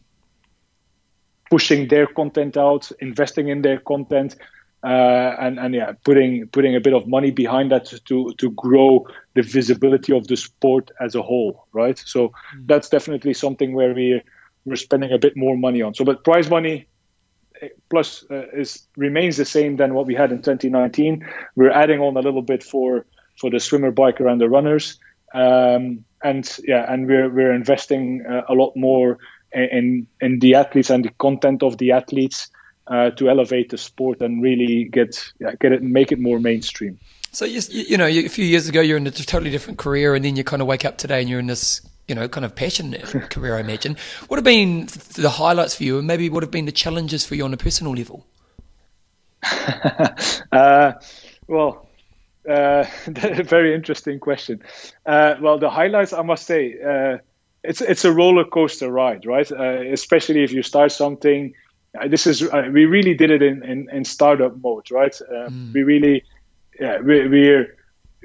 pushing 1.50 1.88
their 1.88 2.08
content 2.08 2.58
out, 2.58 2.92
investing 3.00 3.48
in 3.48 3.62
their 3.62 3.80
content, 3.80 4.36
uh, 4.84 5.36
and 5.40 5.60
and 5.60 5.74
yeah, 5.74 5.94
putting 6.04 6.48
putting 6.48 6.76
a 6.76 6.80
bit 6.80 6.94
of 6.94 7.08
money 7.08 7.32
behind 7.32 7.72
that 7.72 7.86
to 8.06 8.34
to 8.38 8.52
grow 8.52 9.08
the 9.34 9.42
visibility 9.42 10.14
of 10.14 10.28
the 10.28 10.36
sport 10.36 10.92
as 11.00 11.16
a 11.16 11.22
whole, 11.22 11.68
right? 11.72 11.98
So 12.06 12.30
mm. 12.30 12.68
that's 12.68 12.90
definitely 12.90 13.34
something 13.34 13.74
where 13.74 13.94
we 13.94 14.22
we're 14.66 14.76
spending 14.76 15.12
a 15.14 15.18
bit 15.18 15.38
more 15.38 15.58
money 15.58 15.82
on. 15.82 15.94
So, 15.94 16.04
but 16.04 16.24
prize 16.24 16.50
money 16.50 16.88
eh, 17.62 17.70
plus 17.90 18.26
uh, 18.30 18.48
is 18.54 18.86
remains 18.98 19.38
the 19.38 19.46
same 19.46 19.78
than 19.78 19.94
what 19.94 20.06
we 20.06 20.16
had 20.16 20.32
in 20.32 20.42
2019. 20.42 21.26
We're 21.56 21.72
adding 21.72 22.02
on 22.02 22.18
a 22.18 22.22
little 22.22 22.42
bit 22.42 22.62
for 22.62 23.06
for 23.40 23.50
the 23.50 23.62
swimmer, 23.62 23.92
biker, 23.92 24.30
and 24.30 24.40
the 24.40 24.50
runners. 24.50 25.00
Um, 25.34 26.04
and 26.24 26.60
yeah, 26.68 26.92
and 26.92 27.08
we're 27.08 27.30
we're 27.30 27.54
investing 27.54 28.26
uh, 28.30 28.42
a 28.50 28.54
lot 28.54 28.76
more 28.76 29.18
in 29.54 30.08
in 30.20 30.40
the 30.40 30.56
athletes 30.56 30.90
and 30.90 31.06
the 31.06 31.12
content 31.20 31.64
of 31.64 31.78
the 31.78 31.92
athletes 31.92 32.50
uh, 32.88 33.12
to 33.12 33.30
elevate 33.30 33.70
the 33.70 33.78
sport 33.78 34.22
and 34.22 34.42
really 34.42 34.86
get 34.86 35.32
get 35.60 35.72
it 35.72 35.82
make 35.82 36.12
it 36.12 36.20
more 36.20 36.40
mainstream. 36.40 37.00
So 37.32 37.46
you, 37.46 37.62
you 37.70 37.98
know, 37.98 38.06
a 38.06 38.28
few 38.28 38.46
years 38.46 38.70
ago 38.70 38.82
you're 38.82 38.98
in 38.98 39.08
a 39.08 39.12
totally 39.12 39.50
different 39.50 39.80
career, 39.80 40.14
and 40.16 40.24
then 40.24 40.36
you 40.36 40.44
kind 40.44 40.62
of 40.62 40.68
wake 40.68 40.86
up 40.86 40.98
today 40.98 41.22
and 41.22 41.30
you're 41.30 41.40
in 41.40 41.48
this 41.48 41.82
you 42.08 42.16
know 42.16 42.28
kind 42.28 42.46
of 42.46 42.56
passionate 42.56 43.04
career. 43.30 43.58
I 43.58 43.62
imagine. 43.62 43.98
What 44.28 44.38
have 44.38 44.44
been 44.44 44.88
the 45.16 45.30
highlights 45.30 45.76
for 45.76 45.84
you, 45.84 45.98
and 45.98 46.08
maybe 46.08 46.30
what 46.30 46.44
have 46.44 46.52
been 46.52 46.66
the 46.66 46.72
challenges 46.72 47.26
for 47.26 47.36
you 47.36 47.46
on 47.46 47.54
a 47.54 47.58
personal 47.58 47.94
level? 47.94 48.26
uh, 50.52 50.94
well. 51.48 51.90
Uh, 52.46 52.84
very 53.08 53.74
interesting 53.74 54.20
question. 54.20 54.62
Uh, 55.06 55.36
well, 55.40 55.58
the 55.58 55.70
highlights, 55.70 56.12
I 56.12 56.24
must 56.24 56.46
say, 56.46 56.76
uh, 56.78 57.20
it's 57.64 57.80
it's 57.80 58.04
a 58.04 58.12
roller 58.12 58.44
coaster 58.44 58.92
ride, 58.92 59.26
right? 59.26 59.50
Uh, 59.50 59.82
especially 59.94 60.44
if 60.44 60.52
you 60.52 60.62
start 60.62 60.92
something 60.92 61.54
this 62.10 62.26
is 62.28 62.42
uh, 62.44 62.70
we 62.72 62.86
really 62.86 63.14
did 63.14 63.32
it 63.32 63.42
in, 63.42 63.64
in, 63.64 63.90
in 63.92 64.06
startup 64.06 64.58
mode, 64.62 64.90
right? 64.92 65.16
Uh, 65.22 65.50
mm. 65.50 65.74
We 65.74 65.84
really, 65.84 66.24
yeah, 66.80 67.00
we, 67.00 67.28
we're 67.28 67.78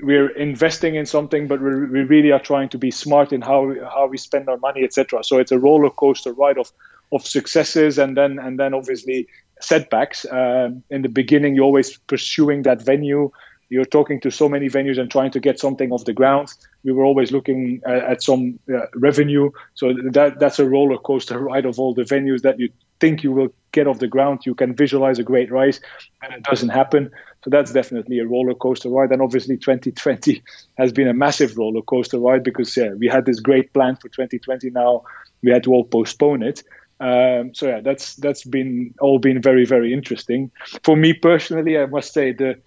we're 0.03 0.31
investing 0.31 0.95
in 0.95 1.07
something, 1.07 1.49
but 1.49 1.61
we 1.61 1.87
we 1.87 2.03
really 2.03 2.33
are 2.33 2.41
trying 2.41 2.71
to 2.71 2.79
be 2.79 2.91
smart 2.91 3.33
in 3.33 3.43
how 3.43 3.67
we, 3.67 3.79
how 3.79 4.07
we 4.07 4.17
spend 4.17 4.49
our 4.49 4.57
money, 4.59 4.85
etc. 4.85 5.23
So 5.23 5.39
it's 5.39 5.53
a 5.53 5.59
roller 5.59 5.91
coaster 5.91 6.33
ride 6.33 6.59
of 6.59 6.73
of 7.13 7.27
successes 7.27 7.99
and 7.99 8.17
then 8.17 8.39
and 8.39 8.59
then 8.59 8.75
obviously 8.75 9.29
setbacks. 9.61 10.25
Um, 10.31 10.83
in 10.91 11.03
the 11.03 11.09
beginning, 11.09 11.55
you're 11.55 11.65
always 11.65 11.97
pursuing 11.97 12.63
that 12.63 12.83
venue. 12.83 13.31
You're 13.71 13.85
talking 13.85 14.19
to 14.21 14.31
so 14.31 14.49
many 14.49 14.69
venues 14.69 14.99
and 14.99 15.11
trying 15.11 15.31
to 15.33 15.41
get 15.41 15.61
something 15.61 15.93
off 15.93 16.07
the 16.07 16.15
ground. 16.15 16.55
We 16.85 16.93
were 16.93 17.05
always 17.05 17.33
looking 17.33 17.83
at, 17.85 17.99
at 17.99 18.23
some 18.23 18.59
uh, 18.75 18.87
revenue. 18.95 19.51
So 19.75 19.93
that 20.13 20.39
that's 20.39 20.59
a 20.59 20.67
roller 20.67 20.97
coaster 20.97 21.39
ride 21.39 21.67
of 21.67 21.79
all 21.79 21.93
the 21.93 22.03
venues 22.05 22.41
that 22.43 22.59
you 22.59 22.71
think 23.01 23.23
you 23.23 23.33
will 23.33 23.49
get 23.73 23.87
off 23.87 23.99
the 23.99 24.09
ground, 24.09 24.47
you 24.47 24.55
can 24.55 24.75
visualize 24.75 25.19
a 25.19 25.23
great 25.23 25.51
rise, 25.51 25.81
and 26.23 26.33
it 26.33 26.43
doesn't 26.43 26.71
happen. 26.71 27.11
So 27.45 27.51
that's 27.51 27.73
definitely 27.73 28.19
a 28.19 28.27
roller 28.27 28.55
coaster 28.55 28.89
ride. 28.89 29.13
And 29.13 29.23
obviously, 29.23 29.57
2020 29.57 30.43
has 30.77 30.93
been 30.93 31.09
a 31.09 31.15
massive 31.15 31.57
roller 31.57 31.83
coaster 31.83 32.19
ride 32.19 32.43
because 32.43 32.77
yeah, 32.77 32.93
we 32.95 33.07
had 33.07 33.27
this 33.27 33.41
great 33.41 33.73
plan 33.73 33.97
for 33.97 34.09
2020. 34.09 34.71
Now 34.71 35.03
we 35.43 35.51
had 35.51 35.63
to 35.65 35.73
all 35.73 35.85
postpone 35.85 36.43
it. 36.43 36.63
Um, 37.01 37.55
so 37.55 37.69
yeah, 37.69 37.81
that's 37.81 38.17
that's 38.17 38.45
been 38.45 38.93
all 39.01 39.21
been 39.21 39.41
very 39.41 39.65
very 39.65 39.93
interesting 39.93 40.51
for 40.83 40.97
me 40.97 41.13
personally. 41.13 41.79
I 41.79 41.87
must 41.87 42.13
say 42.13 42.33
the 42.33 42.59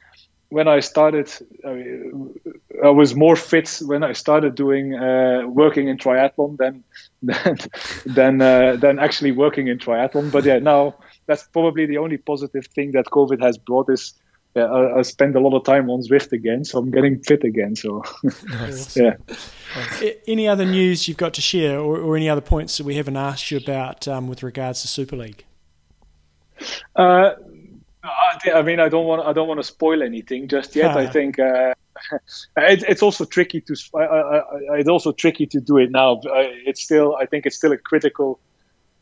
when 0.52 0.68
I 0.68 0.82
started, 0.82 1.32
I, 1.66 2.86
I, 2.86 2.90
was 2.90 3.16
more 3.16 3.38
fit 3.38 3.80
when 3.86 4.04
I 4.04 4.12
started 4.12 4.54
doing 4.56 4.94
uh, 4.94 5.44
working 5.48 5.88
in 5.88 5.98
triathlon 5.98 6.58
than 6.58 6.84
than 7.24 7.58
than, 8.06 8.42
uh, 8.42 8.76
than 8.76 9.00
actually 9.00 9.32
working 9.32 9.70
in 9.70 9.78
triathlon. 9.78 10.30
But 10.30 10.44
yeah, 10.44 10.60
now 10.60 10.96
that's 11.26 11.44
probably 11.44 11.86
the 11.86 11.98
only 11.98 12.18
positive 12.18 12.68
thing 12.68 12.92
that 12.92 13.06
COVID 13.06 13.42
has 13.42 13.58
brought 13.58 13.90
is 13.90 14.14
yeah, 14.54 14.66
I, 14.66 15.00
I 15.00 15.02
spend 15.04 15.38
a 15.38 15.40
lot 15.40 15.56
of 15.56 15.64
time 15.64 15.90
on 15.90 16.02
Zwift 16.02 16.34
again, 16.34 16.66
so 16.66 16.80
I'm 16.80 16.92
getting 16.92 17.20
fit 17.24 17.46
again. 17.46 17.78
So 17.78 18.04
nice. 18.50 18.98
yeah. 18.98 19.16
Any 20.28 20.50
other 20.50 20.66
news 20.66 21.08
you've 21.08 21.16
got 21.16 21.34
to 21.36 21.42
share, 21.42 21.80
or, 21.80 21.98
or, 21.98 22.18
any 22.18 22.28
other 22.28 22.42
points 22.42 22.78
that 22.78 22.84
we 22.84 22.96
haven't 22.96 23.16
asked 23.16 23.52
you 23.52 23.58
about 23.58 24.06
um, 24.10 24.28
with 24.28 24.44
regards 24.44 24.82
to 24.82 24.90
Super 24.90 25.16
League? 25.16 25.46
Uh, 26.94 27.32
I 28.04 28.62
mean, 28.64 28.80
I 28.80 28.90
don't 28.90 29.06
want 29.06 29.26
I 29.26 29.34
don't 29.34 29.48
want 29.48 29.60
to 29.60 29.64
spoil 29.64 30.02
anything 30.02 30.48
just 30.48 30.76
yet. 30.76 30.98
I 30.98 31.08
think 31.18 31.40
uh, 31.40 31.74
it, 32.58 32.84
it's 32.88 33.04
also 33.04 33.26
tricky 33.26 33.62
to 33.62 33.76
I, 33.96 34.00
I, 34.00 34.78
it's 34.80 34.90
also 34.90 35.12
tricky 35.12 35.46
to 35.48 35.62
do 35.62 35.78
it 35.78 35.92
now. 35.92 36.22
It's 36.24 36.82
still 36.82 37.16
I 37.16 37.26
think 37.26 37.46
it's 37.46 37.58
still 37.58 37.72
a 37.72 37.78
critical 37.78 38.40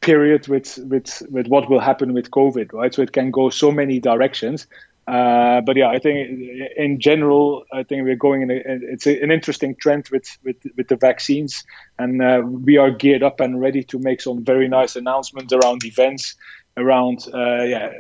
period 0.02 0.48
with 0.48 0.78
with 0.80 1.24
with 1.30 1.48
what 1.48 1.70
will 1.70 1.80
happen 1.80 2.14
with 2.14 2.32
COVID, 2.32 2.74
right? 2.74 2.94
So 2.94 3.02
it 3.02 3.12
can 3.12 3.32
go 3.32 3.50
so 3.50 3.72
many 3.72 4.00
directions. 4.00 4.68
Uh, 5.08 5.62
but 5.62 5.76
yeah, 5.76 5.88
I 5.88 5.98
think 5.98 6.40
in 6.78 7.00
general, 7.00 7.64
I 7.74 7.82
think 7.82 8.04
we're 8.04 8.16
going 8.16 8.44
in. 8.44 8.52
A, 8.52 8.62
it's 8.66 9.08
a, 9.08 9.20
an 9.22 9.32
interesting 9.32 9.76
trend 9.76 10.08
with 10.10 10.38
with 10.44 10.58
with 10.78 10.88
the 10.88 10.98
vaccines, 10.98 11.64
and 11.98 12.22
uh, 12.22 12.44
we 12.46 12.78
are 12.78 12.92
geared 12.92 13.24
up 13.24 13.40
and 13.40 13.60
ready 13.60 13.84
to 13.86 13.98
make 13.98 14.22
some 14.22 14.44
very 14.44 14.68
nice 14.68 14.96
announcements 14.96 15.52
around 15.52 15.84
events 15.84 16.36
around 16.80 17.28
uh, 17.34 17.64
yeah, 17.64 17.92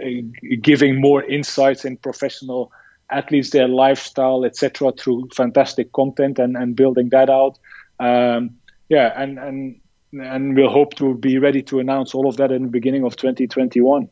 giving 0.62 1.00
more 1.00 1.24
insights 1.24 1.86
in 1.86 1.98
professional 1.98 2.72
athletes, 3.12 3.50
their 3.52 3.68
lifestyle, 3.68 4.46
etc., 4.46 4.92
through 4.94 5.30
fantastic 5.36 5.92
content 5.94 6.40
and, 6.40 6.56
and 6.56 6.76
building 6.76 7.10
that 7.10 7.30
out. 7.30 7.58
Um, 8.00 8.58
yeah, 8.88 9.14
and 9.16 9.38
and 9.38 9.80
and 10.14 10.56
we'll 10.56 10.70
hope 10.70 10.96
to 10.96 11.16
be 11.16 11.38
ready 11.38 11.62
to 11.64 11.80
announce 11.80 12.16
all 12.16 12.28
of 12.28 12.38
that 12.38 12.52
in 12.52 12.64
the 12.64 12.70
beginning 12.70 13.04
of 13.04 13.16
2021. 13.16 14.10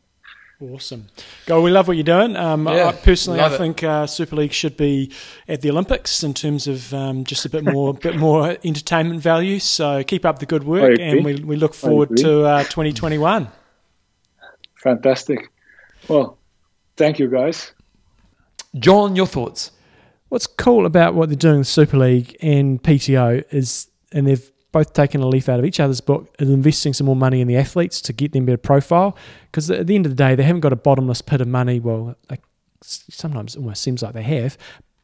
Awesome, 0.60 1.06
go! 1.46 1.62
We 1.62 1.70
love 1.70 1.86
what 1.86 1.96
you're 1.96 2.02
doing. 2.02 2.34
Um, 2.34 2.66
yeah, 2.66 2.88
I, 2.88 2.92
personally, 2.92 3.40
I 3.40 3.48
think 3.48 3.84
uh, 3.84 4.08
Super 4.08 4.34
League 4.34 4.52
should 4.52 4.76
be 4.76 5.12
at 5.46 5.60
the 5.60 5.70
Olympics 5.70 6.24
in 6.24 6.34
terms 6.34 6.66
of 6.66 6.92
um, 6.92 7.22
just 7.22 7.44
a 7.44 7.48
bit 7.48 7.64
more, 7.64 7.94
bit 8.08 8.16
more 8.16 8.56
entertainment 8.64 9.20
value. 9.20 9.60
So 9.60 10.02
keep 10.02 10.24
up 10.24 10.40
the 10.40 10.46
good 10.46 10.64
work, 10.64 10.98
and 10.98 11.24
we 11.24 11.36
we 11.36 11.54
look 11.54 11.74
forward 11.74 12.16
to 12.18 12.44
uh, 12.44 12.64
2021. 12.64 13.48
Fantastic. 14.82 15.50
Well, 16.08 16.38
thank 16.96 17.18
you 17.18 17.28
guys. 17.28 17.72
John, 18.78 19.16
your 19.16 19.26
thoughts? 19.26 19.72
What's 20.28 20.46
cool 20.46 20.86
about 20.86 21.14
what 21.14 21.28
they're 21.28 21.36
doing 21.36 21.58
with 21.58 21.68
Super 21.68 21.96
League 21.96 22.36
and 22.42 22.82
PTO 22.82 23.44
is, 23.50 23.88
and 24.12 24.26
they've 24.26 24.50
both 24.72 24.92
taken 24.92 25.22
a 25.22 25.26
leaf 25.26 25.48
out 25.48 25.58
of 25.58 25.64
each 25.64 25.80
other's 25.80 26.02
book, 26.02 26.34
is 26.38 26.50
investing 26.50 26.92
some 26.92 27.06
more 27.06 27.16
money 27.16 27.40
in 27.40 27.48
the 27.48 27.56
athletes 27.56 28.02
to 28.02 28.12
get 28.12 28.32
them 28.32 28.44
better 28.44 28.58
profile. 28.58 29.16
Because 29.46 29.70
at 29.70 29.86
the 29.86 29.94
end 29.94 30.04
of 30.04 30.12
the 30.12 30.16
day, 30.16 30.34
they 30.34 30.42
haven't 30.42 30.60
got 30.60 30.72
a 30.72 30.76
bottomless 30.76 31.22
pit 31.22 31.40
of 31.40 31.48
money. 31.48 31.80
Well, 31.80 32.14
like 32.28 32.42
sometimes 32.82 33.56
it 33.56 33.60
almost 33.60 33.82
seems 33.82 34.02
like 34.02 34.12
they 34.12 34.22
have, 34.22 34.58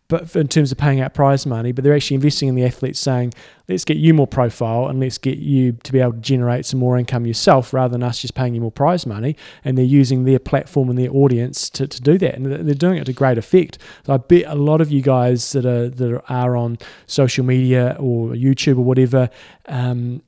but 0.09 0.37
in 0.37 0.49
terms 0.49 0.71
of 0.71 0.77
paying 0.77 1.01
out 1.01 1.15
prize 1.15 1.47
money, 1.47 1.73
but 1.73 1.83
they're 1.83 1.95
actually 1.95 2.17
investing 2.17 2.49
in 2.49 2.55
the 2.55 2.65
athletes, 2.65 3.01
saying, 3.01 3.33
let's 3.69 3.85
get 3.87 3.97
you 3.97 4.13
more 4.13 4.27
profile 4.27 4.89
and 4.89 5.01
let's 5.01 5.17
get 5.17 5.39
you 5.39 5.73
to 5.83 5.93
be 5.93 6.01
able 6.01 6.13
to 6.13 6.19
generate 6.19 6.67
some 6.67 6.79
more 6.79 6.99
income 6.99 7.25
yourself 7.25 7.73
rather 7.73 7.93
than 7.93 8.03
us 8.03 8.21
just 8.21 8.35
paying 8.35 8.55
you 8.55 8.61
more 8.61 8.71
prize 8.71 9.07
money. 9.07 9.35
And 9.65 9.79
they're 9.79 9.85
using 9.85 10.25
their 10.25 10.39
platform 10.39 10.91
and 10.91 10.99
their 10.99 11.11
audience 11.11 11.71
to, 11.71 11.87
to 11.87 12.01
do 12.03 12.19
that. 12.19 12.35
And 12.35 12.47
they're 12.47 12.75
doing 12.75 12.99
it 12.99 13.07
to 13.07 13.15
great 13.15 13.39
effect. 13.39 13.79
So 14.05 14.13
I 14.13 14.19
bet 14.19 14.45
a 14.47 14.55
lot 14.55 14.83
of 14.83 14.93
you 14.93 15.01
guys 15.01 15.53
that 15.53 15.65
are, 15.65 15.89
that 15.89 16.23
are 16.29 16.57
on 16.57 16.79
social 17.07 17.45
media 17.45 17.97
or 17.99 18.31
YouTube 18.31 18.77
or 18.77 18.85
whatever 18.85 19.31
um, 19.67 20.23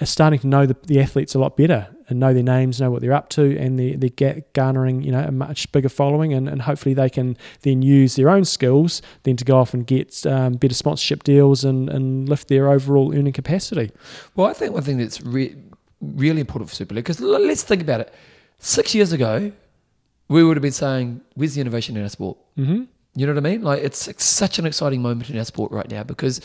are 0.00 0.06
starting 0.06 0.38
to 0.38 0.46
know 0.46 0.66
the, 0.66 0.76
the 0.84 1.00
athletes 1.00 1.34
a 1.34 1.38
lot 1.40 1.56
better 1.56 1.88
and 2.10 2.20
know 2.20 2.34
their 2.34 2.42
names, 2.42 2.80
know 2.80 2.90
what 2.90 3.00
they're 3.00 3.12
up 3.12 3.28
to, 3.30 3.56
and 3.58 3.78
they're, 3.78 3.96
they're 3.96 4.42
garnering 4.52 5.02
you 5.02 5.12
know 5.12 5.20
a 5.20 5.30
much 5.30 5.70
bigger 5.72 5.88
following, 5.88 6.32
and, 6.32 6.48
and 6.48 6.62
hopefully 6.62 6.94
they 6.94 7.08
can 7.08 7.36
then 7.62 7.82
use 7.82 8.16
their 8.16 8.28
own 8.28 8.44
skills 8.44 9.00
then 9.22 9.36
to 9.36 9.44
go 9.44 9.58
off 9.58 9.72
and 9.72 9.86
get 9.86 10.26
um, 10.26 10.54
better 10.54 10.74
sponsorship 10.74 11.22
deals 11.22 11.64
and, 11.64 11.88
and 11.88 12.28
lift 12.28 12.48
their 12.48 12.68
overall 12.68 13.14
earning 13.14 13.32
capacity. 13.32 13.90
Well, 14.34 14.46
I 14.46 14.52
think 14.52 14.74
one 14.74 14.82
thing 14.82 14.98
that's 14.98 15.22
re- 15.22 15.56
really 16.00 16.40
important 16.40 16.68
for 16.68 16.74
Super 16.74 16.94
League 16.94 17.04
because 17.04 17.20
let's 17.20 17.62
think 17.62 17.82
about 17.82 18.00
it. 18.00 18.14
Six 18.58 18.94
years 18.94 19.12
ago, 19.12 19.52
we 20.28 20.44
would 20.44 20.56
have 20.56 20.62
been 20.62 20.72
saying, 20.72 21.22
"Where's 21.34 21.54
the 21.54 21.60
innovation 21.60 21.96
in 21.96 22.02
our 22.02 22.08
sport?" 22.08 22.38
Mm-hmm. 22.58 22.84
You 23.14 23.26
know 23.26 23.34
what 23.34 23.44
I 23.44 23.50
mean? 23.50 23.62
Like 23.62 23.82
it's, 23.82 24.06
it's 24.06 24.24
such 24.24 24.58
an 24.60 24.66
exciting 24.66 25.02
moment 25.02 25.30
in 25.30 25.38
our 25.38 25.44
sport 25.44 25.72
right 25.72 25.90
now 25.90 26.04
because, 26.04 26.40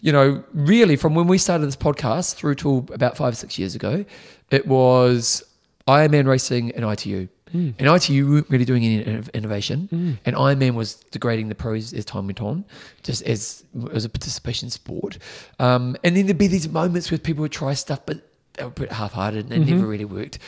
you 0.00 0.10
know, 0.10 0.42
really 0.52 0.96
from 0.96 1.14
when 1.14 1.28
we 1.28 1.38
started 1.38 1.66
this 1.66 1.76
podcast 1.76 2.34
through 2.34 2.56
to 2.56 2.86
about 2.92 3.16
five 3.16 3.36
six 3.36 3.56
years 3.56 3.76
ago, 3.76 4.04
it 4.50 4.66
was 4.66 5.42
Ironman 5.86 6.26
racing 6.26 6.72
and 6.72 6.84
ITU. 6.84 7.28
Mm. 7.54 7.74
And 7.78 7.88
ITU 7.88 8.30
weren't 8.30 8.50
really 8.50 8.66
doing 8.66 8.84
any 8.84 9.04
inno- 9.04 9.32
innovation. 9.32 9.88
And 10.26 10.36
Ironman 10.36 10.74
was 10.74 10.96
degrading 11.10 11.48
the 11.48 11.54
pros 11.54 11.94
as 11.94 12.04
time 12.04 12.26
went 12.26 12.42
on, 12.42 12.64
just 13.02 13.22
as 13.22 13.64
as 13.92 14.04
a 14.04 14.08
participation 14.08 14.68
sport. 14.70 15.18
Um, 15.58 15.96
and 16.04 16.16
then 16.16 16.26
there'd 16.26 16.36
be 16.36 16.46
these 16.46 16.68
moments 16.68 17.10
where 17.10 17.18
people 17.18 17.42
would 17.42 17.52
try 17.52 17.72
stuff, 17.72 18.00
but 18.04 18.20
they 18.54 18.64
were 18.64 18.68
a 18.68 18.72
bit 18.72 18.92
half-hearted 18.92 19.50
and 19.50 19.68
it 19.68 19.72
never 19.72 19.86
really 19.86 20.04
worked. 20.04 20.38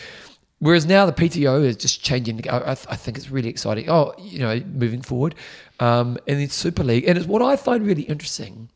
Whereas 0.59 0.85
now 0.85 1.07
the 1.07 1.13
PTO 1.13 1.65
is 1.65 1.77
just 1.77 2.03
changing. 2.03 2.47
I, 2.51 2.59
I, 2.59 2.71
I 2.73 2.75
think 2.75 3.17
it's 3.17 3.31
really 3.31 3.49
exciting. 3.49 3.89
Oh, 3.89 4.13
you 4.19 4.41
know, 4.41 4.61
moving 4.75 5.01
forward, 5.01 5.35
um, 5.81 6.19
and 6.29 6.39
then 6.39 6.51
Super 6.51 6.85
League, 6.85 7.09
and 7.09 7.17
it's 7.17 7.27
what 7.27 7.41
I 7.41 7.57
find 7.57 7.87
really 7.87 8.03
interesting. 8.03 8.69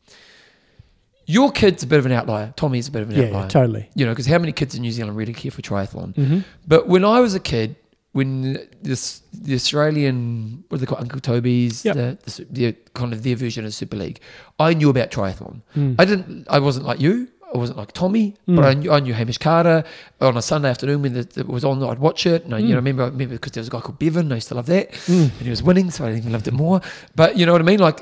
Your 1.27 1.51
kid's 1.51 1.81
a 1.83 1.87
bit 1.87 1.97
of 1.99 2.05
an 2.05 2.11
outlier. 2.11 2.53
Tommy's 2.55 2.87
a 2.87 2.91
bit 2.91 3.01
of 3.01 3.09
an 3.09 3.15
Yeah, 3.15 3.23
outlier. 3.25 3.41
yeah, 3.43 3.47
totally. 3.47 3.89
You 3.95 4.05
know, 4.05 4.11
because 4.11 4.27
how 4.27 4.37
many 4.37 4.51
kids 4.51 4.75
in 4.75 4.81
New 4.81 4.91
Zealand 4.91 5.17
really 5.17 5.33
care 5.33 5.51
for 5.51 5.61
triathlon? 5.61 6.13
Mm-hmm. 6.13 6.39
But 6.67 6.87
when 6.87 7.03
I 7.03 7.19
was 7.19 7.33
a 7.33 7.39
kid, 7.39 7.75
when 8.11 8.59
this 8.81 9.21
the 9.33 9.55
Australian 9.55 10.63
what 10.69 10.77
do 10.79 10.85
they 10.85 10.89
call 10.89 10.99
Uncle 10.99 11.19
Toby's 11.19 11.83
Yep. 11.83 11.95
the, 11.95 12.17
the, 12.25 12.45
the 12.51 12.75
kind 12.93 13.11
of 13.11 13.23
their 13.23 13.35
version 13.35 13.65
of 13.65 13.73
Super 13.73 13.97
League, 13.97 14.19
I 14.59 14.73
knew 14.73 14.89
about 14.89 15.11
triathlon. 15.11 15.61
Mm. 15.75 15.95
I 15.99 16.05
didn't. 16.05 16.47
I 16.49 16.59
wasn't 16.59 16.85
like 16.85 16.99
you. 17.01 17.27
I 17.53 17.57
wasn't 17.57 17.77
like 17.77 17.91
Tommy, 17.93 18.35
but 18.47 18.65
I 18.65 18.73
knew, 18.73 18.91
I 18.91 18.99
knew 18.99 19.13
Hamish 19.13 19.37
Carter 19.37 19.83
on 20.19 20.35
a 20.35 20.41
Sunday 20.41 20.69
afternoon 20.69 21.01
when 21.03 21.15
it 21.15 21.37
it 21.37 21.47
was 21.47 21.63
on. 21.63 21.81
I'd 21.83 21.99
watch 21.99 22.25
it, 22.25 22.43
and 22.43 22.53
I, 22.55 22.57
you 22.57 22.69
know, 22.69 22.75
remember, 22.75 23.03
I 23.03 23.07
remember 23.07 23.35
because 23.35 23.51
there 23.53 23.61
was 23.61 23.67
a 23.67 23.71
guy 23.71 23.79
called 23.79 23.97
Bevan. 23.99 24.31
I 24.31 24.35
used 24.35 24.49
to 24.49 24.55
love 24.55 24.65
that, 24.65 24.89
and 25.07 25.31
he 25.31 25.49
was 25.49 25.63
winning, 25.63 25.89
so 25.91 26.05
I 26.05 26.15
even 26.15 26.31
loved 26.33 26.47
it 26.47 26.53
more. 26.53 26.81
But 27.15 27.37
you 27.37 27.45
know 27.45 27.51
what 27.53 27.61
I 27.61 27.63
mean? 27.65 27.79
Like, 27.79 28.01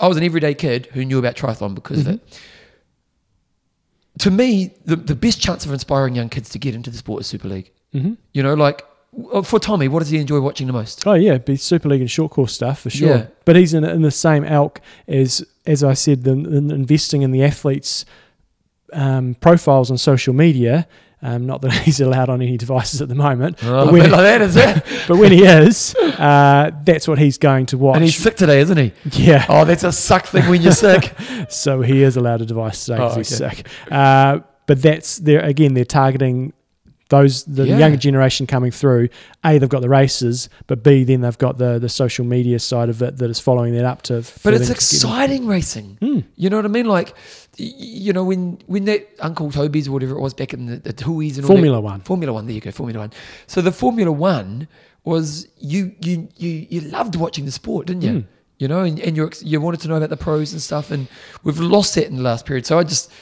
I 0.00 0.06
was 0.06 0.16
an 0.16 0.22
everyday 0.22 0.54
kid 0.54 0.86
who 0.92 1.04
knew 1.04 1.18
about 1.18 1.34
triathlon 1.34 1.74
because 1.74 2.00
of 2.06 2.08
it. 2.14 2.40
To 4.20 4.30
me, 4.30 4.74
the, 4.84 4.96
the 4.96 5.14
best 5.14 5.40
chance 5.40 5.66
of 5.66 5.72
inspiring 5.72 6.14
young 6.14 6.28
kids 6.28 6.48
to 6.50 6.58
get 6.58 6.74
into 6.74 6.90
the 6.90 6.96
sport 6.96 7.20
is 7.20 7.26
Super 7.26 7.48
League. 7.48 7.70
Mm-hmm. 7.94 8.14
You 8.32 8.42
know, 8.42 8.54
like 8.54 8.84
for 9.44 9.58
Tommy, 9.58 9.88
what 9.88 10.00
does 10.00 10.10
he 10.10 10.18
enjoy 10.18 10.40
watching 10.40 10.66
the 10.66 10.72
most? 10.72 11.06
Oh 11.06 11.14
yeah, 11.14 11.38
be 11.38 11.56
Super 11.56 11.88
League 11.88 12.00
and 12.00 12.10
short 12.10 12.32
course 12.32 12.52
stuff 12.52 12.80
for 12.80 12.90
sure. 12.90 13.08
Yeah. 13.08 13.26
But 13.44 13.56
he's 13.56 13.74
in, 13.74 13.84
in 13.84 14.02
the 14.02 14.10
same 14.10 14.44
elk 14.44 14.80
as 15.08 15.44
as 15.66 15.82
I 15.82 15.94
said, 15.94 16.24
the, 16.24 16.34
the 16.34 16.74
investing 16.74 17.22
in 17.22 17.32
the 17.32 17.42
athletes' 17.42 18.04
um, 18.92 19.34
profiles 19.40 19.90
on 19.90 19.98
social 19.98 20.34
media. 20.34 20.86
Um, 21.22 21.46
not 21.46 21.62
that 21.62 21.72
he's 21.84 22.00
allowed 22.00 22.28
on 22.28 22.42
any 22.42 22.56
devices 22.58 23.00
at 23.00 23.08
the 23.08 23.14
moment, 23.14 23.58
Oh, 23.62 23.86
but, 23.86 23.92
when, 23.92 24.10
like 24.10 24.20
that, 24.20 24.42
is 24.42 24.54
it? 24.56 24.84
but 25.08 25.16
when 25.16 25.32
he 25.32 25.44
is, 25.44 25.94
uh, 25.96 26.70
that's 26.84 27.08
what 27.08 27.18
he's 27.18 27.38
going 27.38 27.66
to 27.66 27.78
watch. 27.78 27.96
and 27.96 28.04
he's 28.04 28.16
sick 28.16 28.36
today, 28.36 28.60
isn't 28.60 28.76
he? 28.76 28.92
yeah, 29.12 29.46
Oh, 29.48 29.64
that's 29.64 29.82
a 29.84 29.92
suck 29.92 30.26
thing 30.26 30.46
when 30.48 30.60
you're 30.62 30.72
sick. 30.72 31.14
so 31.48 31.80
he 31.80 32.02
is 32.02 32.16
allowed 32.16 32.42
a 32.42 32.46
device 32.46 32.84
today 32.84 32.98
'cause 32.98 33.14
Oh, 33.14 33.18
he's 33.18 33.28
sick. 33.28 33.66
Uh, 33.90 34.40
but 34.66 34.82
that's 34.82 35.18
they're 35.18 35.40
again 35.44 35.74
they're 35.74 35.84
targeting 35.84 36.52
those 37.08 37.44
the 37.44 37.66
Yeah. 37.66 37.78
younger 37.78 37.96
generation 37.96 38.46
coming 38.46 38.70
through. 38.72 39.08
A, 39.44 39.58
they've 39.58 39.68
got 39.68 39.82
the 39.82 39.88
races, 39.88 40.48
but 40.66 40.82
B, 40.82 41.04
then 41.04 41.20
they've 41.20 41.38
got 41.38 41.58
the 41.58 41.78
the 41.78 41.88
social 41.88 42.24
media 42.24 42.58
side 42.58 42.88
of 42.88 43.00
it 43.02 43.18
that 43.18 43.30
is 43.30 43.38
following 43.38 43.74
that 43.74 43.84
up 43.84 44.02
to. 44.02 44.24
But 44.42 44.54
it's 44.54 44.66
them 44.68 44.74
exciting 44.74 45.46
racing. 45.46 45.98
Mm. 46.00 46.24
You 46.36 46.50
know 46.50 46.56
what 46.56 46.64
I 46.64 46.68
mean? 46.68 46.86
Like, 46.86 47.14
you 47.56 48.12
know, 48.12 48.24
when 48.24 48.58
when 48.66 48.84
that 48.86 49.08
Uncle 49.20 49.50
Toby's 49.50 49.88
or 49.88 49.92
whatever 49.92 50.16
it 50.16 50.20
was 50.20 50.34
back 50.34 50.52
in 50.52 50.66
the, 50.66 50.76
the 50.76 50.92
Tui's 50.92 51.38
and 51.38 51.44
all 51.44 51.54
Formula 51.54 51.80
One. 51.80 52.00
Formula 52.00 52.32
One. 52.32 52.46
There 52.46 52.54
you 52.54 52.60
go, 52.60 52.70
Formula 52.72 52.98
One. 53.00 53.12
So 53.46 53.60
the 53.60 53.72
Formula 53.72 54.10
One 54.10 54.66
was 55.04 55.46
you 55.58 55.92
you 56.00 56.28
you 56.36 56.66
you 56.68 56.80
loved 56.82 57.14
watching 57.14 57.44
the 57.44 57.52
sport, 57.52 57.86
didn't 57.86 58.02
you? 58.02 58.10
Mm. 58.10 58.24
You 58.58 58.68
know, 58.68 58.80
and, 58.80 58.98
and 58.98 59.16
you 59.16 59.30
you 59.42 59.60
wanted 59.60 59.80
to 59.80 59.88
know 59.88 59.96
about 59.96 60.08
the 60.10 60.16
pros 60.16 60.52
and 60.52 60.60
stuff, 60.62 60.90
and 60.90 61.08
we've 61.44 61.58
lost 61.60 61.94
that 61.94 62.06
in 62.06 62.16
the 62.16 62.22
last 62.22 62.46
period. 62.46 62.64
So 62.66 62.78
I 62.78 62.84
just, 62.84 63.12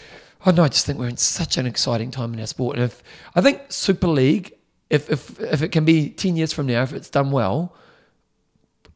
I 0.44 0.52
know, 0.52 0.64
I 0.64 0.68
just 0.68 0.84
think 0.86 0.98
we're 0.98 1.08
in 1.08 1.16
such 1.16 1.56
an 1.56 1.66
exciting 1.66 2.10
time 2.10 2.34
in 2.34 2.40
our 2.40 2.46
sport, 2.46 2.76
and 2.76 2.84
if 2.84 3.02
I 3.34 3.40
think 3.40 3.60
Super 3.68 4.08
League, 4.08 4.52
if 4.90 5.10
if 5.10 5.40
if 5.40 5.62
it 5.62 5.68
can 5.68 5.84
be 5.84 6.10
ten 6.10 6.36
years 6.36 6.52
from 6.52 6.66
now, 6.66 6.82
if 6.82 6.92
it's 6.92 7.08
done 7.10 7.30
well, 7.30 7.74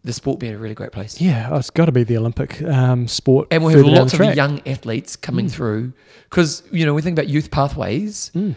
the 0.05 0.13
sport 0.13 0.37
will 0.37 0.39
be 0.39 0.49
in 0.49 0.55
a 0.55 0.59
really 0.59 0.75
great 0.75 0.93
place. 0.93 1.21
Yeah, 1.21 1.57
it's 1.57 1.71
got 1.71 1.87
to 1.87 1.93
be 1.93 2.05
the 2.05 2.17
Olympic 2.17 2.63
um, 2.63 3.09
sport. 3.09 3.49
And 3.51 3.65
we'll 3.65 3.77
have 3.77 3.87
lots 3.87 4.15
of 4.15 4.35
young 4.35 4.61
athletes 4.67 5.17
coming 5.17 5.49
through 5.49 5.93
because 6.29 6.63
you 6.71 6.87
know 6.87 6.95
we 6.95 7.03
think 7.03 7.19
about 7.19 7.29
youth 7.29 7.51
pathways. 7.51 8.31
Mm. 8.35 8.55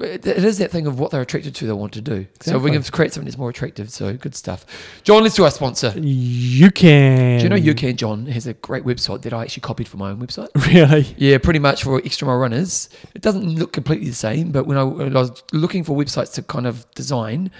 It 0.00 0.26
is 0.26 0.58
that 0.58 0.70
thing 0.70 0.86
of 0.86 0.98
what 1.00 1.10
they're 1.10 1.20
attracted 1.22 1.54
to, 1.56 1.66
they 1.66 1.72
want 1.72 1.92
to 1.94 2.00
do. 2.00 2.26
So 2.40 2.56
if 2.56 2.62
we 2.62 2.70
Exactly. 2.70 2.90
can 2.90 2.92
create 2.96 3.12
something 3.12 3.24
that's 3.26 3.38
more 3.38 3.50
attractive. 3.50 3.90
So 3.90 4.14
good 4.16 4.34
stuff. 4.34 4.64
John, 5.02 5.22
let's 5.22 5.34
do 5.34 5.44
our 5.44 5.50
sponsor. 5.50 5.92
You 5.96 6.70
can. 6.70 7.38
Do 7.38 7.42
you 7.44 7.48
know 7.48 7.56
you 7.56 7.74
can? 7.74 7.96
John 7.96 8.26
has 8.26 8.46
a 8.46 8.54
great 8.54 8.84
website 8.84 9.22
that 9.22 9.32
I 9.32 9.42
actually 9.42 9.62
copied 9.62 9.88
from 9.88 10.00
my 10.00 10.10
own 10.10 10.18
website. 10.20 10.48
Really? 10.68 11.14
Yeah, 11.16 11.38
pretty 11.38 11.58
much 11.58 11.82
for 11.82 11.98
extra 12.04 12.26
mile 12.26 12.36
runners. 12.36 12.88
It 13.14 13.22
doesn't 13.22 13.58
look 13.58 13.72
completely 13.72 14.08
the 14.08 14.14
same, 14.14 14.52
but 14.52 14.64
when 14.66 14.76
I, 14.76 14.84
when 14.84 15.16
I 15.16 15.20
was 15.20 15.42
looking 15.52 15.82
for 15.82 15.96
websites 15.96 16.34
to 16.34 16.42
kind 16.42 16.66
of 16.66 16.88
design, 16.94 17.50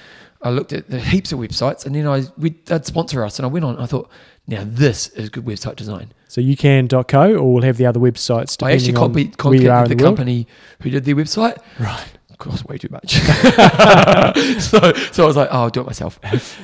I 0.43 0.51
looked 0.51 0.72
at 0.72 0.89
the 0.91 1.01
heaps 1.01 1.32
of 1.32 1.39
websites, 1.41 1.84
and 1.86 1.95
then 1.95 2.07
I 2.07 2.24
we 2.36 2.51
they'd 2.66 2.84
sponsor 2.86 3.24
us, 3.24 3.39
and 3.39 3.47
I 3.47 3.49
went 3.49 3.64
on. 3.64 3.76
I 3.78 3.86
thought, 3.86 4.09
now 4.47 4.62
this 4.64 5.09
is 5.09 5.30
good 5.30 5.45
website 5.45 5.74
design. 5.76 6.12
So 6.28 6.41
ucan.co, 6.41 7.34
or 7.36 7.55
we'll 7.55 7.62
have 7.64 7.78
the 7.78 7.86
other 7.86 7.99
websites. 7.99 8.62
I 8.62 8.72
actually 8.72 8.93
copied 8.93 9.43
where 9.43 9.55
you 9.55 9.70
are 9.70 9.84
in 9.84 9.89
contacted 9.89 9.99
the, 9.99 10.03
the 10.03 10.09
company 10.09 10.47
who 10.82 10.91
did 10.91 11.05
their 11.07 11.16
website. 11.16 11.59
Right. 11.80 12.07
Cost 12.39 12.68
way 12.68 12.78
too 12.78 12.89
much. 12.93 13.14
so, 14.61 14.93
so 15.11 15.24
I 15.24 15.26
was 15.26 15.36
like, 15.36 15.49
oh, 15.51 15.62
I'll 15.62 15.70
do 15.70 15.80
it 15.80 15.86
myself. 15.86 16.20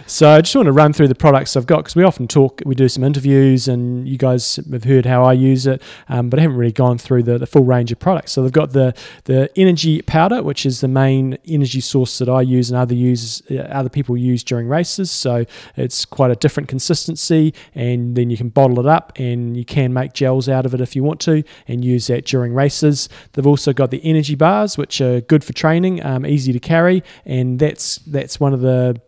So 0.07 0.31
I 0.31 0.41
just 0.41 0.55
want 0.55 0.66
to 0.66 0.72
run 0.72 0.93
through 0.93 1.09
the 1.09 1.16
products 1.16 1.57
I've 1.57 1.66
got 1.66 1.79
because 1.79 1.97
we 1.97 2.05
often 2.05 2.29
talk, 2.29 2.62
we 2.64 2.77
do 2.77 2.89
some 2.89 3.03
interviews, 3.03 3.66
and 3.66 4.09
you 4.09 4.16
guys 4.16 4.61
have 4.70 4.85
heard 4.85 5.05
how 5.05 5.25
I 5.25 5.33
use 5.33 5.66
it, 5.66 5.83
um, 6.09 6.31
but 6.31 6.39
I 6.39 6.43
haven't 6.43 6.59
really 6.59 6.70
gone 6.70 6.97
through 6.99 7.25
the, 7.25 7.39
the 7.39 7.47
full 7.47 7.64
range 7.64 7.91
of 7.91 7.99
products. 7.99 8.31
So 8.31 8.43
they've 8.43 8.53
got 8.53 8.70
the 8.70 8.95
the 9.25 9.51
energy 9.59 10.01
powder, 10.03 10.45
which 10.45 10.64
is 10.64 10.81
the 10.81 10.87
main 10.87 11.39
energy 11.47 11.81
source 11.81 12.18
that 12.18 12.29
I 12.29 12.43
use 12.43 12.70
and 12.70 12.79
other 12.79 12.95
users, 12.95 13.43
uh, 13.51 13.64
other 13.64 13.89
people 13.89 14.16
use 14.16 14.45
during 14.45 14.68
races. 14.68 15.11
So 15.11 15.45
it's 15.77 16.05
quite 16.05 16.31
a 16.31 16.37
different 16.37 16.68
consistency, 16.68 17.53
and 17.75 18.16
then 18.16 18.31
you 18.31 18.37
can 18.37 18.49
bottle 18.49 18.79
it 18.79 18.87
up, 18.87 19.12
and 19.16 19.57
you 19.57 19.64
can 19.64 19.93
make 19.93 20.12
gels 20.12 20.49
out 20.49 20.66
of 20.66 20.75
it 20.75 20.81
if 20.81 20.95
you 20.95 21.03
want 21.03 21.20
to, 21.22 21.43
and 21.66 21.85
use 21.85 22.07
that 22.07 22.27
during 22.27 22.55
races. 22.55 23.09
They've 23.33 23.47
also 23.47 23.72
got 23.72 23.91
the 23.91 24.05
energy 24.05 24.37
bars, 24.37 24.79
which 24.79 25.01
are 25.01 25.20
good 25.20 25.43
for 25.43 25.53
training, 25.65 26.05
um, 26.05 26.27
easy 26.27 26.53
to 26.53 26.61
carry, 26.61 27.03
and 27.25 27.59
that's 27.59 27.97
that's 28.07 28.39
one 28.39 28.53
of 28.53 28.61
the 28.61 29.01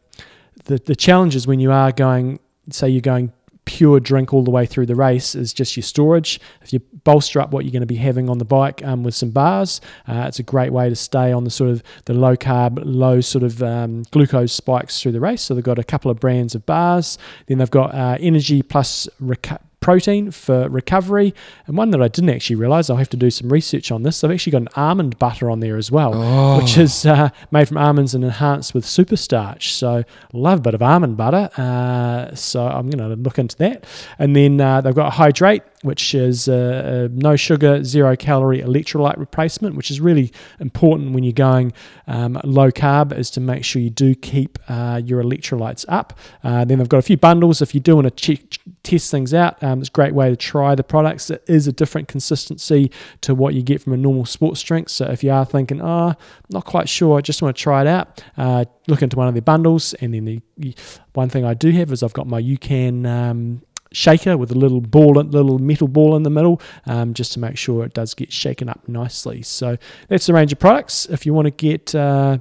the, 0.65 0.79
the 0.79 0.97
challenges 0.97 1.47
when 1.47 1.61
you 1.61 1.71
are 1.71 1.93
going, 1.93 2.41
say 2.71 2.89
you're 2.89 3.03
going 3.03 3.31
pure 3.67 4.01
drink 4.01 4.33
all 4.33 4.43
the 4.43 4.51
way 4.51 4.65
through 4.65 4.87
the 4.87 4.95
race 4.95 5.35
is 5.35 5.53
just 5.53 5.77
your 5.77 5.83
storage. 5.83 6.41
If 6.63 6.73
you 6.73 6.79
bolster 7.05 7.41
up 7.41 7.51
what 7.51 7.65
you're 7.65 7.73
going 7.73 7.81
to 7.83 7.87
be 7.87 7.97
having 7.97 8.31
on 8.31 8.39
the 8.39 8.45
bike 8.45 8.83
um, 8.85 9.03
with 9.03 9.15
some 9.15 9.33
bars, 9.33 9.83
uh, 10.09 10.25
it's 10.29 10.39
a 10.39 10.43
great 10.43 10.73
way 10.73 10.89
to 10.89 10.97
stay 10.97 11.31
on 11.31 11.45
the 11.45 11.51
sort 11.51 11.71
of 11.71 11.83
the 12.07 12.15
low 12.15 12.37
carb, 12.37 12.81
low 12.85 13.21
sort 13.21 13.45
of 13.45 13.63
um, 13.63 14.05
glucose 14.13 14.53
spikes 14.53 15.03
through 15.03 15.13
the 15.13 15.21
race. 15.21 15.43
So 15.43 15.55
they've 15.55 15.63
got 15.63 15.79
a 15.79 15.85
couple 15.85 16.11
of 16.11 16.19
brands 16.21 16.55
of 16.55 16.65
bars. 16.65 17.19
Then 17.49 17.59
they've 17.59 17.71
got 17.71 17.95
uh, 17.95 18.17
energy 18.19 18.63
plus 18.63 19.09
reco- 19.21 19.61
protein 19.87 20.31
for 20.33 20.69
recovery. 20.69 21.33
And 21.67 21.77
one 21.77 21.91
that 21.93 22.03
I 22.03 22.09
didn't 22.09 22.31
actually 22.31 22.57
realize, 22.57 22.91
I'll 22.91 22.97
have 22.97 23.09
to 23.11 23.17
do 23.17 23.31
some 23.31 23.49
research 23.53 23.93
on 23.93 24.03
this. 24.03 24.25
I've 24.25 24.33
actually 24.33 24.51
got 24.53 24.63
an 24.63 24.69
almond 24.75 25.17
butter 25.19 25.49
on 25.49 25.61
there 25.61 25.77
as 25.77 25.91
well, 25.93 26.13
Oh. 26.15 26.59
which 26.59 26.77
is 26.77 27.07
uh, 27.07 27.29
made 27.53 27.69
from 27.69 27.79
almonds 27.79 28.13
and 28.15 28.25
enhanced 28.25 28.75
with 28.75 28.85
super 28.85 29.17
starch. 29.17 29.73
So 29.73 30.03
love 30.33 30.59
a 30.59 30.63
bit 30.63 30.75
of 30.75 30.83
almond 30.83 31.17
butter. 31.17 31.51
Uh, 31.57 32.35
so 32.35 32.67
I'm 32.67 32.91
going 32.91 33.09
to 33.11 33.15
look 33.17 33.39
into 33.39 33.57
that. 33.59 33.85
And 34.19 34.35
then 34.35 34.61
uh, 34.61 34.81
they've 34.81 34.95
got 34.95 35.07
a 35.07 35.11
Hydrate, 35.11 35.63
which 35.83 36.15
is 36.15 36.49
uh, 36.49 37.09
a 37.11 37.15
no 37.15 37.37
sugar, 37.37 37.85
zero 37.85 38.17
calorie 38.17 38.61
electrolyte 38.61 39.19
replacement, 39.19 39.77
which 39.77 39.91
is 39.91 40.01
really 40.01 40.33
important 40.61 41.13
when 41.13 41.25
you're 41.25 41.33
going 41.33 41.73
um, 42.07 42.41
low 42.45 42.71
carb, 42.71 43.17
is 43.17 43.31
to 43.31 43.41
make 43.41 43.65
sure 43.65 43.81
you 43.81 43.91
do 43.91 44.15
keep 44.15 44.59
uh, 44.69 45.01
your 45.05 45.23
electrolytes 45.23 45.85
up. 45.89 46.19
Uh, 46.43 46.65
then 46.65 46.79
they've 46.79 46.89
got 46.89 46.99
a 46.99 47.03
few 47.03 47.17
bundles 47.17 47.63
if 47.63 47.75
you 47.75 47.81
do 47.81 47.97
want 47.97 48.07
to 48.07 48.11
check, 48.11 48.59
test 48.83 49.11
things 49.11 49.35
out. 49.35 49.63
Um, 49.63 49.81
it's 49.81 49.89
a 49.89 49.93
great 49.93 50.15
way 50.15 50.31
to 50.31 50.37
try 50.37 50.75
the 50.75 50.85
products. 50.85 51.31
It 51.31 51.45
is 51.47 51.67
a 51.67 51.73
different 51.73 52.09
consistency 52.09 52.91
to 53.23 53.35
what 53.35 53.55
you 53.55 53.63
get 53.63 53.83
from 53.83 53.93
a 53.93 53.97
normal 53.97 54.25
sports 54.25 54.63
drink. 54.63 54.89
So 54.89 55.07
if 55.07 55.23
you 55.23 55.31
are 55.31 55.45
thinking, 55.45 55.81
oh, 55.83 56.15
not 56.51 56.65
quite 56.65 56.89
sure, 56.89 57.19
I 57.19 57.21
just 57.21 57.43
want 57.43 57.57
to 57.57 57.63
try 57.63 57.83
it 57.83 57.87
out, 57.87 58.23
uh, 58.37 58.65
look 58.87 59.03
into 59.03 59.17
one 59.17 59.29
of 59.29 59.35
their 59.35 59.43
bundles. 59.43 59.95
And 59.95 60.15
then 60.15 60.25
the 60.25 60.41
the 60.59 60.75
one 61.13 61.29
thing 61.29 61.45
I 61.45 61.55
do 61.55 61.71
have 61.73 61.93
is 61.93 62.03
I've 62.03 62.13
got 62.13 62.27
my 62.27 62.41
UCAN. 62.41 63.07
Um, 63.07 63.63
shaker 63.97 64.37
with 64.37 64.51
a 64.51 64.55
little 64.55 64.83
ball, 64.83 65.15
little 65.15 65.59
metal 65.59 65.89
ball 65.89 66.15
in 66.17 66.23
the 66.23 66.31
middle, 66.31 66.61
um, 66.85 67.15
just 67.15 67.33
to 67.33 67.41
make 67.41 67.57
sure 67.57 67.85
it 67.85 67.95
does 67.95 68.13
get 68.13 68.31
shaken 68.31 68.69
up 68.69 68.87
nicely. 68.87 69.41
So 69.41 69.79
that's 70.09 70.27
the 70.27 70.35
range 70.35 70.53
of 70.53 70.59
products. 70.59 71.07
If 71.07 71.25
you 71.25 71.33
want 71.33 71.47
to 71.47 71.51
get 71.51 71.95
uh, 71.95 72.39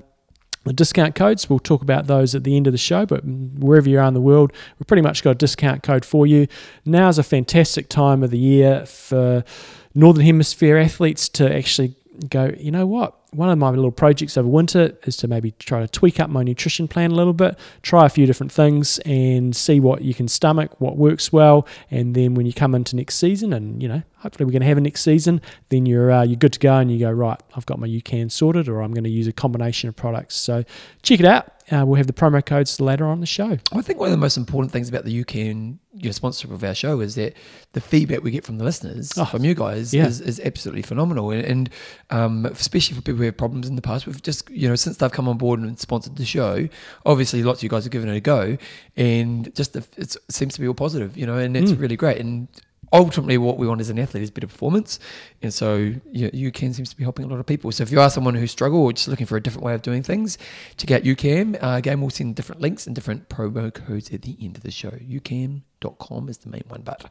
the 0.66 0.74
discount 0.74 1.16
codes, 1.16 1.50
we'll 1.50 1.60
talk 1.60 1.82
about 1.82 2.08
those 2.08 2.36
at 2.36 2.44
the 2.44 2.58
end 2.58 2.68
of 2.68 2.74
the 2.74 2.78
show. 2.78 3.06
But 3.06 3.22
wherever 3.24 3.90
you 3.90 4.00
are 4.00 4.08
in 4.08 4.14
the 4.14 4.22
world, 4.22 4.52
we've 4.78 4.88
pretty 4.88 5.02
much 5.02 5.24
got 5.24 5.32
a 5.32 5.36
discount 5.36 5.82
code 5.82 6.04
for 6.04 6.28
you. 6.28 6.48
Now's 6.84 7.18
a 7.18 7.24
fantastic 7.24 7.88
time 7.88 8.22
of 8.22 8.32
the 8.32 8.38
year 8.38 8.86
for 8.86 9.46
Northern 9.94 10.26
Hemisphere 10.26 10.78
athletes 10.78 11.30
to 11.30 11.56
actually 11.56 11.96
go, 12.30 12.54
you 12.58 12.72
know 12.72 12.86
what? 12.86 13.16
One 13.32 13.50
of 13.50 13.58
my 13.58 13.70
little 13.70 13.92
projects 13.92 14.38
over 14.38 14.48
winter 14.48 14.98
is 15.04 15.18
to 15.18 15.28
maybe 15.28 15.52
try 15.60 15.82
to 15.82 15.88
tweak 15.88 16.20
up 16.20 16.30
my 16.30 16.44
nutrition 16.44 16.88
plan 16.88 17.12
a 17.12 17.16
little 17.16 17.34
bit, 17.34 17.58
try 17.82 18.06
a 18.06 18.10
few 18.10 18.26
different 18.26 18.52
things, 18.52 19.00
and 19.00 19.56
see 19.56 19.80
what 19.80 20.04
you 20.04 20.14
can 20.14 20.28
stomach, 20.28 20.80
what 20.80 20.98
works 20.98 21.34
well, 21.34 21.68
and 21.92 22.16
then 22.16 22.34
when 22.36 22.46
you 22.46 22.54
come 22.54 22.74
into 22.76 22.96
next 22.96 23.16
season, 23.16 23.52
and 23.54 23.82
you 23.82 23.90
know, 23.90 24.04
hopefully 24.18 24.46
we're 24.46 24.52
going 24.52 24.62
to 24.62 24.68
have 24.68 24.78
a 24.78 24.82
next 24.82 25.02
season, 25.02 25.42
then 25.70 25.86
you're 25.86 26.12
uh, 26.12 26.24
you're 26.24 26.38
good 26.38 26.54
to 26.54 26.60
go, 26.60 26.76
and 26.76 26.92
you 26.92 27.00
go 27.00 27.12
right. 27.12 27.42
I've 27.56 27.66
got 27.66 27.80
my 27.80 27.88
UCAN 27.88 28.32
sorted, 28.32 28.70
or 28.70 28.82
I'm 28.82 28.94
going 28.94 29.04
to 29.04 29.10
use 29.10 29.28
a 29.28 29.34
combination 29.34 29.90
of 29.90 29.96
products. 29.96 30.36
So 30.36 30.64
check 31.02 31.20
it 31.20 31.26
out. 31.26 31.55
Uh, 31.72 31.84
we'll 31.86 31.96
have 31.98 32.06
the 32.08 32.14
promo 32.14 32.46
codes 32.46 32.80
later 32.80 33.08
on 33.08 33.20
the 33.22 33.26
show. 33.26 33.58
I 33.72 33.82
think 33.82 34.00
one 34.00 34.08
of 34.08 34.12
the 34.12 34.18
most 34.18 34.38
important 34.38 34.72
things 34.72 34.88
about 34.88 35.04
the 35.04 35.24
UCAN 35.24 35.80
your 35.98 36.12
sponsorship 36.12 36.52
of 36.52 36.62
our 36.64 36.76
show 36.76 37.00
is 37.00 37.16
that 37.16 37.34
the 37.72 37.80
feedback 37.80 38.22
we 38.22 38.30
get 38.30 38.44
from 38.44 38.58
the 38.58 38.66
listeners, 38.66 39.14
Oh, 39.18 39.24
from 39.24 39.46
you 39.46 39.56
guys, 39.56 39.94
yeah. 39.94 40.06
is, 40.06 40.20
is 40.20 40.42
absolutely 40.42 40.82
phenomenal. 40.82 41.32
And, 41.32 41.46
and 41.46 41.70
um, 42.10 42.46
especially 42.48 42.96
for 42.98 43.02
people 43.02 43.20
who 43.20 43.24
have 43.24 43.38
problems 43.38 43.68
in 43.70 43.78
the 43.78 43.82
past, 43.82 44.06
we've 44.06 44.22
just, 44.22 44.50
you 44.50 44.68
know, 44.68 44.76
since 44.76 44.98
they've 44.98 45.10
come 45.12 45.30
on 45.30 45.38
board 45.38 45.62
and 45.62 45.80
sponsored 45.80 46.18
the 46.18 46.26
show, 46.26 46.68
obviously 47.06 47.44
lots 47.44 47.60
of 47.60 47.64
you 47.64 47.70
guys 47.70 47.86
have 47.86 47.92
given 47.92 48.10
it 48.10 48.16
a 48.18 48.20
go. 48.20 48.58
And 48.98 49.56
just 49.56 49.72
the, 49.74 49.86
it's, 49.98 50.18
it 50.18 50.32
seems 50.32 50.54
to 50.56 50.62
be 50.62 50.68
all 50.68 50.74
positive, 50.74 51.16
you 51.18 51.26
know, 51.26 51.38
and 51.38 51.56
it's 51.56 51.72
Mm. 51.72 51.80
really 51.80 51.96
great. 51.96 52.18
And 52.20 52.50
ultimately, 52.94 53.38
what 53.38 53.58
we 53.58 53.68
want 53.68 53.82
as 53.82 53.90
an 53.90 54.00
athlete 54.00 54.24
is 54.24 54.32
better 54.32 54.48
performance. 54.48 55.00
And 55.42 55.54
so 55.54 55.94
you, 56.12 56.52
seems 56.56 56.90
to 56.90 56.98
be 56.98 57.04
helping 57.04 57.26
a 57.26 57.28
lot 57.28 57.40
of 57.40 57.46
people. 57.46 57.72
So 57.72 57.84
if 57.84 57.92
you 57.92 58.00
are 58.02 58.10
someone 58.10 58.36
who 58.36 58.48
struggle 58.48 58.80
or 58.82 58.94
just 58.94 59.08
looking 59.08 59.26
for 59.26 59.38
a 59.38 59.42
different 59.42 59.64
way 59.66 59.74
of 59.74 59.82
doing 59.82 60.04
things, 60.04 60.38
check 60.78 60.92
out 60.92 61.04
UCAN. 61.04 61.62
Uh, 61.64 61.76
again, 61.78 62.02
we'll 62.02 62.10
send 62.10 62.36
different 62.36 62.62
links 62.62 62.88
and 62.88 62.96
different 62.96 63.30
promo 63.30 63.74
codes 63.74 64.12
at 64.12 64.22
the 64.24 64.38
end 64.42 64.58
of 64.58 64.64
the 64.64 64.72
show. 64.72 64.92
UCAN.com 64.92 66.30
is 66.30 66.38
the 66.40 66.50
main 66.50 66.64
one. 66.68 66.82
But 66.82 67.06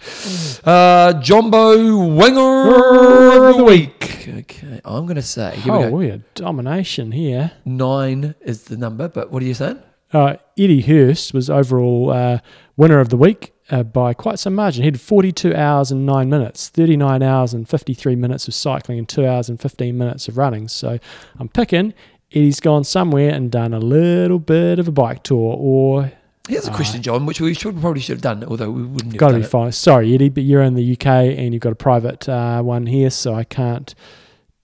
uh, 0.64 1.12
Jumbo 1.20 2.06
Winger 2.14 3.48
of 3.50 3.56
the 3.58 3.64
Week. 3.64 4.26
Okay, 4.26 4.80
I'm 4.84 5.04
going 5.06 5.16
to 5.16 5.22
say, 5.22 5.56
here 5.56 5.72
we 5.72 5.78
Oh, 5.84 5.90
go. 5.90 5.96
we 5.96 6.08
had 6.08 6.34
domination 6.34 7.12
here. 7.12 7.52
Nine 7.64 8.34
is 8.40 8.64
the 8.64 8.76
number, 8.76 9.06
but 9.08 9.30
what 9.30 9.42
are 9.42 9.46
you 9.46 9.54
saying? 9.54 9.78
Uh, 10.14 10.36
Eddie 10.56 10.82
Hurst 10.82 11.34
was 11.34 11.50
overall 11.50 12.10
uh, 12.10 12.38
winner 12.76 13.00
of 13.00 13.08
the 13.08 13.16
week 13.16 13.52
uh, 13.70 13.82
by 13.82 14.14
quite 14.14 14.38
some 14.38 14.54
margin. 14.54 14.82
He 14.82 14.86
had 14.86 15.00
42 15.00 15.54
hours 15.54 15.90
and 15.90 16.06
9 16.06 16.30
minutes, 16.30 16.68
39 16.68 17.22
hours 17.22 17.52
and 17.52 17.68
53 17.68 18.14
minutes 18.14 18.46
of 18.46 18.54
cycling, 18.54 18.98
and 18.98 19.08
2 19.08 19.26
hours 19.26 19.48
and 19.48 19.60
15 19.60 19.98
minutes 19.98 20.28
of 20.28 20.38
running. 20.38 20.68
So 20.68 20.98
I'm 21.38 21.48
picking 21.48 21.94
Eddie's 22.30 22.60
gone 22.60 22.84
somewhere 22.84 23.30
and 23.30 23.50
done 23.50 23.74
a 23.74 23.78
little 23.80 24.38
bit 24.38 24.78
of 24.78 24.88
a 24.88 24.92
bike 24.92 25.22
tour, 25.24 25.56
or 25.58 26.12
Here's 26.48 26.68
a 26.68 26.72
question, 26.72 27.00
John, 27.00 27.24
which 27.24 27.40
we 27.40 27.54
should 27.54 27.80
probably 27.80 28.02
should 28.02 28.16
have 28.16 28.22
done, 28.22 28.44
although 28.44 28.70
we 28.70 28.82
wouldn't 28.82 29.12
have 29.12 29.16
got 29.18 29.28
to 29.28 29.32
done 29.32 29.40
be 29.40 29.46
fine. 29.46 29.72
Sorry, 29.72 30.14
Eddie, 30.14 30.28
but 30.28 30.42
you're 30.42 30.62
in 30.62 30.74
the 30.74 30.92
UK 30.92 31.06
and 31.06 31.54
you've 31.54 31.62
got 31.62 31.72
a 31.72 31.76
private 31.76 32.28
uh, 32.28 32.60
one 32.60 32.84
here, 32.84 33.08
so 33.08 33.34
I 33.34 33.44
can't 33.44 33.94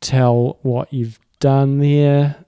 tell 0.03 0.59
what 0.61 0.93
you've 0.93 1.19
done 1.39 1.79
there. 1.79 2.45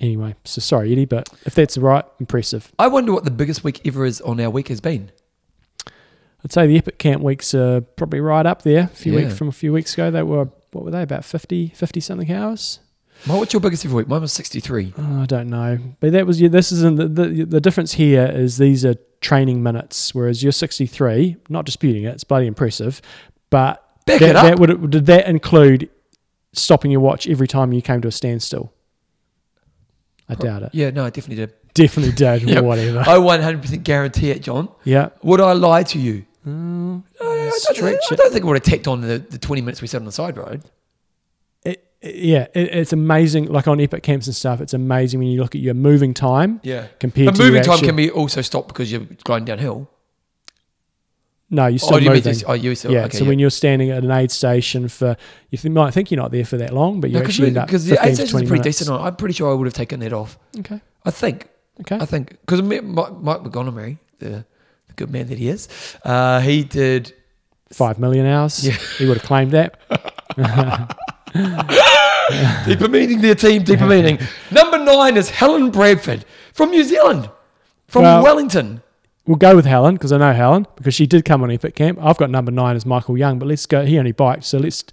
Anyway, 0.00 0.34
so 0.44 0.60
sorry, 0.60 0.90
Eddie, 0.92 1.04
but 1.04 1.28
if 1.44 1.54
that's 1.54 1.76
right, 1.76 2.04
impressive. 2.18 2.72
I 2.78 2.88
wonder 2.88 3.12
what 3.12 3.24
the 3.24 3.30
biggest 3.30 3.62
week 3.62 3.86
ever 3.86 4.04
is 4.06 4.20
on 4.22 4.40
our 4.40 4.48
week 4.50 4.68
has 4.68 4.80
been. 4.80 5.12
I'd 6.42 6.52
say 6.52 6.66
the 6.66 6.78
Epic 6.78 6.98
Camp 6.98 7.22
weeks 7.22 7.52
are 7.54 7.82
probably 7.82 8.20
right 8.20 8.46
up 8.46 8.62
there. 8.62 8.84
A 8.84 8.86
few 8.88 9.12
Yeah. 9.12 9.24
weeks 9.26 9.36
from 9.36 9.48
a 9.48 9.52
few 9.52 9.72
weeks 9.74 9.92
ago, 9.92 10.10
they 10.10 10.22
were 10.22 10.48
what 10.72 10.84
were 10.84 10.90
they 10.90 11.02
about 11.02 11.24
50, 11.24 11.68
50 11.74 12.00
something 12.00 12.32
hours? 12.32 12.78
Well, 13.28 13.38
what's 13.38 13.52
your 13.52 13.60
biggest 13.60 13.84
ever 13.84 13.96
week? 13.96 14.08
Mine 14.08 14.20
was 14.22 14.32
63. 14.32 14.94
Oh, 14.96 15.20
I 15.22 15.26
don't 15.26 15.50
know, 15.50 15.78
but 16.00 16.12
that 16.12 16.26
was 16.26 16.40
yeah, 16.40 16.48
this 16.48 16.72
isn't 16.72 16.96
the, 16.96 17.08
the 17.08 17.44
the 17.44 17.60
difference 17.60 17.92
here 17.94 18.24
is 18.24 18.56
these 18.56 18.84
are 18.86 18.94
training 19.20 19.62
minutes, 19.62 20.14
whereas 20.14 20.42
you're 20.42 20.52
63. 20.52 21.36
Not 21.50 21.66
disputing 21.66 22.04
it; 22.04 22.14
it's 22.14 22.24
bloody 22.24 22.46
impressive, 22.46 23.02
but 23.50 23.84
Back 24.06 24.20
that, 24.20 24.30
it 24.30 24.36
up. 24.36 24.44
that 24.44 24.58
would 24.58 24.90
did 24.90 25.04
that 25.06 25.28
include 25.28 25.90
stopping 26.54 26.90
your 26.90 27.00
watch 27.00 27.28
every 27.28 27.46
time 27.46 27.74
you 27.74 27.82
came 27.82 28.00
to 28.00 28.08
a 28.08 28.12
standstill? 28.12 28.72
I 30.30 30.34
Pro- 30.36 30.44
doubt 30.48 30.62
it. 30.64 30.70
Yeah, 30.72 30.90
no, 30.90 31.04
I 31.04 31.10
definitely 31.10 31.46
did. 31.46 31.54
Definitely 31.74 32.12
did. 32.12 32.42
Yep. 32.48 32.64
Whatever. 32.64 33.00
I 33.00 33.16
100% 33.16 33.82
guarantee 33.84 34.30
it, 34.30 34.42
John. 34.42 34.68
yeah. 34.84 35.10
Would 35.22 35.40
I 35.40 35.52
lie 35.52 35.82
to 35.84 35.98
you? 35.98 36.24
Mm, 36.46 37.02
I, 37.20 37.24
I 37.24 37.26
don't, 37.28 37.52
Stretch 37.76 37.98
I 38.12 38.14
don't 38.14 38.32
think 38.32 38.44
I 38.44 38.48
would 38.48 38.56
have 38.56 38.62
tacked 38.62 38.88
on 38.88 39.02
the, 39.02 39.18
the 39.18 39.38
20 39.38 39.60
minutes 39.62 39.82
we 39.82 39.88
sat 39.88 40.00
on 40.00 40.06
the 40.06 40.12
side 40.12 40.36
road. 40.38 40.62
it, 41.64 41.84
yeah, 42.02 42.46
it, 42.54 42.74
it's 42.74 42.92
amazing. 42.94 43.46
Like 43.46 43.68
on 43.68 43.78
Epic 43.80 44.02
camps 44.02 44.26
and 44.26 44.34
stuff, 44.34 44.60
it's 44.62 44.72
amazing 44.72 45.20
when 45.20 45.28
you 45.28 45.40
look 45.40 45.54
at 45.54 45.60
your 45.60 45.74
moving 45.74 46.14
time 46.14 46.60
Yeah. 46.62 46.86
compared 46.98 47.26
But 47.26 47.36
to 47.36 47.42
moving 47.42 47.62
time 47.62 47.74
actual- 47.74 47.86
can 47.88 47.96
be 47.96 48.10
also 48.10 48.40
stopped 48.40 48.68
because 48.68 48.90
you're 48.90 49.06
gliding 49.24 49.44
downhill. 49.44 49.90
No, 51.52 51.66
you're 51.66 51.80
still 51.80 51.96
oh, 51.96 51.98
do 51.98 52.04
you 52.04 52.10
moving. 52.10 52.22
just, 52.32 52.44
oh, 52.46 52.52
you 52.52 52.72
still, 52.76 52.92
yeah, 52.92 53.06
okay, 53.06 53.18
so 53.18 53.24
when 53.24 53.40
you're 53.40 53.50
standing 53.50 53.90
at 53.90 54.04
an 54.04 54.10
aid 54.12 54.30
station 54.30 54.86
for, 54.88 55.16
you 55.50 55.58
th- 55.58 55.72
might 55.72 55.92
think 55.92 56.12
you're 56.12 56.20
not 56.22 56.30
there 56.30 56.44
for 56.44 56.56
that 56.58 56.72
long, 56.72 57.00
but 57.00 57.10
you 57.10 57.18
No, 57.18 57.24
actually 57.24 57.48
end 57.48 57.58
up 57.58 57.66
because 57.66 57.88
15 57.88 58.04
the 58.04 58.08
to 58.10 58.14
stations 58.14 58.32
pretty 58.32 58.46
minutes. 58.50 58.64
decent 58.78 58.90
on. 58.90 59.04
I'm 59.04 59.16
pretty 59.16 59.34
sure 59.34 59.50
I 59.50 59.54
would 59.54 59.66
have 59.66 59.74
taken 59.74 59.98
that 60.00 60.12
off. 60.12 60.38
Okay, 60.60 60.80
I 61.04 61.10
think. 61.10 61.48
okay. 61.80 61.96
I 61.96 62.06
think 62.06 62.30
because 62.46 62.62
Mike, 62.62 62.84
Mike 62.84 63.42
the, 63.42 63.96
the 64.20 64.44
good 64.94 65.10
man 65.10 65.26
that 65.26 65.38
he 65.38 65.48
is, 65.48 65.68
uh, 66.04 66.38
he 66.40 66.62
did. 66.62 67.14
Five 67.72 67.98
million 67.98 68.26
hours. 68.26 68.64
Yeah. 68.66 68.76
He 68.98 69.06
would 69.06 69.18
have 69.18 69.26
claimed 69.26 69.52
that. 69.52 69.78
deeper 72.66 72.88
meaning, 72.88 73.20
their 73.20 73.34
team, 73.34 73.62
deeper 73.62 73.86
meaning. 73.86 74.18
Number 74.50 74.78
nine 74.78 75.16
is 75.16 75.30
Helen 75.30 75.70
Bradford 75.70 76.24
from 76.52 76.70
New 76.70 76.84
Zealand, 76.84 77.30
from 77.86 78.02
Well- 78.02 78.22
Wellington. 78.22 78.82
We'll 79.26 79.36
go 79.36 79.54
with 79.54 79.66
Helen 79.66 79.94
because 79.94 80.12
I 80.12 80.18
know 80.18 80.32
Helen 80.32 80.66
because 80.76 80.94
she 80.94 81.06
did 81.06 81.24
come 81.24 81.42
on 81.42 81.50
Epic 81.50 81.74
Camp. 81.76 81.98
I've 82.02 82.16
got 82.16 82.30
number 82.30 82.50
nine 82.50 82.74
as 82.74 82.84
Michael 82.86 83.16
Young, 83.18 83.38
but 83.38 83.46
let's 83.48 83.66
go. 83.66 83.84
He 83.84 83.98
only 83.98 84.12
biked, 84.12 84.44
so 84.44 84.58
let's 84.58 84.84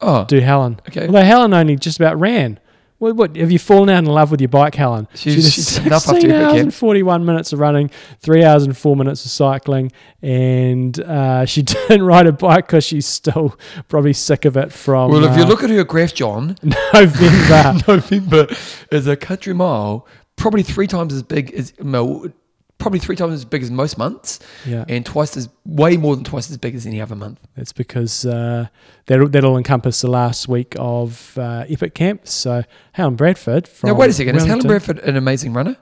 Oh, 0.00 0.24
do 0.24 0.40
Helen. 0.40 0.80
Okay. 0.88 1.06
Although 1.06 1.22
Helen 1.22 1.54
only 1.54 1.76
just 1.76 1.98
about 2.00 2.18
ran. 2.18 2.58
What, 2.98 3.16
what 3.16 3.36
have 3.36 3.50
you 3.50 3.58
fallen 3.58 3.90
out 3.90 3.98
in 3.98 4.06
love 4.06 4.30
with 4.30 4.40
your 4.40 4.48
bike, 4.48 4.74
Helen? 4.74 5.06
She's- 5.14 5.34
she 5.44 5.50
she's 5.50 5.78
enough 5.78 6.08
after 6.08 6.20
16 6.20 6.30
hours 6.32 6.60
and 6.60 6.74
41 6.74 7.24
minutes 7.24 7.52
of 7.52 7.58
running, 7.60 7.90
three 8.20 8.42
hours 8.44 8.64
and 8.64 8.76
four 8.76 8.96
minutes 8.96 9.24
of 9.24 9.30
cycling, 9.30 9.92
and 10.22 10.98
uh, 11.00 11.44
she 11.44 11.62
didn't 11.62 12.02
ride 12.04 12.26
a 12.26 12.32
bike 12.32 12.66
because 12.66 12.84
she's 12.84 13.06
still 13.06 13.56
probably 13.88 14.12
sick 14.12 14.44
of 14.44 14.56
it 14.56 14.72
from 14.72 15.10
well, 15.10 15.24
if 15.24 15.36
you 15.36 15.44
uh, 15.44 15.46
look 15.46 15.62
at 15.62 15.70
her 15.70 15.84
graph, 15.84 16.14
John, 16.14 16.56
November. 16.94 17.80
November 17.88 18.46
is 18.90 19.06
a 19.06 19.16
country 19.16 19.54
mile, 19.54 20.06
probably 20.36 20.62
three 20.62 20.86
times 20.86 21.12
as 21.14 21.22
big 21.22 21.52
as 21.52 21.72
no, 21.80 22.30
probably 22.78 22.98
three 22.98 23.16
times 23.16 23.32
as 23.34 23.44
big 23.44 23.62
as 23.62 23.70
most 23.70 23.96
months, 23.98 24.40
yeah, 24.66 24.84
and 24.88 25.06
twice 25.06 25.36
as 25.36 25.48
way 25.64 25.96
more 25.96 26.14
than 26.16 26.24
twice 26.24 26.50
as 26.50 26.56
big 26.58 26.74
as 26.74 26.86
any 26.86 27.00
other 27.00 27.14
month. 27.16 27.40
it's 27.56 27.72
because 27.72 28.26
uh, 28.26 28.66
that'll, 29.06 29.28
that'll 29.28 29.56
encompass 29.56 30.00
the 30.00 30.10
last 30.10 30.48
week 30.48 30.74
of 30.78 31.38
uh, 31.38 31.64
Epic 31.68 31.94
Camp. 31.94 32.26
So 32.28 32.62
Helen 32.92 33.16
Bradford 33.16 33.66
from 33.68 33.88
now, 33.90 33.94
wait 33.94 34.10
a 34.10 34.12
second, 34.12 34.36
is 34.36 34.44
Helen 34.44 34.66
Bradford 34.66 34.98
an 35.00 35.16
amazing 35.16 35.52
runner? 35.52 35.76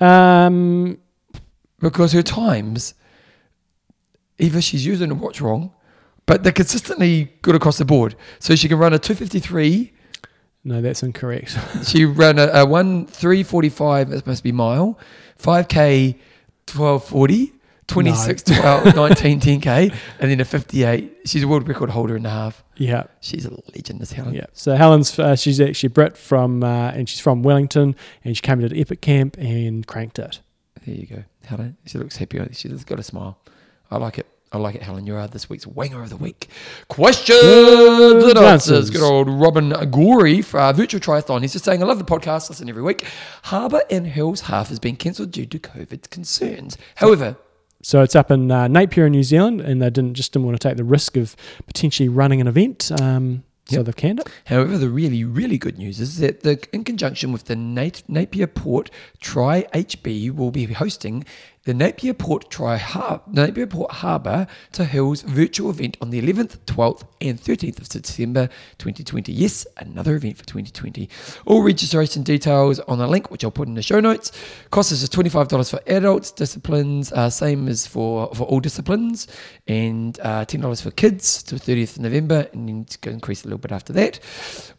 Um, 0.00 0.98
Because 1.80 2.12
her 2.12 2.22
times, 2.22 2.94
either 4.38 4.60
she's 4.60 4.84
using 4.86 5.10
a 5.10 5.14
watch 5.14 5.40
wrong, 5.40 5.72
but 6.26 6.42
they're 6.42 6.52
consistently 6.52 7.32
good 7.42 7.54
across 7.54 7.78
the 7.78 7.84
board. 7.84 8.16
So 8.38 8.54
she 8.56 8.68
can 8.68 8.78
run 8.78 8.92
a 8.92 8.98
253. 8.98 9.92
no, 10.64 10.80
that's 10.80 11.02
incorrect. 11.02 11.56
She 11.84 12.04
ran 12.04 12.38
a, 12.38 12.46
a 12.48 12.66
1 12.66 13.06
345, 13.06 14.10
that 14.10 14.26
must 14.26 14.42
be 14.42 14.52
mile, 14.52 14.98
5K 15.38 16.14
1240, 16.74 17.52
26 17.86 18.42
12, 18.42 18.84
19 18.96 19.40
10K, 19.40 19.94
and 20.18 20.30
then 20.30 20.40
a 20.40 20.44
58. 20.44 21.18
She's 21.24 21.42
a 21.42 21.48
world 21.48 21.68
record 21.68 21.90
holder 21.90 22.16
in 22.16 22.22
the 22.24 22.30
half. 22.30 22.64
yeah, 22.76 23.04
She's 23.20 23.46
a 23.46 23.50
legend, 23.74 24.00
this 24.00 24.12
Helen. 24.12 24.34
Yeah. 24.34 24.46
So 24.52 24.74
Helen's 24.74 25.18
uh, 25.18 25.36
she's 25.36 25.60
actually 25.60 25.90
Brit 25.90 26.16
from 26.16 26.62
uh, 26.64 26.90
and 26.90 27.08
she's 27.08 27.20
from 27.20 27.42
Wellington 27.42 27.94
and 28.24 28.36
she 28.36 28.42
came 28.42 28.60
to 28.60 28.68
the 28.68 28.80
Epic 28.80 29.00
Camp 29.00 29.36
and 29.38 29.86
cranked 29.86 30.18
it. 30.18 30.40
There 30.84 30.94
you 30.94 31.06
go, 31.06 31.24
Helen. 31.44 31.76
She 31.86 31.98
looks 31.98 32.16
happy. 32.16 32.40
She's 32.52 32.84
got 32.84 32.98
a 32.98 33.02
smile. 33.02 33.38
I 33.90 33.98
like 33.98 34.18
it. 34.18 34.26
I 34.52 34.58
like 34.58 34.76
it, 34.76 34.82
Helen. 34.82 35.06
You're 35.06 35.18
uh, 35.18 35.26
this 35.26 35.50
week's 35.50 35.66
Winger 35.66 36.02
of 36.02 36.08
the 36.10 36.16
Week. 36.16 36.48
Questions 36.88 37.38
and 38.24 38.38
answers. 38.38 38.90
Good 38.90 39.02
old 39.02 39.28
Robin 39.28 39.70
Gorey 39.90 40.40
for 40.40 40.60
our 40.60 40.72
virtual 40.72 41.00
triathlon. 41.00 41.42
He's 41.42 41.52
just 41.52 41.64
saying, 41.64 41.82
I 41.82 41.86
love 41.86 41.98
the 41.98 42.04
podcast, 42.04 42.48
listen 42.48 42.68
every 42.68 42.82
week. 42.82 43.04
Harbour 43.44 43.82
and 43.90 44.06
Hills 44.06 44.42
half 44.42 44.68
has 44.68 44.78
been 44.78 44.96
cancelled 44.96 45.32
due 45.32 45.46
to 45.46 45.58
COVID 45.58 46.10
concerns. 46.10 46.78
However, 46.96 47.36
So 47.82 48.02
it's 48.02 48.14
up 48.14 48.30
in 48.30 48.50
uh, 48.50 48.68
Napier 48.68 49.06
in 49.06 49.12
New 49.12 49.24
Zealand 49.24 49.60
and 49.60 49.82
they 49.82 49.90
didn't 49.90 50.14
just 50.14 50.32
didn't 50.32 50.46
want 50.46 50.60
to 50.60 50.68
take 50.68 50.76
the 50.76 50.84
risk 50.84 51.16
of 51.16 51.34
potentially 51.66 52.08
running 52.08 52.40
an 52.40 52.46
event. 52.46 52.90
Um, 53.00 53.42
so 53.68 53.78
Yep. 53.78 53.84
they've 53.86 53.96
canned 53.96 54.20
it. 54.20 54.28
However, 54.44 54.78
the 54.78 54.88
really, 54.88 55.24
really 55.24 55.58
good 55.58 55.76
news 55.76 55.98
is 55.98 56.18
that 56.18 56.42
the, 56.44 56.64
in 56.72 56.84
conjunction 56.84 57.32
with 57.32 57.46
the 57.46 57.56
Napier 57.56 58.46
Port 58.46 58.90
Tri 59.20 59.66
HB 59.74 60.32
will 60.36 60.52
be 60.52 60.66
hosting 60.66 61.24
the 61.66 61.74
Napier 61.74 62.14
Port 62.14 62.48
Tri 62.48 62.76
Har- 62.76 63.22
Napier 63.26 63.66
Port 63.66 63.90
Harbour 63.90 64.46
to 64.70 64.84
Hills 64.84 65.22
virtual 65.22 65.68
event 65.70 65.96
on 66.00 66.10
the 66.10 66.22
11th, 66.22 66.58
12th, 66.64 67.02
and 67.20 67.40
13th 67.40 67.80
of 67.80 67.86
September 67.88 68.48
2020. 68.78 69.32
Yes, 69.32 69.66
another 69.76 70.14
event 70.14 70.36
for 70.36 70.44
2020. 70.44 71.08
All 71.44 71.64
registration 71.64 72.22
details 72.22 72.78
on 72.80 72.98
the 72.98 73.08
link, 73.08 73.32
which 73.32 73.42
I'll 73.42 73.50
put 73.50 73.66
in 73.66 73.74
the 73.74 73.82
show 73.82 73.98
notes. 73.98 74.30
Cost 74.70 74.92
is 74.92 75.00
just 75.00 75.12
$25 75.12 75.70
for 75.70 75.80
adults, 75.88 76.30
disciplines, 76.30 77.10
uh, 77.10 77.28
same 77.28 77.66
as 77.66 77.84
for, 77.84 78.32
for 78.32 78.44
all 78.44 78.60
disciplines, 78.60 79.26
and 79.66 80.20
uh, 80.20 80.44
$10 80.44 80.80
for 80.80 80.92
kids 80.92 81.42
to 81.42 81.56
30th 81.56 81.96
of 81.96 82.02
November, 82.02 82.46
and 82.52 82.68
then 82.68 82.80
it's 82.82 82.96
going 82.96 83.14
to 83.14 83.16
increase 83.16 83.42
a 83.42 83.48
little 83.48 83.58
bit 83.58 83.72
after 83.72 83.92
that. 83.92 84.20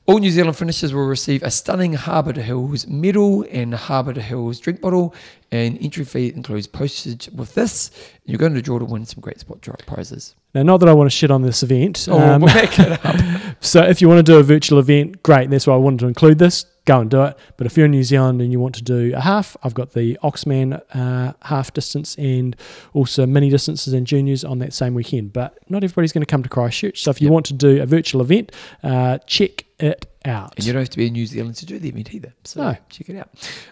All 0.06 0.20
New 0.20 0.32
Zealand 0.32 0.56
finishers 0.56 0.94
will 0.94 1.06
receive 1.06 1.44
a 1.44 1.52
stunning 1.52 1.92
Harbour 1.92 2.32
to 2.32 2.42
Hills 2.42 2.88
medal 2.88 3.46
and 3.52 3.76
Harbour 3.76 4.14
to 4.14 4.22
Hills 4.22 4.58
drink 4.58 4.80
bottle, 4.80 5.14
and 5.52 5.78
entry 5.82 6.04
fee 6.06 6.34
includes 6.36 6.68
postage 6.68 7.30
with 7.34 7.56
this. 7.56 7.92
You're 8.26 8.38
going 8.38 8.54
to 8.56 8.62
draw 8.62 8.80
to 8.80 8.86
win 8.86 9.06
some 9.06 9.22
great 9.22 9.40
spot 9.40 9.62
draw 9.62 9.76
prizes. 9.86 10.36
Now, 10.54 10.64
not 10.64 10.78
that 10.78 10.90
I 10.90 10.94
want 10.94 11.10
to 11.10 11.16
shit 11.16 11.30
on 11.32 11.42
this 11.44 11.62
event. 11.64 12.08
Oh, 12.10 12.20
um, 12.20 12.42
back 12.46 12.80
it 12.80 13.06
up. 13.06 13.56
so 13.62 13.82
if 13.84 14.02
you 14.02 14.08
want 14.10 14.20
to 14.26 14.32
do 14.32 14.38
a 14.40 14.44
virtual 14.44 14.80
event, 14.80 15.22
great. 15.24 15.50
That's 15.50 15.68
why 15.68 15.74
I 15.74 15.78
wanted 15.78 16.00
to 16.00 16.08
include 16.08 16.40
this. 16.40 16.66
Go 16.86 17.02
and 17.02 17.10
do 17.12 17.24
it. 17.24 17.38
But 17.58 17.68
if 17.68 17.76
you're 17.76 17.86
in 17.86 17.92
New 17.92 18.04
Zealand 18.04 18.42
and 18.42 18.52
you 18.52 18.60
want 18.62 18.76
to 18.76 18.82
do 18.84 19.14
a 19.14 19.20
half, 19.20 19.56
I've 19.62 19.74
got 19.74 19.92
the 19.94 20.18
Oxman 20.24 20.82
uh, 20.96 21.34
half 21.44 21.74
distance 21.74 22.16
and 22.18 22.56
also 22.94 23.26
mini 23.26 23.50
distances 23.50 23.94
and 23.94 24.08
juniors 24.08 24.44
on 24.46 24.60
that 24.60 24.74
same 24.74 24.94
weekend. 24.94 25.34
But 25.34 25.58
not 25.70 25.84
everybody's 25.84 26.14
going 26.14 26.22
to 26.24 26.32
come 26.32 26.44
to 26.44 26.50
Christchurch. 26.50 27.04
So 27.04 27.12
if 27.12 27.22
you 27.22 27.26
Yep. 27.28 27.34
want 27.34 27.46
to 27.48 27.54
do 27.54 27.82
a 27.82 27.86
virtual 27.86 28.22
event, 28.22 28.54
uh, 28.84 29.18
check 29.28 29.66
it 29.80 30.06
out. 30.26 30.54
And 30.56 30.66
you 30.66 30.72
don't 30.74 30.82
have 30.82 30.90
to 30.90 30.98
be 30.98 31.08
in 31.08 31.14
New 31.14 31.26
Zealand 31.26 31.56
to 31.58 31.66
do 31.66 31.78
the 31.78 31.90
event 31.90 32.14
either. 32.14 32.34
So 32.46 32.62
No. 32.64 32.78
check 32.90 33.10
it 33.10 33.18
out. 33.18 33.30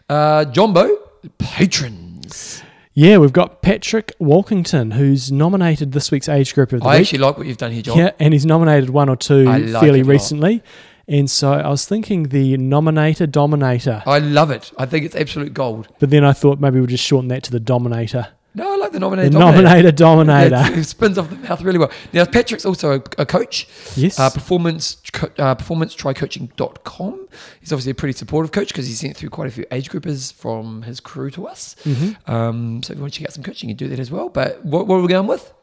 Uh, 0.09 0.45
Jumbo, 0.45 0.89
patrons. 1.37 2.63
Yeah, 2.93 3.17
we've 3.17 3.33
got 3.33 3.61
Patrick 3.61 4.13
Walkington, 4.21 4.93
who's 4.93 5.29
nominated 5.31 5.91
this 5.91 6.11
week's 6.11 6.29
age 6.29 6.53
group 6.55 6.71
of 6.71 6.79
the 6.79 6.85
I 6.85 6.93
week. 6.93 7.01
actually 7.01 7.19
like 7.19 7.37
what 7.37 7.45
you've 7.45 7.57
done 7.57 7.71
here, 7.71 7.81
John. 7.81 7.97
Yeah, 7.97 8.11
and 8.19 8.33
he's 8.33 8.45
nominated 8.45 8.89
one 8.89 9.09
or 9.09 9.17
two 9.17 9.43
like 9.43 9.63
fairly 9.69 9.99
it 9.99 10.03
a 10.03 10.05
lot. 10.05 10.11
recently. 10.11 10.63
And 11.07 11.29
so 11.29 11.51
I 11.51 11.67
was 11.67 11.85
thinking 11.85 12.29
the 12.29 12.57
nominator 12.57 13.29
dominator, 13.29 14.01
I 14.05 14.19
love 14.19 14.49
it. 14.49 14.71
I 14.77 14.85
think 14.85 15.05
it's 15.05 15.15
absolute 15.15 15.53
gold. 15.53 15.87
but 15.99 16.09
then 16.09 16.23
I 16.23 16.33
thought 16.33 16.59
maybe 16.59 16.79
we'll 16.79 16.87
just 16.87 17.03
shorten 17.03 17.27
that 17.27 17.43
to 17.43 17.51
the 17.51 17.59
dominator. 17.59 18.29
No, 18.55 18.73
I 18.73 18.77
like 18.77 18.91
the 18.93 18.99
nominator. 18.99 19.31
The 19.31 19.37
nominator. 19.39 19.95
dominator. 19.95 20.49
That's- 20.49 20.77
It 20.77 20.83
spins 20.85 21.17
off 21.17 21.29
the 21.29 21.35
mouth 21.35 21.61
really 21.61 21.77
well. 21.77 21.91
Now, 22.13 22.25
Patrick's 22.25 22.65
also 22.65 22.93
a, 22.93 23.03
a 23.17 23.25
coach. 23.25 23.67
Yes. 23.95 24.17
Uh, 24.19 24.29
performance 24.29 24.97
co- 25.11 25.29
uh, 25.37 25.55
performancetricoaching.com. 25.55 27.27
He's 27.59 27.71
obviously 27.73 27.91
a 27.91 27.95
pretty 27.95 28.17
supportive 28.17 28.51
coach 28.51 28.69
because 28.69 28.87
he 28.87 28.93
sent 28.93 29.15
through 29.17 29.29
quite 29.29 29.47
a 29.47 29.51
few 29.51 29.65
age 29.71 29.89
groupers 29.89 30.33
from 30.33 30.83
his 30.83 30.99
crew 30.99 31.29
to 31.31 31.47
us. 31.47 31.75
Mhm. 31.83 32.29
Um, 32.29 32.83
so 32.83 32.93
if 32.93 32.97
you 32.97 33.01
want 33.01 33.13
to 33.13 33.19
check 33.19 33.27
out 33.29 33.33
some 33.33 33.43
coaching, 33.43 33.69
you 33.69 33.75
can 33.75 33.87
do 33.87 33.89
that 33.95 33.99
as 33.99 34.11
well. 34.11 34.29
But 34.29 34.63
what, 34.65 34.87
what 34.87 34.95
are 34.97 35.01
we 35.01 35.07
going 35.07 35.27
with? 35.27 35.53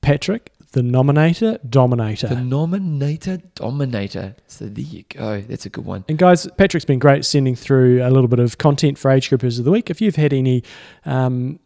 Patrick, 0.00 0.50
the 0.72 0.80
nominator 0.82 1.58
dominator. 1.68 2.26
The 2.28 2.34
nominator 2.34 3.40
dominator. 3.54 4.34
So 4.48 4.66
there 4.66 4.84
you 4.84 5.04
go. 5.08 5.40
That's 5.40 5.66
a 5.66 5.70
good 5.70 5.84
one. 5.84 6.04
And 6.08 6.18
guys, 6.18 6.46
Patrick's 6.58 6.84
been 6.84 6.98
great 6.98 7.24
sending 7.24 7.54
through 7.54 8.02
a 8.02 8.10
little 8.10 8.28
bit 8.28 8.38
of 8.40 8.58
content 8.58 8.98
for 8.98 9.10
age 9.10 9.30
groupers 9.30 9.58
of 9.58 9.64
the 9.64 9.70
week. 9.70 9.88
If 9.88 10.00
you've 10.00 10.16
had 10.16 10.32
any, 10.32 10.62
um, 11.06 11.58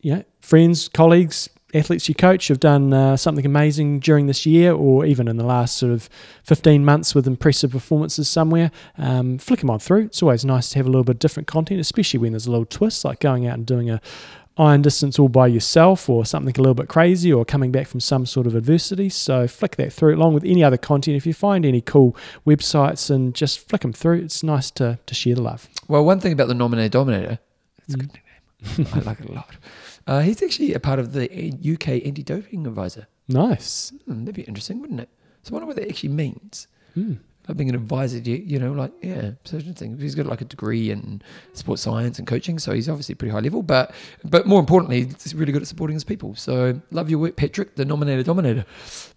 you 0.00 0.14
know, 0.16 0.24
friends, 0.40 0.88
colleagues, 0.88 1.48
athletes 1.74 2.08
you 2.08 2.14
coach 2.14 2.48
have 2.48 2.60
done 2.60 2.94
uh, 2.94 3.16
something 3.16 3.44
amazing 3.44 4.00
during 4.00 4.26
this 4.26 4.46
year, 4.46 4.72
or 4.72 5.04
even 5.04 5.28
in 5.28 5.36
the 5.36 5.44
last 5.44 5.76
sort 5.76 5.92
of 5.92 6.08
15 6.44 6.84
months 6.84 7.14
with 7.14 7.26
impressive 7.26 7.70
performances 7.72 8.28
somewhere, 8.28 8.70
um, 8.96 9.36
flick 9.38 9.60
them 9.60 9.68
on 9.70 9.78
through. 9.78 10.04
It's 10.06 10.22
always 10.22 10.44
nice 10.44 10.70
to 10.70 10.78
have 10.78 10.86
a 10.86 10.88
little 10.88 11.04
bit 11.04 11.16
of 11.16 11.18
different 11.18 11.46
content, 11.46 11.80
especially 11.80 12.18
when 12.20 12.32
there's 12.32 12.46
a 12.46 12.50
little 12.50 12.64
twist, 12.66 13.04
like 13.04 13.20
going 13.20 13.46
out 13.46 13.54
and 13.54 13.66
doing 13.66 13.90
a 13.90 14.00
iron 14.56 14.82
distance 14.82 15.20
all 15.20 15.28
by 15.28 15.46
yourself 15.46 16.08
or 16.08 16.24
something 16.26 16.52
a 16.56 16.60
little 16.60 16.74
bit 16.74 16.88
crazy 16.88 17.32
or 17.32 17.44
coming 17.44 17.70
back 17.70 17.86
from 17.86 18.00
some 18.00 18.26
sort 18.26 18.44
of 18.44 18.56
adversity. 18.56 19.08
So 19.08 19.46
flick 19.46 19.76
that 19.76 19.92
through 19.92 20.16
along 20.16 20.34
with 20.34 20.42
any 20.44 20.64
other 20.64 20.76
content. 20.76 21.16
If 21.16 21.26
you 21.26 21.32
find 21.34 21.64
any 21.64 21.80
cool 21.80 22.16
websites 22.44 23.08
and 23.08 23.34
just 23.36 23.68
flick 23.68 23.82
them 23.82 23.92
through, 23.92 24.18
it's 24.22 24.42
nice 24.42 24.70
to, 24.72 24.98
to 25.06 25.14
share 25.14 25.36
the 25.36 25.42
love. 25.42 25.68
Well, 25.86 26.04
one 26.04 26.18
thing 26.18 26.32
about 26.32 26.48
the 26.48 26.54
nominator 26.54 26.90
dominator, 26.90 27.38
it's 27.86 27.94
a 27.94 27.98
Mm. 27.98 28.00
good 28.00 28.10
nickname. 28.14 28.94
I 28.94 28.98
like 29.08 29.20
it 29.20 29.28
a 29.28 29.32
lot. 29.32 29.48
Uh, 30.08 30.20
he's 30.20 30.42
actually 30.42 30.72
a 30.74 30.80
part 30.80 30.98
of 30.98 31.12
the 31.12 31.24
UK 31.74 32.04
anti-doping 32.06 32.66
advisor. 32.66 33.06
Nice. 33.28 33.92
Hmm, 34.06 34.20
that'd 34.24 34.34
be 34.34 34.42
interesting, 34.42 34.80
wouldn't 34.80 35.00
it? 35.00 35.08
So 35.42 35.50
I 35.50 35.54
wonder 35.54 35.66
what 35.66 35.76
that 35.76 35.88
actually 35.88 36.08
means. 36.08 36.66
Hmm. 36.94 37.14
Like 37.46 37.56
being 37.56 37.68
an 37.70 37.74
advisor, 37.76 38.18
you, 38.18 38.36
you 38.36 38.58
know, 38.58 38.72
like 38.72 38.92
yeah, 39.02 39.30
so 39.44 39.56
interesting. 39.56 39.98
He's 39.98 40.14
got 40.14 40.26
like 40.26 40.40
a 40.42 40.44
degree 40.44 40.90
in 40.90 41.22
sports 41.54 41.80
science 41.82 42.18
and 42.18 42.26
coaching, 42.26 42.58
so 42.58 42.72
he's 42.72 42.88
obviously 42.90 43.14
pretty 43.14 43.32
high 43.32 43.40
level. 43.40 43.62
But 43.62 43.92
but 44.24 44.46
more 44.46 44.60
importantly, 44.60 45.04
he's 45.22 45.34
really 45.34 45.52
good 45.52 45.62
at 45.62 45.68
supporting 45.68 45.94
his 45.94 46.04
people. 46.04 46.34
So 46.34 46.80
love 46.90 47.08
your 47.08 47.18
work, 47.20 47.36
Patrick, 47.36 47.76
the 47.76 47.84
nominator 47.84 48.22
dominator. 48.24 48.66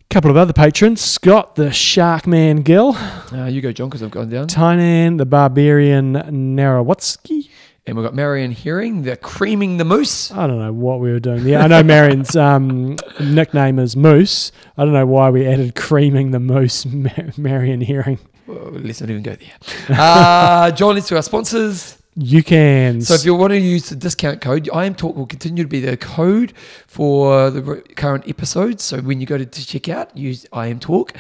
couple 0.10 0.32
of 0.32 0.38
other 0.38 0.54
patrons 0.54 1.00
Scott, 1.02 1.56
the 1.56 1.72
Sharkman 1.72 2.64
Gill, 2.64 2.96
Uh, 3.34 3.46
you 3.52 3.62
go, 3.62 3.72
John, 3.74 3.90
because 3.90 4.04
I've 4.04 4.12
gone 4.12 4.30
down. 4.30 4.48
Tynan, 4.48 5.18
the 5.18 5.26
Barbarian 5.26 6.14
Narawatsky. 6.14 7.50
And 7.88 7.98
we've 7.98 8.06
got 8.06 8.14
Marion 8.14 8.52
Herring, 8.52 9.02
the 9.02 9.18
creaming 9.18 9.78
the 9.78 9.86
moose. 9.86 10.32
I 10.32 10.46
don't 10.46 10.60
know 10.60 10.72
what 10.72 11.00
we 11.00 11.12
were 11.12 11.20
doing 11.20 11.44
there. 11.44 11.60
I 11.60 11.66
know 11.66 11.82
Marion's 11.82 12.36
um, 12.36 12.96
nickname 13.20 13.80
is 13.80 13.96
Moose. 13.96 14.52
I 14.78 14.86
don't 14.86 14.94
know 14.94 15.08
why 15.08 15.32
we 15.32 15.48
added 15.48 15.74
creaming 15.74 16.30
the 16.30 16.40
moose, 16.40 16.86
Mar- 16.86 17.32
Marion 17.38 17.82
Hearing. 17.82 18.20
Well, 18.46 18.70
let's 18.74 19.02
not 19.02 19.10
even 19.10 19.24
go 19.24 19.36
there. 19.36 19.98
Uh, 19.98 20.70
John, 20.72 20.94
let's 20.94 21.10
do 21.10 21.16
our 21.16 21.24
sponsors. 21.24 21.98
You 22.16 22.44
can. 22.44 23.02
So 23.02 23.14
if 23.14 23.24
you 23.24 23.34
want 23.34 23.52
to 23.52 23.58
use 23.58 23.90
the 23.90 23.96
discount 23.96 24.42
code, 24.42 24.66
IMTalk 24.66 25.16
will 25.16 25.26
continue 25.26 25.64
to 25.64 25.70
be 25.70 25.80
the 25.80 25.96
code 25.96 26.54
for 26.86 27.50
the 27.50 27.82
current 27.96 28.28
episodes. 28.28 28.84
So 28.84 29.00
when 29.00 29.22
you 29.22 29.26
go 29.26 29.38
to, 29.38 29.46
to 29.46 29.66
check 29.66 29.88
out, 29.88 30.16
use 30.16 30.46
IMTalk. 30.52 31.16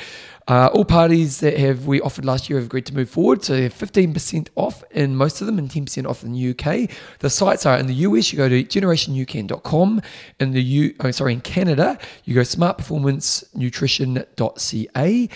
Uh, 0.48 0.70
all 0.74 0.86
parties 0.86 1.40
that 1.40 1.56
have 1.58 1.86
we 1.86 2.02
offered 2.02 2.26
last 2.26 2.50
year 2.50 2.58
have 2.60 2.66
agreed 2.66 2.88
to 2.88 2.96
move 2.96 3.10
forward. 3.10 3.44
So 3.44 3.54
15% 3.54 4.50
off 4.56 4.84
in 4.92 5.16
most 5.16 5.40
of 5.42 5.48
them 5.48 5.58
and 5.60 5.70
10% 5.70 6.08
off 6.08 6.24
in 6.24 6.32
the 6.34 6.50
UK. 6.50 6.90
The 7.20 7.30
sites 7.30 7.66
are 7.66 7.78
in 7.78 7.88
the 7.88 7.94
US, 7.94 8.32
you 8.32 8.38
go 8.38 8.48
to 8.50 8.64
generationucan.com. 8.64 10.02
In 10.40 10.52
the 10.52 10.62
U, 10.62 10.96
oh, 11.00 11.10
sorry, 11.12 11.34
in 11.34 11.42
Canada, 11.42 11.98
you 12.26 12.36
go 12.36 12.42
smartperformancenutrition.ca. 12.42 15.30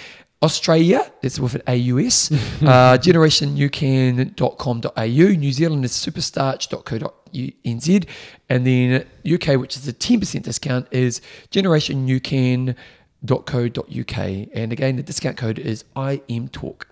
Australia, 0.43 1.11
that's 1.21 1.39
with 1.39 1.55
an 1.55 1.61
AUS, 1.67 2.29
uh, 2.61 2.97
generationucan.com.au. 2.99 5.05
New 5.05 5.51
Zealand 5.51 5.85
is 5.85 5.93
superstarch.co.nz. 5.93 8.07
And 8.49 8.67
then 8.67 9.05
UK, 9.25 9.59
which 9.59 9.75
is 9.75 9.87
a 9.87 9.93
10% 9.93 10.43
discount, 10.43 10.87
is 10.91 11.19
generationucan.co.uk. 13.25 14.47
And 14.53 14.71
again, 14.71 14.95
the 14.95 15.03
discount 15.03 15.37
code 15.37 15.59
is 15.59 15.83
IMTalk. 15.95 16.83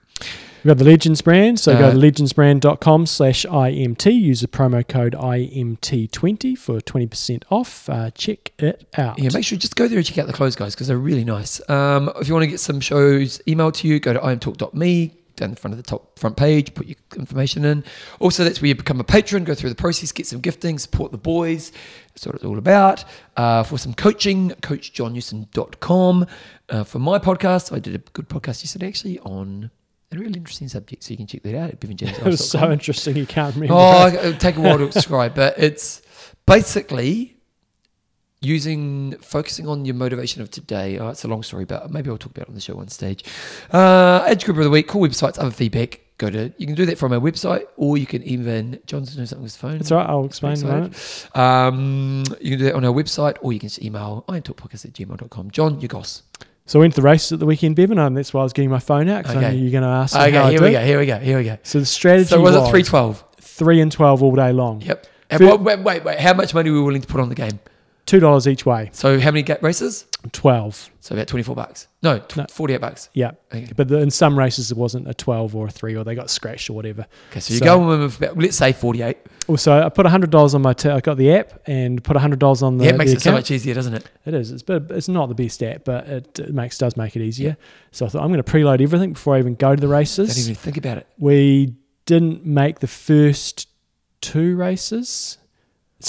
We've 0.64 0.70
got 0.70 0.78
the 0.78 0.86
Legends 0.86 1.22
brand. 1.22 1.60
So 1.60 1.78
go 1.78 1.88
Uh, 1.88 1.92
to 1.92 1.98
legendsbrand.com 1.98 3.06
slash 3.06 3.46
IMT. 3.46 4.14
Use 4.14 4.40
the 4.42 4.48
promo 4.48 4.88
code 4.88 5.14
IMT20 5.14 6.58
for 6.58 6.80
20% 6.80 7.44
off. 7.50 7.90
Uh, 7.90 8.12
check 8.12 8.54
it 8.60 8.88
out. 8.98 9.20
Yeah, 9.20 9.30
make 9.34 9.44
sure 9.44 9.58
you 9.58 9.60
just 9.60 9.76
go 9.76 9.88
there 9.90 9.98
and 9.98 10.08
check 10.08 10.18
out 10.20 10.28
the 10.28 10.34
clothes, 10.34 10.56
guys, 10.56 10.74
because 10.74 10.88
they're 10.88 10.98
really 10.98 11.26
nice. 11.26 11.68
Um, 11.70 12.10
if 12.22 12.28
you 12.30 12.34
want 12.34 12.44
to 12.44 12.48
get 12.48 12.62
some 12.62 12.80
shows 12.80 13.40
emailed 13.48 13.74
to 13.76 13.88
you, 13.88 14.00
go 14.00 14.14
to 14.14 14.20
imtalk.me. 14.20 15.18
Down 15.36 15.50
the 15.50 15.56
front 15.56 15.74
of 15.74 15.78
the 15.78 15.84
top 15.84 16.20
front 16.20 16.38
page, 16.38 16.76
put 16.76 16.86
your 16.86 16.96
information 17.18 17.66
in. 17.66 17.84
Also, 18.20 18.44
that's 18.44 18.62
where 18.62 18.68
you 18.68 18.76
become 18.76 19.00
a 19.00 19.04
patron, 19.04 19.44
go 19.44 19.56
through 19.56 19.72
the 19.72 19.76
process, 19.76 20.12
get 20.12 20.28
some 20.28 20.40
gifting, 20.40 20.78
support 20.78 21.12
the 21.12 21.18
boys. 21.18 21.72
That's 22.14 22.26
what 22.26 22.36
it's 22.36 22.44
all 22.44 22.58
about. 22.58 23.04
Uh, 23.36 23.64
for 23.64 23.78
some 23.78 23.94
coaching, 23.94 24.52
coachjohnnewsom.com. 24.62 26.28
Uh, 26.70 26.84
for 26.84 27.00
my 27.00 27.18
podcast, 27.20 27.74
I 27.76 27.80
did 27.80 27.96
a 27.96 27.98
good 28.14 28.30
podcast 28.30 28.64
yesterday 28.64 28.88
actually 28.88 29.20
on 29.20 29.72
a 30.12 30.18
really 30.18 30.38
interesting 30.38 30.68
subject, 30.68 31.04
so 31.04 31.12
you 31.12 31.18
can 31.18 31.28
check 31.28 31.42
that 31.44 31.56
out 31.56 31.72
at 31.72 31.84
It 31.84 32.24
was 32.24 32.48
so 32.48 32.72
interesting 32.72 33.18
you 33.18 33.26
can't 33.26 33.56
remember. 33.56 33.74
Oh, 33.76 34.08
it 34.08 34.24
would 34.24 34.40
take 34.40 34.58
a 34.58 34.62
while 34.62 34.78
to 34.78 34.90
describe, 34.92 35.34
but 35.34 35.58
it's 35.58 36.02
basically 36.46 37.38
using 38.44 39.14
focusing 39.20 39.68
on 39.68 39.86
your 39.86 39.96
motivation 39.96 40.42
of 40.42 40.52
today. 40.52 41.00
Oh, 41.00 41.08
it's 41.10 41.24
a 41.24 41.28
long 41.28 41.42
story, 41.44 41.66
but 41.66 41.90
maybe 41.92 42.10
I'll 42.10 42.18
talk 42.18 42.32
about 42.32 42.44
it 42.44 42.50
on 42.50 42.56
the 42.56 42.62
show 42.62 42.76
one 42.76 42.90
stage. 42.90 43.24
Uh, 43.72 44.24
Edge 44.28 44.46
Group 44.46 44.58
of 44.58 44.64
the 44.66 44.70
Week, 44.70 44.88
cool 44.88 45.02
websites, 45.02 45.40
other 45.40 45.52
feedback. 45.52 46.02
Go 46.20 46.30
to 46.30 46.54
you 46.58 46.68
can 46.68 46.76
do 46.76 46.86
that 46.86 46.98
from 47.00 47.12
our 47.12 47.20
website, 47.20 47.66
or 47.76 47.98
you 47.98 48.06
can 48.06 48.22
even 48.24 48.80
Johnson 48.86 49.16
doing 49.16 49.26
something 49.26 49.44
with 49.44 49.54
his 49.54 49.58
phone. 49.58 49.78
That's 49.80 49.92
all 49.92 49.98
right. 49.98 50.10
I'll 50.10 50.26
explain 50.26 50.60
in 50.60 50.66
a 50.68 50.86
Excited. 50.86 51.30
moment. 51.36 51.74
Um, 51.74 52.24
you 52.40 52.52
can 52.52 52.60
do 52.60 52.66
that 52.66 52.76
on 52.76 52.86
our 52.86 52.94
website, 52.94 53.38
or 53.42 53.52
you 53.52 53.60
can 53.60 53.70
just 53.70 53.82
email 53.82 54.24
imtalkpodcast 54.28 54.86
at 54.86 54.94
gmail.com. 54.94 55.50
John, 55.52 55.82
your 55.82 55.88
goss. 55.88 56.22
So 56.66 56.80
I 56.80 56.82
went 56.82 56.94
to 56.94 57.02
the 57.02 57.06
races 57.06 57.34
at 57.34 57.40
the 57.40 57.46
weekend, 57.46 57.76
Bevan, 57.76 57.98
and 57.98 58.16
that's 58.16 58.34
why 58.34 58.42
I 58.42 58.44
was 58.44 58.54
getting 58.54 58.70
my 58.70 58.80
phone 58.80 59.10
out 59.10 59.24
because 59.24 59.36
I 59.38 59.52
knew 59.52 59.58
you 59.58 59.66
were 59.66 59.72
going 59.72 59.84
to 59.84 59.90
ask 59.90 60.16
Okay, 60.16 60.38
I 60.38 60.52
here 60.52 60.62
we 60.62 60.72
go. 60.72 60.80
Here 60.86 61.00
we 61.00 61.06
go. 61.06 61.20
Here 61.20 61.38
we 61.40 61.44
go. 61.44 61.58
So 61.64 61.80
the 61.80 61.86
strategy 61.86 62.30
So 62.30 62.40
was 62.40 62.56
was, 62.56 62.68
it 62.70 62.72
three 62.72 62.84
twelve? 62.84 63.22
three 63.42 63.82
and 63.82 63.92
12 63.92 64.24
all 64.24 64.36
day 64.36 64.52
long. 64.54 64.82
Yep. 64.82 65.08
And 65.30 65.64
wait, 65.64 65.80
wait, 65.80 66.04
wait. 66.04 66.20
How 66.20 66.34
much 66.34 66.54
money 66.54 66.70
were 66.70 66.78
we 66.78 66.84
willing 66.84 67.02
to 67.02 67.08
put 67.08 67.20
on 67.20 67.30
the 67.30 67.36
game? 67.36 67.60
Two 68.06 68.20
dollars 68.20 68.48
each 68.48 68.66
way. 68.66 68.90
So 68.94 69.20
how 69.20 69.32
many 69.32 69.42
gap 69.44 69.62
races? 69.64 70.06
Twelve. 70.32 70.90
So 71.02 71.16
about 71.16 71.28
24 71.28 71.54
bucks. 71.54 71.88
No, 72.02 72.18
tw- 72.20 72.38
No. 72.38 72.46
48 72.50 72.78
bucks. 72.80 73.10
Yeah. 73.14 73.32
Okay. 73.54 73.70
But 73.76 73.90
the, 73.90 73.98
in 74.00 74.10
some 74.10 74.40
races 74.40 74.72
it 74.72 74.78
wasn't 74.78 75.10
a 75.10 75.14
twelve 75.14 75.54
or 75.54 75.68
a 75.68 75.70
three, 75.70 75.98
or 75.98 76.06
they 76.06 76.16
got 76.16 76.30
scratched 76.30 76.70
or 76.70 76.74
whatever. 76.74 77.06
Okay, 77.32 77.42
so 77.42 77.54
you're 77.54 77.60
So- 77.60 77.66
going 77.66 78.00
with 78.00 78.18
about, 78.22 78.38
let's 78.38 78.56
say 78.56 78.72
48. 78.72 79.18
Also, 79.50 79.74
I 79.84 79.90
put 79.90 80.06
hundred 80.06 80.30
dollars 80.30 80.56
on 80.56 80.62
my. 80.62 80.72
T- 80.72 80.88
I 80.90 81.02
got 81.02 81.18
the 81.18 81.34
app 81.34 81.62
and 81.68 82.02
put 82.02 82.16
hundred 82.16 82.40
dollars 82.40 82.64
on 82.64 82.78
the. 82.78 82.86
yeah, 82.86 82.92
it 82.92 82.98
makes 82.98 83.12
it 83.12 83.22
so 83.22 83.34
much 83.34 83.52
easier, 83.52 83.74
doesn't 83.74 83.94
it? 83.94 84.10
It 84.26 84.34
is. 84.34 84.52
It's 84.52 84.64
but 84.64 84.90
it's 84.92 85.10
not 85.10 85.28
the 85.28 85.36
best 85.36 85.62
app, 85.62 85.84
but 85.84 86.08
it, 86.08 86.40
it 86.40 86.54
makes 86.54 86.78
does 86.78 86.96
make 86.96 87.18
it 87.18 87.22
easier. 87.22 87.58
So 87.92 88.06
I 88.06 88.10
thought 88.10 88.22
I'm 88.22 88.30
going 88.32 88.42
to 88.42 88.50
preload 88.50 88.80
everything 88.82 89.12
before 89.12 89.36
I 89.36 89.40
even 89.40 89.56
go 89.56 89.76
to 89.76 89.82
the 89.82 89.90
races. 89.90 90.30
Don't 90.34 90.44
even 90.44 90.56
think 90.56 90.78
about 90.78 90.98
it. 91.00 91.08
We 91.18 91.76
didn't 92.06 92.46
make 92.46 92.80
the 92.80 92.88
first 92.88 93.68
two 94.22 94.56
races. 94.56 95.38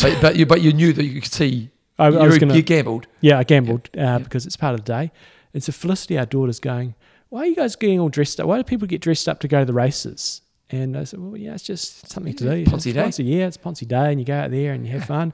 But, 0.00 0.18
but, 0.20 0.36
you, 0.36 0.46
but 0.46 0.60
you 0.60 0.72
knew 0.72 0.92
that 0.92 1.04
you 1.04 1.20
could 1.20 1.32
see. 1.32 1.70
I, 1.98 2.08
you, 2.08 2.18
I 2.18 2.26
was 2.26 2.38
gonna, 2.38 2.54
you 2.54 2.62
gambled. 2.62 3.06
Yeah, 3.20 3.38
I 3.38 3.44
gambled 3.44 3.88
uh, 3.96 4.18
because 4.18 4.46
it's 4.46 4.56
part 4.56 4.74
of 4.74 4.84
the 4.84 4.92
day. 4.92 5.12
And 5.52 5.62
so 5.62 5.72
Felicity, 5.72 6.18
our 6.18 6.26
daughter's 6.26 6.60
going. 6.60 6.94
Why 7.28 7.40
are 7.40 7.46
you 7.46 7.56
guys 7.56 7.76
getting 7.76 8.00
all 8.00 8.08
dressed 8.08 8.40
up? 8.40 8.46
Why 8.46 8.56
do 8.56 8.64
people 8.64 8.86
get 8.86 9.00
dressed 9.00 9.28
up 9.28 9.40
to 9.40 9.48
go 9.48 9.60
to 9.60 9.64
the 9.64 9.72
races? 9.72 10.42
And 10.70 10.96
I 10.96 11.04
said, 11.04 11.20
well, 11.20 11.36
yeah, 11.36 11.54
it's 11.54 11.62
just 11.62 12.10
something 12.10 12.34
to 12.34 12.44
do. 12.44 12.70
Ponzi 12.70 12.92
Day. 12.92 13.02
Ponzi, 13.02 13.24
yeah, 13.24 13.46
it's 13.46 13.56
Ponzi 13.56 13.86
Day, 13.86 14.10
and 14.10 14.18
you 14.18 14.26
go 14.26 14.34
out 14.34 14.50
there 14.50 14.72
and 14.72 14.84
you 14.86 14.92
have 14.92 15.04
fun. 15.04 15.32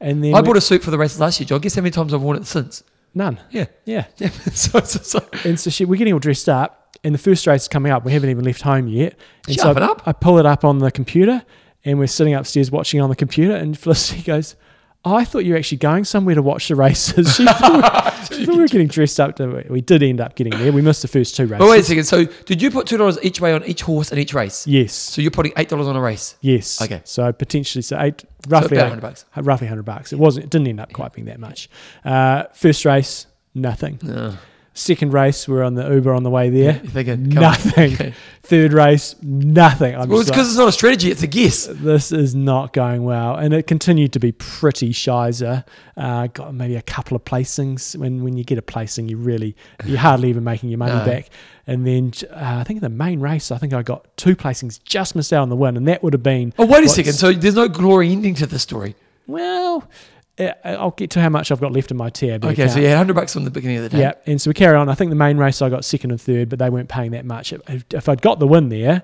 And 0.00 0.22
then 0.22 0.34
I 0.34 0.42
bought 0.42 0.56
a 0.56 0.60
suit 0.60 0.82
for 0.82 0.90
the 0.90 0.98
races 0.98 1.20
last 1.20 1.38
year, 1.40 1.46
John. 1.46 1.60
Guess 1.60 1.76
how 1.76 1.82
many 1.82 1.92
times 1.92 2.12
I've 2.12 2.22
worn 2.22 2.36
it 2.36 2.46
since? 2.46 2.82
none. 3.14 3.38
Yeah. 3.50 3.66
Yeah. 3.84 4.06
Yeah. 4.18 4.28
so, 4.30 4.80
so, 4.80 5.00
so. 5.02 5.28
And 5.44 5.58
so 5.58 5.70
she, 5.70 5.84
we're 5.84 5.96
getting 5.96 6.12
all 6.12 6.18
dressed 6.18 6.48
up, 6.48 6.96
and 7.04 7.14
the 7.14 7.18
first 7.18 7.46
race 7.46 7.62
is 7.62 7.68
coming 7.68 7.92
up. 7.92 8.04
We 8.04 8.12
haven't 8.12 8.30
even 8.30 8.44
left 8.44 8.62
home 8.62 8.88
yet. 8.88 9.16
And 9.46 9.56
Sharpen 9.56 9.82
so 9.82 9.88
I, 9.88 9.90
up. 9.90 10.02
I 10.06 10.12
pull 10.12 10.38
it 10.38 10.46
up 10.46 10.64
on 10.64 10.78
the 10.78 10.90
computer, 10.90 11.42
and 11.84 11.98
we're 11.98 12.06
sitting 12.06 12.34
upstairs 12.34 12.70
watching 12.70 13.00
on 13.00 13.10
the 13.10 13.16
computer. 13.16 13.54
And 13.54 13.78
Felicity 13.78 14.22
goes, 14.22 14.56
"I 15.04 15.24
thought 15.24 15.40
you 15.40 15.52
were 15.52 15.58
actually 15.58 15.78
going 15.78 16.04
somewhere 16.04 16.34
to 16.34 16.42
watch 16.42 16.68
the 16.68 16.76
races." 16.76 17.36
She 17.42 17.44
thought, 17.44 18.30
we, 18.30 18.36
she 18.36 18.46
thought 18.46 18.54
we 18.54 18.60
were 18.62 18.68
getting 18.68 18.86
dressed 18.86 19.18
up. 19.18 19.34
To, 19.36 19.64
we 19.68 19.80
did 19.80 20.02
end 20.02 20.20
up 20.20 20.36
getting 20.36 20.56
there. 20.56 20.70
We 20.72 20.80
missed 20.80 21.02
the 21.02 21.08
first 21.08 21.36
two 21.36 21.44
races. 21.46 21.58
But 21.58 21.68
wait 21.68 21.80
a 21.80 21.82
second. 21.82 22.04
So 22.04 22.24
did 22.24 22.62
you 22.62 22.70
put 22.70 22.86
$2 22.86 23.18
each 23.22 23.40
way 23.40 23.52
on 23.52 23.64
each 23.64 23.82
horse 23.82 24.10
and 24.12 24.20
each 24.20 24.32
race? 24.32 24.64
Yes. 24.66 24.92
So 24.94 25.20
you're 25.20 25.32
putting 25.32 25.52
$8 25.52 25.86
on 25.88 25.96
a 25.96 26.00
race? 26.00 26.36
Yes. 26.40 26.80
Okay. 26.80 27.00
So 27.04 27.32
potentially, 27.32 27.82
so 27.82 27.98
eight, 28.00 28.24
roughly 28.48 28.76
about 28.76 28.86
eight- 28.86 28.90
100 28.90 29.00
bucks. 29.00 29.24
Roughly 29.36 29.66
hundred 29.66 29.82
bucks. 29.84 30.12
It 30.12 30.18
wasn't. 30.20 30.44
It 30.44 30.50
didn't 30.50 30.68
end 30.68 30.80
up 30.80 30.92
quite 30.92 31.12
being 31.12 31.26
that 31.26 31.40
much. 31.40 31.68
Uh, 32.04 32.44
first 32.54 32.84
race, 32.84 33.26
nothing. 33.54 33.98
No. 34.02 34.34
Second 34.74 35.12
race, 35.12 35.46
we're 35.46 35.62
on 35.62 35.74
the 35.74 35.86
Uber 35.86 36.14
on 36.14 36.22
the 36.22 36.30
way 36.30 36.48
there. 36.48 36.80
You're 36.82 36.90
thinking. 36.90 37.28
Nothing. 37.28 37.92
Okay. 37.94 38.14
Third 38.44 38.72
race, 38.72 39.14
nothing. 39.22 39.94
I'm 39.94 40.08
Well, 40.08 40.20
it's 40.20 40.30
because 40.30 40.46
like, 40.46 40.50
it's 40.52 40.56
not 40.58 40.68
a 40.68 40.72
strategy, 40.72 41.10
it's 41.10 41.22
a 41.22 41.26
guess. 41.26 41.66
this 41.70 42.10
is 42.10 42.34
not 42.34 42.72
going 42.72 43.04
well, 43.04 43.36
and 43.36 43.52
it 43.54 43.66
continued 43.66 44.12
to 44.14 44.18
be 44.18 44.32
pretty 44.32 44.90
shizer. 44.92 45.64
Uh, 45.96 46.26
got 46.28 46.54
maybe 46.54 46.74
a 46.76 46.82
couple 46.82 47.14
of 47.16 47.24
placings. 47.24 47.94
When 47.96 48.24
when 48.24 48.36
you 48.36 48.44
get 48.44 48.58
a 48.58 48.62
placing, 48.62 49.08
you 49.08 49.16
really 49.18 49.54
you're 49.84 49.98
hardly 49.98 50.30
even 50.30 50.42
making 50.42 50.70
your 50.70 50.78
money 50.78 50.92
No. 50.98 51.04
back. 51.04 51.28
And 51.66 51.86
then 51.86 52.12
uh, 52.30 52.56
I 52.60 52.64
think 52.64 52.78
in 52.78 52.82
the 52.82 52.88
main 52.88 53.20
race, 53.20 53.50
I 53.52 53.58
think 53.58 53.72
I 53.74 53.82
got 53.82 54.16
two 54.16 54.34
placings, 54.34 54.82
just 54.82 55.14
missed 55.14 55.32
out 55.32 55.42
on 55.42 55.48
the 55.50 55.56
win, 55.56 55.76
and 55.76 55.86
that 55.86 56.02
would 56.02 56.12
have 56.14 56.22
been 56.22 56.52
Oh, 56.58 56.66
wait 56.66 56.82
a 56.84 56.88
second. 56.88 57.12
So 57.12 57.32
there's 57.32 57.54
no 57.54 57.68
glory 57.68 58.10
ending 58.10 58.34
to 58.36 58.46
the 58.46 58.58
story. 58.58 58.96
Well, 59.28 59.88
Eh, 60.38 60.50
eh, 60.64 60.72
I'll 60.74 60.92
get 60.92 61.10
to 61.10 61.20
how 61.20 61.28
much 61.28 61.50
I've 61.52 61.60
got 61.60 61.72
left 61.72 61.90
in 61.90 61.96
my 61.96 62.08
TAB 62.08 62.44
Okay, 62.44 62.52
account. 62.54 62.70
so 62.72 62.78
you 62.80 62.86
had 62.86 62.92
100 62.94 63.14
bucks 63.14 63.34
from 63.34 63.44
the 63.44 63.50
beginning 63.50 63.76
of 63.78 63.82
the 63.84 63.88
day. 63.90 64.00
Yeah, 64.00 64.12
and 64.26 64.40
so 64.40 64.48
we 64.50 64.54
carry 64.54 64.76
on. 64.76 64.88
I 64.88 64.94
think 64.94 65.10
the 65.10 65.14
main 65.16 65.36
race 65.36 65.60
I 65.60 65.68
got 65.68 65.84
second 65.84 66.10
and 66.10 66.20
third, 66.20 66.48
but 66.48 66.58
they 66.58 66.70
weren't 66.70 66.88
paying 66.88 67.10
that 67.10 67.26
much. 67.26 67.52
If, 67.52 67.84
if 67.90 68.08
I'd 68.08 68.22
got 68.22 68.38
the 68.38 68.46
win 68.46 68.70
there, 68.70 69.02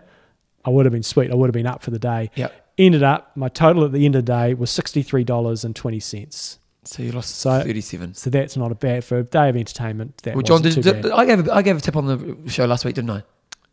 I 0.64 0.70
would 0.70 0.86
have 0.86 0.92
been 0.92 1.02
sweet. 1.02 1.30
I 1.30 1.34
would 1.34 1.48
have 1.48 1.52
been 1.54 1.66
up 1.66 1.82
for 1.82 1.90
the 1.90 1.98
day. 1.98 2.30
Yep. 2.34 2.52
Ended 2.78 3.02
up, 3.02 3.36
my 3.36 3.48
total 3.48 3.84
at 3.84 3.92
the 3.92 4.04
end 4.06 4.14
of 4.14 4.24
the 4.24 4.32
day 4.32 4.54
was 4.54 4.70
sixty-three 4.70 5.24
dollars 5.24 5.64
and 5.64 5.74
twenty 5.76 6.00
cents. 6.00 6.58
So 6.84 7.02
you 7.02 7.12
lost 7.12 7.36
So- 7.36 7.60
37. 7.60 8.14
So 8.14 8.30
that's 8.30 8.56
not 8.56 8.72
a 8.72 8.74
bad 8.74 9.04
for 9.04 9.18
a 9.18 9.22
day 9.22 9.50
of 9.50 9.56
entertainment. 9.56 10.16
That 10.22 10.34
Well, 10.34 10.42
John, 10.42 10.62
did, 10.62 10.72
too 10.74 10.80
did- 10.82 11.02
bad. 11.02 11.10
I 11.12 11.26
gave 11.26 11.46
a, 11.46 11.52
I 11.54 11.60
gave 11.60 11.76
a 11.76 11.80
tip 11.80 11.96
on 11.96 12.06
the 12.06 12.50
show 12.50 12.64
last 12.64 12.86
week, 12.86 12.94
didn't 12.94 13.10
I? 13.10 13.22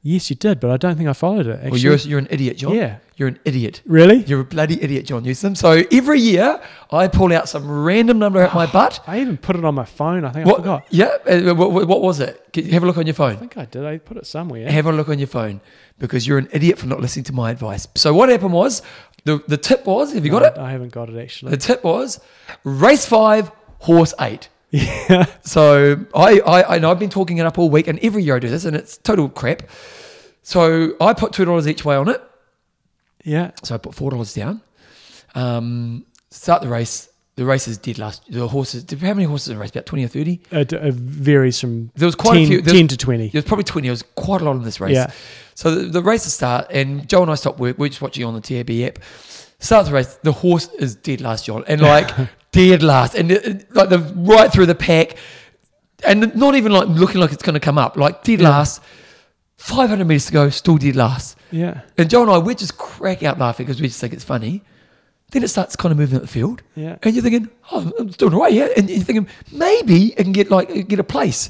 Yes, 0.07 0.29
you 0.29 0.35
did, 0.35 0.59
but 0.59 0.69
I 0.69 0.77
don't 0.77 0.95
think 0.97 1.09
I 1.09 1.13
followed 1.13 1.47
it. 1.47 1.53
Actually. 1.55 1.71
Well, 1.71 1.79
you're, 1.79 1.95
you're 1.97 2.19
an 2.19 2.27
idiot, 2.29 2.57
John. 2.57 2.75
yeah, 2.75 2.97
You're 3.15 3.29
an 3.29 3.39
idiot. 3.43 3.81
really. 3.87 4.17
You're 4.25 4.41
a 4.41 4.43
bloody 4.45 4.79
idiot, 4.83 5.07
John 5.07 5.23
Newsom. 5.23 5.55
So 5.55 5.81
every 5.91 6.19
year, 6.19 6.61
I 6.91 7.07
pull 7.07 7.33
out 7.33 7.49
some 7.49 7.67
random 7.83 8.19
number 8.19 8.39
out 8.43 8.53
my 8.53 8.67
butt. 8.71 8.99
I 9.07 9.19
even 9.19 9.35
put 9.37 9.55
it 9.55 9.65
on 9.65 9.73
my 9.73 9.85
phone. 9.85 10.23
I 10.23 10.29
think 10.31 10.45
I 10.45 10.49
What? 10.51 10.57
forgot. 10.57 10.85
Yeah. 10.91 11.05
uh, 11.27 11.55
What, 11.55 11.71
what, 11.71 11.87
what 11.87 12.01
was 12.03 12.19
it? 12.19 12.39
Have 12.71 12.83
a 12.83 12.85
look 12.85 12.97
on 12.99 13.07
your 13.07 13.15
phone. 13.15 13.31
I 13.33 13.35
think 13.37 13.57
I 13.57 13.65
did. 13.65 13.83
I 13.83 13.97
put 13.97 14.17
it 14.17 14.27
somewhere. 14.27 14.69
Have 14.69 14.85
a 14.85 14.91
look 14.91 15.09
on 15.09 15.17
your 15.17 15.27
phone 15.27 15.59
because 15.97 16.27
you're 16.27 16.37
an 16.37 16.49
idiot 16.51 16.77
for 16.77 16.85
not 16.85 17.01
listening 17.01 17.25
to 17.25 17.33
my 17.33 17.49
advice. 17.49 17.87
So 17.95 18.13
what 18.13 18.29
happened 18.29 18.53
was 18.53 18.83
the 19.23 19.41
the 19.47 19.57
tip 19.57 19.87
was. 19.87 20.13
Have 20.13 20.23
you 20.23 20.29
got 20.29 20.43
it? 20.43 20.55
I 20.59 20.69
haven't 20.71 20.91
got 20.93 21.09
it 21.09 21.17
actually. 21.19 21.49
The 21.49 21.57
tip 21.57 21.83
was 21.83 22.19
race 22.63 23.07
five, 23.07 23.51
horse 23.79 24.13
eight. 24.21 24.49
yeah. 25.09 25.25
So 25.43 26.05
I, 26.13 26.39
I, 26.39 26.75
and 26.75 26.85
I've 26.85 26.99
been 26.99 27.09
talking 27.09 27.37
it 27.37 27.45
up 27.45 27.57
all 27.57 27.69
week, 27.69 27.87
and 27.87 27.99
every 27.99 28.23
year 28.23 28.35
I 28.35 28.39
do 28.39 28.49
this, 28.49 28.65
and 28.65 28.75
it's 28.75 28.97
total 28.97 29.29
crap. 29.29 29.63
So 30.41 30.95
I 30.99 31.13
put 31.13 31.33
two 31.33 31.45
dollars 31.45 31.67
each 31.67 31.85
way 31.85 31.95
on 31.95 32.09
it. 32.09 32.21
Yeah. 33.23 33.51
So 33.63 33.75
I 33.75 33.77
put 33.77 33.95
four 33.95 34.11
dollars 34.11 34.33
down. 34.33 34.61
Um, 35.33 36.05
start 36.29 36.61
the 36.61 36.67
race. 36.67 37.09
The 37.35 37.43
race 37.43 37.67
is 37.67 37.77
dead 37.77 37.97
last. 37.97 38.31
The 38.31 38.47
horses. 38.47 38.85
How 39.01 39.13
many 39.13 39.25
horses 39.25 39.49
in 39.49 39.55
the 39.55 39.61
race? 39.61 39.71
About 39.71 39.85
twenty 39.85 40.05
or 40.05 40.07
thirty. 40.07 40.41
It, 40.51 40.71
it 40.71 40.93
varies 40.93 41.59
from 41.59 41.91
There 41.95 42.05
was 42.05 42.15
quite 42.15 42.35
10, 42.35 42.43
a 42.43 42.47
few. 42.47 42.61
10 42.61 42.83
was, 42.83 42.89
to 42.91 42.97
20. 42.97 43.29
there 43.29 43.39
was 43.39 43.45
probably 43.45 43.63
twenty. 43.63 43.87
There 43.87 43.93
was 43.93 44.03
quite 44.03 44.41
a 44.41 44.45
lot 44.45 44.55
in 44.55 44.63
this 44.63 44.79
race. 44.79 44.95
Yeah. 44.95 45.11
So 45.53 45.73
the, 45.73 45.85
the 45.87 46.01
races 46.01 46.33
start, 46.33 46.67
and 46.69 47.07
Joe 47.09 47.21
and 47.21 47.31
I 47.31 47.35
stop 47.35 47.59
work. 47.59 47.77
We're 47.77 47.89
just 47.89 48.01
watching 48.01 48.23
on 48.23 48.35
the 48.35 48.41
TAB 48.41 48.69
app. 48.87 48.99
Start 49.59 49.87
the 49.87 49.93
race. 49.93 50.17
The 50.21 50.31
horse 50.31 50.69
is 50.73 50.95
dead 50.95 51.21
last, 51.21 51.45
John, 51.45 51.63
and 51.67 51.81
like 51.81 52.09
dead 52.55 52.81
last, 52.83 53.15
and 53.15 53.29
like 53.71 53.89
the 53.89 53.99
right 54.15 54.51
through 54.51 54.65
the 54.67 54.75
pack, 54.75 55.17
and 56.03 56.33
not 56.35 56.55
even 56.55 56.71
like 56.71 56.87
looking 56.87 57.19
like 57.21 57.31
it's 57.33 57.43
going 57.43 57.53
to 57.53 57.59
come 57.59 57.77
up. 57.77 57.97
Like 57.97 58.23
dead 58.23 58.39
Yeah. 58.41 58.49
last. 58.49 58.81
Five 59.57 59.89
hundred 59.89 60.05
meters 60.07 60.25
to 60.27 60.33
go, 60.33 60.49
still 60.49 60.77
dead 60.77 60.95
last. 60.95 61.37
Yeah. 61.49 61.81
And 61.97 62.09
Joe 62.09 62.21
and 62.23 62.29
I, 62.31 62.37
we 62.39 62.55
just 62.55 62.77
crack 62.77 63.23
out 63.23 63.39
laughing 63.39 63.65
because 63.65 63.81
we 63.81 63.87
just 63.87 63.99
think 64.01 64.13
it's 64.13 64.23
funny. 64.23 64.61
Then 65.31 65.43
it 65.43 65.47
starts 65.47 65.75
kind 65.75 65.91
of 65.91 65.97
moving 65.97 66.17
up 66.17 66.21
the 66.21 66.27
field. 66.27 66.61
Yeah. 66.75 66.97
And 67.01 67.15
you're 67.15 67.23
thinking, 67.23 67.49
oh, 67.71 67.91
it's 67.99 68.17
doing 68.17 68.33
all 68.33 68.41
right, 68.41 68.53
yeah. 68.53 68.67
And 68.77 68.89
you're 68.89 68.99
thinking, 68.99 69.27
maybe 69.51 70.13
it 70.13 70.23
can 70.23 70.33
get 70.33 70.51
like 70.51 70.87
get 70.87 70.99
a 70.99 71.03
place. 71.05 71.49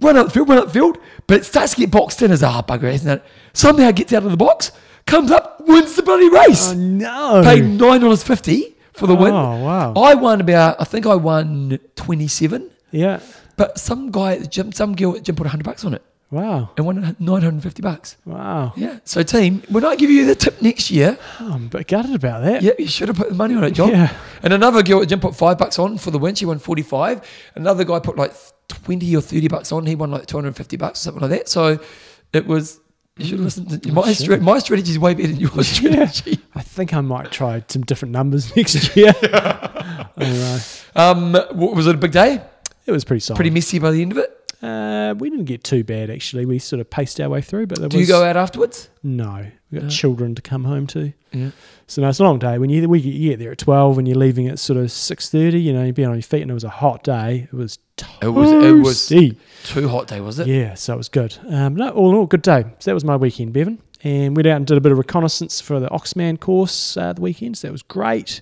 Run 0.00 0.16
up 0.16 0.26
the 0.26 0.32
field, 0.32 0.48
run 0.48 0.58
up 0.58 0.66
the 0.68 0.72
field, 0.72 0.98
but 1.26 1.36
it 1.40 1.44
starts 1.44 1.74
to 1.74 1.80
get 1.80 1.90
boxed 1.90 2.22
in 2.22 2.32
as 2.32 2.42
a 2.42 2.48
oh, 2.48 2.62
bugger, 2.66 2.92
isn't 2.92 3.08
it? 3.08 3.22
Somehow 3.52 3.88
it 3.88 3.96
gets 3.96 4.12
out 4.12 4.24
of 4.24 4.30
the 4.30 4.36
box, 4.36 4.72
comes 5.06 5.30
up, 5.30 5.60
wins 5.68 5.94
the 5.94 6.02
bloody 6.02 6.28
race. 6.30 6.72
Oh, 6.72 6.74
no. 6.74 7.42
Paid 7.44 7.64
nine 7.64 8.00
dollars 8.00 8.22
fifty 8.24 8.74
for 8.92 9.06
the 9.06 9.14
win. 9.14 9.32
Oh, 9.32 9.62
wow. 9.64 9.92
I 9.96 10.14
won 10.14 10.40
about, 10.40 10.80
I 10.80 10.84
think 10.84 11.06
I 11.06 11.14
won 11.14 11.78
twenty 11.96 12.28
seven. 12.28 12.70
Yeah. 12.90 13.20
But 13.56 13.78
some 13.78 14.10
guy 14.10 14.34
at 14.34 14.40
the 14.40 14.46
gym, 14.46 14.72
some 14.72 14.94
girl 14.94 15.12
at 15.12 15.18
the 15.18 15.22
gym 15.24 15.36
put 15.36 15.46
hundred 15.46 15.64
bucks 15.64 15.84
on 15.84 15.94
it 15.94 16.02
Wow. 16.30 16.70
and 16.76 16.86
won 16.86 16.96
nine 17.18 17.40
hundred 17.42 17.52
and 17.54 17.62
fifty 17.62 17.82
bucks. 17.82 18.16
Wow. 18.24 18.72
Yeah. 18.76 18.98
So 19.04 19.22
team, 19.22 19.62
when 19.68 19.84
I 19.84 19.96
give 19.96 20.10
you 20.10 20.24
the 20.26 20.34
tip 20.34 20.60
next 20.62 20.90
year, 20.90 21.18
Oh, 21.40 21.52
I'm 21.52 21.66
a 21.66 21.68
bit 21.68 21.88
gutted 21.88 22.14
about 22.14 22.42
that. 22.44 22.62
yeah, 22.62 22.72
you 22.78 22.86
should 22.88 23.08
have 23.08 23.16
put 23.16 23.28
the 23.28 23.34
money 23.34 23.54
on 23.54 23.64
it, 23.64 23.72
John. 23.72 23.90
Yeah. 23.90 24.14
And 24.42 24.52
another 24.52 24.82
girl 24.82 24.98
at 24.98 25.00
the 25.02 25.06
gym 25.06 25.20
put 25.20 25.36
five 25.36 25.58
bucks 25.58 25.78
on 25.78 25.98
for 25.98 26.10
the 26.10 26.18
win. 26.18 26.34
She 26.34 26.46
won 26.46 26.58
45. 26.58 27.20
Another 27.54 27.84
guy 27.84 27.98
put 28.00 28.16
like 28.16 28.32
20 28.68 29.14
or 29.16 29.20
30 29.20 29.48
bucks 29.48 29.72
on. 29.72 29.84
He 29.86 29.94
won 29.94 30.10
like 30.10 30.26
250 30.26 30.76
bucks 30.78 31.00
or 31.00 31.02
something 31.04 31.20
like 31.22 31.30
that. 31.30 31.48
So 31.50 31.78
it 32.32 32.46
was, 32.46 32.80
you 33.18 33.26
should 33.26 33.40
listen 33.40 33.66
to 33.66 33.92
my, 33.92 34.04
sure. 34.04 34.14
stra- 34.14 34.40
my 34.40 34.58
strategy 34.58 34.90
is 34.92 34.98
way 34.98 35.14
better 35.14 35.28
than 35.28 35.36
your 35.36 35.50
strategy. 35.64 36.40
I 36.54 36.62
think 36.62 36.94
I 36.94 37.00
might 37.02 37.30
try 37.30 37.62
some 37.68 37.82
different 37.82 38.12
numbers 38.12 38.54
next 38.56 38.96
year. 38.96 39.12
I 39.22 40.06
don't 40.16 40.32
know. 40.32 40.58
Um, 40.96 41.32
what, 41.56 41.74
was 41.74 41.86
it 41.86 41.94
a 41.94 41.98
big 41.98 42.12
day? 42.12 42.42
It 42.86 42.92
was 42.92 43.04
pretty 43.04 43.20
solid. 43.20 43.36
Pretty 43.36 43.50
messy 43.50 43.78
by 43.78 43.90
the 43.90 44.02
end 44.02 44.12
of 44.12 44.18
it. 44.18 44.41
Uh, 44.62 45.14
we 45.18 45.28
didn't 45.30 45.46
get 45.46 45.64
too 45.64 45.82
bad 45.84 46.08
actually. 46.10 46.46
We 46.46 46.58
sort 46.58 46.80
of 46.80 46.88
paced 46.90 47.20
our 47.20 47.28
way 47.28 47.40
through, 47.40 47.66
but 47.66 47.78
there 47.78 47.88
Do 47.88 47.98
was 47.98 48.08
you 48.08 48.12
go 48.14 48.24
out 48.24 48.36
afterwards? 48.36 48.88
no. 49.02 49.46
We 49.70 49.78
got 49.78 49.84
No. 49.84 49.90
children 49.90 50.34
to 50.34 50.42
come 50.42 50.64
home 50.64 50.86
to, 50.88 51.14
Yeah. 51.32 51.50
so 51.86 52.02
no, 52.02 52.10
it's 52.10 52.18
a 52.20 52.24
long 52.24 52.38
day. 52.38 52.58
When 52.58 52.68
you 52.68 52.86
we 52.88 53.00
get, 53.00 53.14
you 53.14 53.30
get 53.30 53.38
there 53.38 53.52
at 53.52 53.58
twelve 53.58 53.96
and 53.96 54.06
you're 54.06 54.18
leaving 54.18 54.46
at 54.48 54.58
sort 54.58 54.78
of 54.78 54.92
six 54.92 55.30
thirty, 55.30 55.58
you 55.60 55.72
know, 55.72 55.82
you're 55.84 55.94
being 55.94 56.08
on 56.08 56.14
your 56.14 56.22
feet, 56.22 56.42
and 56.42 56.50
it 56.50 56.54
was 56.54 56.62
a 56.64 56.68
hot 56.68 57.02
day. 57.02 57.48
It 57.50 57.54
was 57.56 57.78
It 58.20 58.28
was, 58.28 58.52
it 58.52 58.72
was 58.72 59.08
too 59.64 59.88
hot 59.88 60.08
day, 60.08 60.20
was 60.20 60.38
it? 60.38 60.46
Yeah, 60.46 60.74
so 60.74 60.92
it 60.92 60.96
was 60.98 61.08
good. 61.08 61.38
Um, 61.48 61.74
no, 61.76 61.88
all 61.88 62.10
in 62.10 62.16
all, 62.16 62.26
good 62.26 62.42
day. 62.42 62.64
So 62.80 62.90
that 62.90 62.94
was 62.94 63.04
my 63.04 63.16
weekend, 63.16 63.54
Bevan. 63.54 63.78
And 64.04 64.36
went 64.36 64.46
out 64.48 64.56
and 64.56 64.66
did 64.66 64.76
a 64.76 64.80
bit 64.80 64.90
of 64.92 64.98
reconnaissance 64.98 65.60
for 65.60 65.78
the 65.80 65.88
Oxman 65.88 66.38
course 66.40 66.96
uh, 66.98 67.12
the 67.14 67.20
weekend. 67.22 67.56
So 67.56 67.68
that 67.68 67.72
was 67.72 67.82
great. 67.82 68.40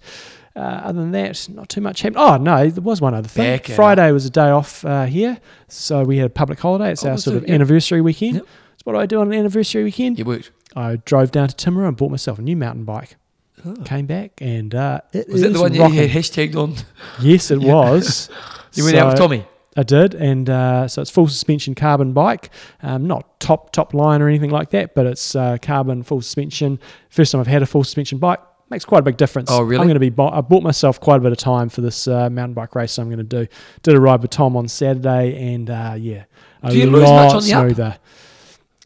Uh, 0.56 0.58
other 0.60 1.00
than 1.00 1.12
that, 1.12 1.48
not 1.48 1.68
too 1.68 1.80
much 1.80 2.02
happened. 2.02 2.18
Oh, 2.18 2.36
no, 2.36 2.68
there 2.68 2.82
was 2.82 3.00
one 3.00 3.14
other 3.14 3.28
thing. 3.28 3.56
Back 3.58 3.66
Friday 3.66 4.10
was 4.10 4.26
a 4.26 4.30
day 4.30 4.50
off 4.50 4.84
uh, 4.84 5.04
here. 5.04 5.38
So 5.68 6.02
we 6.02 6.16
had 6.18 6.26
a 6.26 6.30
public 6.30 6.58
holiday. 6.58 6.90
It's 6.92 7.04
Oh, 7.04 7.10
our 7.10 7.18
sort 7.18 7.36
it? 7.36 7.44
of 7.44 7.50
anniversary 7.50 8.00
weekend. 8.00 8.34
Yep. 8.36 8.44
So 8.44 8.82
what 8.84 8.92
do 8.94 8.98
I 8.98 9.06
do 9.06 9.20
on 9.20 9.28
an 9.32 9.38
anniversary 9.38 9.84
weekend? 9.84 10.18
You 10.18 10.24
worked. 10.24 10.50
I 10.74 10.96
drove 11.04 11.30
down 11.30 11.48
to 11.48 11.54
Timaru 11.70 11.86
and 11.86 11.96
bought 11.96 12.10
myself 12.10 12.38
a 12.38 12.42
new 12.42 12.56
mountain 12.56 12.84
bike. 12.84 13.16
Oh. 13.64 13.74
Came 13.84 14.06
back 14.06 14.32
and 14.40 14.74
uh, 14.74 15.00
it 15.12 15.28
Was 15.28 15.42
that 15.42 15.50
the 15.52 15.60
one 15.60 15.74
you 15.74 15.82
rocking. 15.82 15.96
had 15.98 16.10
hashtagged 16.10 16.56
on? 16.56 16.74
Yes, 17.20 17.50
it 17.50 17.60
Yeah. 17.62 17.72
was. 17.72 18.28
You 18.74 18.84
went 18.84 18.96
out 18.96 19.08
with 19.08 19.18
Tommy. 19.18 19.44
I 19.76 19.82
did, 19.82 20.14
and 20.14 20.48
uh, 20.48 20.86
so 20.88 21.02
it's 21.02 21.10
full 21.10 21.26
suspension 21.28 21.74
carbon 21.74 22.12
bike, 22.12 22.50
um, 22.82 23.06
not 23.06 23.38
top 23.40 23.72
top 23.72 23.94
line 23.94 24.22
or 24.22 24.28
anything 24.28 24.50
like 24.50 24.70
that, 24.70 24.94
but 24.94 25.06
it's 25.06 25.34
uh, 25.34 25.58
carbon 25.60 26.02
full 26.04 26.22
suspension. 26.22 26.78
First 27.08 27.32
time 27.32 27.40
I've 27.40 27.46
had 27.48 27.62
a 27.62 27.66
full 27.66 27.82
suspension 27.84 28.18
bike. 28.18 28.38
Makes 28.70 28.84
quite 28.84 29.00
a 29.00 29.02
big 29.02 29.16
difference. 29.16 29.50
Oh, 29.50 29.62
really? 29.62 29.80
I'm 29.80 29.88
going 29.88 30.00
to 30.00 30.10
be. 30.10 30.22
I 30.22 30.40
bought 30.40 30.62
myself 30.62 31.00
quite 31.00 31.16
a 31.16 31.20
bit 31.20 31.32
of 31.32 31.38
time 31.38 31.68
for 31.68 31.80
this 31.80 32.06
uh, 32.06 32.30
mountain 32.30 32.54
bike 32.54 32.74
race. 32.74 32.98
I'm 32.98 33.08
going 33.08 33.18
to 33.18 33.24
do. 33.24 33.46
Did 33.82 33.94
a 33.94 34.00
ride 34.00 34.22
with 34.22 34.30
Tom 34.30 34.56
on 34.56 34.68
Saturday, 34.68 35.54
and 35.54 35.68
uh, 35.68 35.94
yeah, 35.98 36.24
a 36.62 36.70
Do 36.70 36.78
you 36.78 36.86
lose 36.86 37.02
lot 37.08 37.34
much 37.34 37.52
on 37.52 37.66
the 37.68 37.82
up? 37.84 38.00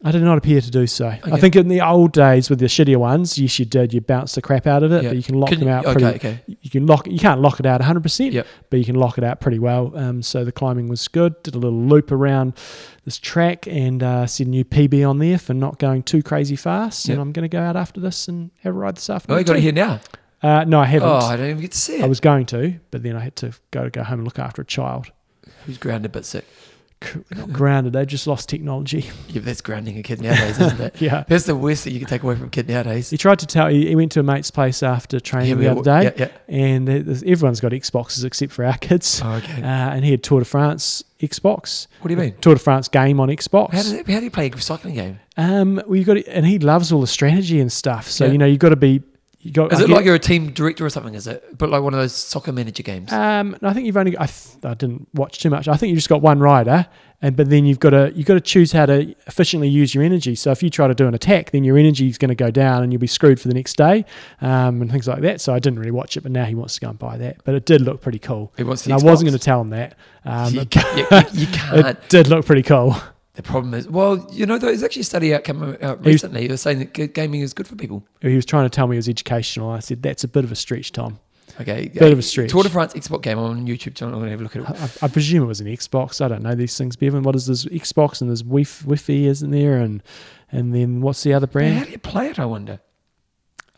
I 0.07 0.11
did 0.11 0.21
not 0.21 0.37
appear 0.37 0.61
to 0.61 0.69
do 0.69 0.85
so. 0.85 1.07
I 1.07 1.39
think 1.39 1.55
in 1.55 1.67
the 1.67 1.81
old 1.81 2.11
days 2.13 2.49
with 2.49 2.59
the 2.59 2.67
shittier 2.67 2.97
ones, 2.97 3.39
yes, 3.39 3.57
you 3.57 3.65
did. 3.65 3.91
You 3.91 4.01
bounced 4.01 4.35
the 4.35 4.41
crap 4.41 4.67
out 4.67 4.83
of 4.83 4.91
it, 4.91 5.01
Yeah. 5.03 5.09
but 5.09 5.17
you 5.17 5.23
can 5.23 5.39
lock 5.39 5.49
Can 5.49 5.59
them 5.61 5.67
you- 5.67 5.73
out. 5.73 5.85
okay, 5.87 5.93
pretty, 5.93 6.15
okay. 6.17 6.39
You 6.61 6.69
can 6.69 6.85
lock. 6.85 7.07
You 7.07 7.17
can't 7.17 7.41
lock 7.41 7.59
it 7.59 7.65
out 7.65 7.81
100, 7.81 8.03
percent 8.03 8.31
Yep. 8.33 8.45
but 8.69 8.77
you 8.77 8.85
can 8.85 8.95
lock 8.95 9.17
it 9.17 9.23
out 9.23 9.39
pretty 9.41 9.57
well. 9.57 9.91
Um, 9.95 10.21
so 10.21 10.45
the 10.45 10.51
climbing 10.51 10.87
was 10.89 11.07
good. 11.07 11.41
Did 11.41 11.55
a 11.55 11.57
little 11.57 11.81
loop 11.81 12.11
around 12.11 12.53
this 13.03 13.17
track 13.17 13.65
and 13.67 14.03
uh, 14.03 14.27
set 14.27 14.45
a 14.45 14.49
new 14.49 14.63
PB 14.63 15.03
on 15.09 15.17
there 15.17 15.39
for 15.39 15.55
not 15.55 15.79
going 15.79 16.03
too 16.03 16.21
crazy 16.21 16.55
fast. 16.55 17.07
Yep. 17.07 17.13
And 17.15 17.21
I'm 17.21 17.31
going 17.31 17.43
to 17.43 17.49
go 17.49 17.61
out 17.61 17.75
after 17.75 17.99
this 17.99 18.27
and 18.27 18.51
have 18.61 18.75
a 18.75 18.77
ride 18.77 18.97
this 18.97 19.09
afternoon. 19.09 19.35
Oh, 19.35 19.39
you 19.39 19.45
got 19.45 19.55
it 19.57 19.61
here 19.61 19.71
now. 19.73 19.99
Uh, 20.43 20.63
no, 20.65 20.79
I 20.81 20.85
haven't. 20.85 21.09
Oh, 21.09 21.15
I 21.15 21.35
don't 21.35 21.49
even 21.49 21.61
get 21.61 21.71
to 21.71 21.77
see 21.79 21.95
it. 21.95 22.03
I 22.03 22.07
was 22.07 22.19
going 22.19 22.45
to, 22.47 22.75
but 22.91 23.01
then 23.01 23.15
I 23.15 23.21
had 23.21 23.35
to 23.37 23.53
go 23.71 23.85
to 23.85 23.89
go 23.89 24.03
home 24.03 24.19
and 24.19 24.25
look 24.27 24.37
after 24.37 24.61
a 24.61 24.65
child. 24.65 25.07
Who's 25.65 25.79
grounded 25.79 26.11
but 26.11 26.25
sick? 26.25 26.45
Not 27.35 27.51
grounded. 27.51 27.93
They 27.93 28.05
just 28.05 28.27
lost 28.27 28.49
technology. 28.49 29.09
Yeah, 29.29 29.41
that's 29.41 29.61
grounding 29.61 29.97
a 29.97 30.03
kid 30.03 30.21
nowadays, 30.21 30.59
isn't 30.59 30.79
it? 30.79 30.95
yeah. 31.01 31.23
That's 31.27 31.45
the 31.45 31.55
worst 31.55 31.83
that 31.83 31.91
you 31.91 31.99
can 31.99 32.07
take 32.07 32.23
away 32.23 32.35
from 32.35 32.47
a 32.47 32.49
kid 32.49 32.67
nowadays. 32.67 33.09
He 33.09 33.17
tried 33.17 33.39
to 33.39 33.45
tell. 33.45 33.67
He, 33.67 33.87
he 33.87 33.95
went 33.95 34.11
to 34.13 34.19
a 34.19 34.23
mate's 34.23 34.51
place 34.51 34.83
after 34.83 35.19
training 35.19 35.49
Yeah, 35.61 35.73
the 35.73 35.79
other 35.79 35.83
day, 35.83 36.13
Yeah, 36.17 36.29
and 36.47 36.89
everyone's 36.89 37.59
got 37.59 37.71
Xboxes 37.71 38.23
except 38.23 38.51
for 38.51 38.65
our 38.65 38.77
kids. 38.77 39.21
Oh, 39.23 39.33
okay. 39.33 39.61
Uh, 39.61 39.65
and 39.65 40.05
he 40.05 40.11
had 40.11 40.23
Tour 40.23 40.39
de 40.39 40.45
France 40.45 41.03
Xbox. 41.19 41.87
what 42.01 42.09
do 42.09 42.13
you 42.13 42.19
mean? 42.19 42.35
Tour 42.41 42.55
de 42.55 42.59
France 42.59 42.87
game 42.87 43.19
on 43.19 43.29
Xbox. 43.29 43.71
How 43.73 43.83
do, 43.83 44.11
how 44.11 44.19
do 44.19 44.25
you 44.25 44.31
play 44.31 44.49
a 44.49 44.61
cycling 44.61 44.95
game? 44.95 45.19
Um, 45.37 45.81
well, 45.85 45.95
you 45.95 46.03
got 46.03 46.15
to, 46.15 46.27
and 46.27 46.45
he 46.45 46.59
loves 46.59 46.91
all 46.91 47.01
the 47.01 47.07
strategy 47.07 47.59
and 47.59 47.71
stuff. 47.71 48.09
So 48.09 48.25
you 48.25 48.37
know, 48.37 48.45
you've 48.45 48.59
got 48.59 48.69
to 48.69 48.75
be. 48.75 49.01
You 49.45 49.51
got. 49.51 49.71
Is 49.73 49.79
I 49.79 49.83
it 49.83 49.87
get- 49.89 49.93
like 49.95 50.05
you're 50.05 50.15
a 50.15 50.19
team 50.19 50.49
director 50.53 50.83
or 50.83 50.89
something? 50.89 51.13
Is 51.13 51.27
it? 51.27 51.55
But 51.55 51.69
like 51.69 51.83
one 51.83 51.93
of 51.93 51.99
those 51.99 52.13
soccer 52.15 52.51
manager 52.51 52.81
games. 52.81 53.13
Um, 53.13 53.55
I 53.61 53.73
think 53.73 53.85
you've 53.85 53.95
only. 53.95 54.17
I, 54.17 54.25
th- 54.25 54.57
I 54.63 54.73
didn't 54.73 55.07
watch 55.13 55.37
too 55.37 55.51
much. 55.51 55.67
I 55.67 55.77
think 55.77 55.91
you 55.91 55.95
just 55.95 56.09
got 56.09 56.23
one 56.23 56.39
rider, 56.39 56.87
and 57.21 57.35
but 57.35 57.51
then 57.51 57.63
you've 57.63 57.77
got 57.79 57.91
to 57.91 58.11
you've 58.15 58.25
got 58.25 58.33
to 58.33 58.41
choose 58.41 58.71
how 58.71 58.87
to 58.87 59.13
efficiently 59.27 59.69
use 59.69 59.93
your 59.93 60.03
energy. 60.03 60.33
So 60.33 60.49
if 60.49 60.63
you 60.63 60.71
try 60.71 60.87
to 60.87 60.95
do 60.95 61.05
an 61.07 61.13
attack, 61.13 61.51
then 61.51 61.63
your 61.63 61.77
energy 61.77 62.07
is 62.09 62.17
going 62.17 62.29
to 62.29 62.35
go 62.35 62.49
down, 62.49 62.81
and 62.81 62.91
you'll 62.91 62.99
be 62.99 63.05
screwed 63.05 63.39
for 63.39 63.47
the 63.47 63.53
next 63.53 63.77
day, 63.77 64.03
um, 64.41 64.81
and 64.81 64.89
things 64.91 65.07
like 65.07 65.21
that. 65.21 65.39
So 65.41 65.53
I 65.53 65.59
didn't 65.59 65.77
really 65.77 65.91
watch 65.91 66.17
it, 66.17 66.21
but 66.21 66.31
now 66.31 66.45
he 66.45 66.55
wants 66.55 66.73
to 66.75 66.81
go 66.81 66.89
and 66.89 66.97
buy 66.97 67.15
that. 67.17 67.43
But 67.43 67.53
it 67.53 67.67
did 67.67 67.81
look 67.81 68.01
pretty 68.01 68.17
cool. 68.19 68.51
He 68.57 68.63
wants 68.63 68.85
And 68.87 68.93
I 68.93 68.97
wasn't 68.97 69.29
going 69.29 69.37
to 69.37 69.45
tell 69.45 69.61
him 69.61 69.69
that. 69.69 69.95
Um, 70.25 70.55
you, 70.55 70.65
can't, 70.65 70.97
you- 71.33 71.41
you 71.41 71.47
can't. 71.53 71.85
it 71.87 72.09
did 72.09 72.29
look 72.29 72.47
pretty 72.47 72.63
cool. 72.63 72.95
The 73.35 73.43
problem 73.43 73.73
is, 73.73 73.87
well, 73.89 74.25
you 74.31 74.45
know, 74.45 74.57
there's 74.57 74.81
actually 74.81 75.01
a 75.01 75.05
study 75.05 75.33
out 75.33 75.47
out 75.49 75.49
He 75.49 75.85
was- 75.85 76.05
recently. 76.05 76.55
Saying 76.57 76.79
that 76.79 77.13
gaming 77.13 77.41
is 77.41 77.53
good 77.53 77.67
for 77.67 77.75
people. 77.75 78.03
He 78.21 78.35
was 78.35 78.45
trying 78.45 78.65
to 78.65 78.69
tell 78.69 78.87
me 78.87 78.95
it 78.95 78.99
was 78.99 79.09
educational. 79.09 79.69
I 79.69 79.79
said 79.79 80.01
that's 80.01 80.23
a 80.23 80.27
bit 80.27 80.43
of 80.45 80.51
a 80.51 80.55
stretch, 80.55 80.91
Tom. 80.93 81.19
Okay, 81.61 81.89
Bit 81.93 82.11
of 82.11 82.19
a 82.19 82.21
stretch. 82.21 82.49
Tour 82.49 82.63
de 82.63 82.69
France 82.69 82.93
Xbox 82.93 83.21
game 83.21 83.37
on 83.37 83.65
YouTube 83.67 83.95
channel. 83.95 84.13
I'm 84.15 84.19
gonna 84.21 84.31
have 84.31 84.39
a 84.41 84.43
look 84.43 84.55
at 84.55 84.63
it. 84.63 85.03
I, 85.03 85.05
I 85.05 85.07
presume 85.09 85.43
it 85.43 85.47
was 85.47 85.61
an 85.61 85.67
Xbox. 85.67 86.19
I 86.23 86.27
don't 86.27 86.41
know 86.43 86.55
these 86.55 86.77
things, 86.77 86.95
Bevan. 86.95 87.23
What 87.23 87.35
is 87.35 87.45
this 87.45 87.65
Xbox 87.65 88.19
and 88.19 88.29
there's 88.29 88.41
Wi- 88.41 88.65
Wi-Fi, 88.81 89.25
isn't 89.27 89.51
there? 89.51 89.77
And 89.79 90.01
and 90.51 90.73
then 90.75 91.01
what's 91.01 91.23
the 91.23 91.33
other 91.33 91.47
brand? 91.47 91.77
how 91.77 91.85
do 91.85 91.91
you 91.91 91.97
play 91.97 92.27
it? 92.29 92.39
I 92.39 92.45
wonder. 92.45 92.79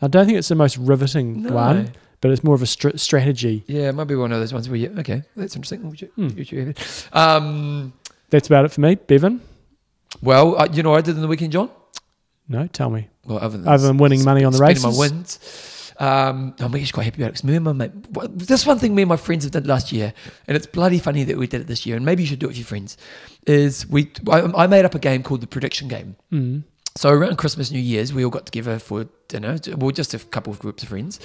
I 0.00 0.06
don't 0.08 0.26
think 0.26 0.38
it's 0.38 0.48
the 0.48 0.54
most 0.54 0.76
riveting 0.78 1.42
No. 1.42 1.52
one, 1.54 1.92
but 2.20 2.30
it's 2.30 2.42
more 2.44 2.54
of 2.54 2.62
a 2.62 2.66
str- 2.66 2.96
strategy. 2.96 3.64
Yeah, 3.66 3.88
it 3.88 3.94
might 3.94 4.04
be 4.04 4.14
one 4.16 4.30
of 4.32 4.38
those 4.40 4.52
ones 4.52 4.68
where 4.68 4.76
you. 4.78 4.94
Okay, 4.98 5.22
that's 5.36 5.54
interesting. 5.56 5.88
Would 5.88 6.00
you, 6.00 6.10
would 6.16 6.50
you 6.52 6.58
have 6.60 6.68
it? 6.70 7.08
Um, 7.12 7.92
That's 8.30 8.46
about 8.48 8.64
it 8.64 8.72
for 8.72 8.80
me, 8.80 8.94
Bevan. 8.96 9.40
Well, 10.22 10.58
uh, 10.58 10.68
you 10.72 10.82
know, 10.82 10.90
what 10.90 10.98
I 10.98 11.00
did 11.02 11.16
in 11.16 11.22
the 11.22 11.28
weekend, 11.28 11.52
John. 11.52 11.70
No, 12.48 12.66
tell 12.66 12.90
me. 12.90 13.08
Well, 13.26 13.38
other 13.38 13.58
than, 13.58 13.68
Other 13.68 13.86
than 13.88 13.98
winning 13.98 14.24
money 14.24 14.44
on 14.44 14.52
the 14.52 14.58
spending 14.58 14.82
races? 14.82 14.98
my 14.98 14.98
wins. 14.98 15.84
Um, 16.00 16.54
I'm 16.60 16.74
actually 16.74 16.92
quite 16.92 17.04
happy 17.04 17.22
about 17.22 17.28
it 17.28 17.32
because 17.32 17.44
me 17.44 17.56
and 17.56 17.64
my 17.64 17.72
mate. 17.72 17.90
well, 18.12 18.28
This 18.30 18.64
one 18.64 18.78
thing 18.78 18.94
me 18.94 19.02
and 19.02 19.08
my 19.08 19.16
friends 19.16 19.44
have 19.44 19.52
done 19.52 19.64
last 19.64 19.90
year, 19.92 20.14
and 20.46 20.56
it's 20.56 20.66
bloody 20.66 20.98
funny 20.98 21.24
that 21.24 21.36
we 21.36 21.46
did 21.46 21.60
it 21.60 21.66
this 21.66 21.84
year, 21.84 21.96
and 21.96 22.04
maybe 22.06 22.22
you 22.22 22.28
should 22.28 22.38
do 22.38 22.46
it 22.46 22.50
with 22.50 22.56
your 22.58 22.66
friends. 22.66 22.96
Is 23.46 23.86
we 23.88 24.12
I, 24.30 24.42
I 24.56 24.66
made 24.68 24.84
up 24.84 24.94
a 24.94 24.98
game 25.00 25.22
called 25.22 25.40
the 25.40 25.46
prediction 25.48 25.88
game. 25.88 26.16
Mm. 26.32 26.62
So 26.94 27.10
around 27.10 27.36
Christmas, 27.36 27.70
New 27.70 27.80
Year's, 27.80 28.12
we 28.12 28.24
all 28.24 28.30
got 28.30 28.46
together 28.46 28.78
for 28.78 29.06
dinner. 29.28 29.58
Well, 29.76 29.90
just 29.90 30.14
a 30.14 30.18
couple 30.18 30.52
of 30.52 30.58
groups 30.58 30.82
of 30.82 30.88
friends. 30.88 31.20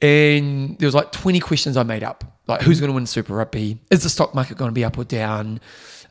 And 0.00 0.76
there 0.78 0.86
was 0.86 0.94
like 0.94 1.12
20 1.12 1.38
questions 1.38 1.76
I 1.76 1.84
made 1.84 2.02
up. 2.02 2.24
Like, 2.48 2.62
who's 2.62 2.80
going 2.80 2.90
to 2.90 2.94
win 2.94 3.06
Super 3.06 3.34
Rugby? 3.34 3.78
Is 3.90 4.02
the 4.02 4.08
stock 4.08 4.34
market 4.34 4.56
going 4.58 4.70
to 4.70 4.74
be 4.74 4.84
up 4.84 4.98
or 4.98 5.04
down? 5.04 5.60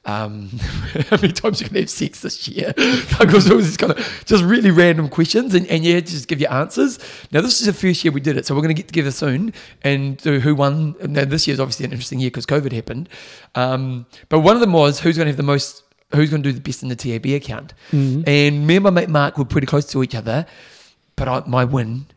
Um, 0.03 0.49
how 1.09 1.17
many 1.17 1.31
times 1.31 1.61
you 1.61 1.67
can 1.67 1.75
have 1.77 1.89
sex 1.89 2.21
this 2.21 2.47
year? 2.47 2.73
like, 2.77 3.29
it 3.29 3.53
was 3.53 3.77
kind 3.77 3.91
of 3.91 4.23
just 4.25 4.43
really 4.43 4.71
random 4.71 5.09
questions, 5.09 5.53
and, 5.53 5.67
and 5.67 5.85
you 5.85 5.95
had 5.95 6.07
to 6.07 6.11
just 6.11 6.27
give 6.27 6.41
your 6.41 6.51
answers. 6.51 6.97
Now, 7.31 7.41
this 7.41 7.59
is 7.61 7.67
the 7.67 7.73
first 7.73 8.03
year 8.03 8.11
we 8.11 8.21
did 8.21 8.37
it, 8.37 8.45
so 8.45 8.55
we're 8.55 8.61
going 8.61 8.75
to 8.75 8.81
get 8.81 8.87
together 8.87 9.11
soon 9.11 9.53
and 9.83 10.17
do 10.17 10.39
who 10.39 10.55
won. 10.55 10.95
Now, 11.01 11.25
this 11.25 11.47
year's 11.47 11.59
obviously 11.59 11.85
an 11.85 11.91
interesting 11.91 12.19
year 12.19 12.31
because 12.31 12.45
COVID 12.45 12.71
happened. 12.71 13.09
Um, 13.53 14.07
but 14.29 14.39
one 14.39 14.55
of 14.55 14.61
them 14.61 14.73
was 14.73 14.99
who's 15.01 15.17
going 15.17 15.27
to 15.27 15.31
have 15.31 15.37
the 15.37 15.43
most, 15.43 15.83
who's 16.15 16.31
going 16.31 16.41
to 16.41 16.49
do 16.49 16.53
the 16.53 16.61
best 16.61 16.81
in 16.81 16.89
the 16.89 16.95
TAB 16.95 17.27
account. 17.27 17.73
Mm. 17.91 18.27
And 18.27 18.65
me 18.65 18.77
and 18.77 18.83
my 18.83 18.89
mate 18.89 19.09
Mark 19.09 19.37
were 19.37 19.45
pretty 19.45 19.67
close 19.67 19.85
to 19.87 20.01
each 20.01 20.15
other, 20.15 20.47
but 21.15 21.27
I, 21.27 21.43
my 21.45 21.63
win, 21.63 22.07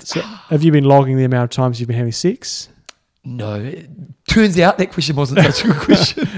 So, 0.00 0.20
have 0.20 0.64
you 0.64 0.72
been 0.72 0.84
logging 0.84 1.16
the 1.16 1.24
amount 1.24 1.44
of 1.44 1.50
times 1.50 1.78
you've 1.78 1.88
been 1.88 1.96
having 1.96 2.12
sex? 2.12 2.68
no. 3.22 3.72
Turns 4.30 4.58
out 4.60 4.78
that 4.78 4.92
question 4.92 5.16
wasn't 5.16 5.40
such 5.40 5.64
a 5.64 5.68
good 5.68 5.76
question. 5.76 6.24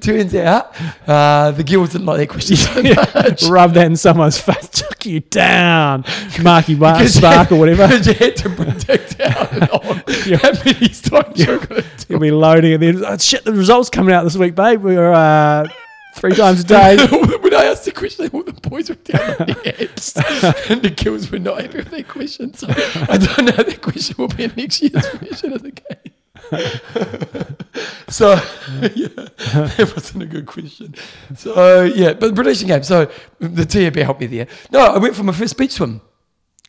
turns 0.00 0.34
out 0.34 0.74
uh, 1.06 1.50
the 1.50 1.62
girls 1.62 1.92
didn't 1.92 2.06
like 2.06 2.16
that 2.16 2.30
question 2.30 2.56
so 2.56 2.82
much. 2.82 3.42
Rub 3.42 3.74
that 3.74 3.84
in 3.84 3.94
someone's 3.94 4.38
face, 4.38 4.70
took 4.70 5.04
you 5.04 5.20
down, 5.20 6.06
Marky 6.42 6.74
Mark 6.74 7.06
Spark 7.08 7.52
or 7.52 7.56
whatever. 7.56 7.88
Because 7.88 8.06
you 8.06 8.14
had 8.14 8.36
to 8.36 8.48
predict 8.48 9.20
out 9.20 9.52
and 9.52 9.68
on 9.68 10.02
how 10.38 10.52
many 10.64 10.88
times 10.88 11.44
you're 11.44 11.58
going 11.58 11.82
to 11.82 12.06
You'll 12.08 12.20
be 12.20 12.30
loading, 12.30 12.72
and 12.72 12.82
then 12.82 13.04
oh, 13.04 13.18
shit, 13.18 13.44
the 13.44 13.52
results 13.52 13.90
coming 13.90 14.14
out 14.14 14.24
this 14.24 14.36
week, 14.36 14.54
babe. 14.54 14.80
We're 14.80 15.12
uh, 15.12 15.68
three 16.16 16.34
times 16.34 16.60
a 16.60 16.64
day. 16.64 16.96
when 17.40 17.54
I 17.54 17.66
asked 17.66 17.84
the 17.84 17.92
question, 17.92 18.28
all 18.32 18.42
the 18.42 18.52
boys 18.52 18.88
were 18.88 18.96
down 18.96 19.30
on 19.38 19.46
the 19.46 19.54
apps, 19.54 20.70
and 20.70 20.82
the 20.82 20.90
girls 20.90 21.30
were 21.30 21.38
not 21.38 21.60
happy 21.60 21.78
with 21.78 21.90
that 21.90 22.08
question. 22.08 22.54
So 22.54 22.66
I 22.68 23.18
don't 23.18 23.44
know. 23.44 23.62
That 23.62 23.80
question 23.82 24.16
will 24.18 24.28
be 24.28 24.44
in 24.44 24.52
next 24.56 24.82
year's 24.82 25.08
version 25.10 25.52
of 25.52 25.62
the 25.62 25.72
game. 25.72 26.12
so 28.08 28.30
yeah, 28.94 29.08
that 29.66 29.92
wasn't 29.94 30.22
a 30.22 30.26
good 30.26 30.46
question. 30.46 30.94
So 31.36 31.84
yeah, 31.84 32.14
but 32.14 32.28
the 32.28 32.34
prediction 32.34 32.68
game. 32.68 32.82
So 32.82 33.10
the 33.38 33.64
TAB 33.64 33.96
helped 33.96 34.20
me 34.20 34.26
there. 34.26 34.48
No, 34.70 34.80
I 34.80 34.98
went 34.98 35.14
for 35.14 35.22
my 35.22 35.32
first 35.32 35.56
beach 35.58 35.72
swim. 35.72 36.00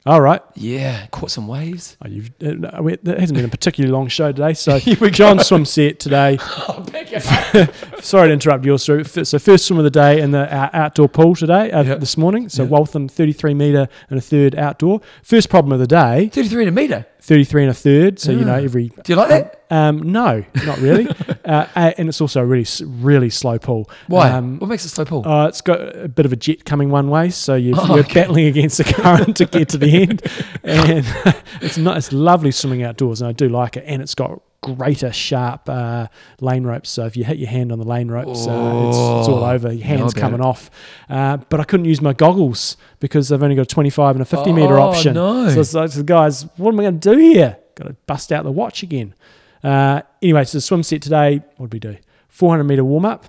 All 0.08 0.22
right. 0.22 0.42
Yeah, 0.56 1.06
caught 1.08 1.32
some 1.32 1.48
waves. 1.50 1.98
Oh, 2.04 2.08
you've, 2.08 2.30
uh, 2.42 2.52
no, 2.52 2.82
we- 2.82 2.94
it 2.94 3.06
hasn't 3.06 3.36
been 3.36 3.44
a 3.46 3.50
particularly 3.50 3.92
long 3.92 4.08
show 4.08 4.32
today, 4.32 4.54
so. 4.54 4.80
John 5.12 5.40
swim 5.40 5.66
set 5.66 6.00
today. 6.00 6.38
Oh, 6.70 6.86
it 6.94 7.14
up. 7.94 8.02
Sorry 8.04 8.28
to 8.30 8.34
interrupt 8.34 8.64
yours. 8.66 8.84
So, 8.84 9.04
so 9.04 9.38
first 9.40 9.66
swim 9.66 9.78
of 9.80 9.84
the 9.84 9.90
day 9.92 10.22
in 10.22 10.32
the 10.32 10.54
uh, 10.54 10.70
outdoor 10.74 11.10
pool 11.10 11.36
today, 11.36 11.72
uh, 11.72 11.84
Yep. 11.84 12.00
this 12.00 12.18
morning. 12.18 12.48
So 12.50 12.64
Yep. 12.64 12.72
Waltham, 12.72 13.08
33 13.08 13.54
metre 13.54 13.88
and 14.10 14.18
a 14.18 14.22
third 14.22 14.56
outdoor. 14.56 15.02
First 15.24 15.50
problem 15.50 15.72
of 15.74 15.80
the 15.80 15.88
day, 15.88 16.30
Thirty-three 16.34 16.64
in 16.64 16.68
a 16.70 16.72
meter. 16.72 17.06
33 17.22 17.64
and 17.64 17.72
a 17.72 17.74
third. 17.74 18.20
So, 18.20 18.32
you 18.32 18.46
know, 18.46 18.54
Ah. 18.54 18.60
every... 18.64 18.88
Do 18.90 19.02
you 19.08 19.16
like 19.16 19.30
that? 19.30 19.64
Um, 19.70 20.12
no, 20.14 20.46
not 20.66 20.78
really. 20.80 21.08
Uh, 21.48 21.66
and 21.98 22.10
it's 22.10 22.20
also 22.22 22.42
a 22.42 22.46
really, 22.46 22.66
really 22.86 23.30
slow 23.30 23.58
pool. 23.58 23.90
Why? 24.08 24.30
Um, 24.30 24.60
what 24.60 24.68
makes 24.68 24.86
it 24.86 24.90
slow 24.90 25.06
pull? 25.06 25.28
Uh, 25.28 25.48
it's 25.48 25.62
got 25.62 25.80
a 25.96 26.08
bit 26.08 26.26
of 26.26 26.34
a 26.34 26.36
jet 26.36 26.66
coming 26.66 26.90
one 26.90 27.10
way, 27.10 27.30
so 27.30 27.56
you're, 27.56 27.76
Oh, 27.80 27.88
you're 27.96 28.00
okay. 28.00 28.22
battling 28.22 28.46
against 28.48 28.78
the 28.78 28.84
current 28.94 29.38
to 29.38 29.46
get 29.46 29.70
to 29.70 29.78
the 29.78 30.02
end. 30.04 30.22
And 30.64 31.06
it's 31.62 31.78
not, 31.78 31.98
it's 31.98 32.12
lovely 32.12 32.52
swimming 32.52 32.84
outdoors, 32.84 33.22
and 33.22 33.30
I 33.30 33.32
do 33.32 33.48
like 33.50 33.78
it. 33.78 33.86
And 33.88 34.02
it's 34.02 34.14
got 34.16 34.42
greater 34.62 35.14
sharp 35.14 35.70
uh, 35.70 36.08
lane 36.42 36.64
ropes, 36.66 36.90
so 36.90 37.06
if 37.06 37.16
you 37.16 37.24
hit 37.24 37.38
your 37.38 37.48
hand 37.50 37.72
on 37.72 37.80
the 37.80 37.86
lane 37.86 38.10
ropes, 38.10 38.48
uh, 38.48 38.52
it's, 38.90 38.98
it's 38.98 39.28
all 39.30 39.44
Oh, 39.44 39.50
over. 39.52 39.72
Your 39.72 39.86
hands 39.88 40.14
coming 40.14 40.42
it. 40.42 40.46
off. 40.46 40.70
Uh, 41.10 41.38
but 41.38 41.60
I 41.60 41.64
couldn't 41.64 41.86
use 41.86 42.02
my 42.02 42.12
goggles 42.14 42.76
because 43.00 43.30
they've 43.30 43.42
only 43.42 43.56
got 43.56 43.62
a 43.62 43.66
25 43.66 44.16
and 44.16 44.22
a 44.22 44.26
50 44.26 44.52
meter 44.52 44.78
Oh, 44.80 44.90
option. 44.90 45.14
no. 45.14 45.50
So 45.50 45.60
it's 45.84 45.96
like, 45.98 46.06
guys, 46.06 46.46
what 46.58 46.74
am 46.74 46.80
I 46.80 46.84
going 46.84 47.00
to 47.00 47.16
do 47.16 47.18
here? 47.20 47.58
Got 47.76 47.86
to 47.90 47.94
bust 48.08 48.32
out 48.32 48.44
the 48.44 48.52
watch 48.52 48.82
again. 48.84 49.14
Uh, 49.68 50.02
anyway, 50.22 50.46
so 50.46 50.58
the 50.58 50.62
swim 50.62 50.82
set 50.82 51.02
today, 51.02 51.42
what 51.58 51.70
did 51.70 51.74
we 51.74 51.80
do? 51.80 51.98
400 52.30 52.64
meter 52.64 52.86
warm 52.86 53.04
up. 53.04 53.26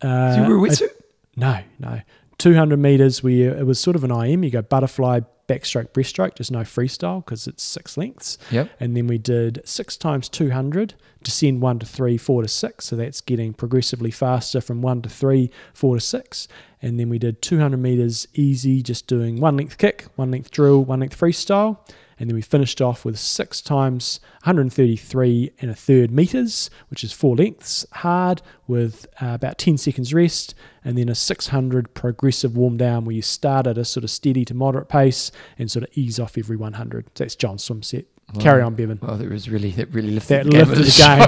Uh, 0.00 0.34
you 0.36 0.42
wear 0.42 0.56
a 0.56 0.62
a- 0.62 0.68
wetsuit? 0.68 0.88
no, 1.36 1.58
no. 1.80 2.00
200 2.38 2.76
meters, 2.78 3.22
we 3.22 3.42
it 3.42 3.66
was 3.66 3.80
sort 3.80 3.96
of 3.96 4.04
an 4.04 4.10
IM. 4.10 4.44
You 4.44 4.50
go 4.50 4.62
butterfly, 4.62 5.20
backstroke, 5.48 5.88
breaststroke, 5.88 6.36
just 6.36 6.50
no 6.52 6.60
freestyle 6.60 7.24
because 7.24 7.46
it's 7.46 7.62
six 7.62 7.96
lengths. 7.96 8.38
Yep. 8.50 8.70
And 8.78 8.96
then 8.96 9.06
we 9.06 9.18
did 9.18 9.62
six 9.64 9.96
times 9.96 10.28
200, 10.28 10.94
descend 11.22 11.60
one 11.60 11.78
to 11.80 11.86
three, 11.86 12.16
four 12.16 12.42
to 12.42 12.48
six. 12.48 12.86
So 12.86 12.96
that's 12.96 13.20
getting 13.20 13.52
progressively 13.52 14.10
faster 14.10 14.60
from 14.60 14.82
one 14.82 15.02
to 15.02 15.08
three, 15.08 15.50
four 15.72 15.96
to 15.96 16.00
six. 16.00 16.46
And 16.82 17.00
then 17.00 17.08
we 17.08 17.18
did 17.18 17.40
200 17.42 17.76
meters 17.78 18.28
easy, 18.34 18.82
just 18.82 19.06
doing 19.06 19.40
one 19.40 19.56
length 19.56 19.78
kick, 19.78 20.06
one 20.16 20.30
length 20.30 20.50
drill, 20.50 20.84
one 20.84 21.00
length 21.00 21.18
freestyle. 21.18 21.78
And 22.18 22.28
then 22.30 22.34
we 22.36 22.42
finished 22.42 22.80
off 22.80 23.04
with 23.04 23.18
six 23.18 23.60
times 23.60 24.20
133 24.44 25.52
and 25.60 25.70
a 25.70 25.74
third 25.74 26.10
meters, 26.10 26.70
which 26.88 27.02
is 27.04 27.12
four 27.12 27.36
lengths 27.36 27.84
hard 27.92 28.42
with 28.66 29.06
uh, 29.20 29.28
about 29.34 29.58
10 29.58 29.76
seconds 29.78 30.14
rest, 30.14 30.54
and 30.84 30.96
then 30.96 31.08
a 31.08 31.14
600 31.14 31.94
progressive 31.94 32.56
warm 32.56 32.76
down 32.76 33.04
where 33.04 33.14
you 33.14 33.22
start 33.22 33.66
at 33.66 33.78
a 33.78 33.84
sort 33.84 34.04
of 34.04 34.10
steady 34.10 34.44
to 34.44 34.54
moderate 34.54 34.88
pace 34.88 35.30
and 35.58 35.70
sort 35.70 35.84
of 35.84 35.90
ease 35.96 36.18
off 36.20 36.38
every 36.38 36.56
100. 36.56 37.06
So 37.14 37.24
that's 37.24 37.34
John's 37.34 37.64
swim 37.64 37.82
set. 37.82 38.04
Carry 38.40 38.62
on, 38.62 38.74
Bevan. 38.74 38.98
Well, 39.02 39.16
that 39.16 39.30
was 39.30 39.48
really 39.50 39.70
that 39.72 39.92
really 39.92 40.10
lifted 40.10 40.38
That 40.38 40.44
the 40.44 40.50
game. 40.50 40.68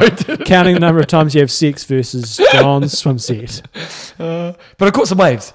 lifted 0.01 0.27
the 0.27 0.37
game. 0.39 0.47
Counting 0.47 0.75
the 0.75 0.81
number 0.81 0.99
of 1.01 1.07
times 1.07 1.35
you 1.35 1.41
have 1.41 1.51
sex 1.53 1.85
versus 1.85 2.39
John's 2.53 2.99
swim 2.99 3.19
set. 3.19 3.63
Uh, 4.19 4.55
but 4.79 4.89
I 4.89 4.91
caught 4.91 5.07
some 5.07 5.19
waves. 5.19 5.53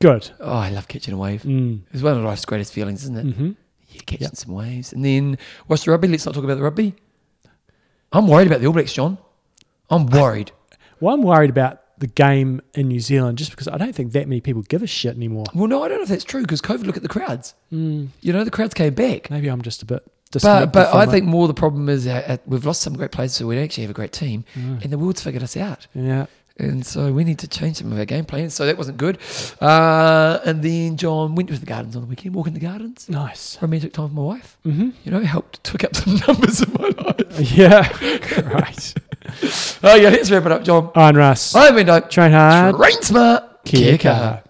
Good. 0.00 0.30
Oh, 0.40 0.56
I 0.56 0.70
love 0.70 0.88
catching 0.88 1.12
a 1.14 1.16
wave. 1.16 1.42
Mm. 1.42 1.82
It's 1.92 2.02
one 2.02 2.16
of 2.16 2.24
life's 2.24 2.44
greatest 2.46 2.72
feelings, 2.72 3.02
isn't 3.04 3.16
it? 3.16 3.34
hmm 3.34 3.50
Yeah, 4.00 4.04
catching 4.06 4.24
Yep. 4.26 4.36
some 4.36 4.54
waves. 4.54 4.92
And 4.92 5.04
then 5.04 5.38
what's 5.66 5.84
the 5.84 5.90
rugby. 5.90 6.08
Let's 6.08 6.26
not 6.26 6.34
talk 6.34 6.44
about 6.44 6.56
the 6.56 6.62
rugby. 6.62 6.94
I'm 8.12 8.26
worried 8.26 8.46
about 8.46 8.60
the 8.60 8.66
All 8.66 8.72
Blacks, 8.72 8.92
John. 8.92 9.18
I'm 9.90 10.06
worried. 10.06 10.52
Well, 11.00 11.14
I'm 11.14 11.22
worried 11.22 11.50
about 11.50 11.82
the 11.98 12.06
game 12.06 12.60
in 12.74 12.88
New 12.88 13.00
Zealand 13.00 13.38
just 13.38 13.50
because 13.50 13.68
I 13.68 13.76
don't 13.76 13.94
think 13.94 14.12
that 14.12 14.28
many 14.28 14.40
people 14.40 14.62
give 14.62 14.82
a 14.82 14.86
shit 14.86 15.16
anymore. 15.16 15.44
Well, 15.54 15.66
no, 15.66 15.82
I 15.82 15.88
don't 15.88 15.98
know 15.98 16.04
if 16.04 16.08
that's 16.08 16.24
true 16.24 16.42
because 16.42 16.60
COVID. 16.62 16.84
Look 16.86 16.96
at 16.96 17.02
the 17.02 17.08
crowds. 17.08 17.54
Mm. 17.72 18.08
You 18.20 18.32
know, 18.32 18.44
the 18.44 18.50
crowds 18.50 18.74
came 18.74 18.94
back. 18.94 19.30
Maybe 19.30 19.48
I'm 19.48 19.62
just 19.62 19.82
a 19.82 19.86
bit 19.86 20.02
But 20.32 20.72
but 20.72 20.94
I 20.94 21.04
it. 21.04 21.10
think 21.10 21.26
more 21.26 21.48
the 21.48 21.54
problem 21.54 21.88
is 21.88 22.06
uh, 22.06 22.22
uh, 22.26 22.36
we've 22.46 22.64
lost 22.64 22.82
some 22.82 22.94
great 22.96 23.10
players, 23.12 23.32
so 23.32 23.46
we 23.46 23.56
don't 23.56 23.64
actually 23.64 23.82
have 23.84 23.90
a 23.90 23.94
great 23.94 24.12
team, 24.12 24.44
Mm. 24.54 24.82
and 24.84 24.92
the 24.92 24.98
world's 24.98 25.22
figured 25.22 25.42
us 25.42 25.56
out, 25.56 25.86
yeah. 25.94 26.26
And 26.58 26.84
so 26.84 27.12
we 27.12 27.24
need 27.24 27.38
to 27.40 27.48
change 27.48 27.76
some 27.76 27.92
of 27.92 27.98
our 27.98 28.04
game 28.04 28.24
plans. 28.24 28.54
So 28.54 28.66
that 28.66 28.76
wasn't 28.76 28.98
good. 28.98 29.18
Uh, 29.60 30.38
and 30.44 30.62
then 30.62 30.96
John 30.96 31.34
went 31.34 31.48
to 31.50 31.58
the 31.58 31.66
gardens 31.66 31.94
on 31.96 32.02
the 32.02 32.08
weekend, 32.08 32.34
walking 32.34 32.54
the 32.54 32.60
gardens, 32.60 33.08
Nice. 33.08 33.56
romantic 33.62 33.92
time 33.92 34.04
with 34.06 34.12
my 34.12 34.22
wife. 34.22 34.58
hmm 34.64 34.90
You 35.04 35.12
know, 35.12 35.20
helped 35.20 35.62
took 35.64 35.84
up 35.84 35.94
some 35.94 36.16
numbers 36.26 36.60
in 36.62 36.72
my 36.72 36.88
life. 36.88 37.14
Yeah. 37.56 37.88
right. 38.48 38.94
Oh 39.82 39.94
yeah, 39.94 40.08
let's 40.08 40.30
wrap 40.30 40.46
it 40.46 40.52
up, 40.52 40.64
John. 40.64 40.90
Iron 40.94 41.16
Russ. 41.16 41.54
I'm 41.54 41.76
Endo. 41.78 42.00
Train 42.00 42.32
hard. 42.32 42.76
Train 42.76 43.02
smart. 43.02 43.64
Kia 43.64 43.98
kaha. 43.98 44.42